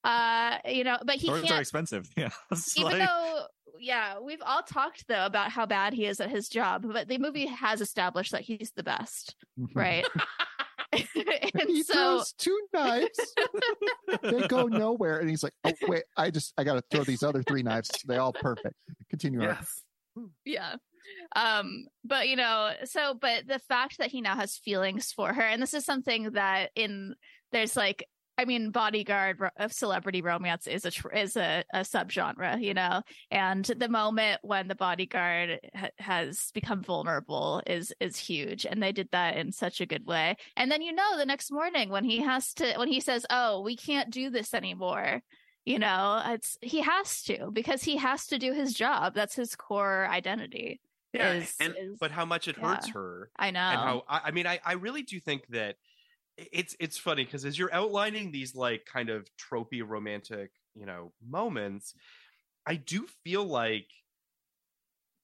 uh 0.03 0.57
you 0.65 0.84
know 0.84 0.97
but 1.05 1.15
he 1.15 1.27
Swords 1.27 1.43
are 1.43 1.47
can't 1.47 1.61
expensive. 1.61 2.09
Yeah. 2.17 2.30
Even 2.77 2.99
like- 2.99 3.07
though 3.07 3.45
yeah 3.80 4.19
we've 4.19 4.41
all 4.45 4.61
talked 4.61 5.07
though 5.07 5.25
about 5.25 5.49
how 5.51 5.65
bad 5.65 5.93
he 5.93 6.05
is 6.05 6.19
at 6.19 6.30
his 6.30 6.47
job 6.47 6.85
but 6.91 7.07
the 7.07 7.17
movie 7.17 7.47
has 7.47 7.81
established 7.81 8.31
that 8.31 8.41
he's 8.41 8.71
the 8.75 8.84
best 8.84 9.35
right 9.73 10.05
and 10.93 11.69
he 11.69 11.81
so 11.84 11.93
throws 11.93 12.34
two 12.34 12.59
knives. 12.73 13.19
they 14.21 14.47
go 14.47 14.67
nowhere, 14.67 15.19
and 15.19 15.30
he's 15.30 15.41
like, 15.43 15.53
"Oh 15.63 15.73
wait, 15.88 16.03
I 16.15 16.30
just 16.30 16.53
I 16.57 16.63
got 16.63 16.75
to 16.75 16.84
throw 16.91 17.03
these 17.03 17.23
other 17.23 17.41
three 17.43 17.63
knives. 17.63 17.89
They 18.07 18.17
all 18.17 18.34
perfect. 18.34 18.75
Continue 19.09 19.41
on." 19.41 19.47
yes. 19.47 19.81
yeah 20.45 20.75
um 21.35 21.88
but 22.03 22.30
you 22.30 22.35
know 22.35 22.71
so 22.84 23.15
but 23.19 23.47
the 23.47 23.57
fact 23.57 23.97
that 23.97 24.11
he 24.11 24.21
now 24.21 24.35
has 24.35 24.57
feelings 24.57 25.11
for 25.11 25.34
her 25.34 25.41
and 25.41 25.59
this 25.59 25.73
is 25.73 25.84
something 25.84 26.30
that 26.34 26.69
in 26.75 27.15
there's 27.51 27.75
like 27.75 28.07
I 28.38 28.45
mean, 28.45 28.72
bodyguard 28.72 29.38
of 29.57 29.72
celebrity 29.72 30.22
romance 30.23 30.65
is 30.65 30.85
a 30.85 30.91
is 31.18 31.38
a, 31.38 31.64
a 31.73 31.81
subgenre, 31.81 32.61
you 32.61 32.73
know. 32.73 33.01
And 33.30 33.64
the 33.65 33.89
moment 33.89 34.39
when 34.41 34.68
the 34.68 34.76
bodyguard 34.76 35.60
ha- 35.76 35.89
has 35.99 36.49
become 36.53 36.81
vulnerable 36.81 37.61
is 37.68 37.93
is 37.99 38.18
huge, 38.18 38.65
and 38.65 38.81
they 38.81 38.91
did 38.91 39.10
that 39.11 39.38
in 39.38 39.51
such 39.51 39.81
a 39.81 39.85
good 39.85 40.05
way. 40.07 40.35
And 40.57 40.72
then 40.72 40.81
you 40.81 40.93
know, 40.93 41.18
the 41.18 41.26
next 41.27 41.51
morning 41.51 41.89
when 41.89 42.03
he 42.03 42.22
has 42.22 42.53
to 42.55 42.73
when 42.77 42.88
he 42.88 42.99
says, 42.99 43.26
"Oh, 43.30 43.61
we 43.61 43.76
can't 43.76 44.10
do 44.10 44.31
this 44.31 44.53
anymore," 44.55 45.22
you 45.64 45.77
know, 45.77 46.22
it's 46.26 46.57
he 46.61 46.81
has 46.81 47.22
to 47.23 47.51
because 47.53 47.84
he 47.84 47.97
has 47.97 48.26
to 48.27 48.39
do 48.39 48.51
his 48.53 48.73
job. 48.73 49.14
That's 49.14 49.35
his 49.35 49.55
core 49.55 50.07
identity. 50.10 50.81
Yeah, 51.14 51.34
is- 51.34 51.55
and- 51.60 51.76
is- 51.80 51.97
But 51.99 52.10
how 52.10 52.26
much 52.26 52.47
it 52.47 52.57
hurts 52.57 52.88
her, 52.89 53.30
I 53.38 53.51
know. 53.51 53.60
and 53.60 53.80
how 53.80 54.03
I, 54.10 54.22
I 54.26 54.31
mean, 54.31 54.47
I, 54.47 54.60
I 54.65 54.73
really 54.73 55.03
do 55.03 55.19
think 55.19 55.45
that 55.49 55.76
it's 56.38 56.76
it's 56.80 56.97
funny 56.97 57.26
because 57.26 57.45
as 57.45 57.57
you're 57.57 57.73
outlining 57.73 58.31
these 58.31 58.55
like 58.55 58.85
kind 58.85 59.10
of 59.10 59.27
tropey 59.38 59.84
romantic, 59.85 60.51
you 60.76 60.85
know, 60.85 61.11
moments, 61.26 61.93
I 62.65 62.76
do 62.76 63.07
feel 63.23 63.43
like 63.43 63.88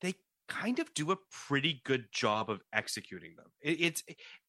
they 0.02 0.16
kind 0.48 0.80
of 0.80 0.94
do 0.94 1.12
a 1.12 1.18
pretty 1.32 1.82
good 1.86 2.06
job 2.12 2.50
of 2.50 2.62
executing 2.74 3.36
them. 3.36 3.48
It, 3.62 3.82
it's 3.82 4.04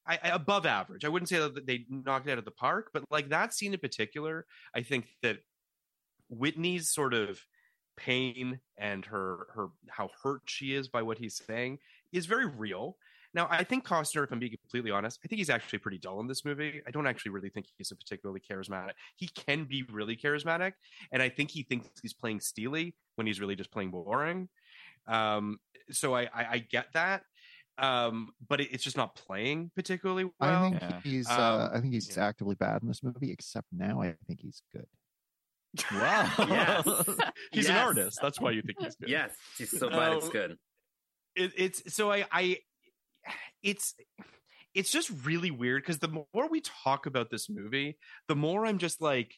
I, 0.06 0.18
I, 0.22 0.28
above 0.30 0.66
average. 0.66 1.04
I 1.04 1.08
wouldn't 1.08 1.28
say 1.28 1.38
that 1.38 1.66
they 1.66 1.86
knocked 1.88 2.26
it 2.28 2.32
out 2.32 2.38
of 2.38 2.44
the 2.44 2.50
park, 2.50 2.90
but 2.92 3.04
like 3.10 3.30
that 3.30 3.54
scene 3.54 3.74
in 3.74 3.80
particular, 3.80 4.46
I 4.74 4.82
think 4.82 5.06
that 5.22 5.38
Whitney's 6.28 6.88
sort 6.88 7.14
of 7.14 7.40
pain 7.96 8.60
and 8.78 9.04
her 9.04 9.46
her 9.54 9.68
how 9.88 10.10
hurt 10.22 10.42
she 10.46 10.74
is 10.74 10.88
by 10.88 11.02
what 11.02 11.18
he's 11.18 11.40
saying 11.46 11.78
is 12.12 12.26
very 12.26 12.46
real. 12.46 12.96
Now, 13.32 13.46
I 13.50 13.62
think 13.64 13.84
Costner, 13.86 14.24
if 14.24 14.32
I'm 14.32 14.38
being 14.40 14.56
completely 14.60 14.90
honest, 14.90 15.20
I 15.24 15.28
think 15.28 15.38
he's 15.38 15.50
actually 15.50 15.78
pretty 15.78 15.98
dull 15.98 16.18
in 16.20 16.26
this 16.26 16.44
movie. 16.44 16.82
I 16.86 16.90
don't 16.90 17.06
actually 17.06 17.30
really 17.30 17.48
think 17.50 17.66
he's 17.78 17.90
a 17.92 17.96
particularly 17.96 18.40
charismatic. 18.40 18.92
He 19.16 19.28
can 19.28 19.64
be 19.64 19.84
really 19.84 20.16
charismatic, 20.16 20.72
and 21.12 21.22
I 21.22 21.28
think 21.28 21.50
he 21.50 21.62
thinks 21.62 21.88
he's 22.02 22.12
playing 22.14 22.40
steely 22.40 22.94
when 23.14 23.26
he's 23.28 23.40
really 23.40 23.54
just 23.54 23.70
playing 23.70 23.90
boring. 23.92 24.48
Um, 25.06 25.58
so 25.90 26.14
I, 26.14 26.22
I, 26.24 26.46
I 26.50 26.58
get 26.58 26.86
that, 26.94 27.22
um, 27.78 28.30
but 28.48 28.60
it, 28.60 28.68
it's 28.72 28.82
just 28.84 28.96
not 28.96 29.14
playing 29.14 29.70
particularly 29.76 30.24
well. 30.40 30.64
I 30.64 30.70
think 30.70 30.82
Yeah. 30.82 31.00
he's 31.02 31.28
uh, 31.30 31.68
Um, 31.70 31.70
I 31.76 31.80
think 31.80 31.94
he's 31.94 32.16
yeah. 32.16 32.26
actively 32.26 32.56
bad 32.56 32.82
in 32.82 32.88
this 32.88 33.02
movie. 33.02 33.30
Except 33.30 33.66
now, 33.72 34.02
I 34.02 34.14
think 34.26 34.40
he's 34.40 34.62
good. 34.72 34.86
Wow. 35.92 36.28
Yes. 36.48 36.84
he's 37.52 37.68
an 37.68 37.76
artist. 37.76 38.18
That's 38.20 38.40
why 38.40 38.50
you 38.50 38.62
think 38.62 38.78
he's 38.80 38.96
good. 38.96 39.08
Yes, 39.08 39.36
He's 39.56 39.70
so 39.78 39.88
bad. 39.88 40.14
It's 40.14 40.26
Um, 40.26 40.32
good. 40.32 40.56
it, 41.36 41.52
it's 41.56 41.94
so 41.94 42.10
I, 42.12 42.26
I 42.32 42.58
it's 43.62 43.94
it's 44.74 44.90
just 44.92 45.10
really 45.24 45.50
weird 45.50 45.82
because 45.82 45.98
the 45.98 46.08
more 46.34 46.48
we 46.48 46.60
talk 46.60 47.06
about 47.06 47.30
this 47.30 47.48
movie 47.48 47.98
the 48.28 48.36
more 48.36 48.64
i'm 48.66 48.78
just 48.78 49.00
like 49.00 49.34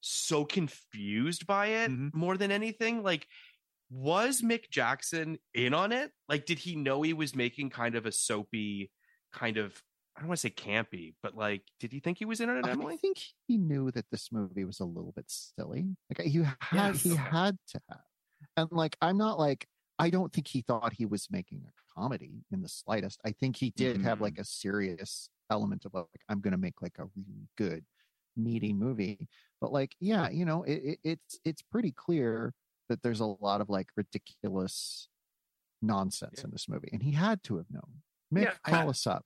so 0.00 0.44
confused 0.44 1.46
by 1.46 1.66
it 1.66 1.90
Mhm. 1.90 2.14
more 2.14 2.36
than 2.36 2.50
anything 2.50 3.02
like 3.02 3.26
was 3.90 4.40
mick 4.40 4.70
jackson 4.70 5.38
in 5.54 5.74
on 5.74 5.92
it 5.92 6.12
like 6.28 6.46
did 6.46 6.58
he 6.58 6.76
know 6.76 7.02
he 7.02 7.12
was 7.12 7.34
making 7.34 7.70
kind 7.70 7.94
of 7.96 8.06
a 8.06 8.12
soapy 8.12 8.90
kind 9.32 9.56
of 9.56 9.82
i 10.16 10.20
don't 10.20 10.28
want 10.28 10.38
to 10.38 10.48
say 10.48 10.50
campy 10.50 11.14
but 11.22 11.34
like 11.36 11.62
did 11.80 11.92
he 11.92 12.00
think 12.00 12.16
he 12.18 12.24
was 12.24 12.40
in 12.40 12.48
on 12.48 12.56
it 12.58 12.66
I 12.66 12.70
emily 12.70 12.96
think 12.96 13.18
he 13.48 13.56
knew 13.58 13.90
that 13.90 14.06
this 14.10 14.30
movie 14.32 14.64
was 14.64 14.80
a 14.80 14.84
little 14.84 15.12
bit 15.14 15.26
silly. 15.28 15.96
Like 16.16 16.26
he 16.26 16.38
had, 16.42 16.96
he 16.96 17.14
had 17.16 17.58
to 17.72 17.80
have, 17.90 18.00
and 18.56 18.68
like 18.72 18.96
I'm 19.02 19.18
not 19.18 19.38
like 19.38 19.66
I 19.98 20.08
don't 20.10 20.32
think 20.32 20.46
he 20.48 20.62
thought 20.62 20.92
he 20.94 21.04
was 21.04 21.28
making 21.30 21.62
a 21.66 21.89
comedy 21.96 22.44
in 22.52 22.62
the 22.62 22.68
slightest. 22.68 23.20
I 23.24 23.32
think 23.32 23.56
he 23.56 23.70
did 23.76 24.00
have 24.02 24.14
Mm-hmm. 24.16 24.24
like 24.24 24.38
a 24.38 24.44
serious 24.44 25.28
element 25.50 25.84
of 25.84 25.94
like 25.94 26.06
I'm 26.28 26.40
going 26.40 26.52
to 26.52 26.58
make 26.58 26.80
like 26.82 26.98
a 26.98 27.04
really 27.16 27.48
good, 27.58 27.84
meaty 28.36 28.72
movie. 28.72 29.28
But 29.60 29.72
like, 29.72 29.94
yeah, 30.00 30.28
you 30.30 30.44
know, 30.44 30.62
it, 30.64 30.82
it, 30.84 30.98
it's 31.04 31.40
it's 31.44 31.62
pretty 31.62 31.92
clear 31.92 32.54
that 32.88 33.02
there's 33.02 33.20
a 33.20 33.26
lot 33.26 33.60
of 33.60 33.68
like 33.68 33.88
ridiculous 33.96 35.08
nonsense 35.82 36.34
Yeah. 36.38 36.44
in 36.44 36.50
this 36.50 36.68
movie, 36.68 36.88
and 36.92 37.02
he 37.02 37.12
had 37.12 37.42
to 37.44 37.56
have 37.56 37.66
known. 37.70 38.02
Mick, 38.34 38.44
Yeah, 38.44 38.54
I- 38.64 38.70
call 38.70 38.90
us 38.90 39.06
up. 39.06 39.24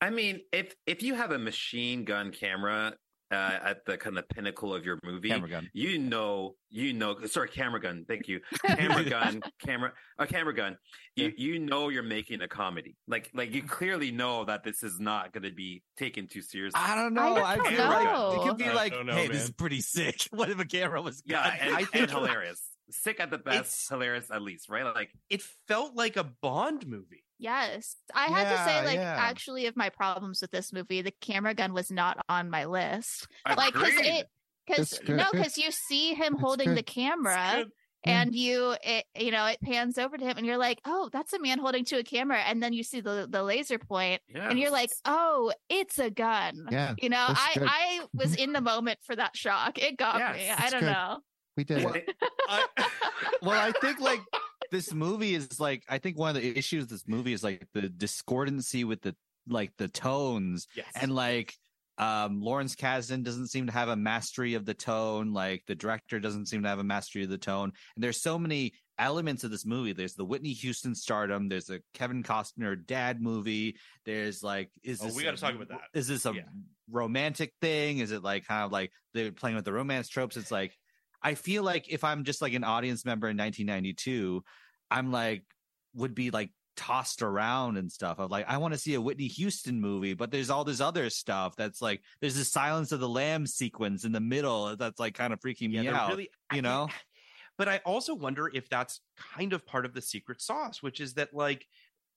I 0.00 0.10
mean, 0.10 0.40
if 0.52 0.74
if 0.86 1.02
you 1.02 1.14
have 1.14 1.30
a 1.30 1.38
machine 1.38 2.04
gun 2.04 2.32
camera 2.32 2.94
uh, 3.30 3.58
at 3.64 3.84
the 3.86 3.96
kind 3.96 4.18
of 4.18 4.28
pinnacle 4.28 4.74
of 4.74 4.84
your 4.84 4.98
movie, 5.04 5.28
Camera 5.28 5.48
gun. 5.48 5.70
you 5.72 5.98
know, 5.98 6.56
you 6.68 6.92
know, 6.92 7.16
sorry, 7.26 7.48
camera 7.48 7.80
gun. 7.80 8.04
Thank 8.08 8.28
you, 8.28 8.40
camera 8.66 9.04
gun, 9.04 9.42
camera, 9.64 9.92
a 10.18 10.26
camera 10.26 10.54
gun. 10.54 10.76
You 11.16 11.32
you 11.36 11.58
know 11.58 11.88
you're 11.90 12.02
making 12.02 12.40
a 12.42 12.48
comedy. 12.48 12.96
Like 13.06 13.30
like 13.34 13.52
you 13.54 13.62
clearly 13.62 14.10
know 14.10 14.44
that 14.44 14.64
this 14.64 14.82
is 14.82 14.98
not 14.98 15.32
going 15.32 15.42
to 15.44 15.52
be 15.52 15.82
taken 15.96 16.26
too 16.28 16.42
seriously. 16.42 16.80
I 16.82 16.94
don't 16.94 17.14
know. 17.14 17.22
I 17.36 17.56
know. 17.56 17.62
don't 17.62 17.66
I, 17.66 17.70
feel 17.70 17.78
know. 17.78 18.28
like 18.28 18.36
it 18.40 18.48
could 18.48 18.58
be 18.58 18.64
I 18.64 18.72
like, 18.74 19.04
know, 19.04 19.12
hey, 19.14 19.28
this 19.28 19.44
is 19.44 19.50
pretty 19.50 19.80
sick. 19.80 20.26
What 20.32 20.50
if 20.50 20.58
a 20.58 20.64
camera 20.64 21.00
was 21.02 21.22
yeah, 21.26 21.54
and, 21.60 21.74
I 21.74 21.84
think- 21.84 21.94
and 21.94 22.10
hilarious. 22.10 22.60
Sick 22.92 23.20
at 23.20 23.30
the 23.30 23.38
best, 23.38 23.56
It's- 23.58 23.86
hilarious 23.88 24.30
at 24.32 24.42
least, 24.42 24.68
right? 24.68 24.84
Like 24.84 25.10
it 25.28 25.42
felt 25.68 25.94
like 25.94 26.16
a 26.16 26.24
bond 26.24 26.88
movie 26.88 27.22
Yes. 27.40 27.96
I 28.14 28.26
had 28.26 28.50
to 28.54 28.64
say, 28.64 28.84
like, 28.84 28.96
yeah. 28.96 29.16
actually, 29.18 29.66
of 29.66 29.76
my 29.76 29.88
problems 29.88 30.42
with 30.42 30.50
this 30.50 30.72
movie, 30.72 31.00
the 31.02 31.12
camera 31.22 31.54
gun 31.54 31.72
was 31.72 31.90
not 31.90 32.18
on 32.28 32.50
my 32.50 32.66
list. 32.66 33.26
Like, 33.56 33.72
because 33.72 33.94
it, 33.96 34.26
because 34.66 35.00
no, 35.08 35.24
because 35.32 35.56
you 35.58 35.70
see 35.72 36.12
him 36.14 36.34
It's 36.34 36.42
holding 36.42 36.68
good. 36.68 36.78
the 36.78 36.82
camera, 36.82 37.64
mm. 37.64 37.66
and 38.04 38.34
you, 38.34 38.76
it, 38.84 39.04
you 39.18 39.30
know, 39.30 39.46
it 39.46 39.58
pans 39.62 39.96
over 39.98 40.16
to 40.18 40.24
him, 40.24 40.36
and 40.36 40.46
you're 40.46 40.58
like, 40.58 40.80
oh, 40.84 41.08
that's 41.12 41.32
a 41.32 41.40
man 41.40 41.58
holding 41.58 41.84
to 41.86 41.96
a 41.98 42.04
camera, 42.04 42.38
and 42.40 42.62
then 42.62 42.72
you 42.74 42.82
see 42.84 43.00
the 43.00 43.26
the 43.28 43.42
laser 43.42 43.78
point, 43.78 44.20
and 44.34 44.58
you're 44.58 44.70
like, 44.70 44.90
oh, 45.06 45.52
it's 45.70 45.98
a 45.98 46.10
gun. 46.10 46.66
Yeah, 46.70 46.94
You 47.00 47.08
know, 47.08 47.24
I 47.26 47.50
good. 47.54 47.68
I 47.68 48.00
was 48.12 48.36
in 48.36 48.52
the 48.52 48.60
moment 48.72 48.98
for 49.02 49.16
that 49.16 49.34
shock. 49.34 49.78
It 49.78 49.96
got 49.96 50.18
Yes, 50.18 50.36
me. 50.36 50.50
I 50.66 50.70
don't 50.70 50.80
good. 50.80 50.92
know. 50.92 51.18
we 51.56 51.64
did. 51.64 51.84
Well, 51.84 51.94
it. 51.94 52.10
I- 52.48 52.66
well, 53.42 53.58
I 53.58 53.72
think 53.80 53.98
like 53.98 54.20
this 54.70 54.92
movie 54.92 55.34
is 55.34 55.58
like 55.60 55.84
I 55.88 55.98
think 55.98 56.18
one 56.18 56.36
of 56.36 56.42
the 56.42 56.56
issues 56.58 56.86
this 56.86 57.04
movie 57.06 57.32
is 57.32 57.42
like 57.42 57.66
the 57.74 57.88
discordancy 57.88 58.84
with 58.84 59.02
the 59.02 59.14
like 59.48 59.72
the 59.78 59.88
tones. 59.88 60.66
Yes. 60.76 60.86
and 60.94 61.12
like 61.14 61.54
um 61.98 62.40
Lawrence 62.40 62.74
Kasdan 62.76 63.24
doesn't 63.24 63.48
seem 63.48 63.66
to 63.66 63.72
have 63.72 63.88
a 63.88 63.96
mastery 63.96 64.54
of 64.54 64.64
the 64.64 64.74
tone. 64.74 65.32
Like 65.32 65.64
the 65.66 65.74
director 65.74 66.18
doesn't 66.20 66.46
seem 66.46 66.62
to 66.62 66.68
have 66.68 66.78
a 66.78 66.84
mastery 66.84 67.24
of 67.24 67.30
the 67.30 67.38
tone. 67.38 67.72
And 67.96 68.02
there's 68.04 68.20
so 68.22 68.38
many 68.38 68.72
elements 68.98 69.44
of 69.44 69.50
this 69.50 69.64
movie. 69.66 69.92
There's 69.92 70.14
the 70.14 70.24
Whitney 70.24 70.52
Houston 70.52 70.94
stardom. 70.94 71.48
There's 71.48 71.70
a 71.70 71.80
Kevin 71.94 72.22
Costner 72.22 72.76
dad 72.86 73.20
movie. 73.20 73.76
There's 74.04 74.42
like 74.42 74.70
is 74.82 75.00
Oh, 75.02 75.06
this 75.06 75.16
we 75.16 75.22
a- 75.22 75.26
gotta 75.26 75.36
talk 75.38 75.54
about 75.54 75.68
that. 75.68 75.80
is 75.94 76.06
this 76.08 76.24
a 76.26 76.32
Yeah. 76.34 76.42
romantic 76.90 77.52
thing? 77.60 77.98
Is 77.98 78.12
it 78.12 78.22
like 78.22 78.46
kind 78.46 78.64
of 78.64 78.72
like 78.72 78.92
they're 79.14 79.32
playing 79.32 79.56
with 79.56 79.64
the 79.64 79.72
romance 79.72 80.08
tropes? 80.08 80.36
It's 80.36 80.50
like 80.50 80.76
I 81.22 81.34
feel 81.34 81.62
like 81.62 81.86
if 81.92 82.04
I'm 82.04 82.24
just 82.24 82.40
like 82.42 82.54
an 82.54 82.64
audience 82.64 83.04
member 83.04 83.28
in 83.28 83.36
1992 83.36 84.42
I'm 84.90 85.12
like 85.12 85.42
would 85.94 86.14
be 86.14 86.30
like 86.30 86.50
tossed 86.76 87.20
around 87.20 87.76
and 87.76 87.92
stuff 87.92 88.18
of 88.18 88.30
like 88.30 88.46
I 88.48 88.56
want 88.56 88.72
to 88.74 88.80
see 88.80 88.94
a 88.94 89.00
Whitney 89.00 89.26
Houston 89.26 89.80
movie, 89.80 90.14
but 90.14 90.30
there's 90.30 90.48
all 90.50 90.64
this 90.64 90.80
other 90.80 91.10
stuff 91.10 91.54
that's 91.56 91.82
like 91.82 92.00
there's 92.20 92.36
this 92.36 92.50
Silence 92.50 92.90
of 92.92 93.00
the 93.00 93.08
Lambs 93.08 93.52
sequence 93.54 94.04
in 94.04 94.12
the 94.12 94.20
middle 94.20 94.76
that's 94.76 94.98
like 94.98 95.14
kind 95.14 95.32
of 95.32 95.40
freaking 95.40 95.72
Yeah, 95.72 95.82
me 95.82 95.88
out. 95.88 96.08
really- 96.10 96.30
you 96.52 96.62
know? 96.62 96.88
But 97.58 97.68
I 97.68 97.78
also 97.84 98.14
wonder 98.14 98.50
if 98.54 98.70
that's 98.70 99.00
kind 99.36 99.52
of 99.52 99.66
part 99.66 99.84
of 99.84 99.92
the 99.92 100.00
secret 100.00 100.40
sauce, 100.40 100.82
which 100.82 100.98
is 100.98 101.14
that 101.14 101.34
like 101.34 101.66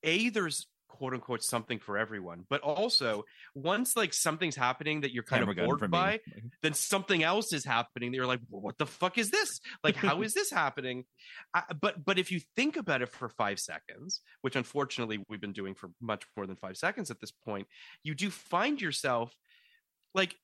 a 0.02 0.30
there's 0.30 0.68
quote 0.94 1.14
unquote 1.14 1.44
something 1.44 1.80
for 1.80 1.98
everyone, 1.98 2.46
but 2.50 2.62
also 2.62 3.24
once 3.56 3.98
like 3.98 4.14
something's 4.14 4.56
happening 4.56 5.02
that 5.02 5.12
you're 5.12 5.24
kind 5.24 5.42
Camera 5.42 5.64
of 5.64 5.68
bored 5.68 5.80
for 5.80 5.88
me. 5.88 5.92
by, 5.92 6.20
then 6.62 6.74
something 6.74 7.24
else 7.24 7.52
is 7.52 7.66
happening 7.66 8.12
that 8.12 8.16
you're 8.16 8.28
like, 8.28 8.40
well, 8.50 8.62
what 8.62 8.78
the 8.78 8.86
fuck 8.86 9.18
is 9.18 9.32
this? 9.32 9.60
Like, 9.84 9.96
how 9.96 10.22
is 10.22 10.36
this 10.36 10.52
happening? 10.52 11.06
I, 11.54 11.64
but 11.82 12.06
but 12.06 12.20
if 12.20 12.32
you 12.32 12.40
think 12.56 12.78
about 12.78 13.02
it 13.02 13.10
for 13.10 13.28
five 13.28 13.60
seconds, 13.60 14.22
which 14.42 14.56
unfortunately 14.56 15.26
we've 15.28 15.42
been 15.42 15.52
doing 15.52 15.74
for 15.74 15.90
much 16.00 16.24
more 16.38 16.46
than 16.46 16.56
five 16.56 16.78
seconds 16.78 17.10
at 17.10 17.20
this 17.20 17.32
point, 17.32 17.68
you 18.04 18.14
do 18.14 18.30
find 18.30 18.80
yourself 18.80 19.34
like 20.14 20.36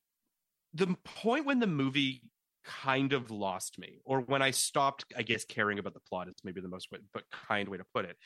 the 0.73 0.87
point 1.03 1.45
when 1.45 1.59
the 1.59 1.67
movie 1.67 2.23
kind 2.65 3.13
of 3.13 3.31
lost 3.31 3.79
me 3.79 3.99
or 4.03 4.19
when 4.19 4.41
i 4.41 4.51
stopped 4.51 5.05
i 5.17 5.23
guess 5.23 5.45
caring 5.45 5.79
about 5.79 5.93
the 5.93 5.99
plot 6.01 6.27
is 6.27 6.35
maybe 6.43 6.59
the 6.59 6.67
most 6.67 6.91
way, 6.91 6.99
but 7.13 7.23
kind 7.31 7.69
way 7.69 7.77
to 7.77 7.85
put 7.95 8.03
it 8.03 8.17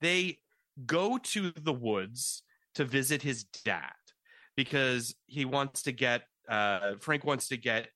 they 0.00 0.38
go 0.84 1.18
to 1.18 1.52
the 1.52 1.72
woods 1.72 2.42
to 2.74 2.84
visit 2.84 3.22
his 3.22 3.44
dad 3.64 3.92
because 4.56 5.14
he 5.26 5.44
wants 5.44 5.82
to 5.82 5.92
get 5.92 6.22
uh 6.48 6.92
frank 7.00 7.24
wants 7.24 7.48
to 7.48 7.56
get 7.56 7.88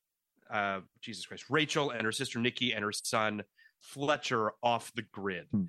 uh 0.51 0.81
jesus 1.01 1.27
christ 1.27 1.45
rachel 1.51 1.91
and 1.91 2.03
her 2.05 2.13
sister 2.13 2.39
nikki 2.39 2.73
and 2.73 2.83
her 2.83 2.93
son 2.93 3.43
fletcher 3.81 4.53
off 4.63 4.91
the 4.95 5.03
grid 5.13 5.47
Hmm. 5.53 5.65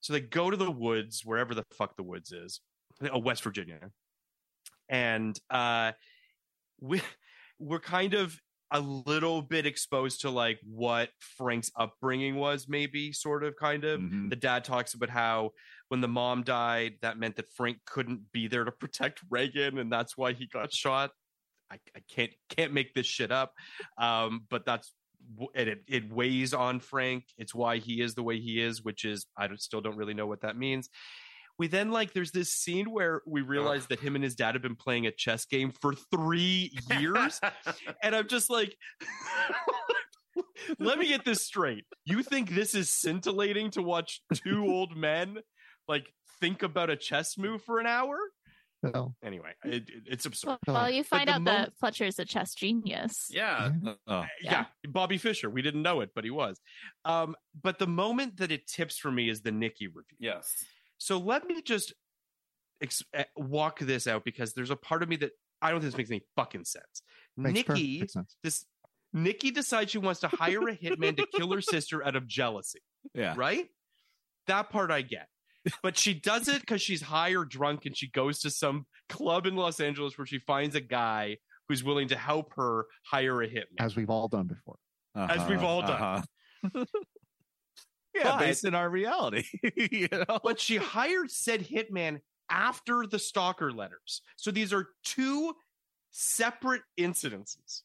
so 0.00 0.12
they 0.14 0.20
go 0.20 0.50
to 0.50 0.56
the 0.56 0.70
woods 0.70 1.22
wherever 1.24 1.54
the 1.54 1.64
fuck 1.74 1.96
the 1.96 2.02
woods 2.02 2.32
is 2.32 2.60
oh 3.12 3.18
west 3.18 3.42
virginia 3.44 3.90
and 4.88 5.38
uh 5.50 5.92
we 6.80 7.00
we're 7.58 7.80
kind 7.80 8.14
of 8.14 8.38
a 8.70 8.80
little 8.80 9.40
bit 9.40 9.66
exposed 9.66 10.22
to 10.22 10.30
like 10.30 10.58
what 10.64 11.08
Frank's 11.20 11.70
upbringing 11.78 12.34
was, 12.34 12.66
maybe 12.68 13.12
sort 13.12 13.44
of 13.44 13.54
kind 13.54 13.84
of. 13.84 14.00
Mhm. 14.00 14.30
The 14.30 14.36
dad 14.36 14.64
talks 14.64 14.94
about 14.94 15.10
how 15.10 15.50
when 15.88 16.00
the 16.00 16.08
mom 16.08 16.42
died, 16.42 16.94
that 17.02 17.18
meant 17.18 17.36
that 17.36 17.52
Frank 17.52 17.78
couldn't 17.86 18.32
be 18.32 18.48
there 18.48 18.64
to 18.64 18.72
protect 18.80 19.20
Reagan, 19.30 19.78
and 19.78 19.92
that's 19.92 20.16
why 20.16 20.32
he 20.32 20.46
got 20.46 20.72
shot. 20.72 21.10
I, 21.70 21.76
I 21.96 22.00
can't 22.14 22.30
can't 22.50 22.72
make 22.72 22.94
this 22.94 23.06
shit 23.06 23.32
up, 23.32 23.54
um, 23.98 24.46
but 24.50 24.66
that's 24.66 24.92
and 25.54 25.68
it 25.68 25.82
it 25.88 26.12
weighs 26.12 26.54
on 26.54 26.80
Frank. 26.80 27.24
It's 27.38 27.54
why 27.54 27.78
he 27.78 28.00
is 28.00 28.14
the 28.14 28.22
way 28.22 28.38
he 28.38 28.60
is, 28.60 28.82
which 28.82 29.04
is 29.04 29.26
I 29.36 29.46
don't, 29.46 29.60
still 29.60 29.80
don't 29.80 29.96
really 29.96 30.14
know 30.14 30.26
what 30.26 30.42
that 30.42 30.56
means. 30.56 30.88
We 31.58 31.68
then 31.68 31.90
like 31.90 32.12
there's 32.12 32.32
this 32.32 32.50
scene 32.50 32.90
where 32.90 33.22
we 33.26 33.40
realize 33.40 33.86
that 33.86 34.00
him 34.00 34.16
and 34.16 34.24
his 34.24 34.34
dad 34.34 34.56
have 34.56 34.62
been 34.62 34.74
playing 34.74 35.06
a 35.06 35.12
chess 35.12 35.44
game 35.44 35.72
for 35.80 35.94
three 36.10 36.72
years, 36.98 37.40
and 38.02 38.14
I'm 38.14 38.28
just 38.28 38.50
like, 38.50 38.76
let 40.78 40.98
me 40.98 41.08
get 41.08 41.24
this 41.24 41.42
straight. 41.42 41.84
You 42.04 42.22
think 42.22 42.50
this 42.50 42.74
is 42.74 42.90
scintillating 42.90 43.70
to 43.72 43.82
watch 43.82 44.20
two 44.34 44.66
old 44.66 44.96
men 44.96 45.38
like 45.88 46.06
think 46.40 46.62
about 46.62 46.90
a 46.90 46.96
chess 46.96 47.36
move 47.38 47.62
for 47.62 47.78
an 47.80 47.86
hour? 47.86 48.16
No. 48.82 49.14
Anyway, 49.24 49.52
it, 49.64 49.88
it- 49.88 50.02
it's 50.06 50.26
absurd. 50.26 50.58
Well, 50.66 50.76
well, 50.76 50.90
you 50.90 51.04
find 51.04 51.30
out 51.30 51.40
moment- 51.40 51.70
that 51.70 51.78
Fletcher's 51.78 52.18
a 52.18 52.24
chess 52.26 52.54
genius. 52.54 53.28
yeah. 53.30 53.70
Oh. 54.06 54.26
yeah. 54.42 54.66
Bobby 54.86 55.16
Fischer. 55.16 55.48
We 55.48 55.62
didn't 55.62 55.80
know 55.82 56.00
it, 56.02 56.10
but 56.14 56.24
he 56.24 56.30
was. 56.30 56.60
Um, 57.06 57.34
but 57.62 57.78
the 57.78 57.86
moment 57.86 58.36
that 58.38 58.52
it 58.52 58.66
tips 58.66 58.98
for 58.98 59.10
me 59.10 59.30
is 59.30 59.40
the 59.40 59.52
Nikki 59.52 59.86
review. 59.86 60.16
Yes. 60.18 60.52
So 60.98 61.16
let 61.18 61.46
me 61.46 61.62
just 61.62 61.94
ex- 62.82 63.02
eh, 63.14 63.24
walk 63.36 63.78
this 63.80 64.06
out 64.06 64.22
because 64.24 64.52
there's 64.52 64.70
a 64.70 64.76
part 64.76 65.02
of 65.02 65.08
me 65.08 65.16
that 65.16 65.30
I 65.62 65.70
don't 65.70 65.80
think 65.80 65.92
this 65.92 65.98
makes 65.98 66.10
any 66.10 66.24
fucking 66.36 66.64
sense. 66.66 67.02
Makes 67.38 67.68
Nikki, 67.68 68.06
sense. 68.06 68.36
this 68.42 68.66
Nikki 69.14 69.50
decides 69.50 69.92
she 69.92 69.98
wants 69.98 70.20
to 70.20 70.28
hire 70.28 70.68
a 70.68 70.76
hitman 70.76 71.16
to 71.16 71.26
kill 71.34 71.50
her 71.52 71.62
sister 71.62 72.04
out 72.06 72.16
of 72.16 72.26
jealousy, 72.26 72.80
Yeah. 73.14 73.32
right? 73.36 73.66
That 74.46 74.68
part 74.68 74.90
I 74.90 75.00
get. 75.02 75.28
But 75.82 75.96
she 75.96 76.14
does 76.14 76.48
it 76.48 76.60
because 76.60 76.82
she's 76.82 77.00
high 77.02 77.30
or 77.34 77.44
drunk 77.44 77.86
and 77.86 77.96
she 77.96 78.08
goes 78.08 78.40
to 78.40 78.50
some 78.50 78.86
club 79.08 79.46
in 79.46 79.56
Los 79.56 79.80
Angeles 79.80 80.18
where 80.18 80.26
she 80.26 80.38
finds 80.38 80.74
a 80.74 80.80
guy 80.80 81.38
who's 81.68 81.82
willing 81.82 82.08
to 82.08 82.16
help 82.16 82.52
her 82.56 82.86
hire 83.02 83.40
a 83.42 83.48
hitman. 83.48 83.80
As 83.80 83.96
we've 83.96 84.10
all 84.10 84.28
done 84.28 84.46
before. 84.46 84.76
As 85.16 85.48
we've 85.48 85.62
all 85.62 85.80
done. 85.80 85.90
uh-huh. 86.02 86.84
yeah, 88.14 88.22
But- 88.24 88.38
based 88.40 88.64
in 88.64 88.74
our 88.74 88.88
reality. 88.88 89.44
you 89.76 90.08
know? 90.10 90.38
but 90.42 90.60
she 90.60 90.76
hired 90.76 91.30
said 91.30 91.66
hitman 91.66 92.20
after 92.50 93.06
the 93.06 93.18
stalker 93.18 93.72
letters. 93.72 94.20
So 94.36 94.50
these 94.50 94.72
are 94.72 94.88
two 95.04 95.54
separate 96.10 96.82
incidences. 96.98 97.82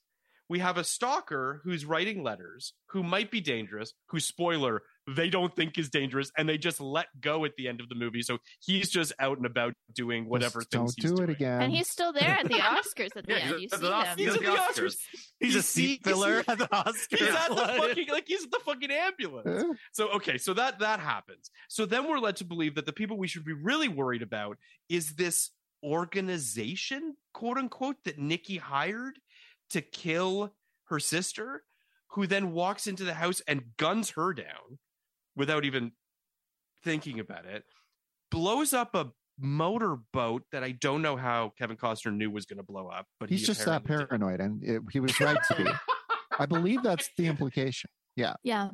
We 0.50 0.60
have 0.60 0.78
a 0.78 0.84
stalker 0.84 1.62
who's 1.64 1.86
writing 1.86 2.24
letters 2.24 2.74
who 2.88 3.04
might 3.04 3.30
be 3.32 3.40
dangerous, 3.40 3.94
who 4.08 4.20
spoiler, 4.20 4.82
they 5.16 5.30
don't 5.30 5.56
think 5.56 5.78
is 5.78 5.90
dangerous, 5.90 6.32
and 6.38 6.48
they 6.48 6.58
just 6.58 6.80
let 6.82 7.08
go 7.22 7.46
at 7.46 7.56
the 7.58 7.68
end 7.68 7.80
of 7.82 7.90
the 7.90 7.96
movie. 7.96 8.22
So 8.22 8.38
he's 8.60 8.90
just 8.90 9.14
out 9.20 9.38
and 9.38 9.46
about 9.46 9.74
doing 9.94 10.28
whatever 10.28 10.60
Just 10.60 10.72
things 10.72 10.96
Don't 10.96 11.10
he's 11.12 11.18
do 11.18 11.24
it 11.24 11.30
again. 11.30 11.62
And 11.62 11.72
he's 11.72 11.90
still 11.90 12.12
there 12.14 12.30
at 12.30 12.46
the 12.48 12.56
Oscars 12.56 13.16
at 13.16 13.26
the 13.26 13.34
Yeah, 13.34 13.38
end. 13.40 13.60
he's 13.60 13.72
You 13.72 13.78
see 13.78 13.78
the 13.78 13.88
him. 13.88 13.94
Oscars. 13.94 14.18
He's 14.18 14.34
at 14.36 14.40
the 14.42 14.48
Oscars. 14.82 14.98
He's 15.40 15.56
a 15.56 15.62
seat 15.64 16.02
filler 16.04 16.44
at 16.48 16.58
the 16.58 16.68
Oscars. 16.68 17.18
He's 17.20 17.22
at 17.30 17.50
the 17.50 17.56
fucking 17.56 18.08
like 18.10 18.28
he's 18.28 18.44
at 18.44 18.52
the 18.52 18.60
fucking 18.66 18.92
ambulance. 18.92 19.64
Eh, 19.64 19.74
So 19.94 20.10
okay, 20.12 20.38
so 20.38 20.54
that 20.54 20.80
that 20.80 21.00
happens. 21.00 21.50
So 21.70 21.86
then 21.86 22.08
we're 22.08 22.20
led 22.20 22.36
to 22.38 22.46
believe 22.46 22.76
that 22.76 22.86
the 22.86 22.94
people 22.94 23.18
we 23.18 23.28
should 23.28 23.46
be 23.46 23.54
really 23.54 23.88
worried 23.88 24.22
about 24.22 24.58
is 24.90 25.16
this 25.16 25.52
organization, 25.84 27.16
quote 27.34 27.58
unquote, 27.58 27.96
that 28.06 28.20
Nikki 28.20 28.58
hired 28.58 29.20
to 29.70 29.82
kill 29.82 30.54
her 30.86 31.00
sister, 31.00 31.64
who 32.14 32.28
then 32.28 32.52
walks 32.52 32.88
into 32.88 33.04
the 33.04 33.14
house 33.14 33.42
and 33.48 33.78
guns 33.78 34.12
her 34.12 34.34
down 34.34 34.80
without 35.40 35.66
even 35.66 35.94
thinking 36.84 37.20
about 37.20 37.46
it, 37.46 37.64
blows 38.30 38.74
up 38.74 38.94
a 38.94 39.08
motorboat 39.40 40.44
that 40.52 40.64
I 40.64 40.74
don't 40.74 41.02
know 41.02 41.16
how 41.16 41.54
Kevin 41.58 41.78
Costner 41.78 42.14
knew 42.14 42.30
was 42.30 42.46
going 42.46 42.58
to 42.58 42.64
blow 42.64 42.88
up, 42.88 43.08
but 43.20 43.30
he's 43.30 43.40
he 43.40 43.46
just 43.48 43.66
that 43.66 43.78
apparently 43.78 44.18
did. 44.18 44.26
paranoid, 44.26 44.42
and 44.42 44.64
it, 44.64 44.82
he 44.92 45.00
was 45.00 45.20
right 45.20 45.38
to 45.48 45.56
be. 45.56 45.70
I 46.40 46.46
believe 46.46 46.84
that's 46.84 47.10
the 47.18 47.26
implication. 47.26 47.90
Yeah. 48.16 48.34
Yeah. 48.44 48.70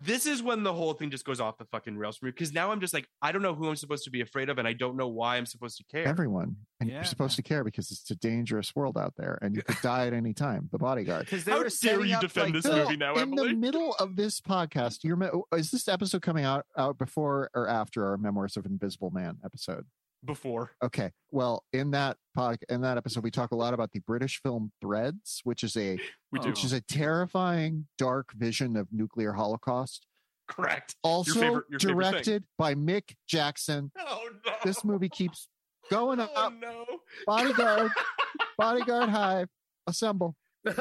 This 0.00 0.26
is 0.26 0.42
when 0.42 0.62
the 0.62 0.72
whole 0.72 0.92
thing 0.92 1.10
just 1.10 1.24
goes 1.24 1.40
off 1.40 1.58
the 1.58 1.64
fucking 1.66 1.96
rails 1.98 2.16
for 2.18 2.26
me 2.26 2.30
because 2.30 2.52
now 2.52 2.70
I'm 2.70 2.80
just 2.80 2.94
like 2.94 3.08
I 3.20 3.32
don't 3.32 3.42
know 3.42 3.54
who 3.54 3.68
I'm 3.68 3.76
supposed 3.76 4.04
to 4.04 4.10
be 4.10 4.20
afraid 4.20 4.48
of 4.48 4.58
and 4.58 4.68
I 4.68 4.72
don't 4.72 4.96
know 4.96 5.08
why 5.08 5.36
I'm 5.36 5.46
supposed 5.46 5.76
to 5.78 5.84
care. 5.84 6.06
Everyone. 6.06 6.56
And 6.80 6.88
Yeah. 6.88 6.96
you're 6.96 7.04
supposed 7.04 7.36
to 7.36 7.42
care 7.42 7.64
because 7.64 7.90
it's 7.90 8.08
a 8.10 8.14
dangerous 8.14 8.74
world 8.76 8.96
out 8.96 9.14
there 9.16 9.38
and 9.42 9.56
you 9.56 9.62
could 9.62 9.78
die 9.82 10.06
at 10.06 10.12
any 10.12 10.32
time. 10.34 10.68
The 10.70 10.78
bodyguard. 10.78 11.24
Because 11.24 11.44
How 11.44 11.62
dare 11.62 12.04
you 12.04 12.18
defend 12.20 12.54
like, 12.54 12.62
this 12.62 12.72
movie 12.72 12.96
now, 12.96 13.14
in 13.14 13.22
Emily? 13.22 13.48
the 13.48 13.54
middle 13.56 13.94
of 13.98 14.14
this 14.14 14.40
podcast, 14.40 15.02
you're, 15.02 15.18
is 15.56 15.70
this 15.72 15.88
episode 15.88 16.22
coming 16.22 16.44
out 16.44 16.66
out 16.76 16.98
before 16.98 17.50
or 17.54 17.66
after 17.68 18.06
our 18.06 18.16
Memoirs 18.16 18.56
of 18.56 18.66
Invisible 18.66 19.10
Man 19.10 19.38
episode? 19.44 19.86
Before 20.24 20.72
Okay. 20.82 21.12
Well, 21.30 21.64
in 21.72 21.92
that 21.92 22.16
pod, 22.34 22.58
in 22.68 22.80
that 22.80 22.96
episode, 22.96 23.22
we 23.22 23.30
talk 23.30 23.52
a 23.52 23.56
lot 23.56 23.72
about 23.72 23.92
the 23.92 24.00
British 24.00 24.40
film 24.42 24.72
Threads, 24.80 25.40
which 25.44 25.62
is 25.62 25.76
a 25.76 25.98
we 26.32 26.40
do. 26.40 26.48
which 26.48 26.64
is 26.64 26.72
a 26.72 26.80
terrifying, 26.80 27.86
dark 27.98 28.32
vision 28.32 28.76
of 28.76 28.88
nuclear 28.92 29.32
holocaust 29.32 30.06
Correct. 30.48 30.96
Also 31.02 31.38
favorite- 31.38 31.66
your 31.70 31.78
favorite 31.78 32.04
thing. 32.04 32.10
directed 32.10 32.44
by 32.56 32.74
Mick 32.74 33.14
Jackson. 33.28 33.92
Oh 33.98 34.28
no! 34.44 34.52
This 34.64 34.84
movie 34.84 35.08
keeps 35.10 35.48
going 35.90 36.20
oh, 36.20 36.24
up. 36.24 36.32
Oh 36.36 36.48
no! 36.48 36.84
Bodyguard, 37.26 37.92
bodyguard 38.58 39.10
hive, 39.10 39.48
assemble. 39.86 40.36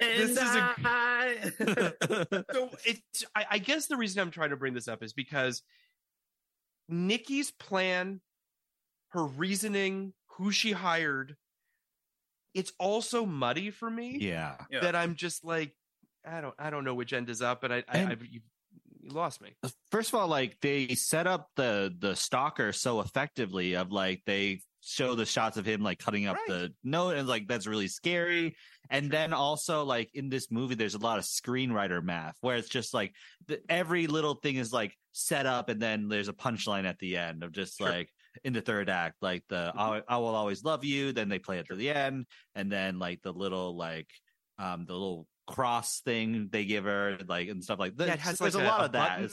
This 0.00 0.30
is 0.30 0.38
a- 0.38 0.74
I- 0.84 1.52
so 2.52 2.70
it's 2.84 3.24
I, 3.34 3.46
I 3.52 3.58
guess 3.58 3.86
the 3.86 3.96
reason 3.96 4.20
I'm 4.20 4.30
trying 4.30 4.50
to 4.50 4.56
bring 4.56 4.74
this 4.74 4.88
up 4.88 5.02
is 5.02 5.12
because 5.12 5.62
Nikki's 6.88 7.50
plan, 7.50 8.20
her 9.10 9.24
reasoning, 9.24 10.12
who 10.36 10.50
she 10.50 10.72
hired, 10.72 11.36
it's 12.54 12.72
all 12.78 13.02
so 13.02 13.26
muddy 13.26 13.70
for 13.70 13.90
me. 13.90 14.18
Yeah. 14.20 14.56
Yeah. 14.70 14.80
That 14.80 14.96
I'm 14.96 15.14
just 15.14 15.44
like, 15.44 15.74
I 16.26 16.40
don't 16.40 16.54
I 16.58 16.70
don't 16.70 16.84
know 16.84 16.94
which 16.94 17.12
end 17.12 17.30
is 17.30 17.42
up, 17.42 17.64
and 17.64 17.72
I 17.72 17.84
I, 17.88 17.98
And- 17.98 18.08
I 18.10 18.16
you, 18.30 18.40
you 19.00 19.10
lost 19.10 19.40
me. 19.40 19.54
First 19.90 20.12
of 20.12 20.18
all, 20.20 20.28
like 20.28 20.58
they 20.60 20.88
set 20.88 21.26
up 21.26 21.48
the 21.56 21.94
the 21.98 22.14
stalker 22.16 22.72
so 22.72 23.00
effectively 23.00 23.74
of 23.74 23.92
like 23.92 24.22
they 24.26 24.60
show 24.80 25.14
the 25.14 25.26
shots 25.26 25.56
of 25.56 25.66
him 25.66 25.82
like 25.82 25.98
cutting 25.98 26.26
up 26.26 26.36
Right. 26.36 26.46
the 26.48 26.74
note 26.84 27.16
and 27.16 27.26
like 27.28 27.48
that's 27.48 27.66
really 27.66 27.88
scary. 27.88 28.56
And 28.90 29.10
then 29.10 29.32
also 29.32 29.84
like 29.84 30.10
in 30.14 30.28
this 30.28 30.50
movie, 30.50 30.74
there's 30.74 30.94
a 30.94 30.98
lot 30.98 31.18
of 31.18 31.24
screenwriter 31.24 32.02
math 32.02 32.36
where 32.40 32.56
it's 32.56 32.68
just 32.68 32.94
like 32.94 33.12
the, 33.46 33.60
every 33.68 34.06
little 34.06 34.34
thing 34.34 34.56
is 34.56 34.72
like 34.72 34.94
set 35.12 35.46
up 35.46 35.68
and 35.68 35.80
then 35.82 36.08
there's 36.08 36.28
a 36.28 36.32
punchline 36.32 36.84
at 36.86 36.98
the 36.98 37.16
end 37.16 37.42
of 37.42 37.52
just 37.52 37.78
Sure. 37.78 37.88
like 37.88 38.08
in 38.44 38.52
the 38.52 38.60
third 38.60 38.88
act, 38.88 39.16
like 39.20 39.42
the 39.48 39.72
I, 39.76 40.00
I 40.08 40.18
will 40.18 40.28
always 40.34 40.62
love 40.62 40.84
you. 40.84 41.12
Then 41.12 41.28
they 41.28 41.38
play 41.40 41.58
it 41.58 41.66
to 41.68 41.74
the 41.76 41.90
end, 41.90 42.26
and 42.54 42.70
then 42.70 42.98
like 43.00 43.20
the 43.22 43.32
little 43.32 43.76
like 43.76 44.08
um 44.58 44.84
the 44.86 44.92
little 44.92 45.26
cross 45.48 46.00
thing 46.04 46.48
they 46.52 46.64
give 46.64 46.84
her 46.84 47.18
like 47.26 47.48
and 47.48 47.64
stuff 47.64 47.78
like 47.80 47.96
that. 47.96 48.06
Yeah, 48.08 48.16
has 48.16 48.38
there's 48.38 48.54
like 48.54 48.64
a, 48.64 48.66
lot 48.68 48.84
of 48.84 48.92
that. 48.92 49.28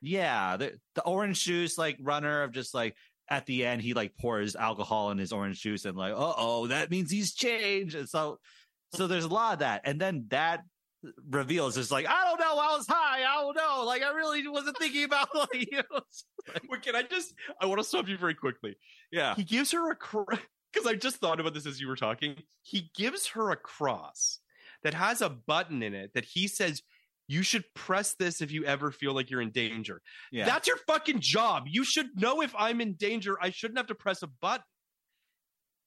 yeah, 0.00 0.56
the, 0.56 0.74
the 0.94 1.02
orange 1.02 1.42
juice 1.42 1.76
like 1.76 1.96
runner 2.00 2.42
of 2.42 2.52
just 2.52 2.74
like 2.74 2.94
at 3.30 3.46
the 3.46 3.64
end 3.66 3.82
he 3.82 3.94
like 3.94 4.16
pours 4.18 4.56
alcohol 4.56 5.10
in 5.10 5.18
his 5.18 5.32
orange 5.32 5.60
juice 5.60 5.84
and 5.84 5.96
like 5.96 6.12
uh 6.12 6.34
oh 6.36 6.66
that 6.68 6.90
means 6.90 7.10
he's 7.10 7.34
changed 7.34 7.94
and 7.94 8.08
so 8.08 8.38
so 8.94 9.06
there's 9.06 9.24
a 9.24 9.28
lot 9.28 9.52
of 9.54 9.58
that 9.60 9.82
and 9.84 10.00
then 10.00 10.24
that 10.28 10.62
reveals 11.28 11.76
just 11.76 11.92
like 11.92 12.06
I 12.08 12.24
don't 12.24 12.40
know 12.40 12.58
I 12.58 12.76
was 12.76 12.86
high 12.88 13.20
I 13.20 13.40
don't 13.40 13.56
know 13.56 13.84
like 13.84 14.02
I 14.02 14.10
really 14.10 14.46
wasn't 14.48 14.78
thinking 14.78 15.04
about 15.04 15.28
like 15.34 15.70
you 15.70 15.78
know 15.78 16.00
Wait, 16.68 16.82
can 16.82 16.96
I 16.96 17.02
just? 17.02 17.34
I 17.60 17.66
want 17.66 17.80
to 17.80 17.84
stop 17.84 18.08
you 18.08 18.16
very 18.16 18.34
quickly. 18.34 18.76
yeah 19.10 19.34
He 19.34 19.44
gives 19.44 19.72
her 19.72 19.90
a 19.90 19.96
cross. 19.96 20.26
because 20.72 20.86
I 20.86 20.94
just 20.94 21.16
thought 21.16 21.40
about 21.40 21.54
this 21.54 21.66
as 21.66 21.80
you 21.80 21.88
were 21.88 21.96
talking. 21.96 22.42
He 22.62 22.90
gives 22.94 23.28
her 23.28 23.50
a 23.50 23.56
cross 23.56 24.40
that 24.82 24.94
has 24.94 25.22
a 25.22 25.30
button 25.30 25.82
in 25.82 25.94
it 25.94 26.12
that 26.14 26.24
he 26.24 26.46
says 26.46 26.82
you 27.28 27.42
should 27.42 27.62
press 27.74 28.14
this 28.18 28.40
if 28.40 28.50
you 28.50 28.64
ever 28.64 28.90
feel 28.90 29.12
like 29.14 29.30
you're 29.30 29.42
in 29.42 29.50
danger. 29.50 30.00
yeah 30.32 30.46
That's 30.46 30.66
your 30.66 30.78
fucking 30.86 31.20
job. 31.20 31.64
You 31.66 31.84
should 31.84 32.08
know 32.20 32.40
if 32.42 32.54
I'm 32.58 32.80
in 32.80 32.94
danger. 32.94 33.36
I 33.40 33.50
shouldn't 33.50 33.78
have 33.78 33.86
to 33.88 33.94
press 33.94 34.22
a 34.22 34.26
button. 34.26 34.64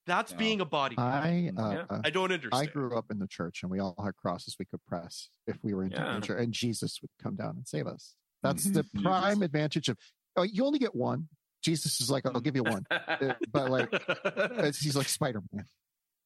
That's 0.06 0.32
No. 0.32 0.38
being 0.38 0.60
a 0.60 0.64
body. 0.64 0.96
I 0.98 1.50
uh, 1.56 1.70
Yeah. 1.72 1.84
uh, 1.90 2.00
I 2.04 2.10
don't 2.10 2.32
understand. 2.32 2.68
I 2.68 2.72
grew 2.72 2.96
up 2.96 3.10
in 3.10 3.18
the 3.18 3.28
church, 3.28 3.62
and 3.62 3.70
we 3.70 3.78
all 3.78 3.94
had 4.04 4.16
crosses 4.16 4.56
we 4.58 4.64
could 4.64 4.84
press 4.86 5.28
if 5.46 5.56
we 5.62 5.74
were 5.74 5.84
in 5.84 5.90
Yeah. 5.92 6.12
danger, 6.14 6.36
and 6.36 6.52
Jesus 6.52 7.00
would 7.02 7.10
come 7.22 7.36
down 7.36 7.56
and 7.56 7.66
save 7.68 7.86
us. 7.86 8.14
That's 8.42 8.66
Mhm. 8.66 8.74
the 8.74 8.82
Jesus. 8.84 9.02
prime 9.02 9.42
advantage 9.42 9.88
of. 9.88 9.98
Oh, 10.36 10.42
you 10.42 10.64
only 10.64 10.78
get 10.80 10.94
one. 10.94 11.28
Jesus 11.62 12.00
is 12.00 12.10
like, 12.10 12.26
I'll 12.26 12.40
give 12.40 12.56
you 12.56 12.64
one, 12.64 12.84
but 13.52 13.70
like, 13.70 13.90
he's 14.80 14.96
like 14.96 15.08
Spider 15.08 15.40
Man. 15.52 15.66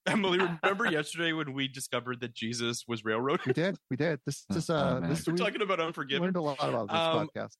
Emily, 0.06 0.38
remember 0.62 0.86
yesterday 0.90 1.32
when 1.32 1.52
we 1.52 1.68
discovered 1.68 2.20
that 2.20 2.34
Jesus 2.34 2.84
was 2.86 3.04
railroaded? 3.04 3.46
We 3.46 3.52
did, 3.52 3.76
we 3.90 3.96
did. 3.96 4.20
This, 4.26 4.44
this, 4.50 4.70
Oh, 4.70 4.76
uh, 4.76 5.00
man. 5.00 5.10
this 5.10 5.26
We're 5.26 5.36
talking 5.36 5.62
about 5.62 5.80
Unforgiven. 5.80 6.22
learned 6.22 6.36
a 6.36 6.40
lot 6.42 6.56
about 6.60 6.88
this 6.88 6.96
Um, 6.96 7.28
podcast. 7.34 7.56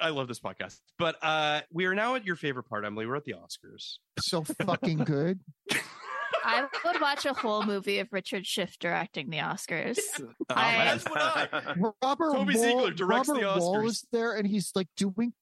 I 0.00 0.10
love 0.10 0.28
this 0.28 0.40
podcast. 0.40 0.78
But 0.98 1.16
uh 1.22 1.62
we 1.72 1.86
are 1.86 1.94
now 1.94 2.14
at 2.16 2.24
your 2.26 2.36
favorite 2.36 2.64
part, 2.68 2.84
Emily. 2.84 3.06
We're 3.06 3.16
at 3.16 3.24
the 3.24 3.34
Oscars. 3.34 3.94
So 4.20 4.44
fucking 4.44 4.98
good. 4.98 5.40
I 6.44 6.66
would 6.84 7.00
watch 7.00 7.24
a 7.26 7.32
whole 7.32 7.64
movie 7.64 7.98
of 7.98 8.08
Richard 8.12 8.46
Schiff 8.46 8.78
directing 8.78 9.30
the 9.30 9.38
Oscars. 9.38 9.98
Oh, 10.20 10.26
I- 10.50 10.84
That's 10.84 11.04
what 11.08 11.20
I 11.20 11.74
Robert 12.02 12.32
Toby 12.34 12.54
Wuhl, 12.54 12.62
Ziegler 12.62 12.90
directs 12.92 13.28
Robert 13.28 13.40
the 13.40 13.46
Wuhl 13.46 13.76
Oscars. 13.78 13.86
is 13.88 14.06
there, 14.12 14.32
and 14.36 14.46
he's 14.46 14.70
like 14.74 14.88
doing 14.96 15.32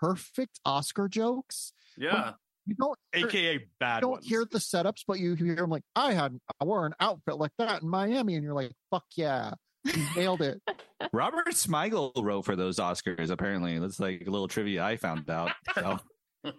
perfect 0.00 0.58
Oscar 0.64 1.06
jokes. 1.08 1.72
yeah. 1.96 2.32
You 2.68 2.74
don't 2.78 2.98
hear- 3.14 3.26
aka 3.26 3.52
you 3.54 3.60
don't 4.00 4.10
ones. 4.12 4.26
hear 4.26 4.44
the 4.44 4.58
setups, 4.58 5.04
but 5.06 5.18
you 5.18 5.34
hear 5.34 5.56
them 5.56 5.70
like, 5.70 5.82
I 5.96 6.12
had 6.12 6.38
I 6.60 6.64
wore 6.64 6.86
an 6.86 6.94
outfit 7.00 7.36
like 7.38 7.52
that 7.58 7.82
in 7.82 7.88
Miami, 7.88 8.34
and 8.34 8.44
you're 8.44 8.54
like, 8.54 8.72
fuck 8.90 9.04
yeah, 9.16 9.54
you 9.84 10.04
nailed 10.16 10.42
it. 10.42 10.60
Robert 11.12 11.48
Smigel 11.48 12.12
wrote 12.22 12.44
for 12.44 12.56
those 12.56 12.76
Oscars 12.78 13.30
apparently 13.30 13.78
that's 13.78 13.98
like 14.00 14.24
a 14.26 14.30
little 14.30 14.48
trivia 14.48 14.84
I 14.84 14.96
found 14.96 15.30
out 15.30 15.52
so 15.74 15.98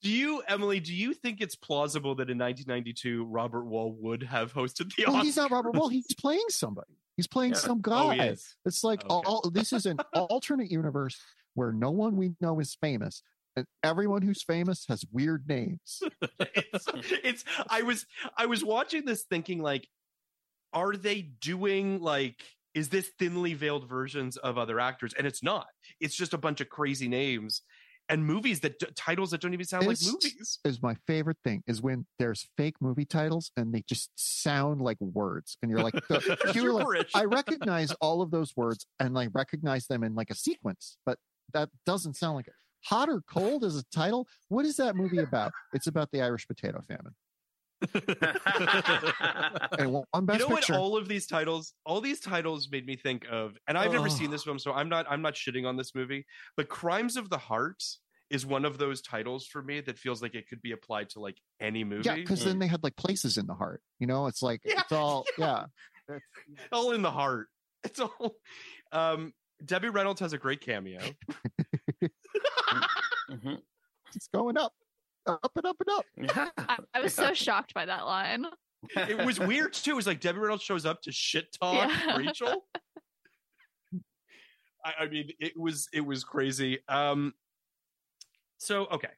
Do 0.00 0.10
you, 0.10 0.42
Emily, 0.46 0.78
do 0.78 0.94
you 0.94 1.12
think 1.12 1.40
it's 1.40 1.56
plausible 1.56 2.14
that 2.16 2.30
in 2.30 2.38
1992 2.38 3.24
Robert 3.24 3.64
Wuhl 3.64 3.94
would 3.96 4.22
have 4.22 4.54
hosted 4.54 4.94
the 4.94 5.04
Well, 5.06 5.16
Oscars? 5.16 5.22
he's 5.24 5.36
not 5.36 5.50
Robert 5.50 5.74
Wuhl. 5.74 5.90
He's 5.90 6.06
playing 6.20 6.44
somebody. 6.50 6.92
He's 7.16 7.26
playing 7.26 7.54
Yeah. 7.54 7.58
some 7.58 7.78
Oh, 7.78 7.80
guy. 7.80 8.14
he 8.14 8.20
is. 8.20 8.56
It's 8.64 8.84
like 8.84 9.04
Okay. 9.04 9.26
all 9.28 9.50
this 9.52 9.72
is 9.72 9.86
an 9.86 9.98
alternate 10.14 10.70
universe 10.70 11.20
where 11.54 11.72
no 11.72 11.90
one 11.90 12.16
we 12.16 12.34
know 12.40 12.60
is 12.60 12.76
famous, 12.80 13.24
and 13.58 13.66
everyone 13.82 14.22
who's 14.22 14.42
famous 14.42 14.84
has 14.88 15.04
weird 15.12 15.48
names. 15.48 16.00
it's, 16.40 16.86
it's 17.24 17.44
I 17.68 17.82
was 17.82 18.06
I 18.36 18.46
was 18.46 18.64
watching 18.64 19.04
this 19.04 19.24
thinking 19.28 19.60
like 19.62 19.88
are 20.72 20.96
they 20.96 21.22
doing 21.22 22.00
like 22.00 22.42
is 22.74 22.88
this 22.90 23.10
thinly 23.18 23.54
veiled 23.54 23.88
versions 23.88 24.36
of 24.36 24.58
other 24.58 24.78
actors 24.78 25.14
and 25.16 25.26
it's 25.26 25.42
not 25.42 25.66
it's 26.00 26.14
just 26.14 26.34
a 26.34 26.38
bunch 26.38 26.60
of 26.60 26.68
crazy 26.68 27.08
names 27.08 27.62
and 28.08 28.24
movies 28.24 28.60
that 28.60 28.96
titles 28.96 29.30
that 29.30 29.40
don't 29.40 29.52
even 29.52 29.66
sound 29.66 29.86
This 29.86 30.04
like 30.06 30.12
movies 30.14 30.58
Is 30.64 30.82
my 30.82 30.96
favorite 31.06 31.36
thing 31.44 31.62
is 31.66 31.82
when 31.82 32.06
there's 32.18 32.48
fake 32.56 32.76
movie 32.80 33.04
titles 33.04 33.50
and 33.56 33.72
they 33.74 33.82
just 33.86 34.10
sound 34.16 34.80
like 34.80 34.96
words, 35.00 35.58
and 35.62 35.70
you're 35.70 35.82
like, 35.82 35.94
the- 36.08 36.52
you're 36.54 36.72
like 36.72 37.06
I 37.14 37.24
recognize 37.26 37.92
all 38.00 38.22
of 38.22 38.30
those 38.30 38.56
words 38.56 38.86
and 38.98 39.18
I 39.18 39.28
recognize 39.32 39.86
them 39.86 40.02
in 40.02 40.14
like 40.14 40.30
a 40.30 40.34
sequence, 40.34 40.96
but 41.04 41.18
that 41.52 41.68
doesn't 41.86 42.14
sound 42.16 42.36
like 42.36 42.48
it. 42.48 42.54
Hot 42.84 43.08
or 43.08 43.22
cold 43.22 43.64
is 43.64 43.76
a 43.76 43.84
title. 43.94 44.26
What 44.48 44.64
is 44.64 44.76
that 44.76 44.96
movie 44.96 45.18
about? 45.18 45.52
It's 45.72 45.86
about 45.88 46.10
the 46.12 46.22
Irish 46.22 46.46
potato 46.46 46.82
famine. 46.88 47.14
And 49.78 49.92
one 49.92 50.04
you 50.14 50.20
best 50.22 50.40
know 50.40 50.46
what 50.48 50.56
picture. 50.60 50.74
all 50.74 50.96
of 50.96 51.06
these 51.08 51.26
titles 51.26 51.74
all 51.86 52.00
these 52.00 52.18
titles 52.20 52.68
made 52.72 52.84
me 52.86 52.96
think 52.96 53.24
of 53.30 53.56
and 53.68 53.78
i've 53.78 53.92
never 53.92 54.06
Oh. 54.06 54.10
seen 54.10 54.30
this 54.32 54.42
film 54.42 54.58
so 54.58 54.72
i'm 54.72 54.88
not 54.88 55.06
i'm 55.08 55.22
not 55.22 55.34
shitting 55.34 55.64
on 55.66 55.76
this 55.76 55.94
movie 55.94 56.26
but 56.56 56.68
crimes 56.68 57.16
of 57.16 57.30
the 57.30 57.38
heart 57.38 57.82
is 58.30 58.44
one 58.44 58.64
of 58.64 58.78
those 58.78 59.00
titles 59.00 59.46
for 59.46 59.62
me 59.62 59.80
that 59.80 59.96
feels 59.96 60.20
like 60.20 60.34
it 60.34 60.48
could 60.48 60.60
be 60.60 60.72
applied 60.72 61.08
to 61.10 61.20
like 61.20 61.36
any 61.60 61.84
movie 61.84 62.02
yeah, 62.04 62.16
because 62.16 62.44
then 62.44 62.58
they 62.58 62.66
had 62.66 62.82
like 62.82 62.96
places 62.96 63.38
in 63.38 63.46
the 63.46 63.54
heart. 63.54 63.80
You 64.00 64.06
know, 64.08 64.26
it's 64.26 64.42
like 64.42 64.60
Yeah, 64.64 64.80
it's 64.80 64.92
all 64.92 65.24
yeah. 65.38 65.66
all 66.72 66.90
in 66.92 67.02
the 67.02 67.10
heart 67.12 67.46
it's 67.84 68.00
all 68.00 68.34
um 68.92 69.32
debbie 69.64 69.88
reynolds 69.88 70.20
has 70.20 70.32
a 70.32 70.38
great 70.38 70.60
cameo 70.60 70.98
Mhm. 73.30 73.58
It's 74.14 74.28
going 74.28 74.56
up, 74.56 74.72
up 75.26 75.52
and 75.56 75.66
up 75.66 75.76
and 75.80 75.88
up. 75.98 76.04
Yeah. 76.16 76.48
I, 76.68 76.78
I 76.94 77.00
was 77.00 77.12
so 77.14 77.34
shocked 77.34 77.74
by 77.74 77.84
that 77.86 78.06
line. 78.06 78.46
it 78.96 79.24
was 79.26 79.40
weird 79.40 79.72
too 79.72 79.90
it 79.90 79.96
was 79.96 80.06
like 80.06 80.20
debbie 80.20 80.38
reynolds 80.38 80.62
shows 80.62 80.86
up 80.86 81.02
to 81.02 81.10
shit 81.10 81.46
talk 81.60 81.74
Yeah. 81.90 82.16
rachel 82.16 82.64
I, 84.84 84.92
I 85.00 85.08
mean 85.08 85.30
it 85.40 85.54
was 85.56 85.88
it 85.92 86.00
was 86.00 86.22
crazy 86.22 86.78
um 86.88 87.34
so 88.58 88.86
okay 88.86 89.10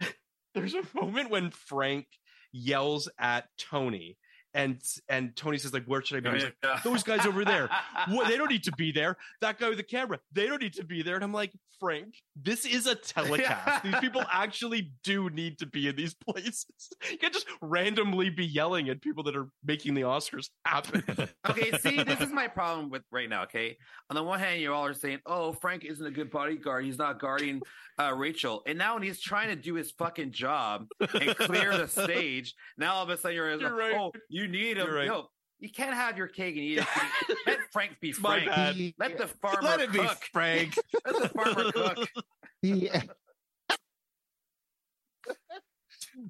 there's 0.54 0.74
a 0.74 0.82
moment 0.94 1.30
when 1.30 1.50
frank 1.50 2.06
yells 2.52 3.08
at 3.18 3.46
tony 3.58 4.16
and 4.54 4.82
and 5.08 5.34
tony 5.36 5.58
says 5.58 5.72
like 5.72 5.84
where 5.86 6.02
should 6.04 6.24
i 6.26 6.30
be? 6.30 6.36
He's 6.36 6.44
like, 6.44 6.82
those 6.82 7.02
guys 7.02 7.26
over 7.26 7.44
there. 7.44 7.68
What, 8.08 8.28
they 8.28 8.36
don't 8.36 8.50
need 8.50 8.64
to 8.64 8.72
be 8.72 8.90
there. 8.92 9.16
That 9.40 9.58
guy 9.58 9.68
with 9.68 9.78
the 9.78 9.84
camera 9.84 10.18
they 10.32 10.46
don't 10.46 10.60
need 10.60 10.74
to 10.74 10.84
be 10.84 11.02
there. 11.02 11.14
And 11.14 11.24
i'm 11.24 11.32
like 11.32 11.52
frank 11.80 12.14
this 12.36 12.64
is 12.64 12.86
a 12.86 12.94
telecast. 12.94 13.82
These 13.84 13.96
people 14.00 14.22
actually 14.32 14.90
do 15.04 15.28
need 15.30 15.58
to 15.58 15.66
be 15.66 15.88
in 15.88 15.96
these 15.96 16.14
places. 16.14 16.66
You 17.10 17.18
can't 17.18 17.32
just 17.32 17.46
randomly 17.60 18.30
be 18.30 18.46
yelling 18.46 18.88
at 18.88 19.02
people 19.02 19.22
that 19.24 19.36
are 19.36 19.48
making 19.64 19.94
the 19.94 20.02
oscars 20.02 20.48
happen. 20.64 21.02
Okay, 21.48 21.76
see, 21.78 22.02
this 22.02 22.20
is 22.20 22.30
my 22.30 22.46
problem 22.46 22.88
with 22.88 23.02
right 23.10 23.28
now. 23.28 23.42
Okay, 23.42 23.76
on 24.08 24.16
the 24.16 24.22
one 24.22 24.38
hand, 24.38 24.60
you 24.60 24.72
all 24.72 24.86
are 24.86 24.94
saying, 24.94 25.18
"Oh, 25.26 25.52
Frank 25.52 25.84
isn't 25.84 26.04
a 26.04 26.10
good 26.10 26.30
bodyguard; 26.30 26.84
he's 26.84 26.98
not 26.98 27.20
guarding 27.20 27.60
uh, 28.00 28.14
Rachel," 28.14 28.62
and 28.66 28.78
now 28.78 28.94
when 28.94 29.02
he's 29.02 29.20
trying 29.20 29.48
to 29.48 29.56
do 29.56 29.74
his 29.74 29.90
fucking 29.90 30.30
job 30.30 30.86
and 31.00 31.36
clear 31.36 31.76
the 31.76 31.88
stage, 31.88 32.54
now 32.78 32.94
all 32.94 33.02
of 33.02 33.10
a 33.10 33.16
sudden 33.18 33.36
you're, 33.36 33.50
You're 33.50 33.70
like, 33.70 33.72
right. 33.72 33.94
"Oh, 33.98 34.12
you 34.28 34.41
need 34.48 34.76
him." 34.78 34.86
You're 34.86 34.96
right. 34.96 35.06
Yo, 35.06 35.28
you 35.58 35.70
can't 35.70 35.94
have 35.94 36.16
your 36.18 36.26
cake 36.28 36.56
and 36.56 36.64
eat 36.64 36.78
it. 36.78 36.86
Let 37.46 37.58
Frank 37.72 37.96
be 38.00 38.12
Frank. 38.12 38.46
bad. 38.46 38.76
Let 38.98 39.18
the 39.18 39.26
farmer 39.42 39.62
let 39.62 39.80
it 39.80 39.92
be 39.92 39.98
cook. 40.00 40.18
Frank 40.32 40.74
Let 41.06 41.22
the 41.22 41.28
farmer 41.28 41.72
cook. 41.72 42.08
he, 42.62 42.90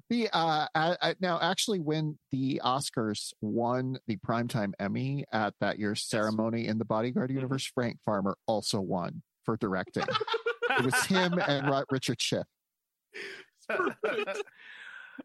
the 0.09 0.29
uh 0.31 0.67
I, 0.75 0.97
I, 1.01 1.15
now 1.19 1.39
actually 1.41 1.79
when 1.79 2.17
the 2.31 2.61
oscars 2.63 3.33
won 3.41 3.97
the 4.07 4.17
primetime 4.17 4.71
emmy 4.79 5.25
at 5.33 5.53
that 5.59 5.77
year's 5.79 6.03
ceremony 6.05 6.67
in 6.67 6.77
the 6.77 6.85
bodyguard 6.85 7.29
Mm-hmm. 7.29 7.37
universe 7.39 7.65
frank 7.73 7.97
farmer 8.05 8.37
also 8.47 8.79
won 8.79 9.23
for 9.43 9.57
directing 9.57 10.03
it 10.77 10.85
was 10.85 11.03
him 11.05 11.33
and 11.47 11.67
Ro- 11.69 11.83
richard 11.91 12.21
schiff 12.21 12.45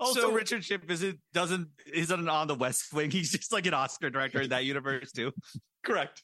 Also, 0.01 0.21
So- 0.21 0.33
Richard 0.33 0.65
Schiff 0.65 0.83
isn't 0.89 1.19
doesn't 1.33 1.69
isn't 1.93 2.29
on 2.29 2.47
the 2.49 2.55
West 2.55 2.93
Wing. 2.93 3.11
He's 3.13 3.33
just 3.33 3.53
like 3.53 3.67
an 3.67 3.75
Oscar 3.75 4.11
director 4.11 4.41
in 4.43 4.51
that 4.51 4.65
universe 4.65 5.13
too. 5.13 5.33
Correct. 5.85 6.23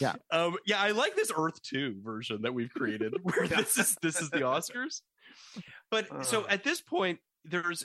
Yeah. 0.00 0.14
Um, 0.30 0.56
yeah, 0.66 0.80
I 0.80 0.92
like 0.92 1.14
this 1.14 1.30
Earth 1.36 1.60
2 1.62 1.96
version 2.02 2.42
that 2.42 2.54
we've 2.54 2.72
created 2.72 3.14
where 3.22 3.46
this 3.46 3.76
is 3.78 3.96
this 4.02 4.20
is 4.20 4.30
the 4.30 4.40
Oscars. 4.40 5.02
But 5.90 6.24
so 6.26 6.46
at 6.48 6.64
this 6.64 6.80
point, 6.80 7.18
there's 7.44 7.84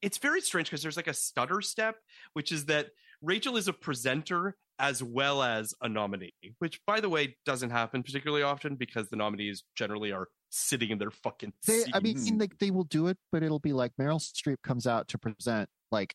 it's 0.00 0.18
very 0.18 0.40
strange 0.40 0.68
because 0.68 0.82
there's 0.82 0.96
like 0.96 1.06
a 1.08 1.14
stutter 1.14 1.60
step, 1.60 1.96
which 2.32 2.52
is 2.52 2.66
that 2.66 2.88
Rachel 3.22 3.56
is 3.56 3.68
a 3.68 3.72
presenter 3.72 4.56
as 4.78 5.02
well 5.02 5.42
as 5.42 5.74
a 5.80 5.88
nominee, 5.88 6.34
which 6.58 6.80
by 6.86 7.00
the 7.00 7.08
way 7.08 7.36
doesn't 7.46 7.70
happen 7.70 8.02
particularly 8.02 8.42
often 8.42 8.74
because 8.74 9.08
the 9.08 9.16
nominees 9.16 9.62
generally 9.76 10.12
are 10.12 10.28
sitting 10.52 10.90
in 10.90 10.98
their 10.98 11.10
fucking 11.10 11.50
they 11.66 11.82
i 11.94 12.00
mean 12.00 12.36
like 12.36 12.58
they 12.58 12.70
will 12.70 12.84
do 12.84 13.06
it 13.06 13.16
but 13.32 13.42
it'll 13.42 13.58
be 13.58 13.72
like 13.72 13.90
meryl 13.98 14.20
streep 14.20 14.56
comes 14.62 14.86
out 14.86 15.08
to 15.08 15.16
present 15.16 15.66
like 15.90 16.14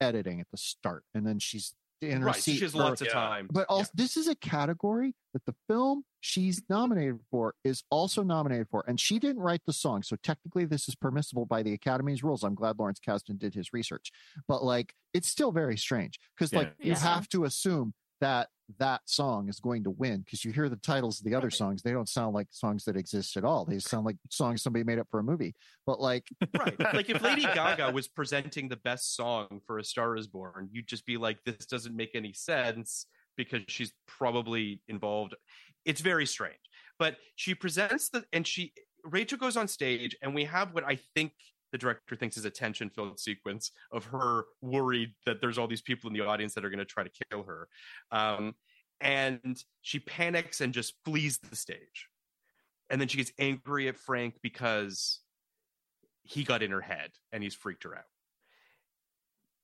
editing 0.00 0.40
at 0.40 0.46
the 0.50 0.56
start 0.56 1.04
and 1.14 1.24
then 1.24 1.38
she's 1.38 1.72
in 2.02 2.20
her 2.20 2.26
right, 2.26 2.36
seat 2.36 2.56
she 2.56 2.60
has 2.64 2.72
for- 2.72 2.78
lots 2.78 3.00
of 3.00 3.08
time. 3.10 3.48
But 3.50 3.66
also, 3.68 3.90
this 3.94 4.16
is 4.16 4.28
a 4.28 4.34
category 4.34 5.14
that 5.32 5.44
the 5.46 5.54
film 5.68 6.04
she's 6.20 6.62
nominated 6.68 7.18
for 7.30 7.54
is 7.64 7.82
also 7.90 8.22
nominated 8.22 8.68
for, 8.70 8.84
and 8.86 8.98
she 9.00 9.18
didn't 9.18 9.40
write 9.42 9.62
the 9.66 9.72
song, 9.72 10.02
so 10.02 10.16
technically 10.22 10.64
this 10.64 10.88
is 10.88 10.94
permissible 10.94 11.46
by 11.46 11.62
the 11.62 11.72
Academy's 11.72 12.22
rules. 12.22 12.42
I'm 12.42 12.54
glad 12.54 12.78
Lawrence 12.78 13.00
Kasdan 13.06 13.38
did 13.38 13.54
his 13.54 13.72
research, 13.72 14.10
but 14.48 14.62
like 14.64 14.94
it's 15.14 15.28
still 15.28 15.52
very 15.52 15.76
strange 15.76 16.18
because 16.36 16.52
like 16.52 16.74
you 16.78 16.92
Yeah. 16.92 16.98
have 16.98 17.28
to 17.30 17.44
assume 17.44 17.94
that 18.20 18.48
that 18.78 19.00
song 19.04 19.48
is 19.48 19.60
going 19.60 19.84
to 19.84 19.90
win 19.90 20.20
because 20.20 20.44
you 20.44 20.50
hear 20.50 20.68
the 20.68 20.76
titles 20.76 21.20
of 21.20 21.24
the 21.24 21.34
other 21.34 21.50
songs 21.50 21.82
they 21.82 21.92
don't 21.92 22.08
sound 22.08 22.34
like 22.34 22.48
songs 22.50 22.84
that 22.84 22.96
exist 22.96 23.36
at 23.36 23.44
all. 23.44 23.64
They 23.64 23.78
sound 23.78 24.04
like 24.04 24.16
songs 24.30 24.62
somebody 24.62 24.84
made 24.84 24.98
up 24.98 25.06
for 25.10 25.20
a 25.20 25.24
movie. 25.24 25.54
But 25.86 26.00
like 26.00 26.26
right. 26.58 26.78
Like 26.94 27.08
if 27.08 27.22
lady 27.22 27.42
gaga 27.42 27.90
was 27.92 28.08
presenting 28.08 28.68
the 28.68 28.76
best 28.76 29.14
song 29.14 29.60
for 29.66 29.78
a 29.78 29.84
star 29.84 30.16
is 30.16 30.26
born 30.26 30.68
you'd 30.72 30.88
just 30.88 31.06
be 31.06 31.16
like 31.16 31.38
this 31.44 31.66
doesn't 31.66 31.94
make 31.94 32.10
any 32.14 32.32
sense 32.32 33.06
because 33.36 33.62
she's 33.68 33.92
probably 34.06 34.80
involved. 34.88 35.34
It's 35.84 36.00
very 36.00 36.26
strange. 36.26 36.56
But 36.98 37.16
she 37.36 37.54
presents 37.54 38.08
the 38.08 38.24
and 38.32 38.46
she 38.46 38.72
rachel 39.04 39.38
goes 39.38 39.56
on 39.56 39.68
stage 39.68 40.16
and 40.20 40.34
we 40.34 40.42
have 40.42 40.74
what 40.74 40.82
i 40.82 40.98
think 41.14 41.30
the 41.72 41.78
director 41.78 42.16
thinks 42.16 42.36
is 42.36 42.44
a 42.44 42.50
tension 42.50 42.88
filled 42.90 43.18
sequence 43.18 43.72
of 43.92 44.04
her 44.04 44.44
worried 44.60 45.12
that 45.24 45.40
there's 45.40 45.58
all 45.58 45.66
these 45.66 45.82
people 45.82 46.08
in 46.08 46.14
the 46.14 46.24
audience 46.24 46.54
that 46.54 46.64
are 46.64 46.70
going 46.70 46.78
to 46.78 46.84
try 46.84 47.02
to 47.02 47.10
kill 47.30 47.42
her 47.42 47.68
um, 48.12 48.54
and 49.00 49.62
she 49.82 49.98
panics 49.98 50.60
and 50.60 50.72
just 50.72 50.94
flees 51.04 51.38
the 51.38 51.56
stage 51.56 52.08
and 52.90 53.00
then 53.00 53.08
she 53.08 53.18
gets 53.18 53.32
angry 53.38 53.88
at 53.88 53.96
frank 53.96 54.34
because 54.42 55.20
he 56.26 56.44
got 56.44 56.62
in 56.62 56.70
her 56.70 56.80
head 56.80 57.10
and 57.32 57.42
he's 57.42 57.54
freaked 57.54 57.84
her 57.84 57.96
out. 57.96 58.04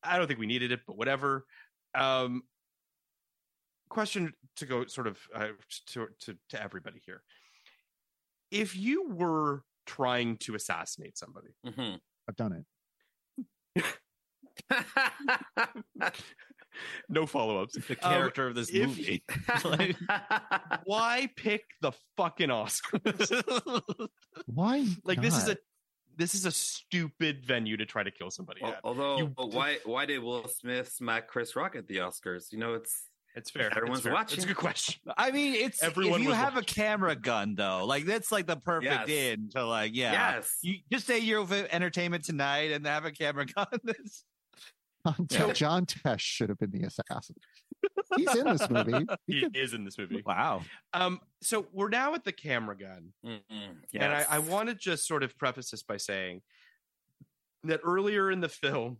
I 0.02 0.16
don't 0.16 0.26
think 0.26 0.38
we 0.40 0.46
needed 0.46 0.72
it, 0.72 0.80
but 0.86 0.96
whatever. 0.96 1.44
Um, 1.94 2.42
question 3.88 4.32
to 4.56 4.66
go 4.66 4.86
sort 4.86 5.06
of 5.06 5.18
uh, 5.34 5.48
to, 5.88 6.08
to 6.20 6.36
to 6.50 6.62
everybody 6.62 7.00
here: 7.04 7.22
If 8.50 8.76
you 8.76 9.08
were 9.10 9.62
trying 9.96 10.36
to 10.38 10.54
assassinate 10.54 11.16
somebody, 11.18 11.48
Mhm. 11.66 11.98
i've 12.28 12.36
done 12.36 12.64
it 13.76 13.84
no 17.08 17.26
follow-ups. 17.26 17.74
The 17.86 17.96
character 17.96 18.46
of 18.48 18.54
this 18.54 18.70
if- 18.70 18.86
movie. 18.88 19.22
Like- 19.64 19.96
Why 20.84 21.28
pick 21.36 21.64
the 21.80 21.92
fucking 22.16 22.48
Oscars? 22.48 24.08
why 24.46 24.86
like 25.04 25.20
this 25.20 25.36
is 25.36 25.48
a 25.48 25.56
this 26.16 26.34
is 26.34 26.44
a 26.44 26.50
stupid 26.50 27.44
venue 27.44 27.76
to 27.78 27.86
try 27.86 28.02
to 28.02 28.10
kill 28.10 28.30
somebody 28.30 28.60
Al- 28.62 28.72
at. 28.72 28.80
Although, 28.84 29.18
You- 29.18 29.26
why 29.36 29.78
why 29.84 30.06
did 30.06 30.22
Will 30.22 30.46
Smith 30.48 30.92
smack 30.92 31.28
Chris 31.28 31.54
Rock 31.56 31.76
at 31.76 31.86
the 31.88 31.98
Oscars? 31.98 32.52
You 32.52 32.58
know, 32.58 32.74
it's 32.74 33.04
It's 33.34 33.50
fair. 33.50 33.68
It's 33.68 33.76
Everyone's 33.76 34.02
fair. 34.02 34.12
watching. 34.12 34.36
It's 34.36 34.44
a 34.44 34.48
good 34.48 34.56
question. 34.56 35.00
I 35.16 35.30
mean, 35.30 35.54
it's 35.54 35.82
Everyone 35.82 36.20
if 36.20 36.24
you 36.24 36.28
was 36.30 36.38
have 36.38 36.56
a 36.56 36.62
camera 36.62 37.16
gun 37.16 37.54
though, 37.54 37.84
like 37.86 38.04
that's 38.04 38.30
like 38.30 38.46
the 38.46 38.56
perfect 38.56 39.08
Yes. 39.08 39.36
in 39.38 39.48
to 39.50 39.64
like 39.64 39.92
yeah. 39.94 40.12
yes. 40.12 40.58
You 40.62 40.76
just 40.92 41.06
say 41.06 41.18
you're 41.18 41.42
with 41.44 41.68
entertainment 41.72 42.24
tonight 42.24 42.72
and 42.72 42.86
have 42.86 43.04
a 43.06 43.10
camera 43.12 43.46
gun. 43.56 43.66
It's- 43.88 44.24
John, 45.04 45.48
Yeah. 45.48 45.52
John 45.52 45.86
Tesh 45.86 46.20
should 46.20 46.48
have 46.48 46.58
been 46.60 46.70
the 46.70 46.82
assassin 46.86 47.34
he's 48.16 48.32
in 48.36 48.44
this 48.44 48.70
movie 48.70 48.92
He 49.26 49.34
He 49.34 49.40
could- 49.40 49.56
is 49.56 49.74
in 49.74 49.84
this 49.84 49.98
movie. 49.98 50.22
wow. 50.24 50.62
Um, 50.92 51.18
so 51.40 51.66
we're 51.72 51.88
now 51.88 52.14
at 52.14 52.22
the 52.24 52.30
camera 52.30 52.76
gun, 52.76 53.12
Mm-mm. 53.26 53.40
and 53.94 54.12
I, 54.12 54.24
I 54.30 54.38
want 54.38 54.68
to 54.68 54.76
just 54.76 55.08
sort 55.08 55.24
of 55.24 55.36
preface 55.36 55.72
this 55.72 55.82
by 55.82 55.96
saying 55.96 56.42
that 57.64 57.80
earlier 57.82 58.30
in 58.30 58.40
the 58.40 58.48
film, 58.48 58.98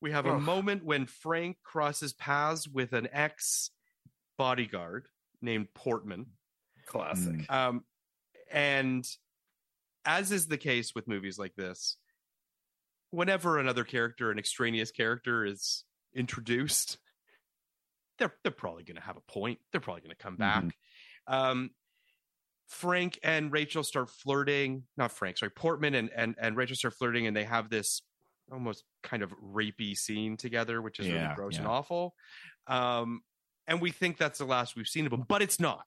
we 0.00 0.12
have 0.12 0.26
a 0.26 0.38
moment 0.38 0.84
when 0.84 1.06
Frank 1.06 1.56
crosses 1.62 2.12
paths 2.12 2.68
with 2.68 2.92
an 2.92 3.08
ex 3.12 3.70
bodyguard 4.36 5.08
named 5.42 5.68
Portman. 5.74 6.26
classic. 6.86 7.50
Um, 7.50 7.84
and 8.50 9.06
as 10.04 10.32
is 10.32 10.46
the 10.46 10.56
case 10.56 10.94
with 10.94 11.08
movies 11.08 11.38
like 11.38 11.54
this, 11.56 11.96
whenever 13.10 13.58
another 13.58 13.84
character, 13.84 14.30
an 14.30 14.38
extraneous 14.38 14.90
character, 14.90 15.44
is 15.44 15.84
introduced, 16.14 16.98
they're 18.18 18.34
they're 18.42 18.52
probably 18.52 18.84
going 18.84 18.96
to 18.96 19.02
have 19.02 19.16
a 19.16 19.32
point. 19.32 19.58
They're 19.72 19.80
probably 19.80 20.02
going 20.02 20.16
to 20.16 20.22
come 20.22 20.36
back. 20.36 20.64
Um, 21.26 21.70
Frank 22.68 23.18
and 23.22 23.52
Rachel 23.52 23.82
start 23.82 24.10
flirting. 24.10 24.84
Not 24.96 25.12
Frank, 25.12 25.38
sorry, 25.38 25.50
Portman 25.50 25.94
and 25.94 26.10
and 26.14 26.34
and 26.40 26.56
Rachel 26.56 26.76
start 26.76 26.94
flirting, 26.94 27.26
and 27.26 27.36
they 27.36 27.44
have 27.44 27.68
this 27.70 28.02
almost 28.52 28.84
kind 29.02 29.22
of 29.22 29.32
rapey 29.40 29.96
scene 29.96 30.36
together, 30.36 30.80
which 30.82 30.98
is 30.98 31.06
really 31.06 31.18
Yeah, 31.18 31.34
gross 31.34 31.58
and 31.58 31.66
awful. 31.66 32.14
Um, 32.66 33.22
and 33.66 33.80
we 33.80 33.90
think 33.90 34.16
that's 34.18 34.38
the 34.38 34.44
last 34.44 34.76
we've 34.76 34.86
seen 34.88 35.06
of 35.06 35.12
him, 35.12 35.24
but 35.28 35.42
it's 35.42 35.60
not 35.60 35.84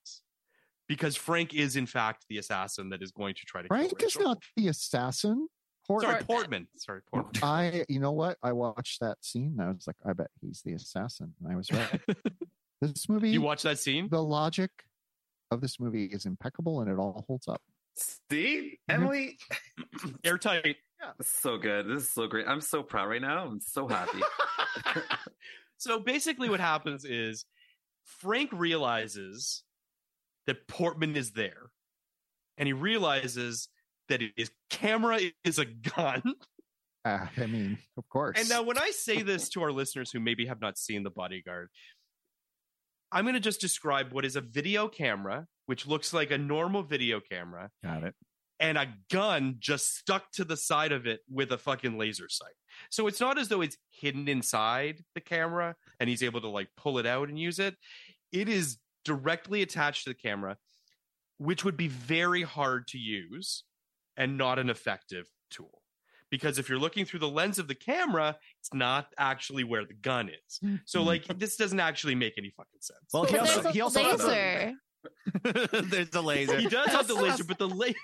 because 0.87 1.15
Frank 1.15 1.53
is 1.53 1.75
in 1.75 1.85
fact 1.85 2.25
the 2.29 2.37
assassin 2.37 2.89
that 2.89 3.01
is 3.01 3.11
going 3.11 3.33
to 3.35 3.41
try 3.45 3.61
to 3.61 3.67
frank 3.67 3.97
kill 3.97 4.07
is 4.07 4.19
not 4.19 4.41
the 4.57 4.67
assassin 4.67 5.47
Port- 5.87 6.03
Sorry, 6.03 6.23
Portman. 6.23 6.67
Sorry, 6.77 7.01
Portman. 7.11 7.43
I, 7.43 7.85
you 7.89 7.99
know 7.99 8.11
what? 8.11 8.37
I 8.43 8.51
watched 8.53 8.99
that 9.01 9.17
scene. 9.25 9.55
And 9.59 9.61
I 9.67 9.71
was 9.71 9.87
like, 9.87 9.95
I 10.05 10.13
bet 10.13 10.27
he's 10.39 10.61
the 10.63 10.73
assassin. 10.73 11.33
And 11.43 11.51
I 11.51 11.55
was 11.55 11.71
right. 11.71 11.99
this 12.81 13.09
movie, 13.09 13.31
You 13.31 13.41
watch 13.41 13.63
that 13.63 13.79
scene? 13.79 14.07
the 14.09 14.23
logic 14.23 14.69
of 15.49 15.59
this 15.59 15.79
movie 15.79 16.05
is 16.05 16.25
impeccable 16.25 16.81
and 16.81 16.89
it 16.89 16.97
all 16.97 17.25
holds 17.27 17.47
up. 17.47 17.61
See. 18.29 18.79
Emily, 18.87 19.37
Airtight. 20.23 20.77
This 21.17 21.27
is 21.27 21.33
so 21.33 21.57
good. 21.57 21.87
This 21.87 22.03
is 22.03 22.09
so 22.09 22.27
great. 22.27 22.47
I'm 22.47 22.61
so 22.61 22.83
proud 22.83 23.09
right 23.09 23.21
now. 23.21 23.45
I'm 23.45 23.59
so 23.59 23.87
happy. 23.87 24.21
so 25.77 25.99
basically, 25.99 26.49
what 26.49 26.59
happens 26.59 27.05
is 27.05 27.45
Frank 28.03 28.49
realizes 28.53 29.63
that 30.47 30.67
Portman 30.67 31.15
is 31.15 31.31
there, 31.31 31.71
and 32.57 32.67
he 32.67 32.73
realizes 32.73 33.69
that 34.09 34.21
his 34.35 34.51
camera 34.69 35.19
is 35.43 35.59
a 35.59 35.65
gun. 35.65 36.21
Uh, 37.05 37.27
I 37.37 37.45
mean, 37.45 37.77
of 37.97 38.07
course. 38.09 38.39
And 38.39 38.49
now, 38.49 38.63
when 38.63 38.77
I 38.77 38.91
say 38.91 39.21
this 39.21 39.49
to 39.49 39.63
our 39.63 39.71
listeners 39.71 40.11
who 40.11 40.19
maybe 40.19 40.45
have 40.45 40.61
not 40.61 40.77
seen 40.77 41.03
The 41.03 41.09
Bodyguard, 41.09 41.69
I'm 43.11 43.25
going 43.25 43.35
to 43.35 43.41
just 43.41 43.61
describe 43.61 44.13
what 44.13 44.25
is 44.25 44.35
a 44.35 44.41
video 44.41 44.87
camera, 44.87 45.47
which 45.65 45.87
looks 45.87 46.13
like 46.13 46.31
a 46.31 46.37
normal 46.37 46.83
video 46.83 47.19
camera, 47.19 47.69
Got 47.83 48.03
it. 48.03 48.15
And 48.61 48.77
a 48.77 48.87
gun 49.09 49.55
just 49.59 49.97
stuck 49.97 50.31
to 50.33 50.45
the 50.45 50.55
side 50.55 50.91
of 50.91 51.07
it 51.07 51.21
with 51.29 51.51
a 51.51 51.57
fucking 51.57 51.97
laser 51.97 52.29
sight. 52.29 52.53
So 52.91 53.07
it's 53.07 53.19
not 53.19 53.39
as 53.39 53.49
though 53.49 53.61
it's 53.61 53.75
hidden 53.89 54.27
inside 54.27 55.03
the 55.15 55.19
camera 55.19 55.75
and 55.99 56.07
he's 56.07 56.21
able 56.21 56.41
to 56.41 56.47
like 56.47 56.69
pull 56.77 56.99
it 56.99 57.07
out 57.07 57.27
and 57.27 57.39
use 57.39 57.57
it. 57.57 57.75
It 58.31 58.47
is 58.47 58.77
directly 59.03 59.63
attached 59.63 60.03
to 60.03 60.11
the 60.11 60.15
camera, 60.15 60.57
which 61.39 61.65
would 61.65 61.75
be 61.75 61.87
very 61.87 62.43
hard 62.43 62.87
to 62.89 62.99
use 62.99 63.63
and 64.15 64.37
not 64.37 64.59
an 64.59 64.69
effective 64.69 65.27
tool. 65.49 65.81
Because 66.29 66.59
if 66.59 66.69
you're 66.69 66.79
looking 66.79 67.03
through 67.03 67.19
the 67.19 67.27
lens 67.27 67.57
of 67.57 67.67
the 67.67 67.75
camera, 67.75 68.37
it's 68.59 68.73
not 68.73 69.07
actually 69.17 69.63
where 69.63 69.85
the 69.85 69.95
gun 69.95 70.29
is. 70.29 70.59
So 70.85 70.99
mm-hmm. 70.99 71.07
like 71.07 71.39
this 71.39 71.57
doesn't 71.57 71.79
actually 71.79 72.15
make 72.15 72.35
any 72.37 72.51
fucking 72.55 72.79
sense. 72.79 72.99
Well, 73.11 73.23
he 73.23 73.37
also, 73.37 73.53
there's 73.53 73.65
a 73.65 73.71
he 73.71 73.81
also 73.81 74.03
has 74.03 74.23
a- 74.23 74.27
laser. 74.27 74.73
there's 75.89 76.13
a 76.13 76.21
laser. 76.21 76.57
he 76.57 76.69
does 76.69 76.89
have 76.91 77.07
the 77.07 77.15
laser, 77.15 77.43
but 77.47 77.57
the 77.57 77.67
laser 77.67 77.97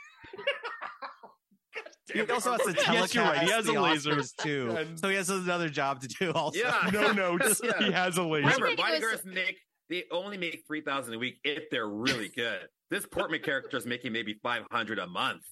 He 2.14 2.22
also 2.22 2.52
has 2.52 2.62
to 2.62 2.74
telecast 2.74 2.94
Yes, 2.94 3.16
you're 3.16 3.24
right. 3.24 3.40
He 3.40 3.52
has 3.52 3.66
the 3.66 3.74
a 3.74 3.82
laser. 3.82 4.22
Too. 4.42 4.70
And- 4.78 5.00
So 5.00 5.10
he 5.10 5.16
has 5.16 5.30
another 5.30 5.70
job 5.70 6.02
to 6.02 6.08
do 6.08 6.32
also. 6.32 6.60
Yeah. 6.60 6.90
no 6.94 7.12
notes. 7.12 7.62
Yeah. 7.64 7.80
He 7.80 7.92
has 7.92 8.18
a 8.18 8.24
laser. 8.24 8.48
Remember, 8.48 8.68
think 8.68 8.80
it 8.80 9.12
was- 9.12 9.26
make 9.26 9.58
they 9.90 10.04
only 10.12 10.38
make 10.38 10.64
three 10.68 10.82
thousand 10.82 11.14
a 11.14 11.18
week 11.18 11.40
if 11.44 11.70
they're 11.70 11.88
really 11.88 12.30
good. 12.30 12.68
This 12.90 13.06
Portman 13.06 13.42
character 13.42 13.78
is 13.78 13.86
making 13.86 14.12
maybe 14.14 14.36
five 14.44 14.64
hundred 14.72 15.00
a 15.00 15.08
month. 15.08 15.44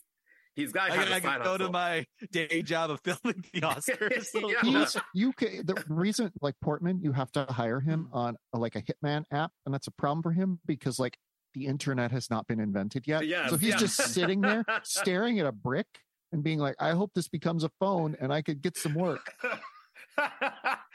He's 0.56 0.72
got 0.72 0.86
I 0.86 0.94
to 0.94 0.96
gotta 0.96 1.14
have 1.14 1.24
a 1.24 1.28
side 1.28 1.44
go 1.44 1.58
to 1.58 1.70
my 1.70 2.06
day 2.32 2.62
job 2.62 2.90
of 2.90 3.02
filming 3.04 3.44
the 3.54 3.62
Oscars. 3.62 4.28
Yeah. 4.34 5.02
You 5.14 5.34
can 5.34 5.66
the 5.66 5.84
reason 5.90 6.32
like 6.42 6.56
Portman, 6.62 7.02
you 7.02 7.12
have 7.12 7.32
to 7.34 7.46
hire 7.46 7.82
him 7.82 8.08
on 8.14 8.38
a, 8.54 8.58
like 8.58 8.76
a 8.76 8.82
hitman 8.82 9.24
app, 9.32 9.52
and 9.66 9.74
that's 9.74 9.88
a 9.88 9.92
problem 9.92 10.24
for 10.24 10.32
him 10.32 10.60
because 10.66 10.98
like 10.98 11.18
the 11.54 11.66
internet 11.66 12.12
has 12.12 12.30
not 12.30 12.48
been 12.48 12.60
invented 12.60 13.06
yet. 13.08 13.28
Yes, 13.28 13.50
so 13.50 13.58
he's 13.58 13.72
yeah. 13.72 13.78
just 13.78 13.96
sitting 13.96 14.42
there 14.42 14.64
staring 14.84 15.40
at 15.40 15.46
a 15.46 15.52
brick 15.52 15.88
and 16.36 16.44
being 16.44 16.60
like, 16.60 16.76
I 16.80 16.92
hope 16.92 17.12
this 17.16 17.28
becomes 17.28 17.64
a 17.64 17.72
phone 17.80 18.16
and 18.20 18.32
I 18.32 18.44
could 18.44 18.62
get 18.62 18.78
some 18.78 18.94
work. 18.94 19.34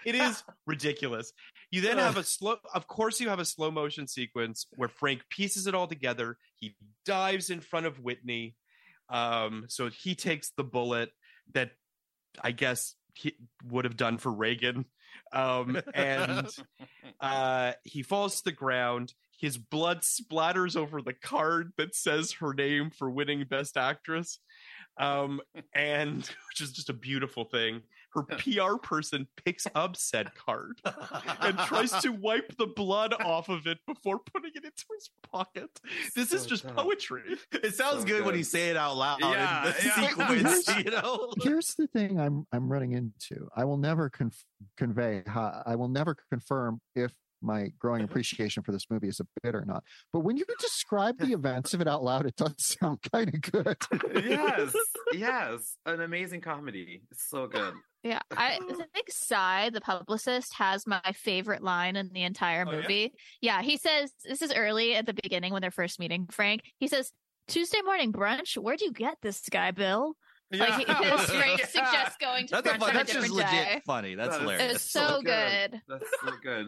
It 0.05 0.15
is 0.15 0.43
ridiculous. 0.67 1.33
You 1.71 1.83
then 1.83 1.99
have 1.99 2.17
a 2.17 2.25
slow, 2.25 2.57
of 2.75 2.87
course, 2.87 3.21
you 3.21 3.29
have 3.29 3.39
a 3.39 3.45
slow 3.45 3.71
motion 3.71 4.07
sequence 4.07 4.67
where 4.77 4.89
Frank 4.89 5.23
pieces 5.29 5.67
it 5.67 5.75
all 5.75 5.87
together. 5.87 6.39
He 6.57 6.75
dives 7.05 7.51
in 7.51 7.61
front 7.61 7.87
of 7.87 8.01
Whitney. 8.01 8.57
Um, 9.09 9.67
so 9.69 9.91
he 9.91 10.15
takes 10.15 10.51
the 10.57 10.65
bullet 10.65 11.11
that 11.53 11.73
I 12.43 12.53
guess 12.53 12.95
he 13.15 13.35
would 13.69 13.85
have 13.85 13.97
done 13.97 14.19
for 14.19 14.33
Reagan. 14.33 14.87
Um, 15.33 15.81
and 15.93 16.49
uh, 17.21 17.73
he 17.85 18.03
falls 18.03 18.39
to 18.39 18.45
the 18.45 18.53
ground. 18.53 19.13
His 19.39 19.59
blood 19.59 20.01
splatters 20.01 20.77
over 20.77 21.03
the 21.03 21.15
card 21.15 21.73
that 21.77 21.95
says 21.95 22.33
her 22.41 22.55
name 22.55 22.91
for 22.91 23.11
winning 23.11 23.45
Best 23.45 23.77
Actress, 23.77 24.39
um, 24.99 25.41
and 25.75 26.19
which 26.49 26.61
is 26.61 26.73
just 26.73 26.91
a 26.91 26.95
beautiful 26.95 27.45
thing. 27.45 27.83
Her 28.13 28.23
PR 28.39 28.77
person 28.83 29.29
picks 29.45 29.69
up 29.77 29.97
said 29.97 30.35
card 30.35 30.81
and 31.41 31.57
tries 31.59 31.93
to 32.03 32.11
wipe 32.11 32.57
the 32.57 32.67
blood 32.67 33.15
off 33.15 33.49
of 33.49 33.69
it 33.69 33.79
before 33.87 34.19
putting 34.19 34.51
it 34.57 34.65
into 34.65 34.85
his 34.97 35.11
pocket. 35.33 35.71
This 36.17 36.33
is 36.33 36.45
just 36.45 36.65
dumb. 36.65 36.75
poetry. 36.75 37.23
It 37.53 37.77
sounds 37.77 38.01
So 38.01 38.07
good, 38.09 38.25
when 38.25 38.33
good. 38.33 38.39
you 38.39 38.45
say 38.45 38.71
it 38.71 38.77
out 38.77 38.97
loud. 38.97 39.21
Yeah, 39.21 39.67
in 39.67 39.73
the 39.73 39.77
yeah. 39.85 40.09
sequence, 40.09 40.77
you 40.85 40.91
know. 40.91 41.33
Here's 41.41 41.75
the 41.75 41.87
thing 41.87 42.19
I'm 42.19 42.49
I'm 42.53 42.69
running 42.69 42.93
into. 42.95 43.49
I 43.55 43.65
will 43.65 43.77
never 43.79 44.11
conf- 44.11 44.45
convey 44.77 45.23
how 45.27 45.63
I 45.65 45.77
will 45.77 45.89
never 45.89 46.17
confirm 46.33 46.81
if 46.97 47.13
my 47.43 47.69
growing 47.79 48.03
appreciation 48.05 48.63
for 48.63 48.73
this 48.73 48.85
movie 48.91 49.09
is 49.09 49.21
a 49.21 49.27
bit 49.43 49.55
or 49.55 49.65
not. 49.65 49.83
But 50.13 50.21
when 50.21 50.37
you 50.37 50.45
describe 50.59 51.19
the 51.19 51.33
events 51.33 51.75
of 51.75 51.81
it 51.81 51.89
out 51.89 52.03
loud, 52.03 52.27
it 52.27 52.37
does 52.37 52.55
sound 52.59 52.99
kind 53.13 53.33
of 53.35 53.41
good. 53.41 53.77
yes, 54.25 54.73
yes, 55.13 55.77
an 55.87 56.01
amazing 56.01 56.41
comedy. 56.41 57.03
It's 57.11 57.29
so 57.29 57.47
good. 57.47 57.75
Yeah, 58.03 58.21
I 58.35 58.59
think 58.95 59.11
Sy, 59.11 59.71
the 59.75 59.81
publicist, 59.83 60.55
has 60.55 60.87
my 60.87 61.03
favorite 61.15 61.63
line 61.63 61.97
in 61.97 62.09
the 62.15 62.23
entire 62.23 62.65
Oh, 62.67 62.71
yeah? 62.73 62.77
movie. 62.81 63.13
yeah? 63.43 63.61
he 63.63 63.77
says 63.77 64.11
this 64.25 64.41
is 64.41 64.53
early 64.55 64.95
at 64.97 65.05
the 65.05 65.13
beginning 65.13 65.53
when 65.53 65.61
they're 65.61 65.71
first 65.71 66.01
meeting 66.01 66.27
Frank. 66.31 66.63
He 66.79 66.89
says, 66.89 67.13
"Tuesday 67.49 67.83
morning 67.85 68.11
brunch. 68.13 68.57
Where 68.57 68.77
do 68.77 68.87
you 68.87 68.93
get 68.93 69.17
this 69.23 69.43
guy, 69.51 69.71
Bill?" 69.73 70.15
Like 70.51 70.75
he, 70.79 70.85
Yeah. 70.89 71.17
Frank 71.19 71.61
Yeah. 71.61 71.67
suggests 71.67 72.17
going 72.19 72.47
to 72.49 72.55
That's, 72.55 72.67
a 72.67 72.71
brunch 72.71 72.79
fun, 72.81 72.89
on 72.89 72.91
a 72.97 72.99
that's 72.99 73.13
just 73.13 73.27
different 73.29 73.35
legit 73.53 73.67
day. 73.67 73.83
funny. 73.87 74.15
That's 74.15 74.29
That 74.31 74.35
is- 74.37 74.41
hilarious. 74.41 74.75
It's 74.77 74.91
so 74.91 75.21
good. 75.23 75.81
That's 75.87 76.11
so 76.25 76.31
good. 76.43 76.67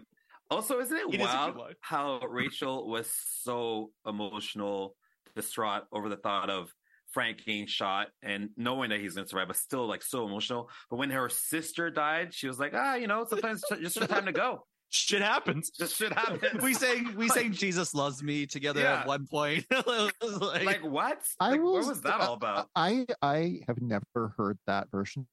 Also, 0.52 0.80
isn't 0.80 0.96
it, 0.96 1.14
It 1.14 1.20
is 1.20 1.26
a 1.26 1.30
good 1.30 1.34
wild 1.34 1.56
line. 1.56 1.74
how 1.80 2.20
Rachel 2.28 2.88
was 2.88 3.10
so 3.42 3.90
emotional, 4.06 4.94
distraught 5.34 5.84
over 5.92 6.08
the 6.08 6.16
thought 6.16 6.50
of 6.50 6.72
Frank 7.10 7.38
getting 7.44 7.66
shot 7.66 8.08
and 8.22 8.50
knowing 8.56 8.90
that 8.90 9.00
he's 9.00 9.14
going 9.14 9.24
to 9.26 9.28
survive, 9.28 9.48
but 9.48 9.56
still 9.56 9.86
like 9.86 10.02
so 10.02 10.26
emotional. 10.26 10.70
But 10.90 10.96
when 10.96 11.10
her 11.10 11.28
sister 11.28 11.90
died, 11.90 12.32
she 12.34 12.46
was 12.48 12.58
like, 12.58 12.72
ah, 12.74 12.94
you 12.94 13.06
know, 13.06 13.26
sometimes 13.28 13.62
it's 13.70 13.94
just 13.94 14.08
time 14.08 14.26
to 14.26 14.32
go. 14.32 14.66
Shit 14.94 15.22
happens. 15.22 15.70
Just 15.70 15.96
shit 15.96 16.12
happens. 16.12 16.62
we 16.62 16.74
sang 16.74 17.16
we 17.16 17.26
sang 17.30 17.52
Jesus 17.52 17.94
loves 17.94 18.22
me 18.22 18.44
together 18.46 18.82
Yeah. 18.82 19.00
at 19.00 19.06
one 19.06 19.26
point. 19.26 19.64
Like, 19.86 20.64
like 20.64 20.84
what? 20.84 21.18
I 21.40 21.52
Like, 21.52 21.62
will, 21.62 21.72
what 21.74 21.86
was 21.86 22.00
that 22.02 22.20
all 22.20 22.34
about? 22.34 22.68
I 22.76 23.06
I 23.22 23.60
have 23.68 23.80
never 23.80 24.34
heard 24.36 24.58
that 24.66 24.90
version 24.90 25.26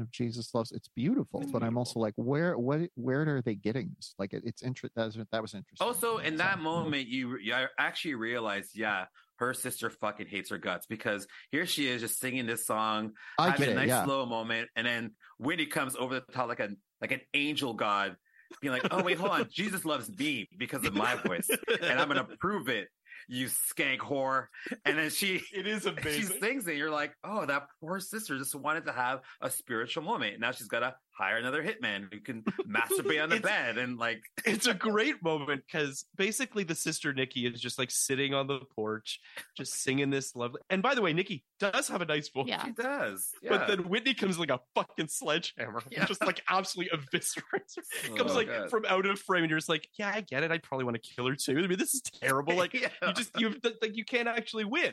of 0.00 0.10
Jesus 0.10 0.54
loves. 0.54 0.72
It's 0.72 0.88
beautiful, 0.88 1.40
It's 1.42 1.50
but 1.50 1.62
I'm 1.62 1.76
also 1.78 2.00
like, 2.00 2.14
where 2.16 2.56
what 2.58 2.80
where 2.94 3.22
are 3.36 3.42
they 3.42 3.54
getting 3.54 3.92
this? 3.96 4.14
Like 4.18 4.32
it, 4.32 4.42
it's 4.44 4.62
interest. 4.62 4.94
That 4.96 5.06
was, 5.06 5.18
that 5.30 5.42
was 5.42 5.54
interesting. 5.54 5.86
Also, 5.86 6.18
in 6.18 6.36
So, 6.38 6.44
that 6.44 6.60
moment, 6.60 7.08
you, 7.08 7.38
you 7.38 7.54
actually 7.78 8.14
realize, 8.14 8.70
yeah, 8.74 9.06
her 9.36 9.54
sister 9.54 9.90
fucking 9.90 10.28
hates 10.28 10.50
her 10.50 10.58
guts 10.58 10.86
because 10.86 11.26
here 11.50 11.66
she 11.66 11.88
is 11.88 12.00
just 12.00 12.20
singing 12.20 12.46
this 12.46 12.66
song, 12.66 13.12
I 13.38 13.50
having 13.50 13.60
get 13.60 13.68
a 13.68 13.72
it. 13.72 13.74
nice 13.74 13.88
yeah. 13.88 14.04
slow 14.04 14.24
moment, 14.26 14.68
and 14.76 14.86
then 14.86 15.12
Whitney 15.38 15.66
comes 15.66 15.96
over 15.96 16.14
the 16.14 16.32
top 16.32 16.48
like 16.48 16.60
a 16.60 16.70
like 17.00 17.12
an 17.12 17.20
angel 17.34 17.74
god, 17.74 18.16
being 18.60 18.72
like, 18.72 18.86
"Oh 18.90 19.02
wait, 19.02 19.18
hold 19.18 19.32
on, 19.32 19.48
Jesus 19.52 19.84
loves 19.84 20.08
me 20.16 20.48
because 20.56 20.84
of 20.84 20.94
my 20.94 21.16
voice, 21.16 21.48
and 21.82 21.98
I'm 22.00 22.08
gonna 22.08 22.26
prove 22.40 22.68
it." 22.68 22.88
You 23.28 23.46
skank 23.46 23.98
whore, 23.98 24.46
and 24.84 24.98
then 24.98 25.10
she 25.10 25.40
It 25.52 25.66
is 25.66 25.86
amazing. 25.86 26.12
she 26.12 26.22
sings 26.40 26.66
it. 26.66 26.76
You're 26.76 26.90
like, 26.90 27.14
oh, 27.24 27.46
that 27.46 27.66
poor 27.80 28.00
sister 28.00 28.38
just 28.38 28.54
wanted 28.54 28.86
to 28.86 28.92
have 28.92 29.20
a 29.40 29.50
spiritual 29.50 30.02
moment. 30.02 30.40
Now 30.40 30.52
she's 30.52 30.68
got 30.68 30.80
to 30.80 30.94
hire 31.22 31.36
another 31.36 31.62
hitman 31.62 32.12
who 32.12 32.18
can 32.20 32.42
masturbate 32.66 33.22
on 33.22 33.28
the 33.28 33.36
It's- 33.42 33.42
bed 33.42 33.78
and 33.78 33.98
like, 33.98 34.22
it's 34.44 34.66
a 34.66 34.74
great 34.74 35.22
moment 35.22 35.62
because 35.66 36.04
basically 36.16 36.64
the 36.64 36.74
sister 36.74 37.12
Nikki 37.12 37.46
is 37.46 37.60
just 37.60 37.78
like 37.78 37.90
sitting 37.90 38.34
on 38.34 38.46
the 38.48 38.60
porch, 38.74 39.20
just 39.56 39.82
singing 39.82 40.10
this 40.10 40.34
lovely. 40.34 40.60
And 40.70 40.82
by 40.82 40.94
the 40.94 41.02
way, 41.02 41.12
Nikki 41.12 41.44
does 41.60 41.86
have 41.88 42.00
a 42.02 42.06
nice 42.06 42.28
voice. 42.28 42.46
Yeah. 42.48 42.64
she 42.64 42.72
does. 42.72 43.30
But 43.48 43.68
then 43.68 43.88
Whitney 43.88 44.14
comes 44.14 44.38
like 44.38 44.50
a 44.50 44.60
fucking 44.74 45.08
sledgehammer, 45.08 45.82
Yeah. 45.90 46.06
just 46.06 46.24
like 46.24 46.42
absolutely 46.48 46.98
eviscerates 46.98 47.76
her. 47.76 47.82
So 48.08 48.14
comes 48.16 48.34
like 48.34 48.48
good. 48.48 48.70
from 48.70 48.84
out 48.86 49.06
of 49.06 49.18
frame, 49.20 49.44
and 49.44 49.50
you're 49.50 49.58
just 49.58 49.68
like, 49.68 49.86
yeah, 49.98 50.10
I 50.14 50.22
get 50.22 50.42
it. 50.42 50.50
I 50.50 50.58
probably 50.58 50.84
want 50.84 51.00
to 51.00 51.14
kill 51.14 51.26
her 51.28 51.36
too. 51.36 51.58
I 51.58 51.66
mean, 51.68 51.78
this 51.78 51.94
is 51.94 52.02
terrible. 52.02 52.52
Like 52.62 52.74
yeah. 52.74 52.88
you 53.06 53.12
just 53.14 53.40
you 53.40 53.54
like 53.80 53.96
you 53.96 54.04
can't 54.04 54.28
actually 54.28 54.64
win. 54.64 54.92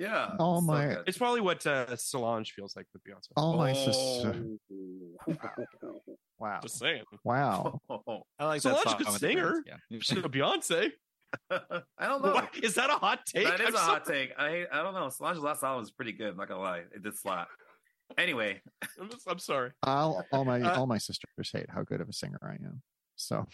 Yeah. 0.00 0.30
Oh 0.38 0.56
so 0.56 0.66
my- 0.66 0.86
good. 0.86 1.04
It's 1.06 1.18
probably 1.18 1.40
what 1.42 1.64
uh, 1.66 1.94
Solange 1.96 2.52
feels 2.52 2.74
like 2.76 2.86
with 2.92 3.02
Beyonce. 3.04 3.28
All 3.36 3.56
my 3.56 3.70
Oh. 3.72 3.74
sister. 3.84 4.44
Wow. 6.38 6.60
Just 6.62 6.78
saying. 6.78 7.02
Wow. 7.24 7.80
I 8.38 8.44
like 8.46 8.62
Solange 8.62 8.84
that 8.84 8.90
song. 8.90 8.94
a 9.00 9.04
good 9.04 9.06
the 9.14 9.18
singer. 9.18 9.62
Yeah. 9.66 9.98
Beyonce. 10.28 10.90
I 11.50 12.06
don't 12.06 12.22
know. 12.24 12.32
What? 12.34 12.48
Is 12.62 12.74
that 12.74 12.90
a 12.90 12.94
hot 12.94 13.20
take? 13.26 13.46
That 13.46 13.60
is 13.60 13.68
I'm 13.68 13.74
a 13.74 13.78
hot 13.78 14.04
take. 14.06 14.32
I 14.38 14.66
I 14.72 14.82
don't 14.82 14.94
know. 14.94 15.08
Solange's 15.10 15.42
last 15.42 15.62
album 15.62 15.80
was 15.82 15.90
pretty 15.92 16.12
good. 16.12 16.30
I'm 16.30 16.36
not 16.36 16.48
gonna 16.48 16.60
lie. 16.60 16.82
It 16.94 17.02
did 17.04 17.16
slap. 17.16 17.48
Anyway, 18.18 18.60
I'm, 19.00 19.08
just- 19.08 19.28
I'm 19.28 19.38
sorry. 19.38 19.70
All, 19.84 20.24
all 20.32 20.44
my 20.44 20.60
Uh, 20.60 20.76
all 20.76 20.86
my 20.88 20.98
sisters 20.98 21.50
hate 21.52 21.66
how 21.70 21.82
good 21.84 22.00
of 22.00 22.08
a 22.08 22.12
singer 22.12 22.38
I 22.42 22.54
am. 22.54 22.82
So 23.14 23.46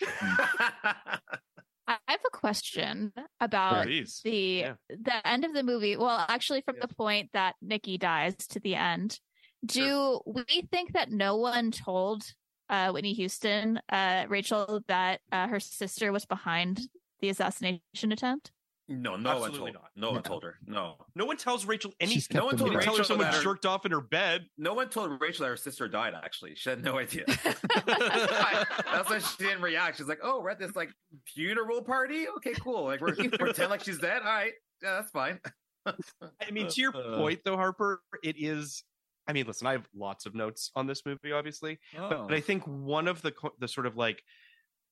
I 1.89 1.99
have 2.09 2.21
a 2.27 2.37
question 2.37 3.13
about 3.41 3.85
Please. 3.85 4.21
the 4.25 4.31
Yeah. 4.31 4.75
the 4.89 5.27
end 5.27 5.45
of 5.45 5.53
the 5.55 5.63
movie. 5.63 5.97
Well, 5.97 6.25
actually, 6.29 6.63
from 6.63 6.77
the 6.81 6.89
point 6.89 7.31
that 7.33 7.55
Nikki 7.63 7.97
dies 7.97 8.35
to 8.49 8.61
the 8.61 8.75
end, 8.75 9.21
do 9.65 10.21
we 10.27 10.67
think 10.71 10.93
that 10.95 11.11
no 11.11 11.37
one 11.37 11.71
told 11.71 12.25
uh, 12.69 12.91
Whitney 12.91 13.13
Houston, 13.15 13.81
uh, 13.89 14.27
Rachel, 14.29 14.83
that 14.89 15.21
uh, 15.31 15.47
her 15.47 15.61
sister 15.61 16.11
was 16.11 16.27
behind 16.27 16.81
the 17.21 17.29
assassination 17.29 18.11
attempt? 18.11 18.51
No, 18.89 19.17
no 19.17 19.41
one 19.41 19.53
told. 19.53 19.73
not. 19.73 19.91
No 19.97 20.13
one 20.13 20.23
told 20.23 20.43
her. 20.45 20.57
No, 20.67 20.97
No 21.15 21.25
one 21.25 21.37
tells 21.37 21.65
Rachel 21.67 21.93
anything. 22.01 22.37
No 22.37 22.45
one 22.47 22.57
told 22.57 22.71
They 22.71 22.75
together. 22.75 22.85
tell 22.85 22.95
her 22.95 22.99
Rachel 23.03 23.17
someone 23.17 23.33
her- 23.33 23.43
jerked 23.43 23.67
off 23.67 23.85
in 23.85 23.93
her 23.93 24.01
bed. 24.01 24.47
no 24.57 24.75
one 24.75 24.89
told 24.89 25.21
Rachel 25.21 25.43
that 25.45 25.49
her 25.51 25.57
sister 25.57 25.89
died. 25.89 26.15
Actually, 26.15 26.55
she 26.55 26.71
had 26.71 26.83
no 26.85 26.99
idea. 26.99 27.25
That's 27.87 29.11
why 29.11 29.19
she 29.19 29.45
didn't 29.45 29.63
react. 29.63 29.99
She's 29.99 30.07
like, 30.09 30.21
"Oh, 30.23 30.41
we're 30.41 30.51
at 30.51 30.59
this 30.59 30.75
like 30.77 30.91
funeral 31.27 31.83
party. 31.83 32.27
Okay, 32.37 32.53
cool. 32.55 32.85
Like 32.85 33.01
we're 33.01 33.15
pretend 33.15 33.71
like 33.71 33.83
she's 33.85 33.99
dead. 33.99 34.23
All 34.23 34.29
right, 34.33 34.53
yeah, 34.83 34.95
that's 35.01 35.11
fine." 35.11 35.41
I 35.87 36.51
mean, 36.51 36.69
to 36.69 36.81
your 36.81 36.97
Uh. 36.97 37.17
point, 37.17 37.41
though, 37.45 37.57
Harper, 37.57 38.03
it 38.23 38.37
is. 38.39 38.83
I 39.29 39.33
mean, 39.33 39.47
listen, 39.47 39.67
I 39.67 39.73
have 39.73 39.89
lots 39.95 40.27
of 40.27 40.35
notes 40.35 40.71
on 40.77 40.87
this 40.87 41.05
movie, 41.05 41.33
obviously, 41.33 41.79
Oh. 41.99 42.09
but, 42.09 42.29
but 42.29 42.35
I 42.35 42.41
think 42.41 42.63
one 42.65 43.09
of 43.09 43.23
the 43.23 43.33
the 43.59 43.69
sort 43.69 43.87
of 43.87 43.97
like 43.97 44.23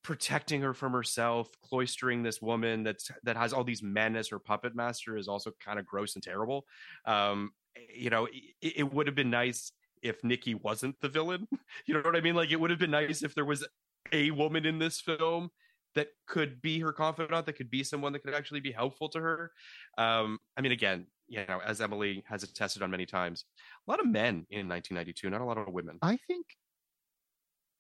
protecting 0.04 0.60
her 0.60 0.74
from 0.74 0.92
herself, 0.92 1.48
cloistering 1.68 2.22
this 2.22 2.40
woman 2.40 2.84
that's 2.84 3.10
that 3.24 3.36
has 3.36 3.52
all 3.52 3.64
these 3.64 3.82
men 3.82 4.14
as 4.14 4.28
her 4.28 4.38
puppet 4.38 4.76
master 4.76 5.16
is 5.16 5.26
also 5.26 5.50
kind 5.64 5.80
of 5.80 5.86
gross 5.86 6.14
and 6.14 6.22
terrible. 6.22 6.66
Um, 7.06 7.50
you 7.92 8.10
know, 8.10 8.26
it, 8.26 8.74
it 8.76 8.92
would 8.92 9.08
have 9.08 9.16
been 9.16 9.30
nice 9.30 9.72
if 10.02 10.22
Nikki 10.22 10.54
wasn't 10.54 11.00
the 11.00 11.08
villain. 11.08 11.48
You 11.86 11.94
know 11.94 12.00
what 12.00 12.16
I 12.16 12.20
mean? 12.20 12.34
Like, 12.34 12.50
it 12.50 12.60
would 12.60 12.70
have 12.70 12.78
been 12.78 12.92
nice 12.92 13.22
if 13.22 13.34
there 13.34 13.44
was 13.44 13.66
a 14.12 14.30
woman 14.30 14.64
in 14.64 14.78
this 14.78 15.00
film 15.00 15.50
that 15.94 16.08
could 16.26 16.62
be 16.62 16.78
her 16.80 16.92
confidant, 16.92 17.46
that 17.46 17.54
could 17.54 17.70
be 17.70 17.82
someone 17.82 18.12
that 18.12 18.22
could 18.22 18.34
actually 18.34 18.60
be 18.60 18.72
helpful 18.72 19.08
to 19.10 19.20
her. 19.20 19.52
Um, 19.98 20.38
I 20.56 20.60
mean, 20.60 20.72
again, 20.72 21.06
you 21.28 21.44
know, 21.46 21.60
as 21.64 21.80
Emily 21.80 22.24
has 22.26 22.42
attested 22.42 22.82
on 22.82 22.90
many 22.90 23.06
times, 23.06 23.44
a 23.86 23.90
lot 23.90 24.00
of 24.00 24.06
men 24.06 24.46
in 24.50 24.68
1992, 24.68 25.30
not 25.30 25.40
a 25.40 25.44
lot 25.44 25.58
of 25.58 25.72
women. 25.72 25.98
I 26.00 26.18
think 26.26 26.46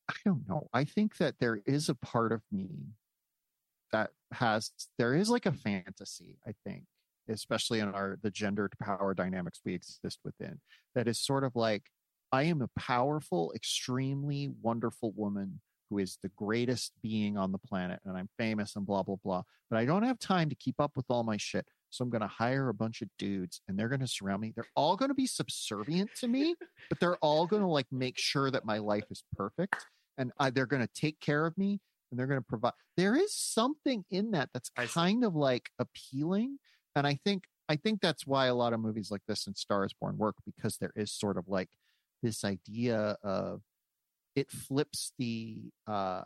I 0.08 0.14
don't 0.24 0.48
know. 0.48 0.68
I 0.72 0.84
think 0.84 1.16
that 1.16 1.36
there 1.40 1.60
is 1.66 1.88
a 1.88 1.94
part 1.94 2.32
of 2.32 2.42
me 2.52 2.68
that 3.92 4.10
has 4.32 4.70
there 4.98 5.14
is 5.14 5.30
like 5.30 5.46
a 5.46 5.52
fantasy, 5.52 6.36
I 6.46 6.52
think, 6.64 6.84
especially 7.28 7.80
in 7.80 7.88
our 7.88 8.18
the 8.22 8.30
gendered 8.30 8.74
power 8.82 9.14
dynamics 9.14 9.60
we 9.64 9.74
exist 9.74 10.18
within, 10.24 10.60
that 10.94 11.08
is 11.08 11.18
sort 11.18 11.44
of 11.44 11.56
like 11.56 11.84
I 12.32 12.42
am 12.44 12.60
a 12.60 12.68
powerful, 12.78 13.52
extremely 13.54 14.50
wonderful 14.62 15.12
woman 15.12 15.60
who 15.88 15.98
is 15.98 16.18
the 16.22 16.30
greatest 16.30 16.92
being 17.02 17.36
on 17.36 17.52
the 17.52 17.58
planet 17.58 18.00
and 18.04 18.16
I'm 18.16 18.28
famous 18.36 18.76
and 18.76 18.84
blah 18.84 19.04
blah 19.04 19.16
blah. 19.24 19.42
But 19.70 19.78
I 19.78 19.84
don't 19.86 20.02
have 20.02 20.18
time 20.18 20.50
to 20.50 20.56
keep 20.56 20.80
up 20.80 20.96
with 20.96 21.06
all 21.08 21.22
my 21.22 21.36
shit. 21.38 21.66
So 21.90 22.02
I'm 22.02 22.10
going 22.10 22.22
to 22.22 22.26
hire 22.26 22.68
a 22.68 22.74
bunch 22.74 23.02
of 23.02 23.08
dudes 23.18 23.60
and 23.68 23.78
they're 23.78 23.88
going 23.88 24.00
to 24.00 24.08
surround 24.08 24.40
me. 24.40 24.52
They're 24.54 24.66
all 24.74 24.96
going 24.96 25.10
to 25.10 25.14
be 25.14 25.28
subservient 25.28 26.10
to 26.18 26.26
me, 26.26 26.56
but 26.88 26.98
they're 26.98 27.16
all 27.18 27.46
going 27.46 27.62
to 27.62 27.68
like 27.68 27.86
make 27.92 28.18
sure 28.18 28.50
that 28.50 28.64
my 28.64 28.78
life 28.78 29.04
is 29.12 29.22
perfect 29.36 29.76
and 30.18 30.32
I, 30.38 30.50
they're 30.50 30.66
going 30.66 30.86
to 30.86 30.92
take 30.94 31.20
care 31.20 31.46
of 31.46 31.56
me 31.58 31.80
and 32.10 32.18
they're 32.18 32.26
going 32.26 32.40
to 32.40 32.46
provide. 32.46 32.72
There 32.96 33.16
is 33.16 33.34
something 33.34 34.04
in 34.10 34.30
that 34.32 34.50
that's 34.52 34.70
kind 34.70 35.24
of 35.24 35.34
like 35.34 35.70
appealing. 35.78 36.58
And 36.96 37.06
I 37.06 37.18
think, 37.24 37.44
I 37.68 37.76
think 37.76 38.00
that's 38.00 38.26
why 38.26 38.46
a 38.46 38.54
lot 38.54 38.72
of 38.72 38.80
movies 38.80 39.10
like 39.10 39.22
this 39.26 39.46
and 39.46 39.56
Star 39.56 39.84
is 39.84 39.92
Born 39.92 40.16
work 40.18 40.36
because 40.44 40.76
there 40.78 40.92
is 40.94 41.12
sort 41.12 41.36
of 41.36 41.48
like 41.48 41.70
this 42.22 42.44
idea 42.44 43.16
of 43.22 43.62
it 44.34 44.50
flips 44.50 45.12
the 45.18 45.70
uh 45.86 46.22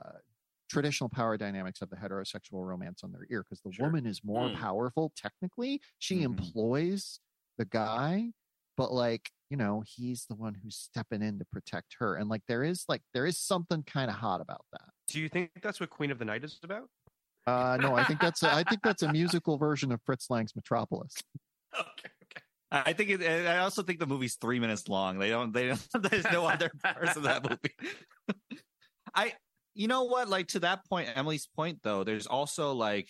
traditional 0.71 1.09
power 1.09 1.37
dynamics 1.39 1.81
of 1.83 1.89
the 1.91 1.97
heterosexual 1.97 2.67
romance 2.67 3.03
on 3.03 3.11
their 3.13 3.27
ear 3.31 3.43
because 3.43 3.61
the 3.63 3.83
woman 3.83 4.07
is 4.07 4.23
more 4.23 4.51
Mm. 4.51 4.55
powerful 4.55 5.13
technically 5.17 5.81
she 5.99 6.17
Mhm. 6.21 6.25
employs 6.25 7.21
the 7.57 7.65
guy 7.65 8.33
but 8.79 8.93
like 8.93 9.31
you 9.51 9.59
know 9.59 9.83
he's 9.87 10.25
the 10.31 10.35
one 10.35 10.55
who's 10.55 10.77
stepping 10.77 11.21
in 11.21 11.39
to 11.39 11.45
protect 11.53 11.97
her 11.99 12.15
and 12.15 12.31
like 12.31 12.43
there 12.49 12.65
is 12.65 12.85
like 12.89 13.03
there 13.13 13.27
is 13.27 13.39
something 13.39 13.83
kind 13.83 14.09
of 14.09 14.17
hot 14.17 14.41
about 14.41 14.65
that 14.73 14.89
Do 15.09 15.21
you 15.21 15.29
think 15.29 15.51
that's 15.63 15.81
what 15.81 15.91
Queen 15.91 16.11
of 16.11 16.19
the 16.19 16.25
Night 16.25 16.45
is 16.45 16.59
about? 16.63 16.89
uh 17.47 17.79
no 17.81 17.95
i 17.95 18.05
think 18.05 18.21
that's 18.21 18.43
a, 18.43 18.55
i 18.55 18.63
think 18.63 18.83
that's 18.83 19.03
a 19.03 19.11
musical 19.11 19.57
version 19.57 19.91
of 19.91 20.01
fritz 20.05 20.29
lang's 20.31 20.55
metropolis 20.55 21.15
Okay. 21.79 22.11
I 22.71 22.93
think 22.93 23.11
it, 23.11 23.23
I 23.23 23.59
also 23.59 23.83
think 23.83 23.99
the 23.99 24.07
movie's 24.07 24.37
three 24.37 24.61
minutes 24.61 24.89
long. 24.89 25.19
They 25.19 25.31
don't. 25.31 25.53
They 25.53 25.69
don't. 25.69 25.89
There's 26.11 26.25
no 26.31 26.47
other 26.47 26.71
parts 26.83 27.17
of 27.17 27.23
that 27.23 27.49
movie. 27.49 27.75
I. 29.15 29.33
You 29.75 29.89
know 29.89 30.05
what? 30.05 30.29
Like 30.29 30.49
to 30.49 30.61
that 30.61 30.85
point, 30.87 31.09
Emily's 31.15 31.47
point 31.47 31.79
though. 31.83 32.05
There's 32.05 32.27
also 32.27 32.73
like 32.73 33.09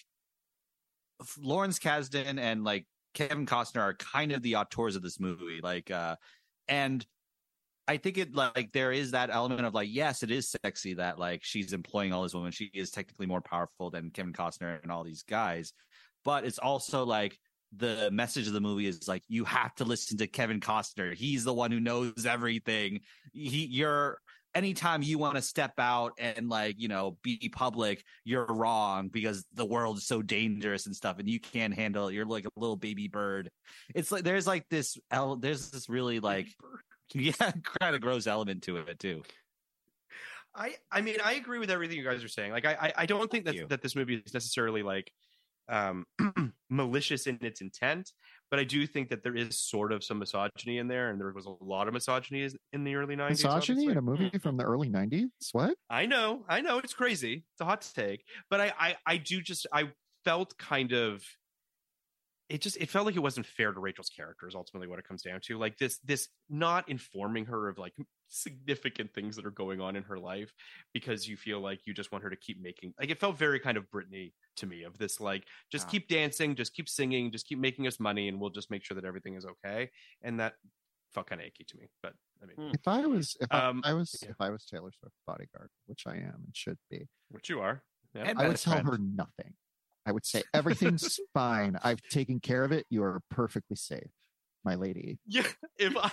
Lawrence 1.41 1.79
Kasdan 1.79 2.39
and 2.39 2.63
like 2.63 2.87
Kevin 3.19 3.47
Costner 3.47 3.81
are 3.81 3.95
kind 3.95 4.31
of 4.31 4.43
the 4.43 4.55
auteurs 4.55 4.95
of 4.95 5.03
this 5.03 5.19
movie. 5.19 5.61
Like, 5.61 5.91
uh, 5.91 6.15
and 6.69 7.05
I 7.89 7.97
think 7.97 8.17
it 8.17 8.33
like 8.33 8.71
there 8.73 8.93
is 8.93 9.11
that 9.11 9.31
element 9.33 9.67
of 9.67 9.75
like, 9.75 9.89
yes, 9.91 10.23
it 10.23 10.31
is 10.31 10.55
sexy 10.63 10.95
that 10.95 11.19
like 11.19 11.43
she's 11.43 11.73
employing 11.73 12.13
all 12.13 12.23
these 12.23 12.35
women. 12.35 12.53
She 12.53 12.71
is 12.73 12.91
technically 12.91 13.27
more 13.27 13.41
powerful 13.41 13.91
than 13.91 14.11
Kevin 14.11 14.33
Costner 14.33 14.81
and 14.83 14.93
all 14.93 15.03
these 15.03 15.25
guys, 15.25 15.73
but 16.25 16.45
it's 16.45 16.59
also 16.59 17.05
like 17.05 17.37
the 17.77 18.09
message 18.13 18.47
of 18.47 18.53
the 18.53 18.61
movie 18.61 18.87
is 18.87 19.09
like 19.09 19.25
you 19.29 19.45
have 19.45 19.75
to 19.75 19.85
listen 19.85 20.17
to 20.19 20.29
Kevin 20.29 20.61
Costner. 20.61 21.13
He's 21.13 21.43
the 21.43 21.53
one 21.53 21.73
who 21.73 21.81
knows 21.81 22.25
everything. 22.25 23.01
He 23.33 23.67
you're 23.67 24.21
anytime 24.59 25.03
you 25.03 25.19
want 25.19 25.37
to 25.37 25.43
step 25.43 25.75
out 25.79 26.13
and 26.19 26.49
like, 26.49 26.75
you 26.79 26.89
know, 26.89 27.17
be 27.23 27.51
public, 27.55 28.05
you're 28.25 28.45
wrong 28.45 29.09
because 29.09 29.45
the 29.55 29.65
world 29.65 29.99
is 29.99 30.07
so 30.07 30.21
dangerous 30.21 30.87
and 30.87 30.95
stuff 30.95 31.19
and 31.19 31.29
you 31.29 31.39
can't 31.39 31.73
handle 31.73 32.09
it. 32.09 32.15
You're 32.15 32.27
like 32.27 32.45
a 32.45 32.51
little 32.57 32.77
baby 32.77 33.07
bird. 33.07 33.51
It's 33.95 34.11
like 34.11 34.25
there's 34.25 34.47
like 34.47 34.69
this 34.69 34.99
el- 35.11 35.37
there's 35.37 35.71
this 35.71 35.89
really 35.89 36.19
like 36.19 36.49
yeah, 37.15 37.33
kind 37.81 37.95
of 37.95 38.01
gross 38.01 38.27
element 38.27 38.65
to 38.65 38.77
it 38.79 38.99
too. 38.99 39.23
I 40.55 40.75
I 40.91 41.03
mean 41.03 41.17
I 41.25 41.35
agree 41.35 41.61
with 41.61 41.71
everything 41.71 41.97
you 41.97 42.05
guys 42.05 42.25
are 42.25 42.29
saying. 42.29 42.51
Like 42.51 42.67
I 42.67 42.73
I, 42.73 42.93
I 42.99 43.07
don't 43.07 43.31
think 43.31 43.45
that 43.45 43.69
that 43.69 43.81
this 43.81 43.95
movie 43.95 44.17
is 44.17 44.35
necessarily 44.35 44.83
like 44.83 45.13
um 45.69 46.05
malicious 46.69 47.29
in 47.29 47.39
its 47.43 47.61
intent, 47.61 48.13
but 48.51 48.59
I 48.59 48.65
do 48.65 48.87
think 48.87 49.11
that 49.11 49.23
there 49.23 49.37
is 49.37 49.59
sort 49.59 49.93
of 49.93 50.03
some 50.03 50.19
misogyny 50.19 50.79
in 50.79 50.89
there, 50.89 51.11
and 51.11 51.21
there 51.21 51.33
was 51.33 51.47
a 51.47 51.65
lot 51.65 51.89
of 51.89 51.95
misogyny 51.95 52.49
in 52.73 52.85
the 52.85 52.95
early 52.95 53.17
nineties. 53.17 53.45
misogyny 53.45 53.87
in 53.87 53.97
a 53.97 54.03
movie 54.03 54.31
from 54.39 54.57
the 54.57 54.65
early 54.65 54.89
90s 54.89 55.29
what 55.53 55.77
I 55.91 56.07
know, 56.07 56.45
I 56.49 56.61
know, 56.61 56.79
it's 56.79 56.95
crazy. 56.95 57.45
It's 57.53 57.61
a 57.61 57.65
hot 57.65 57.89
take, 57.95 58.25
but 58.51 58.61
I, 58.61 58.73
I, 58.79 58.97
I 59.07 59.17
do 59.19 59.41
just, 59.41 59.67
I 59.73 59.91
felt 60.25 60.57
kind 60.59 60.93
of, 60.93 61.23
it 62.49 62.63
just, 62.63 62.77
it 62.79 62.89
felt 62.89 63.07
like 63.07 63.17
it 63.17 63.21
wasn't 63.21 63.47
fair 63.47 63.73
to 63.73 63.81
Rachel's 63.81 64.09
character. 64.09 64.49
Is 64.49 64.55
ultimately 64.55 64.89
what 64.89 64.99
it 64.99 65.07
comes 65.07 65.23
down 65.23 65.41
to. 65.45 65.59
Like 65.59 65.77
this, 65.77 65.99
this 65.99 66.29
not 66.49 66.89
informing 66.89 67.47
her 67.47 67.69
of 67.69 67.77
like 67.77 67.93
significant 68.29 69.13
things 69.15 69.37
that 69.37 69.47
are 69.47 69.51
going 69.51 69.81
on 69.81 69.97
in 69.97 70.03
her 70.05 70.19
life 70.19 70.53
because 70.93 71.29
you 71.29 71.37
feel 71.37 71.61
like 71.61 71.81
you 71.87 71.95
just 71.95 72.13
want 72.13 72.25
her 72.25 72.31
to 72.31 72.37
keep 72.37 72.61
making. 72.61 72.95
Like 72.99 73.11
it 73.11 73.19
felt 73.21 73.39
very 73.39 73.59
kind 73.61 73.77
of 73.77 73.91
Britney 73.91 74.33
to 74.57 74.67
me 74.67 74.83
of 74.85 74.99
this, 74.99 75.21
like 75.21 75.45
just 75.71 75.89
keep 75.89 76.09
dancing, 76.09 76.55
just 76.55 76.75
keep 76.75 76.89
singing, 76.89 77.31
just 77.31 77.47
keep 77.47 77.59
making 77.59 77.87
us 77.87 77.99
money, 78.01 78.29
and 78.29 78.41
we'll 78.41 78.51
just 78.51 78.71
make 78.71 78.85
sure 78.85 78.95
that 78.95 79.05
everything 79.05 79.35
is 79.35 79.45
okay. 79.47 79.91
And 80.23 80.41
that 80.41 80.55
felt 81.13 81.27
kind 81.27 81.41
of 81.41 81.47
icky 81.47 81.65
to 81.65 81.77
me. 81.77 81.87
But 82.03 82.13
I 82.43 82.47
mean, 82.47 82.71
if 82.75 82.87
i 82.87 83.05
was 83.07 83.37
if 83.41 83.53
Um, 83.53 83.81
I, 83.85 83.91
I 83.91 83.95
was 83.95 84.15
yeah. 84.23 84.29
if 84.31 84.37
i 84.41 84.49
was 84.51 84.65
taylor 84.65 84.93
swift 84.93 85.15
bodyguard 85.27 85.71
which 85.87 86.05
i 86.07 86.15
am 86.15 86.43
and 86.45 86.55
should 86.55 86.79
be 86.89 87.09
Which 87.31 87.49
you 87.49 87.61
are. 87.61 87.83
Yeah. 88.15 88.33
I 88.37 88.47
would 88.49 88.57
tell 88.59 88.75
friend. 88.75 88.87
her 88.89 88.99
nothing. 88.99 89.55
I 90.07 90.13
would 90.13 90.25
say 90.25 90.43
everything's 90.55 91.19
fine. 91.35 91.77
I've 91.83 92.01
taken 92.11 92.41
care 92.41 92.65
of 92.65 92.73
it. 92.73 92.87
You 92.91 93.03
are 93.03 93.21
perfectly 93.31 93.77
safe, 93.77 94.11
my 94.65 94.75
lady. 94.77 95.19
Yeah, 95.27 95.47
if 95.79 95.97
I 95.97 96.11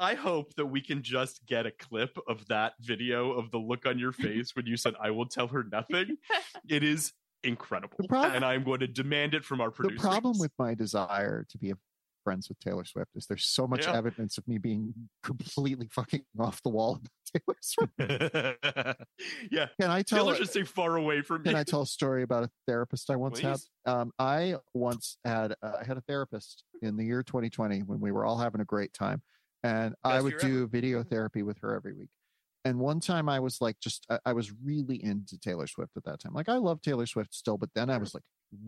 I 0.00 0.14
hope 0.14 0.54
that 0.54 0.66
we 0.66 0.80
can 0.80 1.02
just 1.02 1.46
get 1.46 1.66
a 1.66 1.70
clip 1.70 2.16
of 2.26 2.46
that 2.48 2.72
video 2.80 3.32
of 3.32 3.50
the 3.50 3.58
look 3.58 3.86
on 3.86 3.98
your 3.98 4.12
face 4.26 4.56
when 4.56 4.66
you 4.66 4.76
said 4.76 4.94
I 5.00 5.10
will 5.10 5.26
tell 5.26 5.46
her 5.48 5.62
nothing. 5.62 6.16
It 6.68 6.82
is 6.82 7.12
incredible. 7.44 7.96
The 7.98 8.08
prob- 8.08 8.32
and 8.34 8.44
I'm 8.44 8.64
going 8.64 8.80
to 8.80 8.86
demand 8.86 9.34
it 9.34 9.44
from 9.44 9.60
our 9.60 9.70
producer. 9.70 9.96
The 9.96 10.00
problem 10.08 10.38
with 10.38 10.52
my 10.58 10.74
desire 10.74 11.44
to 11.50 11.58
be 11.58 11.72
friends 12.22 12.48
with 12.48 12.58
Taylor 12.60 12.84
Swift 12.84 13.10
is 13.16 13.26
there's 13.26 13.46
so 13.46 13.66
much 13.66 13.86
Yeah. 13.86 13.94
evidence 13.96 14.36
of 14.38 14.46
me 14.46 14.58
being 14.58 14.92
completely 15.22 15.88
fucking 15.90 16.22
off 16.38 16.62
the 16.62 16.68
wall 16.68 17.00
about 17.00 17.10
Taylor 17.34 17.56
Swift. 17.60 17.92
yeah. 19.50 19.66
Can 19.80 19.90
I 19.90 20.02
tell? 20.02 20.18
Taylor's 20.24 20.38
just 20.38 20.50
stay 20.52 20.64
far 20.64 20.96
away 20.96 21.22
from 21.22 21.42
Can 21.42 21.54
me. 21.54 21.58
I 21.60 21.64
tell 21.64 21.82
a 21.82 21.86
story 21.86 22.22
about 22.22 22.44
a 22.44 22.50
therapist 22.66 23.10
I 23.10 23.16
once 23.16 23.40
Please. 23.40 23.68
had? 23.86 23.92
Um, 23.92 24.12
I 24.18 24.56
once 24.74 25.16
had 25.24 25.54
uh, 25.62 25.72
I 25.80 25.84
had 25.84 25.96
a 25.96 26.02
therapist 26.02 26.64
in 26.82 26.96
the 26.96 27.04
year 27.04 27.22
2020 27.22 27.80
when 27.80 28.00
we 28.00 28.12
were 28.12 28.24
all 28.24 28.38
having 28.38 28.60
a 28.60 28.64
great 28.66 28.92
time, 28.92 29.22
and 29.62 29.94
I 30.04 30.20
would 30.20 30.38
do 30.38 30.66
video 30.66 31.02
therapy 31.02 31.42
with 31.42 31.58
her 31.58 31.74
every 31.74 31.92
week. 31.92 32.10
And 32.64 32.78
one 32.78 33.00
time 33.00 33.28
I 33.28 33.40
was 33.40 33.60
like, 33.60 33.80
just 33.80 34.06
I, 34.10 34.18
I 34.26 34.32
was 34.32 34.52
really 34.62 35.02
into 35.02 35.38
Taylor 35.38 35.66
Swift 35.66 35.96
at 35.96 36.04
that 36.04 36.20
time. 36.20 36.34
Like 36.34 36.48
I 36.48 36.56
love 36.56 36.82
Taylor 36.82 37.06
Swift 37.06 37.34
still, 37.34 37.56
but 37.56 37.70
then 37.74 37.88
I 37.88 37.98
was 37.98 38.14
like 38.14 38.22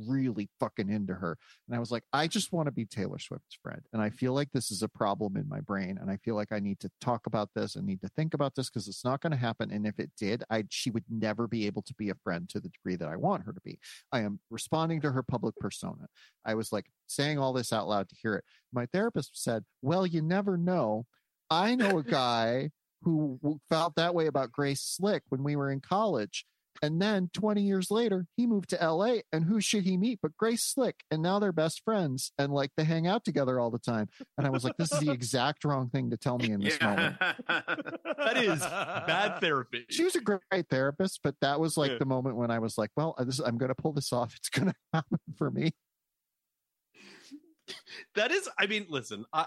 really 0.07 0.49
fucking 0.61 0.89
into 0.89 1.13
her, 1.15 1.37
and 1.67 1.77
I 1.77 1.81
was 1.81 1.91
like, 1.91 2.05
I 2.13 2.27
just 2.27 2.53
want 2.53 2.67
to 2.67 2.73
be 2.73 2.85
Taylor 2.85 3.19
Swift's 3.19 3.59
friend. 3.63 3.83
And 3.93 4.01
I 4.01 4.11
feel 4.11 4.33
like 4.33 4.51
this 4.53 4.71
is 4.71 4.83
a 4.83 4.89
problem 4.89 5.37
in 5.37 5.49
my 5.49 5.61
brain, 5.61 5.99
and 6.01 6.11
I 6.11 6.17
feel 6.19 6.35
like 6.35 6.53
I 6.53 6.61
need 6.61 6.81
to 6.81 6.91
talk 7.01 7.27
about 7.27 7.51
this 7.55 7.77
and 7.77 7.87
need 7.87 8.01
to 8.03 8.09
think 8.09 8.33
about 8.35 8.55
this 8.55 8.71
because 8.71 8.89
it's 8.89 9.05
not 9.05 9.21
going 9.21 9.33
to 9.33 9.37
happen. 9.37 9.71
And 9.71 9.87
if 9.87 9.99
it 9.99 10.11
did, 10.17 10.45
I 10.51 10.65
she 10.71 10.91
would 10.91 11.05
never 11.11 11.47
be 11.47 11.67
able 11.67 11.83
to 11.83 11.95
be 11.95 12.11
a 12.11 12.15
friend 12.23 12.49
to 12.51 12.61
the 12.61 12.71
degree 12.71 12.97
that 12.97 13.09
I 13.09 13.17
want 13.17 13.45
her 13.45 13.53
to 13.53 13.61
be. 13.61 13.79
I 14.11 14.21
am 14.21 14.41
responding 14.51 15.01
to 15.03 15.13
her 15.13 15.23
public 15.23 15.57
persona. 15.57 16.07
I 16.45 16.55
was 16.55 16.73
like 16.73 16.87
saying 17.09 17.39
all 17.39 17.53
this 17.53 17.73
out 17.73 17.89
loud 17.89 18.09
to 18.09 18.17
hear 18.23 18.35
it. 18.35 18.45
My 18.73 18.87
therapist 18.87 19.43
said, 19.43 19.65
Well, 19.83 20.07
you 20.07 20.23
never 20.23 20.57
know. 20.57 21.07
I 21.51 21.75
know 21.75 21.99
a 21.99 22.03
guy 22.05 22.71
who 23.03 23.61
felt 23.71 23.95
that 23.97 24.15
way 24.15 24.27
about 24.27 24.53
Grace 24.53 24.81
Slick 24.83 25.23
when 25.29 25.43
we 25.43 25.57
were 25.57 25.71
in 25.71 25.81
college. 25.81 26.45
And 26.81 27.01
then 27.01 27.31
20 27.35 27.63
years 27.63 27.91
later, 27.93 28.27
he 28.37 28.47
moved 28.47 28.71
to 28.71 28.77
LA. 28.77 29.19
And 29.33 29.45
who 29.45 29.61
should 29.61 29.85
he 29.85 29.97
meet 29.97 30.19
but 30.23 30.37
Grace 30.37 30.63
Slick? 30.65 31.05
And 31.13 31.23
now 31.23 31.39
they're 31.39 31.53
best 31.53 31.83
friends 31.85 32.33
and 32.39 32.53
like 32.53 32.71
they 32.77 32.83
hang 32.85 33.07
out 33.07 33.25
together 33.25 33.61
all 33.61 33.71
the 33.71 33.79
time. 33.79 34.09
And 34.37 34.47
I 34.47 34.51
was 34.51 34.65
like, 34.65 34.77
this 34.79 34.91
is 34.91 34.99
the 34.99 35.11
exact 35.13 35.65
wrong 35.65 35.91
thing 35.91 36.11
to 36.11 36.17
tell 36.17 36.39
me 36.39 36.51
in 36.51 36.61
this 36.61 36.81
moment. 36.81 37.17
that 37.47 38.37
is 38.37 38.59
bad 38.61 39.39
therapy. 39.41 39.85
She 39.91 40.03
was 40.03 40.17
a 40.17 40.21
great 40.21 40.69
therapist, 40.71 41.21
but 41.23 41.37
that 41.41 41.61
was 41.61 41.77
like 41.77 41.93
Yeah. 41.93 41.99
the 41.99 42.07
moment 42.07 42.37
when 42.37 42.51
I 42.51 42.59
was 42.59 42.77
like, 42.79 42.91
well, 42.97 43.15
this, 43.19 43.39
I'm 43.39 43.59
going 43.59 43.69
to 43.69 43.75
pull 43.77 43.93
this 43.93 44.13
off. 44.13 44.35
It's 44.35 44.49
going 44.49 44.69
to 44.71 44.75
happen 44.93 45.19
for 45.37 45.51
me. 45.51 45.73
That 48.17 48.33
is 48.33 48.49
I 48.59 48.67
mean, 48.67 48.87
listen, 48.89 49.25
I, 49.33 49.47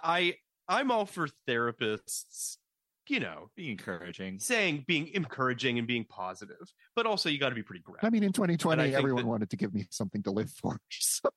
I 0.68 0.78
I'm 0.80 0.90
all 0.92 1.06
for 1.06 1.28
therapists, 1.48 2.58
you 3.10 3.20
know, 3.20 3.50
being 3.56 3.72
encouraging. 3.72 4.40
saying 4.40 4.84
being 4.88 5.08
encouraging 5.14 5.78
and 5.80 5.88
being 5.88 6.06
positive, 6.06 6.72
but 6.96 7.06
also 7.06 7.30
you 7.30 7.38
got 7.40 7.50
to 7.50 7.56
be 7.56 7.64
pretty 7.64 7.82
grounded. 7.82 8.04
I 8.06 8.10
mean, 8.10 8.24
in 8.24 8.32
2020, 8.34 8.94
everyone 8.96 9.24
that- 9.24 9.28
wanted 9.28 9.50
to 9.52 9.58
give 9.58 9.74
me 9.74 9.88
something 9.92 10.22
to 10.24 10.32
live 10.32 10.50
for. 10.52 10.80
So 10.90 11.30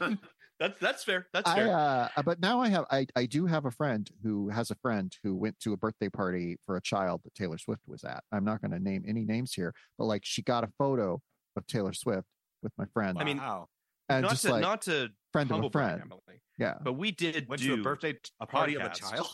That's 0.60 0.78
that's 0.80 1.04
fair. 1.04 1.28
That's 1.32 1.48
I, 1.48 1.54
fair. 1.54 1.76
uh, 1.76 2.22
but 2.24 2.40
now 2.40 2.60
I 2.60 2.68
have, 2.68 2.84
I, 2.90 3.06
I 3.14 3.26
do 3.26 3.46
have 3.46 3.64
a 3.64 3.70
friend 3.70 4.10
who 4.24 4.48
has 4.48 4.72
a 4.72 4.74
friend 4.76 5.16
who 5.22 5.36
went 5.36 5.58
to 5.60 5.72
a 5.72 5.76
birthday 5.76 6.08
party 6.08 6.56
for 6.66 6.76
a 6.76 6.80
child 6.82 7.20
that 7.24 7.34
Taylor 7.36 7.58
Swift 7.58 7.82
was 7.86 8.02
at. 8.02 8.24
I'm 8.32 8.44
not 8.44 8.60
going 8.60 8.72
to 8.72 8.80
name 8.80 9.04
any 9.06 9.24
names 9.24 9.52
here, 9.54 9.72
but 9.98 10.06
like 10.06 10.22
she 10.24 10.42
got 10.42 10.64
a 10.64 10.68
photo 10.76 11.20
of 11.56 11.66
Taylor 11.68 11.92
Swift 11.92 12.26
with 12.64 12.72
my 12.76 12.86
friend. 12.92 13.18
I 13.20 13.24
mean, 13.24 13.36
Wow. 13.38 13.68
and 14.08 14.22
not 14.22 14.30
just 14.32 14.42
to 14.46 14.50
like 14.50 14.62
not 14.62 14.82
to 14.82 15.10
friend 15.32 15.52
of 15.52 15.62
a 15.64 15.70
friend. 15.70 16.02
Emily, 16.02 16.42
Yeah. 16.58 16.74
but 16.82 16.94
we 16.94 17.12
did 17.12 17.48
went 17.48 17.62
do 17.62 17.76
to 17.76 17.80
a 17.80 17.84
birthday 17.84 18.14
t- 18.14 18.18
a 18.40 18.46
party 18.46 18.74
of 18.74 18.82
a 18.82 18.90
child. 18.90 19.28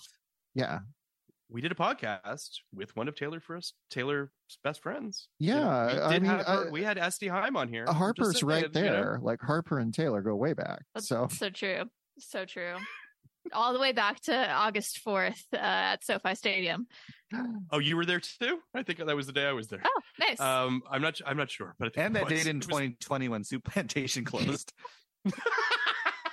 Yeah. 0.55 0.81
We 1.55 1.60
did 1.60 1.70
a 1.70 1.76
podcast 1.76 2.48
with 2.74 2.97
one 2.97 3.06
of 3.06 3.14
Taylor 3.14 3.39
first 3.39 3.74
Taylor's 3.89 4.28
best 4.64 4.82
friends. 4.82 5.28
Yeah. 5.39 5.55
You 5.90 5.97
know, 6.01 6.09
we 6.09 6.14
I 6.16 6.18
mean, 6.18 6.24
have 6.24 6.40
her- 6.47 6.66
uh, 6.66 6.70
we 6.72 6.82
had 6.82 6.98
Este 6.98 7.28
Haim 7.28 7.56
on 7.56 7.68
here. 7.68 7.82
I'm 7.86 7.94
just 7.94 7.98
Harper's 7.98 8.43
right 8.43 8.62
you 8.64 8.68
know. 8.68 8.81
there. 8.81 9.18
Like 9.22 9.40
Harper 9.40 9.78
and 9.78 9.94
Taylor 9.94 10.20
go 10.20 10.35
way 10.35 10.52
back. 10.52 10.82
That's 10.97 11.06
So 11.06 11.28
so 11.31 11.51
true. 11.51 11.85
So 12.18 12.44
true. 12.44 12.74
All 13.52 13.72
the 13.72 13.78
way 13.78 13.93
back 13.93 14.18
to 14.22 14.51
August 14.52 15.01
4th 15.06 15.43
uh, 15.52 15.59
at 15.59 16.05
SoFi 16.05 16.35
Stadium. 16.35 16.86
Oh, 17.72 17.78
you 17.78 17.97
were 17.97 18.05
there 18.06 18.20
too? 18.20 18.59
I 18.74 18.82
think 18.85 18.98
that 19.05 19.14
was 19.16 19.26
the 19.26 19.32
day 19.32 19.47
I 19.47 19.52
was 19.52 19.66
there. 19.68 19.82
Oh, 19.85 20.01
nice. 20.20 20.39
Um, 20.40 20.82
I'm 20.90 21.02
not. 21.02 21.20
I'm 21.26 21.36
not 21.36 21.51
sure, 21.51 21.74
but 21.81 21.86
I 21.86 21.90
think 21.90 22.06
And 22.06 22.16
that 22.16 22.24
was. 22.24 22.32
date 22.32 22.47
in 22.48 22.56
It 22.56 22.60
was- 22.60 22.66
2020 22.66 23.28
when 23.28 23.43
Soup 23.44 23.62
Plantation 23.64 24.24
closed. 24.32 24.72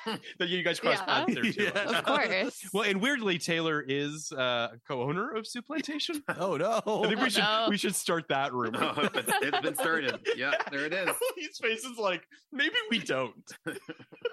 that 0.40 0.50
you 0.50 0.64
guys 0.64 0.80
cross 0.80 0.98
Yeah. 1.00 1.06
paths 1.06 1.34
there 1.34 1.44
too. 1.52 1.64
Yeah. 1.64 1.98
Of 2.00 2.06
course. 2.06 2.62
Well, 2.74 2.84
and 2.90 3.02
weirdly, 3.02 3.38
Taylor 3.38 3.84
is 3.86 4.32
uh, 4.32 4.70
co-owner 4.88 5.32
of 5.36 5.46
Soup 5.48 5.66
Plantation. 5.66 6.24
Oh 6.40 6.56
no! 6.58 6.82
I 6.86 7.08
think 7.10 7.20
we 7.20 7.26
Oh, 7.26 7.30
should 7.30 7.44
no. 7.44 7.68
we 7.70 7.78
should 7.78 7.96
start 7.96 8.26
that 8.30 8.54
rumor. 8.54 8.80
Oh, 8.82 9.10
it's, 9.14 9.30
it's 9.42 9.60
been 9.60 9.76
started. 9.76 10.20
Yeah, 10.36 10.54
there 10.72 10.86
it 10.86 10.94
is. 10.94 11.10
His 11.38 11.58
face 11.58 11.84
is 11.84 11.98
like 11.98 12.24
maybe 12.52 12.76
we 12.90 13.00
don't. 13.00 13.34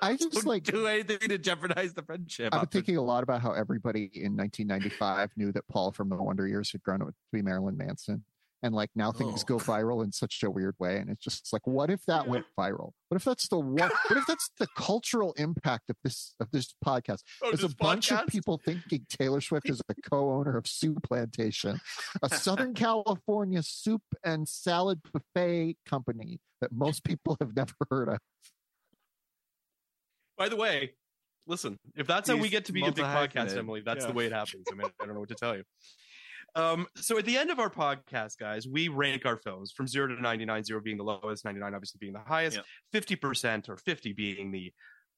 I 0.02 0.16
just 0.16 0.32
Don't 0.32 0.46
like 0.46 0.62
do 0.64 0.86
anything 0.86 1.18
to 1.28 1.38
jeopardize 1.38 1.94
the 1.94 2.02
friendship. 2.02 2.54
I've 2.54 2.62
been 2.62 2.68
thinking 2.68 2.96
a 2.96 3.02
lot 3.02 3.22
about 3.22 3.40
how 3.42 3.52
everybody 3.52 4.10
in 4.14 4.36
1995 4.36 5.30
knew 5.36 5.50
that 5.52 5.66
Paul 5.68 5.92
from 5.92 6.08
the 6.08 6.16
Wonder 6.16 6.46
Years 6.46 6.70
had 6.70 6.82
grown 6.82 7.02
up 7.02 7.08
to 7.08 7.14
be 7.32 7.42
Marilyn 7.42 7.76
Manson. 7.76 8.24
And 8.62 8.74
like 8.74 8.90
now 8.96 9.12
things 9.12 9.42
Oh. 9.44 9.56
go 9.56 9.58
viral 9.58 10.02
in 10.02 10.10
such 10.10 10.42
a 10.42 10.50
weird 10.50 10.74
way. 10.80 10.96
And 10.98 11.08
it's 11.10 11.22
just 11.22 11.52
like, 11.52 11.64
what 11.64 11.90
if 11.90 12.04
that 12.06 12.26
went 12.26 12.44
viral? 12.58 12.90
What 13.08 13.14
if 13.16 13.22
that's 13.24 13.46
the 13.48 13.58
what 13.58 13.92
what 14.08 14.16
if 14.18 14.26
that's 14.26 14.50
the 14.58 14.66
cultural 14.76 15.32
impact 15.34 15.88
of 15.90 15.96
this 16.02 16.34
of 16.40 16.50
this 16.50 16.74
podcast? 16.84 17.22
Oh, 17.42 17.50
There's 17.52 17.62
a 17.62 17.74
bunch 17.76 18.08
podcast? 18.10 18.22
of 18.22 18.26
people 18.28 18.60
thinking 18.64 19.06
Taylor 19.08 19.40
Swift 19.40 19.70
is 19.70 19.80
a 19.88 19.94
co-owner 20.10 20.56
of 20.56 20.66
Soup 20.66 21.00
Plantation, 21.04 21.80
a 22.20 22.28
Southern 22.28 22.74
California 22.74 23.62
soup 23.62 24.02
and 24.24 24.48
salad 24.48 25.00
buffet 25.12 25.76
company 25.86 26.40
that 26.60 26.72
most 26.72 27.04
people 27.04 27.36
have 27.40 27.54
never 27.54 27.74
heard 27.90 28.08
of. 28.08 28.18
By 30.36 30.48
the 30.48 30.56
way, 30.56 30.94
listen, 31.46 31.78
if 31.96 32.06
that's 32.06 32.28
how 32.28 32.36
we 32.36 32.48
get 32.48 32.64
to 32.66 32.72
be 32.72 32.82
a 32.84 32.92
big 32.92 33.04
podcast. 33.04 33.56
Emily, 33.56 33.80
that's 33.80 34.04
Yeah. 34.04 34.08
the 34.08 34.12
way 34.14 34.26
it 34.26 34.32
happens. 34.32 34.64
I 34.70 34.74
mean, 34.74 34.88
I 35.00 35.04
don't 35.04 35.14
know 35.14 35.20
what 35.20 35.28
to 35.30 35.34
tell 35.34 35.56
you. 35.56 35.64
Um, 36.54 36.86
so 36.96 37.18
at 37.18 37.24
the 37.24 37.36
end 37.36 37.50
of 37.50 37.58
our 37.60 37.70
podcast, 37.70 38.38
guys, 38.38 38.66
we 38.66 38.88
rank 38.88 39.24
our 39.26 39.36
films 39.36 39.70
from 39.70 39.86
zero 39.86 40.08
to 40.08 40.20
99, 40.20 40.64
zero 40.64 40.80
being 40.80 40.96
the 40.96 41.04
lowest, 41.04 41.44
99 41.44 41.74
obviously 41.74 41.98
being 42.00 42.12
the 42.14 42.20
highest, 42.20 42.58
Yeah. 42.92 43.00
50% 43.00 43.68
or 43.68 43.76
50 43.76 44.12
being 44.12 44.50
the 44.50 44.72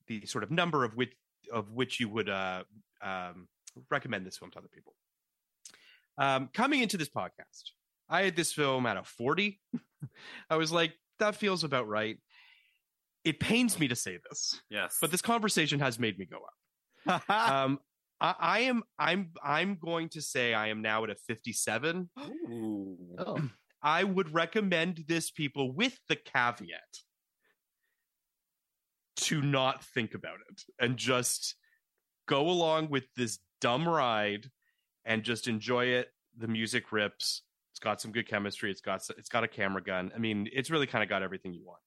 the 0.06 0.26
sort 0.26 0.42
of 0.44 0.50
number 0.50 0.84
of 0.84 0.96
which 0.96 1.12
of 1.52 1.70
which 1.72 2.00
you 2.00 2.08
would 2.08 2.28
uh, 2.28 2.64
um, 3.02 3.48
recommend 3.90 4.26
this 4.26 4.36
film 4.38 4.50
to 4.50 4.58
other 4.58 4.68
people. 4.74 4.94
Um, 6.18 6.48
coming 6.52 6.80
into 6.82 6.96
this 6.96 7.08
podcast, 7.08 7.70
I 8.08 8.22
had 8.24 8.36
this 8.36 8.52
film 8.52 8.86
at 8.86 8.96
a 8.96 9.04
40. 9.04 9.60
I 10.50 10.56
was 10.56 10.72
like, 10.72 10.94
that 11.20 11.36
feels 11.36 11.64
about 11.64 11.86
right. 11.88 12.18
It 13.24 13.38
pains 13.38 13.78
me 13.78 13.88
to 13.88 13.96
say 13.96 14.18
this, 14.28 14.60
Yes. 14.70 14.96
but 15.00 15.10
this 15.10 15.22
conversation 15.22 15.78
has 15.80 15.98
made 15.98 16.18
me 16.18 16.26
go 16.26 16.38
up. 17.06 17.22
Um, 17.30 17.78
I, 18.20 18.34
I 18.38 18.58
am 18.60 18.82
I'm 18.98 19.30
I'm 19.42 19.76
going 19.76 20.08
to 20.10 20.22
say 20.22 20.54
I 20.54 20.68
am 20.68 20.82
now 20.82 21.04
at 21.04 21.10
a 21.10 21.14
57. 21.14 22.10
Ooh. 22.18 22.96
Oh. 23.18 23.38
I 23.82 24.04
would 24.04 24.34
recommend 24.34 25.04
this 25.08 25.30
people 25.30 25.72
with 25.72 25.98
the 26.08 26.16
caveat 26.16 26.98
to 29.16 29.40
not 29.40 29.82
think 29.84 30.14
about 30.14 30.36
it 30.50 30.62
and 30.78 30.96
just 30.96 31.54
go 32.26 32.48
along 32.48 32.90
with 32.90 33.04
this 33.16 33.38
dumb 33.60 33.88
ride 33.88 34.50
and 35.04 35.22
just 35.22 35.48
enjoy 35.48 35.86
it. 35.86 36.08
The 36.36 36.48
music 36.48 36.92
rips. 36.92 37.42
It's 37.72 37.80
got 37.80 38.00
some 38.00 38.12
good 38.12 38.28
chemistry. 38.28 38.70
It's 38.70 38.80
got 38.80 39.02
it's 39.16 39.28
got 39.28 39.44
a 39.44 39.48
camera 39.48 39.82
gun. 39.82 40.12
I 40.14 40.18
mean, 40.18 40.48
it's 40.52 40.70
really 40.70 40.86
kind 40.86 41.02
of 41.02 41.08
got 41.08 41.22
everything 41.22 41.54
you 41.54 41.64
want. 41.64 41.80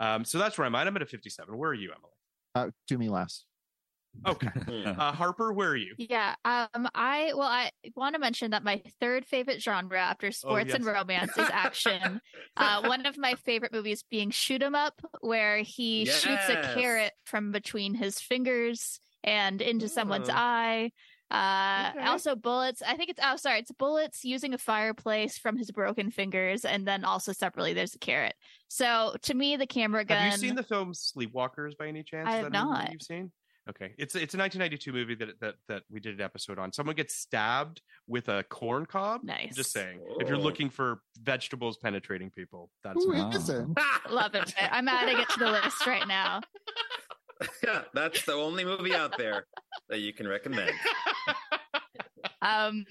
Um, 0.00 0.24
so 0.24 0.38
that's 0.38 0.58
where 0.58 0.66
I'm 0.66 0.74
at. 0.74 0.86
I'm 0.86 0.96
at 0.96 1.02
a 1.02 1.06
57. 1.06 1.56
Where 1.56 1.70
are 1.70 1.74
you, 1.74 1.90
Emily? 1.90 2.12
Uh, 2.54 2.70
do 2.86 2.98
me 2.98 3.08
last. 3.08 3.44
Okay. 4.26 4.48
Uh, 4.98 5.12
Harper, 5.12 5.52
where 5.52 5.70
are 5.70 5.76
you? 5.76 5.94
Yeah. 5.98 6.34
Um. 6.44 6.88
I 6.94 7.32
well, 7.34 7.46
I 7.48 7.70
want 7.94 8.14
to 8.14 8.18
mention 8.18 8.50
that 8.52 8.64
my 8.64 8.82
third 9.00 9.24
favorite 9.26 9.62
genre 9.62 9.98
after 10.00 10.32
sports 10.32 10.74
and 10.74 10.84
yes. 10.84 10.94
romance 10.94 11.36
is 11.38 11.48
action. 11.52 12.20
uh, 12.56 12.82
one 12.82 13.06
of 13.06 13.16
my 13.18 13.34
favorite 13.34 13.72
movies 13.72 14.04
being 14.10 14.30
Shoot 14.30 14.62
'Em 14.62 14.74
Up, 14.74 14.94
where 15.20 15.58
he 15.58 16.04
shoots 16.06 16.48
a 16.48 16.72
carrot 16.74 17.12
from 17.24 17.52
between 17.52 17.94
his 17.94 18.18
fingers 18.18 19.00
and 19.22 19.60
into 19.60 19.88
someone's 19.88 20.28
Oh. 20.28 20.34
eye. 20.34 20.90
Uh, 21.30 21.92
Okay. 21.94 22.06
also 22.06 22.34
bullets. 22.34 22.80
I 22.82 22.96
think 22.96 23.10
it's 23.10 23.20
oh 23.22 23.36
sorry, 23.36 23.58
it's 23.60 23.72
bullets 23.72 24.24
using 24.24 24.54
a 24.54 24.58
fireplace 24.58 25.36
from 25.38 25.56
his 25.58 25.70
broken 25.70 26.10
fingers, 26.10 26.64
and 26.64 26.86
then 26.88 27.04
also 27.04 27.32
separately 27.32 27.74
there's 27.74 27.94
a 27.94 27.98
carrot. 27.98 28.34
So 28.68 29.14
to 29.22 29.34
me, 29.34 29.56
the 29.56 29.66
camera 29.66 30.04
gun. 30.04 30.18
Have 30.18 30.32
you 30.32 30.38
seen 30.38 30.54
the 30.54 30.62
film 30.62 30.92
Sleepwalkers 30.92 31.76
by 31.76 31.88
any 31.88 32.02
chance? 32.02 32.26
I 32.28 32.36
have 32.36 32.52
that 32.52 32.58
a 32.58 32.64
movie 32.64 32.74
that 32.74 32.84
not. 32.84 32.92
You've 32.92 33.02
seen? 33.02 33.32
Okay, 33.70 33.92
it's 33.98 34.14
it's 34.14 34.32
a 34.34 34.38
1992 34.38 34.92
movie 34.92 35.14
that 35.16 35.40
that 35.40 35.54
that 35.68 35.82
we 35.90 36.00
did 36.00 36.14
an 36.14 36.20
episode 36.22 36.58
on. 36.58 36.72
Someone 36.72 36.96
gets 36.96 37.14
stabbed 37.14 37.82
with 38.06 38.28
a 38.28 38.42
corn 38.44 38.86
cob. 38.86 39.22
Nice. 39.24 39.54
Just 39.56 39.72
saying, 39.72 40.00
if 40.20 40.28
you're 40.28 40.38
looking 40.38 40.70
for 40.70 41.02
vegetables 41.20 41.76
penetrating 41.76 42.30
people, 42.30 42.70
that's 42.82 43.04
Who 43.04 43.08
what- 43.12 43.18
Wow. 43.18 43.30
isn't? 43.32 43.78
Love 44.10 44.34
it. 44.34 44.54
I'm 44.58 44.88
adding 44.88 45.18
it 45.18 45.28
to 45.30 45.38
the 45.38 45.50
list 45.50 45.86
right 45.86 46.08
now. 46.08 46.40
yeah, 47.64 47.82
that's 47.92 48.24
the 48.24 48.32
only 48.32 48.64
movie 48.64 48.94
out 48.94 49.18
there 49.18 49.46
that 49.90 49.98
you 50.00 50.12
can 50.14 50.26
recommend. 50.26 50.72
um 52.42 52.84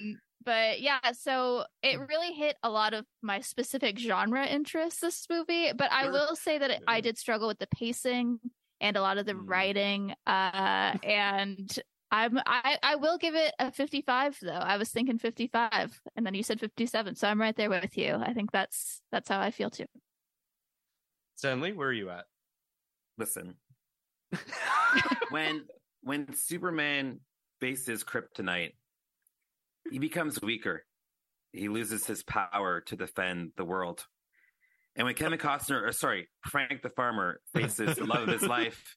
but 0.45 0.79
yeah 0.81 0.99
so 1.13 1.63
it 1.81 1.99
really 2.07 2.33
hit 2.33 2.55
a 2.63 2.69
lot 2.69 2.93
of 2.93 3.05
my 3.21 3.39
specific 3.39 3.97
genre 3.97 4.45
interests 4.45 4.99
this 5.01 5.25
movie 5.29 5.71
but 5.77 5.91
i 5.91 6.03
Sure. 6.03 6.11
will 6.11 6.35
say 6.35 6.57
that 6.57 6.69
it, 6.69 6.83
i 6.87 6.99
did 7.01 7.17
struggle 7.17 7.47
with 7.47 7.59
the 7.59 7.67
pacing 7.67 8.39
and 8.81 8.97
a 8.97 9.01
lot 9.01 9.17
of 9.17 9.25
the 9.25 9.33
Mm. 9.33 9.49
writing 9.49 10.15
uh 10.25 10.97
and 11.03 11.79
i'm 12.11 12.39
i 12.45 12.77
i 12.83 12.95
will 12.95 13.17
give 13.17 13.35
it 13.35 13.53
a 13.59 13.71
55 13.71 14.37
though 14.41 14.51
i 14.51 14.77
was 14.77 14.89
thinking 14.89 15.17
55 15.17 15.99
and 16.15 16.25
then 16.25 16.33
you 16.33 16.43
said 16.43 16.59
57 16.59 17.15
so 17.15 17.27
i'm 17.27 17.41
right 17.41 17.55
there 17.55 17.69
with 17.69 17.97
you 17.97 18.15
i 18.15 18.33
think 18.33 18.51
that's 18.51 19.01
that's 19.11 19.29
how 19.29 19.39
i 19.39 19.51
feel 19.51 19.69
too 19.69 19.85
Stenley, 21.37 21.75
where 21.75 21.89
are 21.89 21.93
you 21.93 22.09
at? 22.09 22.25
Listen, 23.19 23.53
when 25.29 25.65
when 26.01 26.33
Superman 26.33 27.19
faces 27.59 28.03
kryptonite, 28.03 28.73
he 29.91 29.99
becomes 29.99 30.41
weaker. 30.41 30.83
He 31.53 31.69
loses 31.69 32.07
his 32.07 32.23
power 32.23 32.81
to 32.87 32.95
defend 32.95 33.51
the 33.55 33.65
world. 33.65 34.05
And 34.97 35.05
when 35.05 35.13
Kevin 35.13 35.37
Costner, 35.37 35.87
or 35.87 35.91
sorry, 35.91 36.27
Frank 36.49 36.81
the 36.81 36.89
farmer 36.89 37.39
faces 37.53 37.95
the 37.95 38.05
love 38.07 38.27
of 38.27 38.39
his 38.39 38.47
life, 38.49 38.95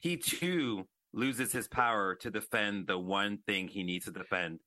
he 0.00 0.16
too 0.16 0.86
loses 1.14 1.52
his 1.52 1.68
power 1.68 2.16
to 2.16 2.30
defend 2.30 2.88
the 2.88 2.98
one 2.98 3.38
thing 3.46 3.68
he 3.68 3.84
needs 3.84 4.06
to 4.06 4.10
defend, 4.10 4.58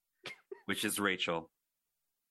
which 0.65 0.85
is 0.85 0.97
Rachel. 0.99 1.51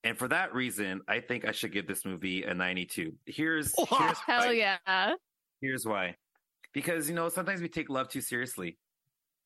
And 0.03 0.17
for 0.17 0.29
that 0.29 0.55
reason, 0.55 1.03
I 1.07 1.21
think 1.21 1.45
I 1.45 1.53
should 1.53 1.73
give 1.73 1.87
this 1.87 2.05
movie 2.07 2.43
a 2.45 2.55
92. 2.55 3.13
Here's, 3.27 3.75
here's 3.77 4.19
hell 4.27 4.47
why. 4.47 4.51
yeah 4.53 5.15
Here's 5.61 5.85
why. 5.85 6.15
Because 6.73 7.09
you 7.09 7.15
know, 7.15 7.29
sometimes 7.29 7.61
we 7.61 7.69
take 7.69 7.91
love 7.91 8.09
too 8.09 8.21
seriously. 8.21 8.79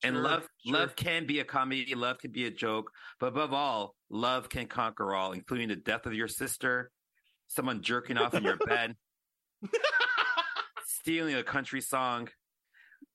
And 0.03 0.15
Sure, 0.15 0.23
love 0.23 0.47
sure. 0.65 0.73
love 0.79 0.95
can 0.95 1.25
be 1.25 1.39
a 1.39 1.45
comedy, 1.45 1.93
love 1.95 2.19
can 2.19 2.31
be 2.31 2.45
a 2.45 2.51
joke, 2.51 2.91
but 3.19 3.27
above 3.27 3.53
all, 3.53 3.95
love 4.09 4.49
can 4.49 4.67
conquer 4.67 5.13
all, 5.15 5.31
including 5.31 5.69
the 5.69 5.77
death 5.77 6.05
of 6.05 6.13
your 6.13 6.27
sister, 6.27 6.91
someone 7.53 7.81
jerking 7.81 8.17
off 8.17 8.33
in 8.33 8.43
your 8.43 8.57
bed, 8.65 8.95
stealing 10.85 11.35
a 11.35 11.43
country 11.43 11.81
song, 11.81 12.29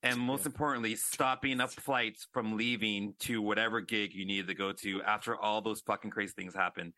and 0.03 0.19
most 0.19 0.47
importantly, 0.47 0.95
stopping 0.95 1.61
up 1.61 1.71
flights 1.71 2.27
from 2.33 2.57
leaving 2.57 3.15
to 3.21 3.43
whatever 3.43 3.81
gig 3.81 4.15
you 4.15 4.25
needed 4.27 4.49
to 4.49 4.55
go 4.55 4.73
to 4.73 5.03
after 5.03 5.37
all 5.37 5.61
those 5.61 5.81
fucking 5.83 6.11
crazy 6.11 6.33
things 6.37 6.55
happened. 6.55 6.93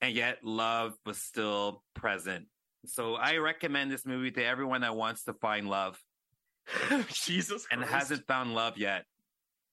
And 0.00 0.14
yet 0.14 0.38
love 0.42 0.94
was 1.06 1.18
still 1.18 1.82
present. 1.94 2.46
So 2.86 3.14
I 3.14 3.36
recommend 3.38 3.90
this 3.90 4.06
movie 4.06 4.30
to 4.32 4.44
everyone 4.44 4.82
that 4.82 4.94
wants 4.94 5.24
to 5.24 5.32
find 5.34 5.68
love 5.68 5.98
Jesus, 7.12 7.66
and 7.70 7.80
Christ. 7.80 7.94
hasn't 7.94 8.26
found 8.26 8.54
love 8.54 8.76
yet. 8.76 9.04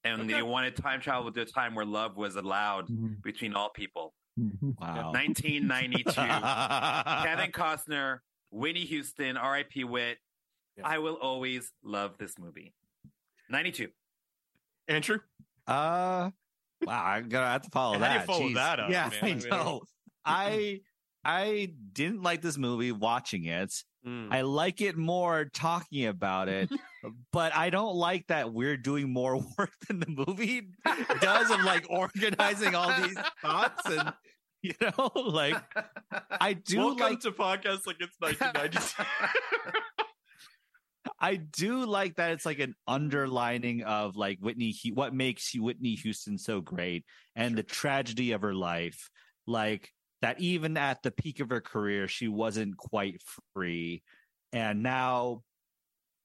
And 0.04 0.22
Okay. 0.24 0.34
they 0.34 0.42
wanted 0.42 0.76
time 0.76 1.00
travel 1.02 1.32
to 1.32 1.42
a 1.42 1.46
time 1.46 1.76
where 1.76 1.86
love 1.86 2.18
was 2.18 2.36
allowed 2.36 2.88
Mhm. 2.90 3.22
between 3.22 3.54
all 3.54 3.70
people. 3.70 4.14
Mhm. 4.40 4.76
Wow. 4.80 5.12
1992. 5.12 6.12
Kevin 7.24 7.52
Costner, 7.52 8.20
Whitney 8.52 8.86
Houston, 8.86 9.38
R.I.P. 9.38 9.84
Wit. 9.84 10.18
Yeah. 10.78 10.88
I 10.88 10.98
will 11.00 11.16
always 11.16 11.72
love 11.84 12.18
this 12.18 12.38
movie. 12.40 12.74
92. 13.50 13.90
Andrew. 14.88 15.20
Uh, 15.68 16.32
wow, 16.84 17.06
I'm 17.06 17.30
gonna 17.30 17.46
have 17.48 17.62
to 17.62 17.70
follow 17.70 17.94
How 18.00 18.08
do 18.08 18.14
you 18.14 18.20
that. 18.20 18.26
follow 18.28 18.50
Jeez. 18.50 18.56
that 18.56 18.80
up, 18.80 18.90
Yeah, 18.90 19.10
man? 19.22 19.42
I 19.44 19.46
I 19.46 19.50
know. 19.50 19.82
I 20.26 20.82
I 21.24 21.74
didn't 21.94 22.22
like 22.24 22.42
this 22.42 22.58
movie 22.58 22.92
watching 22.92 23.46
it. 23.46 23.74
Mm. 24.06 24.28
I 24.32 24.42
like 24.42 24.82
it 24.82 24.98
more 24.98 25.46
talking 25.46 26.08
about 26.08 26.50
it, 26.50 26.70
but 27.32 27.56
I 27.56 27.70
don't 27.70 27.96
like 27.96 28.28
that 28.28 28.52
we're 28.52 28.78
doing 28.78 29.12
more 29.12 29.38
work 29.58 29.72
than 29.88 30.00
the 30.00 30.26
movie 30.28 30.70
does 31.22 31.52
of 31.52 31.64
like 31.64 31.86
organizing 31.90 32.76
all 32.76 32.94
these 33.02 33.18
thoughts 33.42 33.82
and 33.86 34.14
you 34.64 34.74
know, 34.82 35.12
like 35.16 35.62
I 36.40 36.54
do 36.54 36.78
Welcome 36.78 37.00
like 37.00 37.20
to 37.22 37.32
podcast 37.32 37.86
like 37.86 37.98
it's 38.00 38.16
1992. 38.20 39.04
I 41.20 41.36
do 41.36 41.86
like 41.86 42.16
that 42.16 42.32
it's 42.32 42.46
like 42.46 42.60
an 42.60 42.76
underlining 42.88 43.84
of 43.84 44.16
like 44.16 44.40
Whitney, 44.40 44.74
Hu- 44.84 44.94
what 44.94 45.14
makes 45.14 45.54
Whitney 45.54 45.96
Houston 45.96 46.38
so 46.38 46.62
great 46.62 47.06
and 47.36 47.58
the 47.58 47.64
tragedy 47.64 48.32
of 48.32 48.42
her 48.42 48.54
life. 48.54 49.10
Like 49.46 49.92
that, 50.24 50.40
even 50.40 50.78
at 50.78 51.04
the 51.04 51.12
peak 51.12 51.42
of 51.42 51.50
her 51.50 51.60
career, 51.60 52.08
she 52.08 52.30
wasn't 52.30 52.78
quite 52.78 53.22
free. 53.54 54.04
And 54.54 54.82
now 54.82 55.44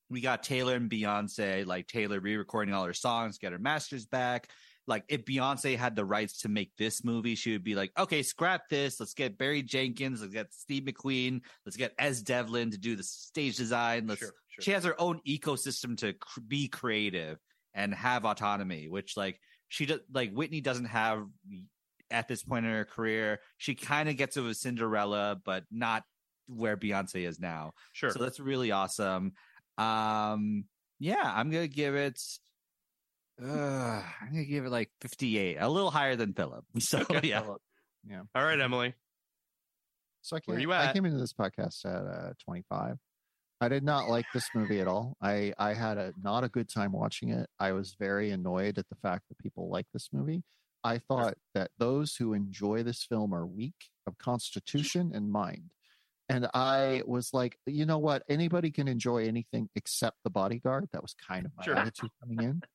we 0.08 0.20
got 0.20 0.44
Taylor 0.44 0.76
and 0.76 0.88
Beyonce, 0.88 1.66
like 1.66 1.88
Taylor 1.88 2.20
re-recording 2.20 2.72
all 2.72 2.84
her 2.84 2.94
songs, 2.94 3.38
get 3.38 3.50
her 3.50 3.58
masters 3.58 4.06
back. 4.06 4.50
Like 4.86 5.04
if 5.08 5.24
Beyonce 5.24 5.76
had 5.76 5.96
the 5.96 6.04
rights 6.04 6.42
to 6.42 6.48
make 6.48 6.70
this 6.78 7.02
movie, 7.02 7.34
she 7.34 7.50
would 7.52 7.64
be 7.64 7.74
like, 7.74 7.90
okay, 7.98 8.22
scrap 8.22 8.68
this. 8.70 9.00
Let's 9.00 9.14
get 9.14 9.36
Barry 9.36 9.62
Jenkins. 9.62 10.20
Let's 10.20 10.32
get 10.32 10.54
Steve 10.54 10.84
McQueen. 10.84 11.40
Let's 11.66 11.76
get 11.76 11.92
Es 11.98 12.22
Devlin 12.22 12.70
to 12.70 12.78
do 12.78 12.94
the 12.94 13.02
stage 13.02 13.56
design. 13.56 14.06
Let's. 14.06 14.20
Sure, 14.20 14.32
sure. 14.48 14.62
She 14.62 14.70
has 14.70 14.84
her 14.84 14.98
own 15.00 15.20
ecosystem 15.26 15.98
to 15.98 16.12
cr- 16.12 16.40
be 16.46 16.68
creative 16.68 17.38
and 17.74 17.92
have 17.92 18.24
autonomy, 18.24 18.88
which 18.88 19.16
like 19.16 19.40
she 19.66 19.86
does. 19.86 20.00
Like 20.14 20.32
Whitney 20.32 20.60
doesn't 20.60 20.86
have 20.86 21.26
at 22.10 22.28
this 22.28 22.42
point 22.42 22.66
in 22.66 22.72
her 22.72 22.84
career. 22.84 23.40
She 23.56 23.74
kind 23.74 24.08
of 24.08 24.16
gets 24.16 24.36
it 24.36 24.42
with 24.42 24.56
Cinderella, 24.56 25.40
but 25.44 25.64
not 25.70 26.04
where 26.46 26.76
Beyonce 26.76 27.26
is 27.26 27.38
now. 27.38 27.72
Sure. 27.92 28.10
So 28.10 28.18
that's 28.18 28.40
really 28.40 28.70
awesome. 28.70 29.32
Um, 29.76 30.64
yeah, 30.98 31.22
I'm 31.24 31.50
gonna 31.50 31.68
give 31.68 31.94
it. 31.94 32.20
Uh, 33.40 34.02
I'm 34.20 34.30
gonna 34.32 34.44
give 34.44 34.66
it 34.66 34.70
like 34.70 34.90
58, 35.00 35.58
a 35.60 35.68
little 35.68 35.90
higher 35.90 36.16
than 36.16 36.32
Philip. 36.32 36.64
So 36.80 37.00
Okay. 37.00 37.28
yeah, 37.28 37.42
Yeah. 38.08 38.22
All 38.34 38.44
right, 38.44 38.60
Emily. 38.60 38.94
So 40.22 40.36
I 40.36 40.40
Where 40.44 40.58
came, 40.58 40.68
you 40.68 40.74
I 40.74 40.92
came 40.92 41.04
into 41.04 41.18
this 41.18 41.32
podcast 41.32 41.84
at 41.84 42.06
uh, 42.06 42.32
25. 42.44 42.96
I 43.60 43.68
did 43.68 43.82
not 43.82 44.08
like 44.08 44.26
this 44.32 44.48
movie 44.54 44.80
at 44.80 44.86
all. 44.86 45.16
I 45.20 45.52
I 45.58 45.74
had 45.74 45.98
a 45.98 46.12
not 46.22 46.44
a 46.44 46.48
good 46.48 46.68
time 46.68 46.92
watching 46.92 47.30
it. 47.30 47.48
I 47.58 47.72
was 47.72 47.96
very 47.98 48.30
annoyed 48.30 48.78
at 48.78 48.88
the 48.88 48.94
fact 48.96 49.24
that 49.28 49.38
people 49.38 49.68
like 49.68 49.86
this 49.92 50.10
movie. 50.12 50.42
I 50.84 50.98
thought 50.98 51.36
that 51.54 51.70
those 51.78 52.16
who 52.16 52.32
enjoy 52.34 52.82
this 52.82 53.02
film 53.02 53.32
are 53.34 53.46
weak 53.46 53.90
of 54.06 54.16
constitution 54.18 55.12
and 55.14 55.30
mind. 55.30 55.70
And 56.28 56.46
I 56.54 57.02
was 57.06 57.32
like, 57.32 57.58
you 57.66 57.86
know 57.86 57.98
what? 57.98 58.22
Anybody 58.28 58.70
can 58.70 58.86
enjoy 58.88 59.24
anything 59.26 59.70
except 59.74 60.18
the 60.24 60.30
bodyguard. 60.30 60.88
That 60.92 61.02
was 61.02 61.14
kind 61.14 61.46
of 61.46 61.52
my 61.56 61.64
Sure. 61.64 61.76
attitude 61.76 62.10
coming 62.20 62.42
in. 62.42 62.62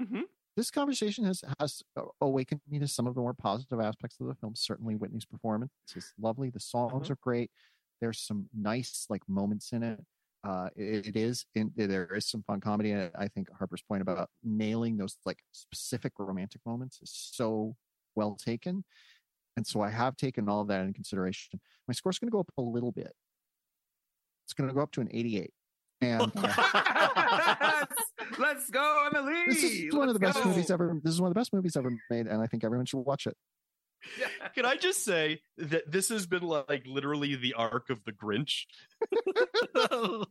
Mhm. 0.00 0.22
This 0.56 0.70
conversation 0.72 1.24
has 1.24 1.42
has 1.60 1.82
awakened 2.20 2.60
me 2.68 2.80
to 2.80 2.88
some 2.88 3.06
of 3.06 3.14
the 3.14 3.20
more 3.20 3.32
positive 3.34 3.80
aspects 3.80 4.18
of 4.20 4.26
the 4.26 4.34
film. 4.34 4.54
Certainly, 4.56 4.96
Whitney's 4.96 5.24
performance 5.24 5.70
is 5.94 6.12
lovely. 6.18 6.50
The 6.50 6.58
songs 6.58 7.06
Mhm. 7.06 7.10
are 7.10 7.16
great. 7.16 7.52
There's 8.00 8.18
some 8.20 8.48
nice 8.52 9.06
like 9.08 9.28
moments 9.28 9.72
in 9.72 9.82
it. 9.84 10.04
Uh, 10.44 10.68
it, 10.76 11.08
it 11.08 11.16
is 11.16 11.46
in 11.54 11.72
there 11.76 12.14
is 12.14 12.28
some 12.28 12.42
fun 12.42 12.60
comedy. 12.60 12.90
And 12.90 13.10
I 13.18 13.28
think 13.28 13.48
Harper's 13.58 13.82
point 13.82 14.02
about 14.02 14.28
nailing 14.42 14.96
those 14.96 15.16
like 15.24 15.38
specific 15.52 16.12
romantic 16.18 16.60
moments 16.66 17.00
is 17.02 17.10
so 17.32 17.76
well 18.14 18.36
taken. 18.36 18.84
And 19.56 19.66
so 19.66 19.80
I 19.80 19.90
have 19.90 20.16
taken 20.16 20.48
all 20.48 20.60
of 20.60 20.68
that 20.68 20.80
into 20.80 20.92
consideration. 20.92 21.60
My 21.88 21.94
score's 21.94 22.18
going 22.18 22.28
to 22.28 22.32
go 22.32 22.40
up 22.40 22.50
a 22.58 22.62
little 22.62 22.92
bit. 22.92 23.12
It's 24.44 24.52
going 24.52 24.68
to 24.68 24.74
go 24.74 24.82
up 24.82 24.92
to 24.92 25.00
an 25.00 25.08
88. 25.12 25.50
And 26.00 26.32
uh, 26.36 27.84
Let's 28.38 28.68
go, 28.70 29.08
Emily. 29.14 29.44
this 29.48 29.62
is 29.62 29.94
one 29.94 30.08
of 30.08 30.14
the 30.14 30.20
best 30.20 30.42
go. 30.42 30.48
movies 30.48 30.70
ever. 30.70 30.98
This 31.02 31.14
is 31.14 31.20
one 31.20 31.28
of 31.28 31.34
the 31.34 31.40
best 31.40 31.52
movies 31.52 31.76
ever 31.76 31.90
made, 32.10 32.26
and 32.26 32.42
I 32.42 32.46
think 32.46 32.64
everyone 32.64 32.86
should 32.86 32.98
watch 32.98 33.26
it. 33.26 33.36
Can 34.54 34.64
I 34.64 34.76
just 34.76 35.04
say 35.04 35.40
that 35.58 35.90
this 35.90 36.08
has 36.08 36.26
been 36.26 36.42
like 36.42 36.84
literally 36.86 37.34
the 37.36 37.54
arc 37.54 37.90
of 37.90 38.04
the 38.04 38.12
Grinch? 38.12 38.64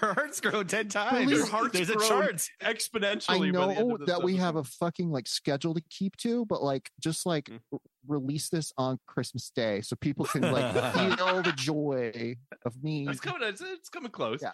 her 0.00 0.14
heart's 0.14 0.40
grown 0.40 0.66
ten 0.66 0.88
times. 0.88 1.30
Your 1.30 1.46
heart's 1.46 1.72
There's 1.72 1.90
a 1.90 1.94
grown 1.94 2.08
chart. 2.08 2.42
exponentially. 2.62 3.28
I 3.28 3.52
by 3.52 3.66
the 3.66 3.78
end 3.78 3.88
know 3.88 3.94
of 3.94 4.00
this 4.00 4.08
that 4.08 4.22
we 4.22 4.36
have 4.36 4.56
a 4.56 4.64
fucking 4.64 5.10
like 5.10 5.28
schedule 5.28 5.74
to 5.74 5.82
keep 5.90 6.16
to, 6.18 6.44
but 6.46 6.62
like 6.62 6.90
just 7.00 7.26
like 7.26 7.50
Mm. 7.60 7.99
R- 8.08 8.18
release 8.18 8.48
this 8.48 8.72
on 8.76 8.98
Christmas 9.06 9.50
Day 9.50 9.80
so 9.80 9.96
people 9.96 10.24
can 10.24 10.42
like 10.42 10.72
feel 10.94 11.42
the 11.42 11.52
joy 11.56 12.36
of 12.64 12.82
me. 12.82 13.06
It's 13.08 13.20
coming. 13.20 13.48
It's, 13.48 13.60
it's 13.60 13.88
coming 13.88 14.10
close. 14.10 14.40
Yeah. 14.42 14.50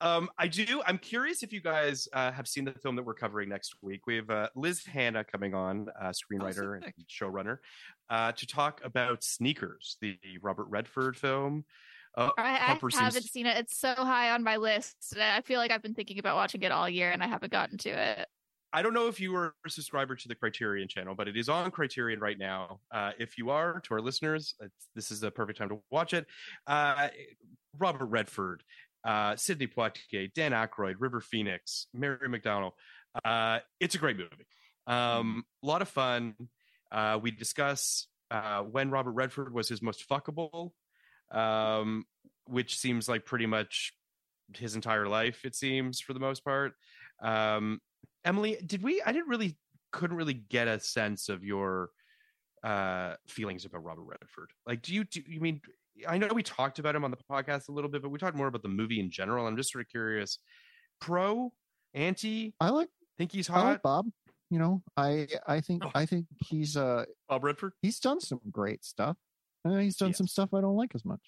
Um, 0.00 0.30
I 0.38 0.48
do. 0.48 0.82
I'm 0.86 0.98
curious 0.98 1.42
if 1.42 1.52
you 1.52 1.60
guys 1.60 2.08
uh, 2.12 2.30
have 2.32 2.46
seen 2.46 2.64
the 2.64 2.72
film 2.72 2.96
that 2.96 3.02
we're 3.04 3.14
covering 3.14 3.48
next 3.48 3.74
week. 3.82 4.06
We 4.06 4.16
have 4.16 4.30
uh, 4.30 4.48
Liz 4.54 4.84
Hannah 4.84 5.24
coming 5.24 5.54
on, 5.54 5.88
uh, 6.00 6.12
screenwriter 6.12 6.76
and 6.76 6.92
showrunner, 7.08 7.58
uh, 8.10 8.32
to 8.32 8.46
talk 8.46 8.80
about 8.84 9.22
Sneakers, 9.24 9.96
the 10.00 10.18
Robert 10.42 10.66
Redford 10.68 11.16
film. 11.16 11.64
Uh, 12.16 12.30
I, 12.38 12.42
I 12.42 12.78
haven't 12.78 12.92
seems- 12.92 13.30
seen 13.30 13.46
it. 13.46 13.56
It's 13.58 13.78
so 13.78 13.94
high 13.94 14.30
on 14.30 14.42
my 14.42 14.56
list. 14.56 15.14
I 15.20 15.40
feel 15.42 15.58
like 15.58 15.70
I've 15.70 15.82
been 15.82 15.94
thinking 15.94 16.18
about 16.18 16.36
watching 16.36 16.62
it 16.62 16.72
all 16.72 16.88
year 16.88 17.10
and 17.10 17.22
I 17.22 17.26
haven't 17.26 17.52
gotten 17.52 17.78
to 17.78 17.90
it. 17.90 18.28
I 18.72 18.82
don't 18.82 18.92
know 18.92 19.08
if 19.08 19.18
you 19.20 19.34
are 19.36 19.54
a 19.66 19.70
subscriber 19.70 20.14
to 20.14 20.28
the 20.28 20.34
Criterion 20.34 20.88
channel, 20.88 21.14
but 21.14 21.26
it 21.26 21.36
is 21.36 21.48
on 21.48 21.70
Criterion 21.70 22.20
right 22.20 22.38
now. 22.38 22.80
Uh, 22.90 23.12
if 23.18 23.38
you 23.38 23.50
are, 23.50 23.80
to 23.80 23.94
our 23.94 24.00
listeners, 24.00 24.54
this 24.94 25.10
is 25.10 25.20
the 25.20 25.30
perfect 25.30 25.58
time 25.58 25.70
to 25.70 25.78
watch 25.90 26.12
it. 26.12 26.26
Uh, 26.66 27.08
Robert 27.78 28.06
Redford, 28.06 28.62
uh, 29.04 29.36
Sidney 29.36 29.68
Poitier, 29.68 30.32
Dan 30.34 30.52
Aykroyd, 30.52 30.96
River 30.98 31.20
Phoenix, 31.20 31.86
Mary 31.94 32.28
McDonnell. 32.28 32.72
Uh, 33.24 33.60
it's 33.80 33.94
a 33.94 33.98
great 33.98 34.18
movie. 34.18 34.46
Um, 34.86 35.44
a 35.62 35.66
lot 35.66 35.82
of 35.82 35.88
fun. 35.88 36.34
Uh, 36.92 37.18
we 37.20 37.30
discuss 37.30 38.06
uh, 38.30 38.60
when 38.60 38.90
Robert 38.90 39.12
Redford 39.12 39.52
was 39.52 39.68
his 39.68 39.80
most 39.80 40.06
fuckable, 40.08 40.72
um, 41.30 42.04
which 42.46 42.76
seems 42.76 43.08
like 43.08 43.24
pretty 43.24 43.46
much 43.46 43.92
his 44.54 44.74
entire 44.74 45.08
life. 45.08 45.44
It 45.44 45.54
seems 45.54 46.00
for 46.00 46.12
the 46.12 46.20
most 46.20 46.44
part. 46.44 46.72
Um, 47.22 47.80
Emily, 48.24 48.58
did 48.64 48.82
we? 48.82 49.02
I 49.04 49.12
didn't 49.12 49.28
really, 49.28 49.56
couldn't 49.92 50.16
really 50.16 50.34
get 50.34 50.68
a 50.68 50.78
sense 50.80 51.28
of 51.28 51.44
your 51.44 51.90
uh 52.64 53.14
feelings 53.28 53.64
about 53.64 53.84
Robert 53.84 54.02
Redford. 54.02 54.50
Like, 54.66 54.82
do 54.82 54.94
you? 54.94 55.04
Do 55.04 55.22
you 55.26 55.40
mean? 55.40 55.60
I 56.06 56.16
know 56.18 56.28
we 56.32 56.42
talked 56.42 56.78
about 56.78 56.94
him 56.94 57.04
on 57.04 57.10
the 57.10 57.16
podcast 57.30 57.68
a 57.68 57.72
little 57.72 57.90
bit, 57.90 58.02
but 58.02 58.10
we 58.10 58.18
talked 58.18 58.36
more 58.36 58.46
about 58.48 58.62
the 58.62 58.68
movie 58.68 59.00
in 59.00 59.10
general. 59.10 59.46
I'm 59.46 59.56
just 59.56 59.72
sort 59.72 59.82
of 59.84 59.88
curious. 59.88 60.38
Pro, 61.00 61.52
anti, 61.94 62.54
I 62.60 62.70
like 62.70 62.88
think 63.16 63.32
he's 63.32 63.48
I 63.50 63.52
hot. 63.54 63.64
like 63.66 63.82
Bob. 63.82 64.06
You 64.50 64.58
know, 64.58 64.82
I 64.96 65.26
I 65.46 65.60
think 65.60 65.84
Oh. 65.84 65.90
I 65.94 66.06
think 66.06 66.26
he's 66.46 66.76
uh 66.76 67.04
Bob 67.28 67.44
Redford. 67.44 67.72
he's 67.82 67.98
done 68.00 68.20
some 68.20 68.40
great 68.50 68.84
stuff. 68.84 69.16
Uh, 69.64 69.76
he's 69.76 69.96
done 69.96 70.14
some 70.14 70.26
stuff 70.26 70.54
I 70.54 70.60
don't 70.60 70.76
like 70.76 70.94
as 70.94 71.04
much. 71.04 71.20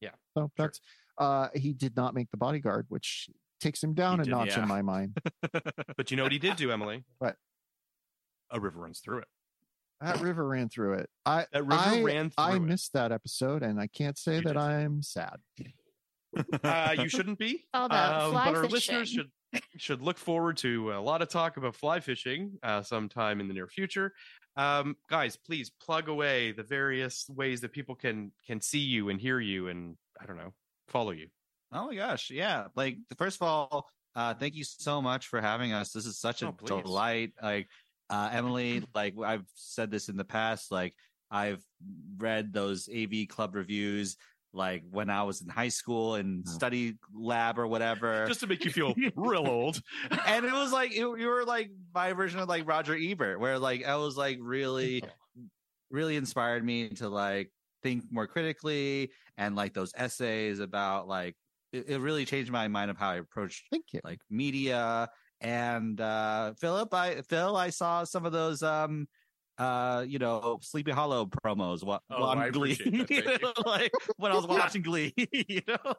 Yeah, 0.00 0.10
So 0.36 0.50
that's 0.56 0.80
uh 1.18 1.48
he 1.54 1.72
did 1.72 1.94
not 1.96 2.14
make 2.14 2.30
the 2.30 2.36
bodyguard, 2.36 2.86
which 2.88 3.28
takes 3.60 3.82
him 3.82 3.94
down 3.94 4.16
He 4.18 4.22
a 4.22 4.24
did, 4.24 4.30
notch 4.30 4.48
yeah. 4.56 4.62
in 4.62 4.68
my 4.68 4.82
mind. 4.82 5.16
But 5.96 6.10
you 6.10 6.16
know 6.16 6.22
what 6.24 6.32
he 6.32 6.38
did 6.38 6.56
do, 6.56 6.70
Emily? 6.72 7.04
What? 7.18 7.36
A 8.50 8.60
river 8.60 8.80
runs 8.80 9.00
through 9.00 9.18
it. 9.18 9.28
That 10.00 10.20
river 10.20 10.46
ran 10.46 10.68
through 10.68 10.94
it. 10.94 11.10
I 11.24 11.46
That 11.52 11.62
river 11.62 11.74
I, 11.82 12.02
ran 12.02 12.32
I 12.36 12.52
through 12.52 12.56
it. 12.64 12.68
missed 12.68 12.92
that 12.94 13.12
episode, 13.12 13.62
and 13.62 13.80
I 13.80 13.86
can't 13.86 14.18
say 14.18 14.36
You 14.36 14.42
that 14.42 14.48
did. 14.54 14.56
I'm 14.58 15.02
sad. 15.02 15.36
Uh, 16.64 16.96
you 16.98 17.08
shouldn't 17.08 17.38
be. 17.38 17.64
All 17.74 17.86
about 17.86 18.22
Um, 18.24 18.32
fly 18.32 18.44
but 18.46 18.54
our 18.56 18.62
fishing. 18.64 18.72
listeners 18.96 19.08
should 19.08 19.30
should 19.76 20.02
look 20.02 20.18
forward 20.18 20.56
to 20.58 20.92
a 20.92 20.98
lot 21.00 21.22
of 21.22 21.28
talk 21.28 21.56
about 21.56 21.76
fly 21.76 22.00
fishing 22.00 22.58
uh, 22.64 22.82
sometime 22.82 23.38
in 23.40 23.46
the 23.46 23.54
near 23.54 23.68
future. 23.68 24.12
Um, 24.56 24.96
guys, 25.08 25.36
please 25.36 25.70
plug 25.70 26.08
away 26.08 26.50
the 26.50 26.64
various 26.64 27.26
ways 27.28 27.60
that 27.60 27.70
people 27.72 27.94
can 27.94 28.32
can 28.48 28.60
see 28.60 28.80
you 28.80 29.10
and 29.10 29.20
hear 29.20 29.38
you 29.38 29.68
and 29.68 29.96
I 30.20 30.26
don't 30.26 30.36
know 30.36 30.52
follow 30.88 31.12
you. 31.12 31.28
Oh 31.74 31.88
my 31.88 31.94
gosh, 31.96 32.30
yeah. 32.30 32.68
Like 32.76 32.98
first 33.18 33.36
of 33.40 33.46
all, 33.46 33.88
uh, 34.14 34.32
thank 34.34 34.54
you 34.54 34.62
so 34.64 35.02
much 35.02 35.26
for 35.26 35.40
having 35.40 35.72
us. 35.72 35.90
This 35.90 36.06
is 36.06 36.18
such 36.18 36.42
a 36.42 36.48
Oh, 36.48 36.52
please. 36.52 36.82
delight. 36.82 37.32
Like 37.42 37.68
uh, 38.08 38.30
Emily, 38.32 38.84
like 38.94 39.14
I've 39.22 39.44
said 39.54 39.90
this 39.90 40.08
in 40.08 40.16
the 40.16 40.24
past. 40.24 40.70
Like 40.70 40.94
I've 41.30 41.62
read 42.16 42.52
those 42.52 42.88
AV 42.88 43.26
Club 43.28 43.54
reviews. 43.56 44.16
Like 44.52 44.84
when 44.88 45.10
I 45.10 45.24
was 45.24 45.42
in 45.42 45.48
high 45.48 45.66
school 45.68 46.14
and 46.14 46.48
study 46.48 46.94
lab 47.12 47.58
or 47.58 47.66
whatever, 47.66 48.24
Just 48.28 48.38
to 48.40 48.46
make 48.46 48.64
you 48.64 48.70
feel 48.70 48.94
real 49.16 49.48
old. 49.48 49.82
and 50.28 50.44
it 50.44 50.52
was 50.52 50.70
like 50.72 50.92
it, 50.92 50.98
you 51.00 51.26
were 51.26 51.44
like 51.44 51.72
my 51.92 52.12
version 52.12 52.38
of 52.38 52.48
like 52.48 52.68
Roger 52.68 52.94
Ebert, 52.96 53.40
where 53.40 53.58
like 53.58 53.84
I 53.84 53.96
was 53.96 54.16
like 54.16 54.38
really, 54.40 55.02
really 55.90 56.14
inspired 56.14 56.64
me 56.64 56.90
to 56.90 57.08
like 57.08 57.50
think 57.82 58.04
more 58.12 58.28
critically 58.28 59.10
and 59.36 59.56
like 59.56 59.74
those 59.74 59.92
essays 59.96 60.60
about 60.60 61.08
like 61.08 61.34
it, 61.74 61.88
it 61.88 61.98
really 61.98 62.24
changed 62.24 62.50
my 62.50 62.68
mind 62.68 62.90
of 62.90 62.96
how 62.98 63.10
I 63.10 63.16
approached 63.16 63.66
Thank 63.70 63.84
you. 63.92 64.00
like 64.04 64.20
media 64.30 65.08
and 65.40 66.00
uh 66.00 66.54
Philip 66.60 66.92
I 66.94 67.20
Phil 67.22 67.56
I 67.56 67.70
saw 67.70 68.04
some 68.04 68.24
of 68.24 68.32
those 68.32 68.62
um 68.62 69.06
uh 69.58 70.04
you 70.06 70.18
know 70.18 70.58
Sleepy 70.62 70.90
Hollow 70.92 71.26
promos 71.26 71.84
what 71.84 72.02
Oh, 72.10 72.22
on 72.24 72.38
I 72.38 72.50
Glee 72.50 72.74
that. 72.74 73.52
Like 73.66 73.92
when 74.16 74.32
I 74.32 74.36
was 74.36 74.46
watching 74.56 74.82
Glee 74.82 75.12
you 75.32 75.60
know 75.68 75.94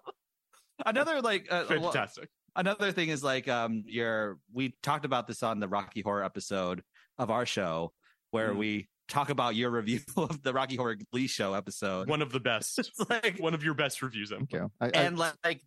another 0.85 1.21
like 1.21 1.47
uh, 1.51 1.65
well, 1.69 1.81
Fantastic. 1.91 2.29
another 2.55 2.91
thing 2.91 3.09
is 3.09 3.23
like 3.23 3.47
um 3.47 3.83
your 3.85 4.39
we 4.53 4.75
talked 4.83 5.05
about 5.05 5.27
this 5.27 5.43
on 5.43 5.59
the 5.59 5.67
Rocky 5.67 6.01
Horror 6.01 6.23
episode 6.23 6.81
of 7.17 7.29
our 7.29 7.45
show 7.45 7.91
where 8.31 8.51
Mm. 8.53 8.57
we 8.57 8.89
talk 9.07 9.29
about 9.29 9.55
your 9.55 9.69
review 9.69 9.99
of 10.17 10.41
the 10.41 10.53
Rocky 10.53 10.75
Horror 10.75 10.97
Glee 11.11 11.27
show 11.27 11.53
episode 11.53 12.09
One 12.09 12.21
of 12.21 12.31
the 12.31 12.39
best. 12.39 12.79
it's 12.79 13.09
like 13.09 13.37
one 13.39 13.53
of 13.53 13.63
your 13.63 13.73
best 13.73 14.01
reviews. 14.01 14.31
Em. 14.31 14.39
Thank 14.39 14.53
you. 14.53 14.71
I, 14.79 14.87
and 14.89 15.21
I, 15.21 15.31
like 15.43 15.61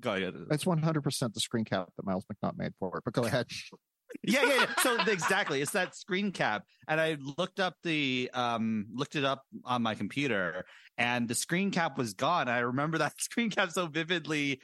go 0.00 0.14
ahead 0.14 0.34
it's 0.50 0.64
100 0.64 1.02
percent 1.02 1.34
the 1.34 1.40
screen 1.40 1.64
cap 1.64 1.88
that 1.96 2.06
Myles 2.06 2.24
McNutt 2.32 2.56
made 2.56 2.72
for 2.78 2.96
it. 2.98 3.04
But 3.04 3.14
go 3.14 3.24
ahead. 3.24 3.46
yeah, 4.22 4.44
yeah, 4.44 4.54
yeah. 4.54 4.66
So 4.80 4.98
exactly, 5.06 5.60
it's 5.60 5.72
that 5.72 5.94
screen 5.94 6.32
cap, 6.32 6.64
and 6.88 7.00
I 7.00 7.18
looked 7.38 7.60
up 7.60 7.74
the 7.82 8.30
um 8.32 8.86
looked 8.92 9.16
it 9.16 9.24
up 9.24 9.42
on 9.64 9.82
my 9.82 9.94
computer, 9.94 10.64
and 10.96 11.28
the 11.28 11.34
screen 11.34 11.70
cap 11.70 11.98
was 11.98 12.14
gone. 12.14 12.48
I 12.48 12.60
remember 12.60 12.98
that 12.98 13.20
screen 13.20 13.50
cap 13.50 13.70
so 13.70 13.86
vividly 13.86 14.60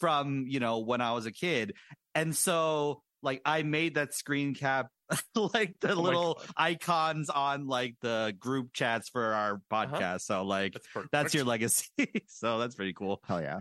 from 0.00 0.46
you 0.48 0.60
know 0.60 0.80
when 0.80 1.00
I 1.00 1.12
was 1.12 1.26
a 1.26 1.32
kid, 1.32 1.74
and 2.14 2.34
so 2.34 3.02
like 3.26 3.42
I 3.44 3.62
made 3.64 3.96
that 3.96 4.14
screen 4.14 4.54
cap 4.54 4.88
like 5.34 5.74
the 5.80 5.94
Oh 5.94 6.00
little 6.00 6.40
icons 6.56 7.28
on 7.28 7.66
like 7.66 7.96
the 8.00 8.34
group 8.38 8.72
chats 8.72 9.08
for 9.08 9.34
our 9.34 9.60
podcast. 9.70 10.22
So 10.22 10.44
like 10.44 10.72
That's 10.94 11.08
that's 11.12 11.34
your 11.34 11.44
legacy. 11.44 11.88
so 12.28 12.58
that's 12.58 12.74
pretty 12.74 12.94
cool. 12.94 13.20
Hell 13.26 13.42
yeah. 13.42 13.60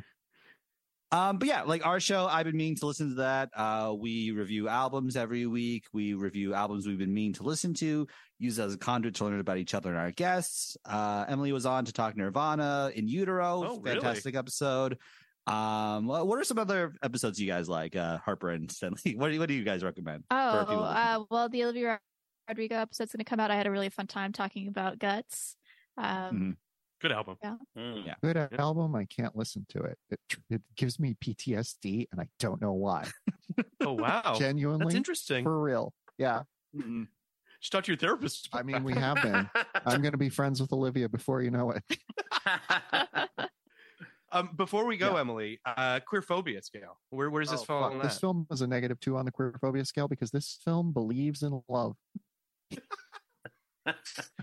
Um, 1.11 1.37
but 1.37 1.47
yeah, 1.47 1.63
like 1.63 1.85
our 1.85 1.99
show, 1.99 2.25
I've 2.25 2.45
been 2.45 2.57
meaning 2.57 2.75
to 2.77 2.87
listen 2.87 3.09
to 3.09 3.15
that. 3.15 3.49
Uh, 3.55 3.93
we 3.97 4.31
review 4.31 4.67
albums 4.67 5.15
every 5.15 5.45
week. 5.45 5.85
We 5.93 6.13
review 6.13 6.53
albums 6.53 6.87
we've 6.87 6.97
been 6.97 7.13
meaning 7.13 7.33
to 7.33 7.43
listen 7.43 7.73
to, 7.75 8.07
use 8.37 8.59
as 8.59 8.73
a 8.73 8.77
conduit 8.77 9.15
to 9.15 9.25
learn 9.25 9.39
about 9.39 9.57
each 9.57 9.73
other 9.73 9.89
and 9.89 9.99
our 9.99 10.11
guests. 10.11 10.77
Uh, 10.83 11.25
Emily 11.27 11.51
was 11.53 11.65
on 11.65 11.85
to 11.85 11.93
talk 11.93 12.17
Nirvana 12.17 12.91
in 12.95 13.07
utero. 13.07 13.63
Oh, 13.65 13.79
really? 13.79 13.99
Fantastic 13.99 14.35
episode. 14.35 14.97
Um, 15.47 16.07
what 16.07 16.25
what 16.27 16.39
are 16.39 16.43
some 16.43 16.57
other 16.59 16.93
episodes 17.03 17.39
you 17.39 17.47
guys 17.47 17.69
like? 17.69 17.95
Uh, 17.95 18.17
Harper 18.17 18.49
and 18.51 18.67
Stenley. 18.69 19.15
What 19.17 19.31
do, 19.31 19.39
what 19.39 19.47
do 19.47 19.53
you 19.53 19.63
guys 19.63 19.83
recommend? 19.83 20.23
Oh, 20.31 20.65
people 20.67 20.75
to 20.77 20.81
listen 20.81 20.95
to? 20.95 20.99
uh, 20.99 21.23
well, 21.29 21.49
the 21.49 21.63
Olivia 21.63 21.99
Rodrigo 22.49 22.75
episode's 22.77 23.11
going 23.11 23.23
to 23.23 23.29
come 23.29 23.39
out. 23.39 23.51
I 23.51 23.55
had 23.55 23.67
a 23.67 23.71
really 23.71 23.89
fun 23.89 24.07
time 24.07 24.31
talking 24.31 24.67
about 24.67 24.97
guts. 24.99 25.55
Um, 25.97 26.05
Mhm. 26.05 26.55
Good 27.01 27.11
album. 27.11 27.37
Mm. 27.77 28.05
Yeah. 28.05 28.13
Good 28.23 28.37
album. 28.57 28.95
I 28.95 29.05
can't 29.05 29.35
listen 29.35 29.65
to 29.69 29.83
it. 29.83 29.97
It 30.09 30.19
it 30.49 30.61
gives 30.75 30.99
me 30.99 31.15
PTSD, 31.23 32.07
and 32.11 32.19
I 32.21 32.27
don't 32.39 32.61
know 32.61 32.73
why. 32.73 33.07
Oh 33.81 33.93
wow, 33.93 34.35
Genuinely, 34.39 34.85
that's 34.85 34.95
interesting. 34.95 35.43
for 35.43 35.61
real. 35.61 35.93
Yeah. 36.17 36.41
Mhm. 36.75 37.07
Just 37.61 37.71
talk 37.71 37.83
to 37.83 37.91
your 37.91 37.97
therapist. 37.97 38.49
I 38.51 38.63
mean, 38.63 38.83
we 38.83 38.93
have 38.99 39.21
been. 39.21 39.47
I'm 39.85 40.01
going 40.01 40.13
to 40.13 40.17
be 40.17 40.29
friends 40.29 40.59
with 40.59 40.73
Olivia 40.73 41.07
before 41.07 41.41
you 41.41 41.51
know 41.51 41.71
it. 41.71 41.83
Um, 44.35 44.49
before 44.57 44.85
we 44.85 44.97
go, 44.97 45.13
Yeah. 45.13 45.21
Emily, 45.21 45.59
uh, 45.65 46.01
queer 46.05 46.21
phobia 46.21 46.61
scale. 46.61 46.99
Where 47.09 47.29
where 47.29 47.41
does 47.41 47.51
this 47.51 47.61
Oh, 47.61 47.65
fall 47.65 47.89
fuck. 47.91 48.01
This 48.03 48.19
film 48.19 48.45
was 48.49 48.59
a 48.61 48.67
negative 48.67 48.99
two 48.99 49.15
on 49.15 49.23
the 49.25 49.31
queerphobia 49.31 49.87
scale 49.87 50.09
because 50.09 50.29
this 50.29 50.59
film 50.63 50.91
believes 50.91 51.41
in 51.41 51.61
love. 51.69 51.95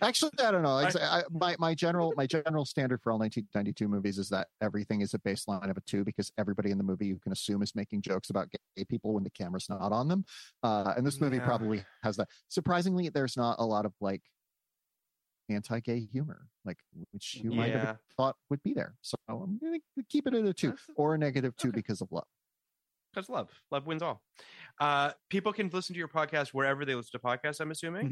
Actually, 0.01 0.31
I 0.39 0.53
don't 0.53 0.63
know. 0.63 0.79
Ex- 0.79 0.95
I, 0.97 1.25
my 1.31 1.57
my 1.59 1.75
general 1.75 2.15
my 2.17 2.27
general 2.27 2.65
standard 2.65 3.03
for 3.03 3.11
all 3.13 3.19
1992 3.19 3.89
movies 3.89 4.17
is 4.17 4.29
that 4.29 4.47
everything 4.61 5.01
is 5.01 5.15
a 5.15 5.19
baseline 5.19 5.69
of 5.69 5.77
a 5.77 5.81
two 5.81 6.05
because 6.05 6.31
everybody 6.39 6.71
in 6.71 6.79
the 6.79 6.85
movie 6.85 7.07
you 7.07 7.19
can 7.19 7.33
assume 7.33 7.61
is 7.61 7.75
making 7.75 8.03
jokes 8.03 8.31
about 8.31 8.49
gay 8.77 8.85
people 8.85 9.13
when 9.15 9.25
the 9.25 9.31
camera's 9.31 9.69
not 9.69 9.93
on 9.93 10.07
them. 10.09 10.25
Uh, 10.63 10.95
and 10.97 11.05
this 11.07 11.21
movie 11.21 11.37
Yeah. 11.39 11.45
probably 11.45 11.85
has 12.05 12.17
that. 12.17 12.29
Surprisingly, 12.49 13.09
there's 13.09 13.37
not 13.37 13.57
a 13.59 13.67
lot 13.67 13.85
of 13.85 13.93
like 14.01 14.23
anti-gay 15.49 16.07
humor, 16.13 16.47
like 16.65 16.79
which 17.13 17.37
you 17.43 17.51
might 17.53 17.73
have 17.73 17.99
thought 18.17 18.37
would 18.51 18.63
be 18.63 18.73
there. 18.73 18.95
So 19.03 19.17
I'm 19.29 19.59
going 19.59 19.81
to 19.81 20.05
keep 20.09 20.27
it 20.27 20.35
at 20.35 20.45
a 20.45 20.53
two 20.53 20.69
That's- 20.69 20.91
or 20.97 21.15
a 21.15 21.19
negative 21.19 21.57
two 21.57 21.69
okay. 21.69 21.77
because 21.77 22.01
of 22.01 22.09
love. 22.11 22.27
Because 23.15 23.29
love, 23.29 23.51
love 23.71 23.87
wins 23.87 24.01
all. 24.03 24.23
Uh, 24.81 25.11
people 25.29 25.53
can 25.53 25.69
listen 25.71 25.93
to 25.93 25.99
your 25.99 26.09
podcast 26.09 26.49
wherever 26.49 26.85
they 26.87 26.95
listen 26.95 27.11
to 27.13 27.19
podcasts. 27.19 27.61
I'm 27.61 27.71
assuming. 27.71 28.09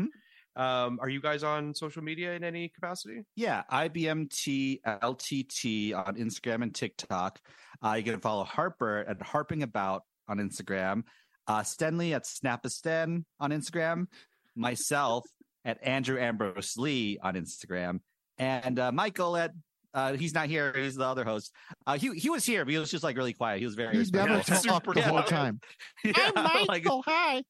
Mhm. 0.57 0.61
Um, 0.61 0.99
are 1.01 1.09
you 1.09 1.23
guys 1.23 1.43
on 1.43 1.75
social 1.75 2.03
media 2.03 2.35
in 2.35 2.45
any 2.45 2.69
capacity? 2.69 3.25
Yeah, 3.35 3.63
IBMT 3.73 4.81
LTT 4.85 5.95
on 5.95 6.17
Instagram 6.17 6.63
and 6.63 6.75
TikTok. 6.75 7.41
Uh, 7.83 7.95
you 7.95 8.03
can 8.03 8.21
follow 8.21 8.45
Harper 8.45 8.99
at 9.09 9.23
Harping 9.23 9.63
About 9.63 10.03
on 10.29 10.37
Instagram, 10.39 11.05
uh, 11.47 11.61
Stenley 11.61 12.15
at 12.15 12.25
Snapistan 12.25 13.25
on 13.39 13.53
Instagram, 13.53 14.07
myself 14.55 15.25
at 15.65 15.79
Andrew 15.83 16.19
Ambrose 16.19 16.77
Lee 16.77 17.19
on 17.23 17.35
Instagram, 17.35 18.01
and 18.39 18.79
uh, 18.79 18.93
Michael 18.93 19.37
at 19.37 19.53
uh, 19.93 20.13
he's 20.15 20.33
not 20.33 20.47
here. 20.47 20.73
He's 20.77 20.95
the 20.95 21.05
other 21.05 21.25
host. 21.25 21.53
Uh, 21.87 21.99
he 21.99 22.11
he 22.15 22.31
was 22.31 22.45
here, 22.45 22.65
but 22.65 22.71
he 22.73 22.79
was 22.79 22.91
just 22.91 23.03
like 23.03 23.17
really 23.17 23.33
quiet. 23.33 23.59
He 23.59 23.65
was 23.65 23.75
very 23.75 23.97
He's 23.97 24.13
never 24.13 24.35
respectful. 24.37 24.71
talked 24.81 24.87
the 24.95 25.03
whole 25.03 25.23
quiet. 25.23 25.29
time. 25.29 25.61
Yeah, 26.05 26.63
like- 26.69 26.87
hi. 26.87 27.43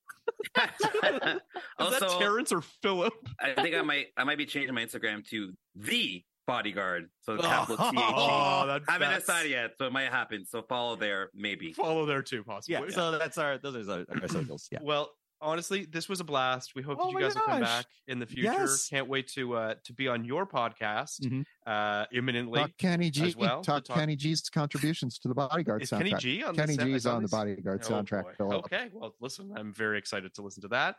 Is 1.81 2.01
that 2.01 2.17
Terrence 2.19 2.53
or 2.53 2.63
Philip? 2.83 3.13
I 3.41 3.53
think 3.61 3.75
I 3.75 3.83
might 3.83 4.07
I 4.17 4.25
might 4.25 4.39
be 4.39 4.47
changing 4.47 4.75
my 4.75 4.85
Instagram 4.85 5.27
to 5.31 5.53
the 5.77 6.25
bodyguard. 6.47 7.11
So 7.23 7.37
capital 7.37 7.77
T 7.77 7.97
H 7.99 8.03
E. 8.03 8.13
Oh, 8.17 8.65
that, 8.67 8.83
Haven't 8.89 9.15
decided 9.15 9.51
yet, 9.51 9.73
so 9.79 9.87
it 9.87 9.93
might 9.93 10.11
happen. 10.11 10.45
So 10.47 10.63
follow 10.63 10.97
there, 10.97 11.31
maybe. 11.35 11.73
Follow 11.73 12.07
there 12.07 12.23
too, 12.23 12.43
possibly. 12.45 12.89
yeah. 12.89 12.95
So 12.95 13.19
that's 13.19 13.39
our 13.39 13.59
those 13.59 13.89
are 13.89 14.05
our, 14.11 14.23
our 14.23 14.29
socials. 14.29 14.69
Yeah. 14.71 14.79
Well, 14.83 15.11
honestly, 15.41 15.85
this 15.87 16.09
was 16.09 16.21
a 16.21 16.25
blast. 16.25 16.75
We 16.75 16.83
hope 16.83 16.99
Oh 17.01 17.07
that 17.07 17.13
you 17.13 17.21
guys 17.21 17.35
will 17.35 17.43
come 17.43 17.61
back 17.63 17.87
in 18.09 18.19
the 18.19 18.27
future. 18.27 18.53
Yes. 18.53 18.89
Can't 18.89 19.09
wait 19.09 19.29
to 19.35 19.55
uh 19.55 19.75
to 19.85 19.93
be 19.93 20.09
on 20.09 20.25
your 20.25 20.47
podcast 20.47 21.21
Mhm. 21.21 21.45
uh 21.67 22.07
imminently. 22.13 22.61
Talk 22.61 22.71
Kenny 22.79 23.11
G. 23.11 23.27
as 23.29 23.37
well 23.37 23.63
talk, 23.63 23.85
talk- 23.85 23.97
Kenny 23.97 24.17
G's 24.17 24.49
contributions 24.49 25.19
to 25.21 25.29
the 25.29 25.35
Bodyguard 25.35 25.83
Is 25.83 25.91
soundtrack. 25.91 25.99
Kenny 25.99 26.15
G 26.19 26.43
on 26.45 26.55
Kenny 26.57 26.77
the 26.77 26.85
G's 26.85 27.07
on 27.07 27.23
the 27.23 27.29
Bodyguard? 27.29 27.81
Bodyguard 27.81 28.31
Oh, 28.41 28.43
soundtrack. 28.43 28.59
Okay, 28.65 28.89
well, 28.93 29.15
listen, 29.21 29.53
I'm 29.57 29.73
very 29.73 29.99
excited 29.99 30.35
to 30.35 30.43
listen 30.43 30.63
to 30.63 30.69
that. 30.69 30.97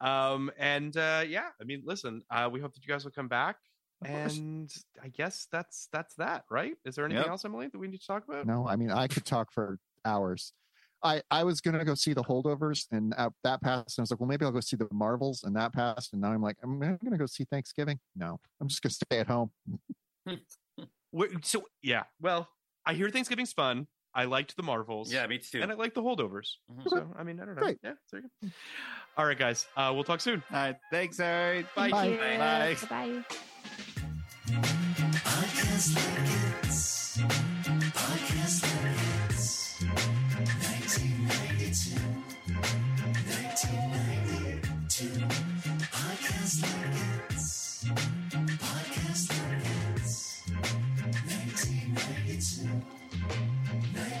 Um, 0.00 0.50
and 0.58 0.96
uh, 0.96 1.24
yeah, 1.26 1.48
I 1.60 1.64
mean, 1.64 1.82
listen, 1.84 2.22
uh, 2.30 2.48
we 2.52 2.60
hope 2.60 2.74
that 2.74 2.84
you 2.84 2.92
guys 2.92 3.04
will 3.04 3.12
come 3.12 3.28
back. 3.28 3.56
And 4.04 4.70
I 5.02 5.08
guess 5.08 5.48
that's 5.50 5.88
that's 5.90 6.14
that, 6.16 6.44
right? 6.50 6.74
Is 6.84 6.96
there 6.96 7.06
anything 7.06 7.22
Yep. 7.22 7.30
else, 7.30 7.44
Emily, 7.46 7.68
that 7.68 7.78
we 7.78 7.88
need 7.88 8.00
to 8.00 8.06
talk 8.06 8.28
about? 8.28 8.46
No, 8.46 8.68
I 8.68 8.76
mean 8.76 8.90
I 8.90 9.06
could 9.08 9.24
talk 9.24 9.50
for 9.50 9.78
hours. 10.04 10.52
I 11.06 11.22
I 11.30 11.44
was 11.44 11.60
gonna 11.60 11.84
go 11.84 11.94
see 11.94 12.12
the 12.12 12.22
holdovers, 12.22 12.86
and 12.90 13.14
uh, 13.16 13.30
that 13.44 13.62
passed. 13.62 13.96
And 13.98 14.02
I 14.02 14.04
was 14.04 14.10
like, 14.10 14.20
well, 14.20 14.28
maybe 14.28 14.44
I'll 14.44 14.52
go 14.52 14.60
see 14.60 14.76
the 14.76 14.88
Marvels, 14.92 15.44
and 15.44 15.54
that 15.56 15.72
passed. 15.72 16.12
And 16.12 16.20
now 16.20 16.32
I'm 16.32 16.42
like, 16.42 16.56
I'm 16.62 16.78
gonna 16.78 17.16
go 17.18 17.26
see 17.26 17.44
Thanksgiving. 17.44 17.98
No, 18.14 18.38
I'm 18.60 18.68
just 18.68 18.82
gonna 18.82 18.92
stay 18.92 19.18
at 19.20 19.26
home. 19.28 19.50
So 21.44 21.64
yeah, 21.82 22.02
well, 22.20 22.46
I 22.84 22.92
hear 22.92 23.08
Thanksgiving's 23.08 23.52
fun. 23.54 23.86
I 24.14 24.24
liked 24.24 24.54
the 24.56 24.62
Marvels. 24.62 25.10
Yeah, 25.10 25.26
me 25.26 25.38
too. 25.38 25.62
and 25.62 25.72
I 25.72 25.74
liked 25.74 25.94
the 25.94 26.02
holdovers. 26.02 26.56
Mhm. 26.70 26.88
So 26.88 27.10
I 27.18 27.22
mean, 27.22 27.40
I 27.40 27.46
don't 27.46 27.54
know. 27.54 27.62
Great. 27.62 27.78
Yeah, 27.82 27.92
there 28.12 28.20
you 28.20 28.28
go. 28.42 28.48
All 29.16 29.24
right, 29.24 29.38
guys. 29.38 29.66
Uh, 29.76 29.92
we'll 29.94 30.04
talk 30.04 30.20
soon. 30.20 30.42
All 30.50 30.56
right. 30.58 30.76
Thanks, 30.90 31.18
Eric. 31.18 31.66
Bye. 31.74 31.90
Thank 31.90 32.18
Bye. 32.18 32.74
you. 32.74 32.78
Bye. 32.90 33.22
Bye. 36.62 36.65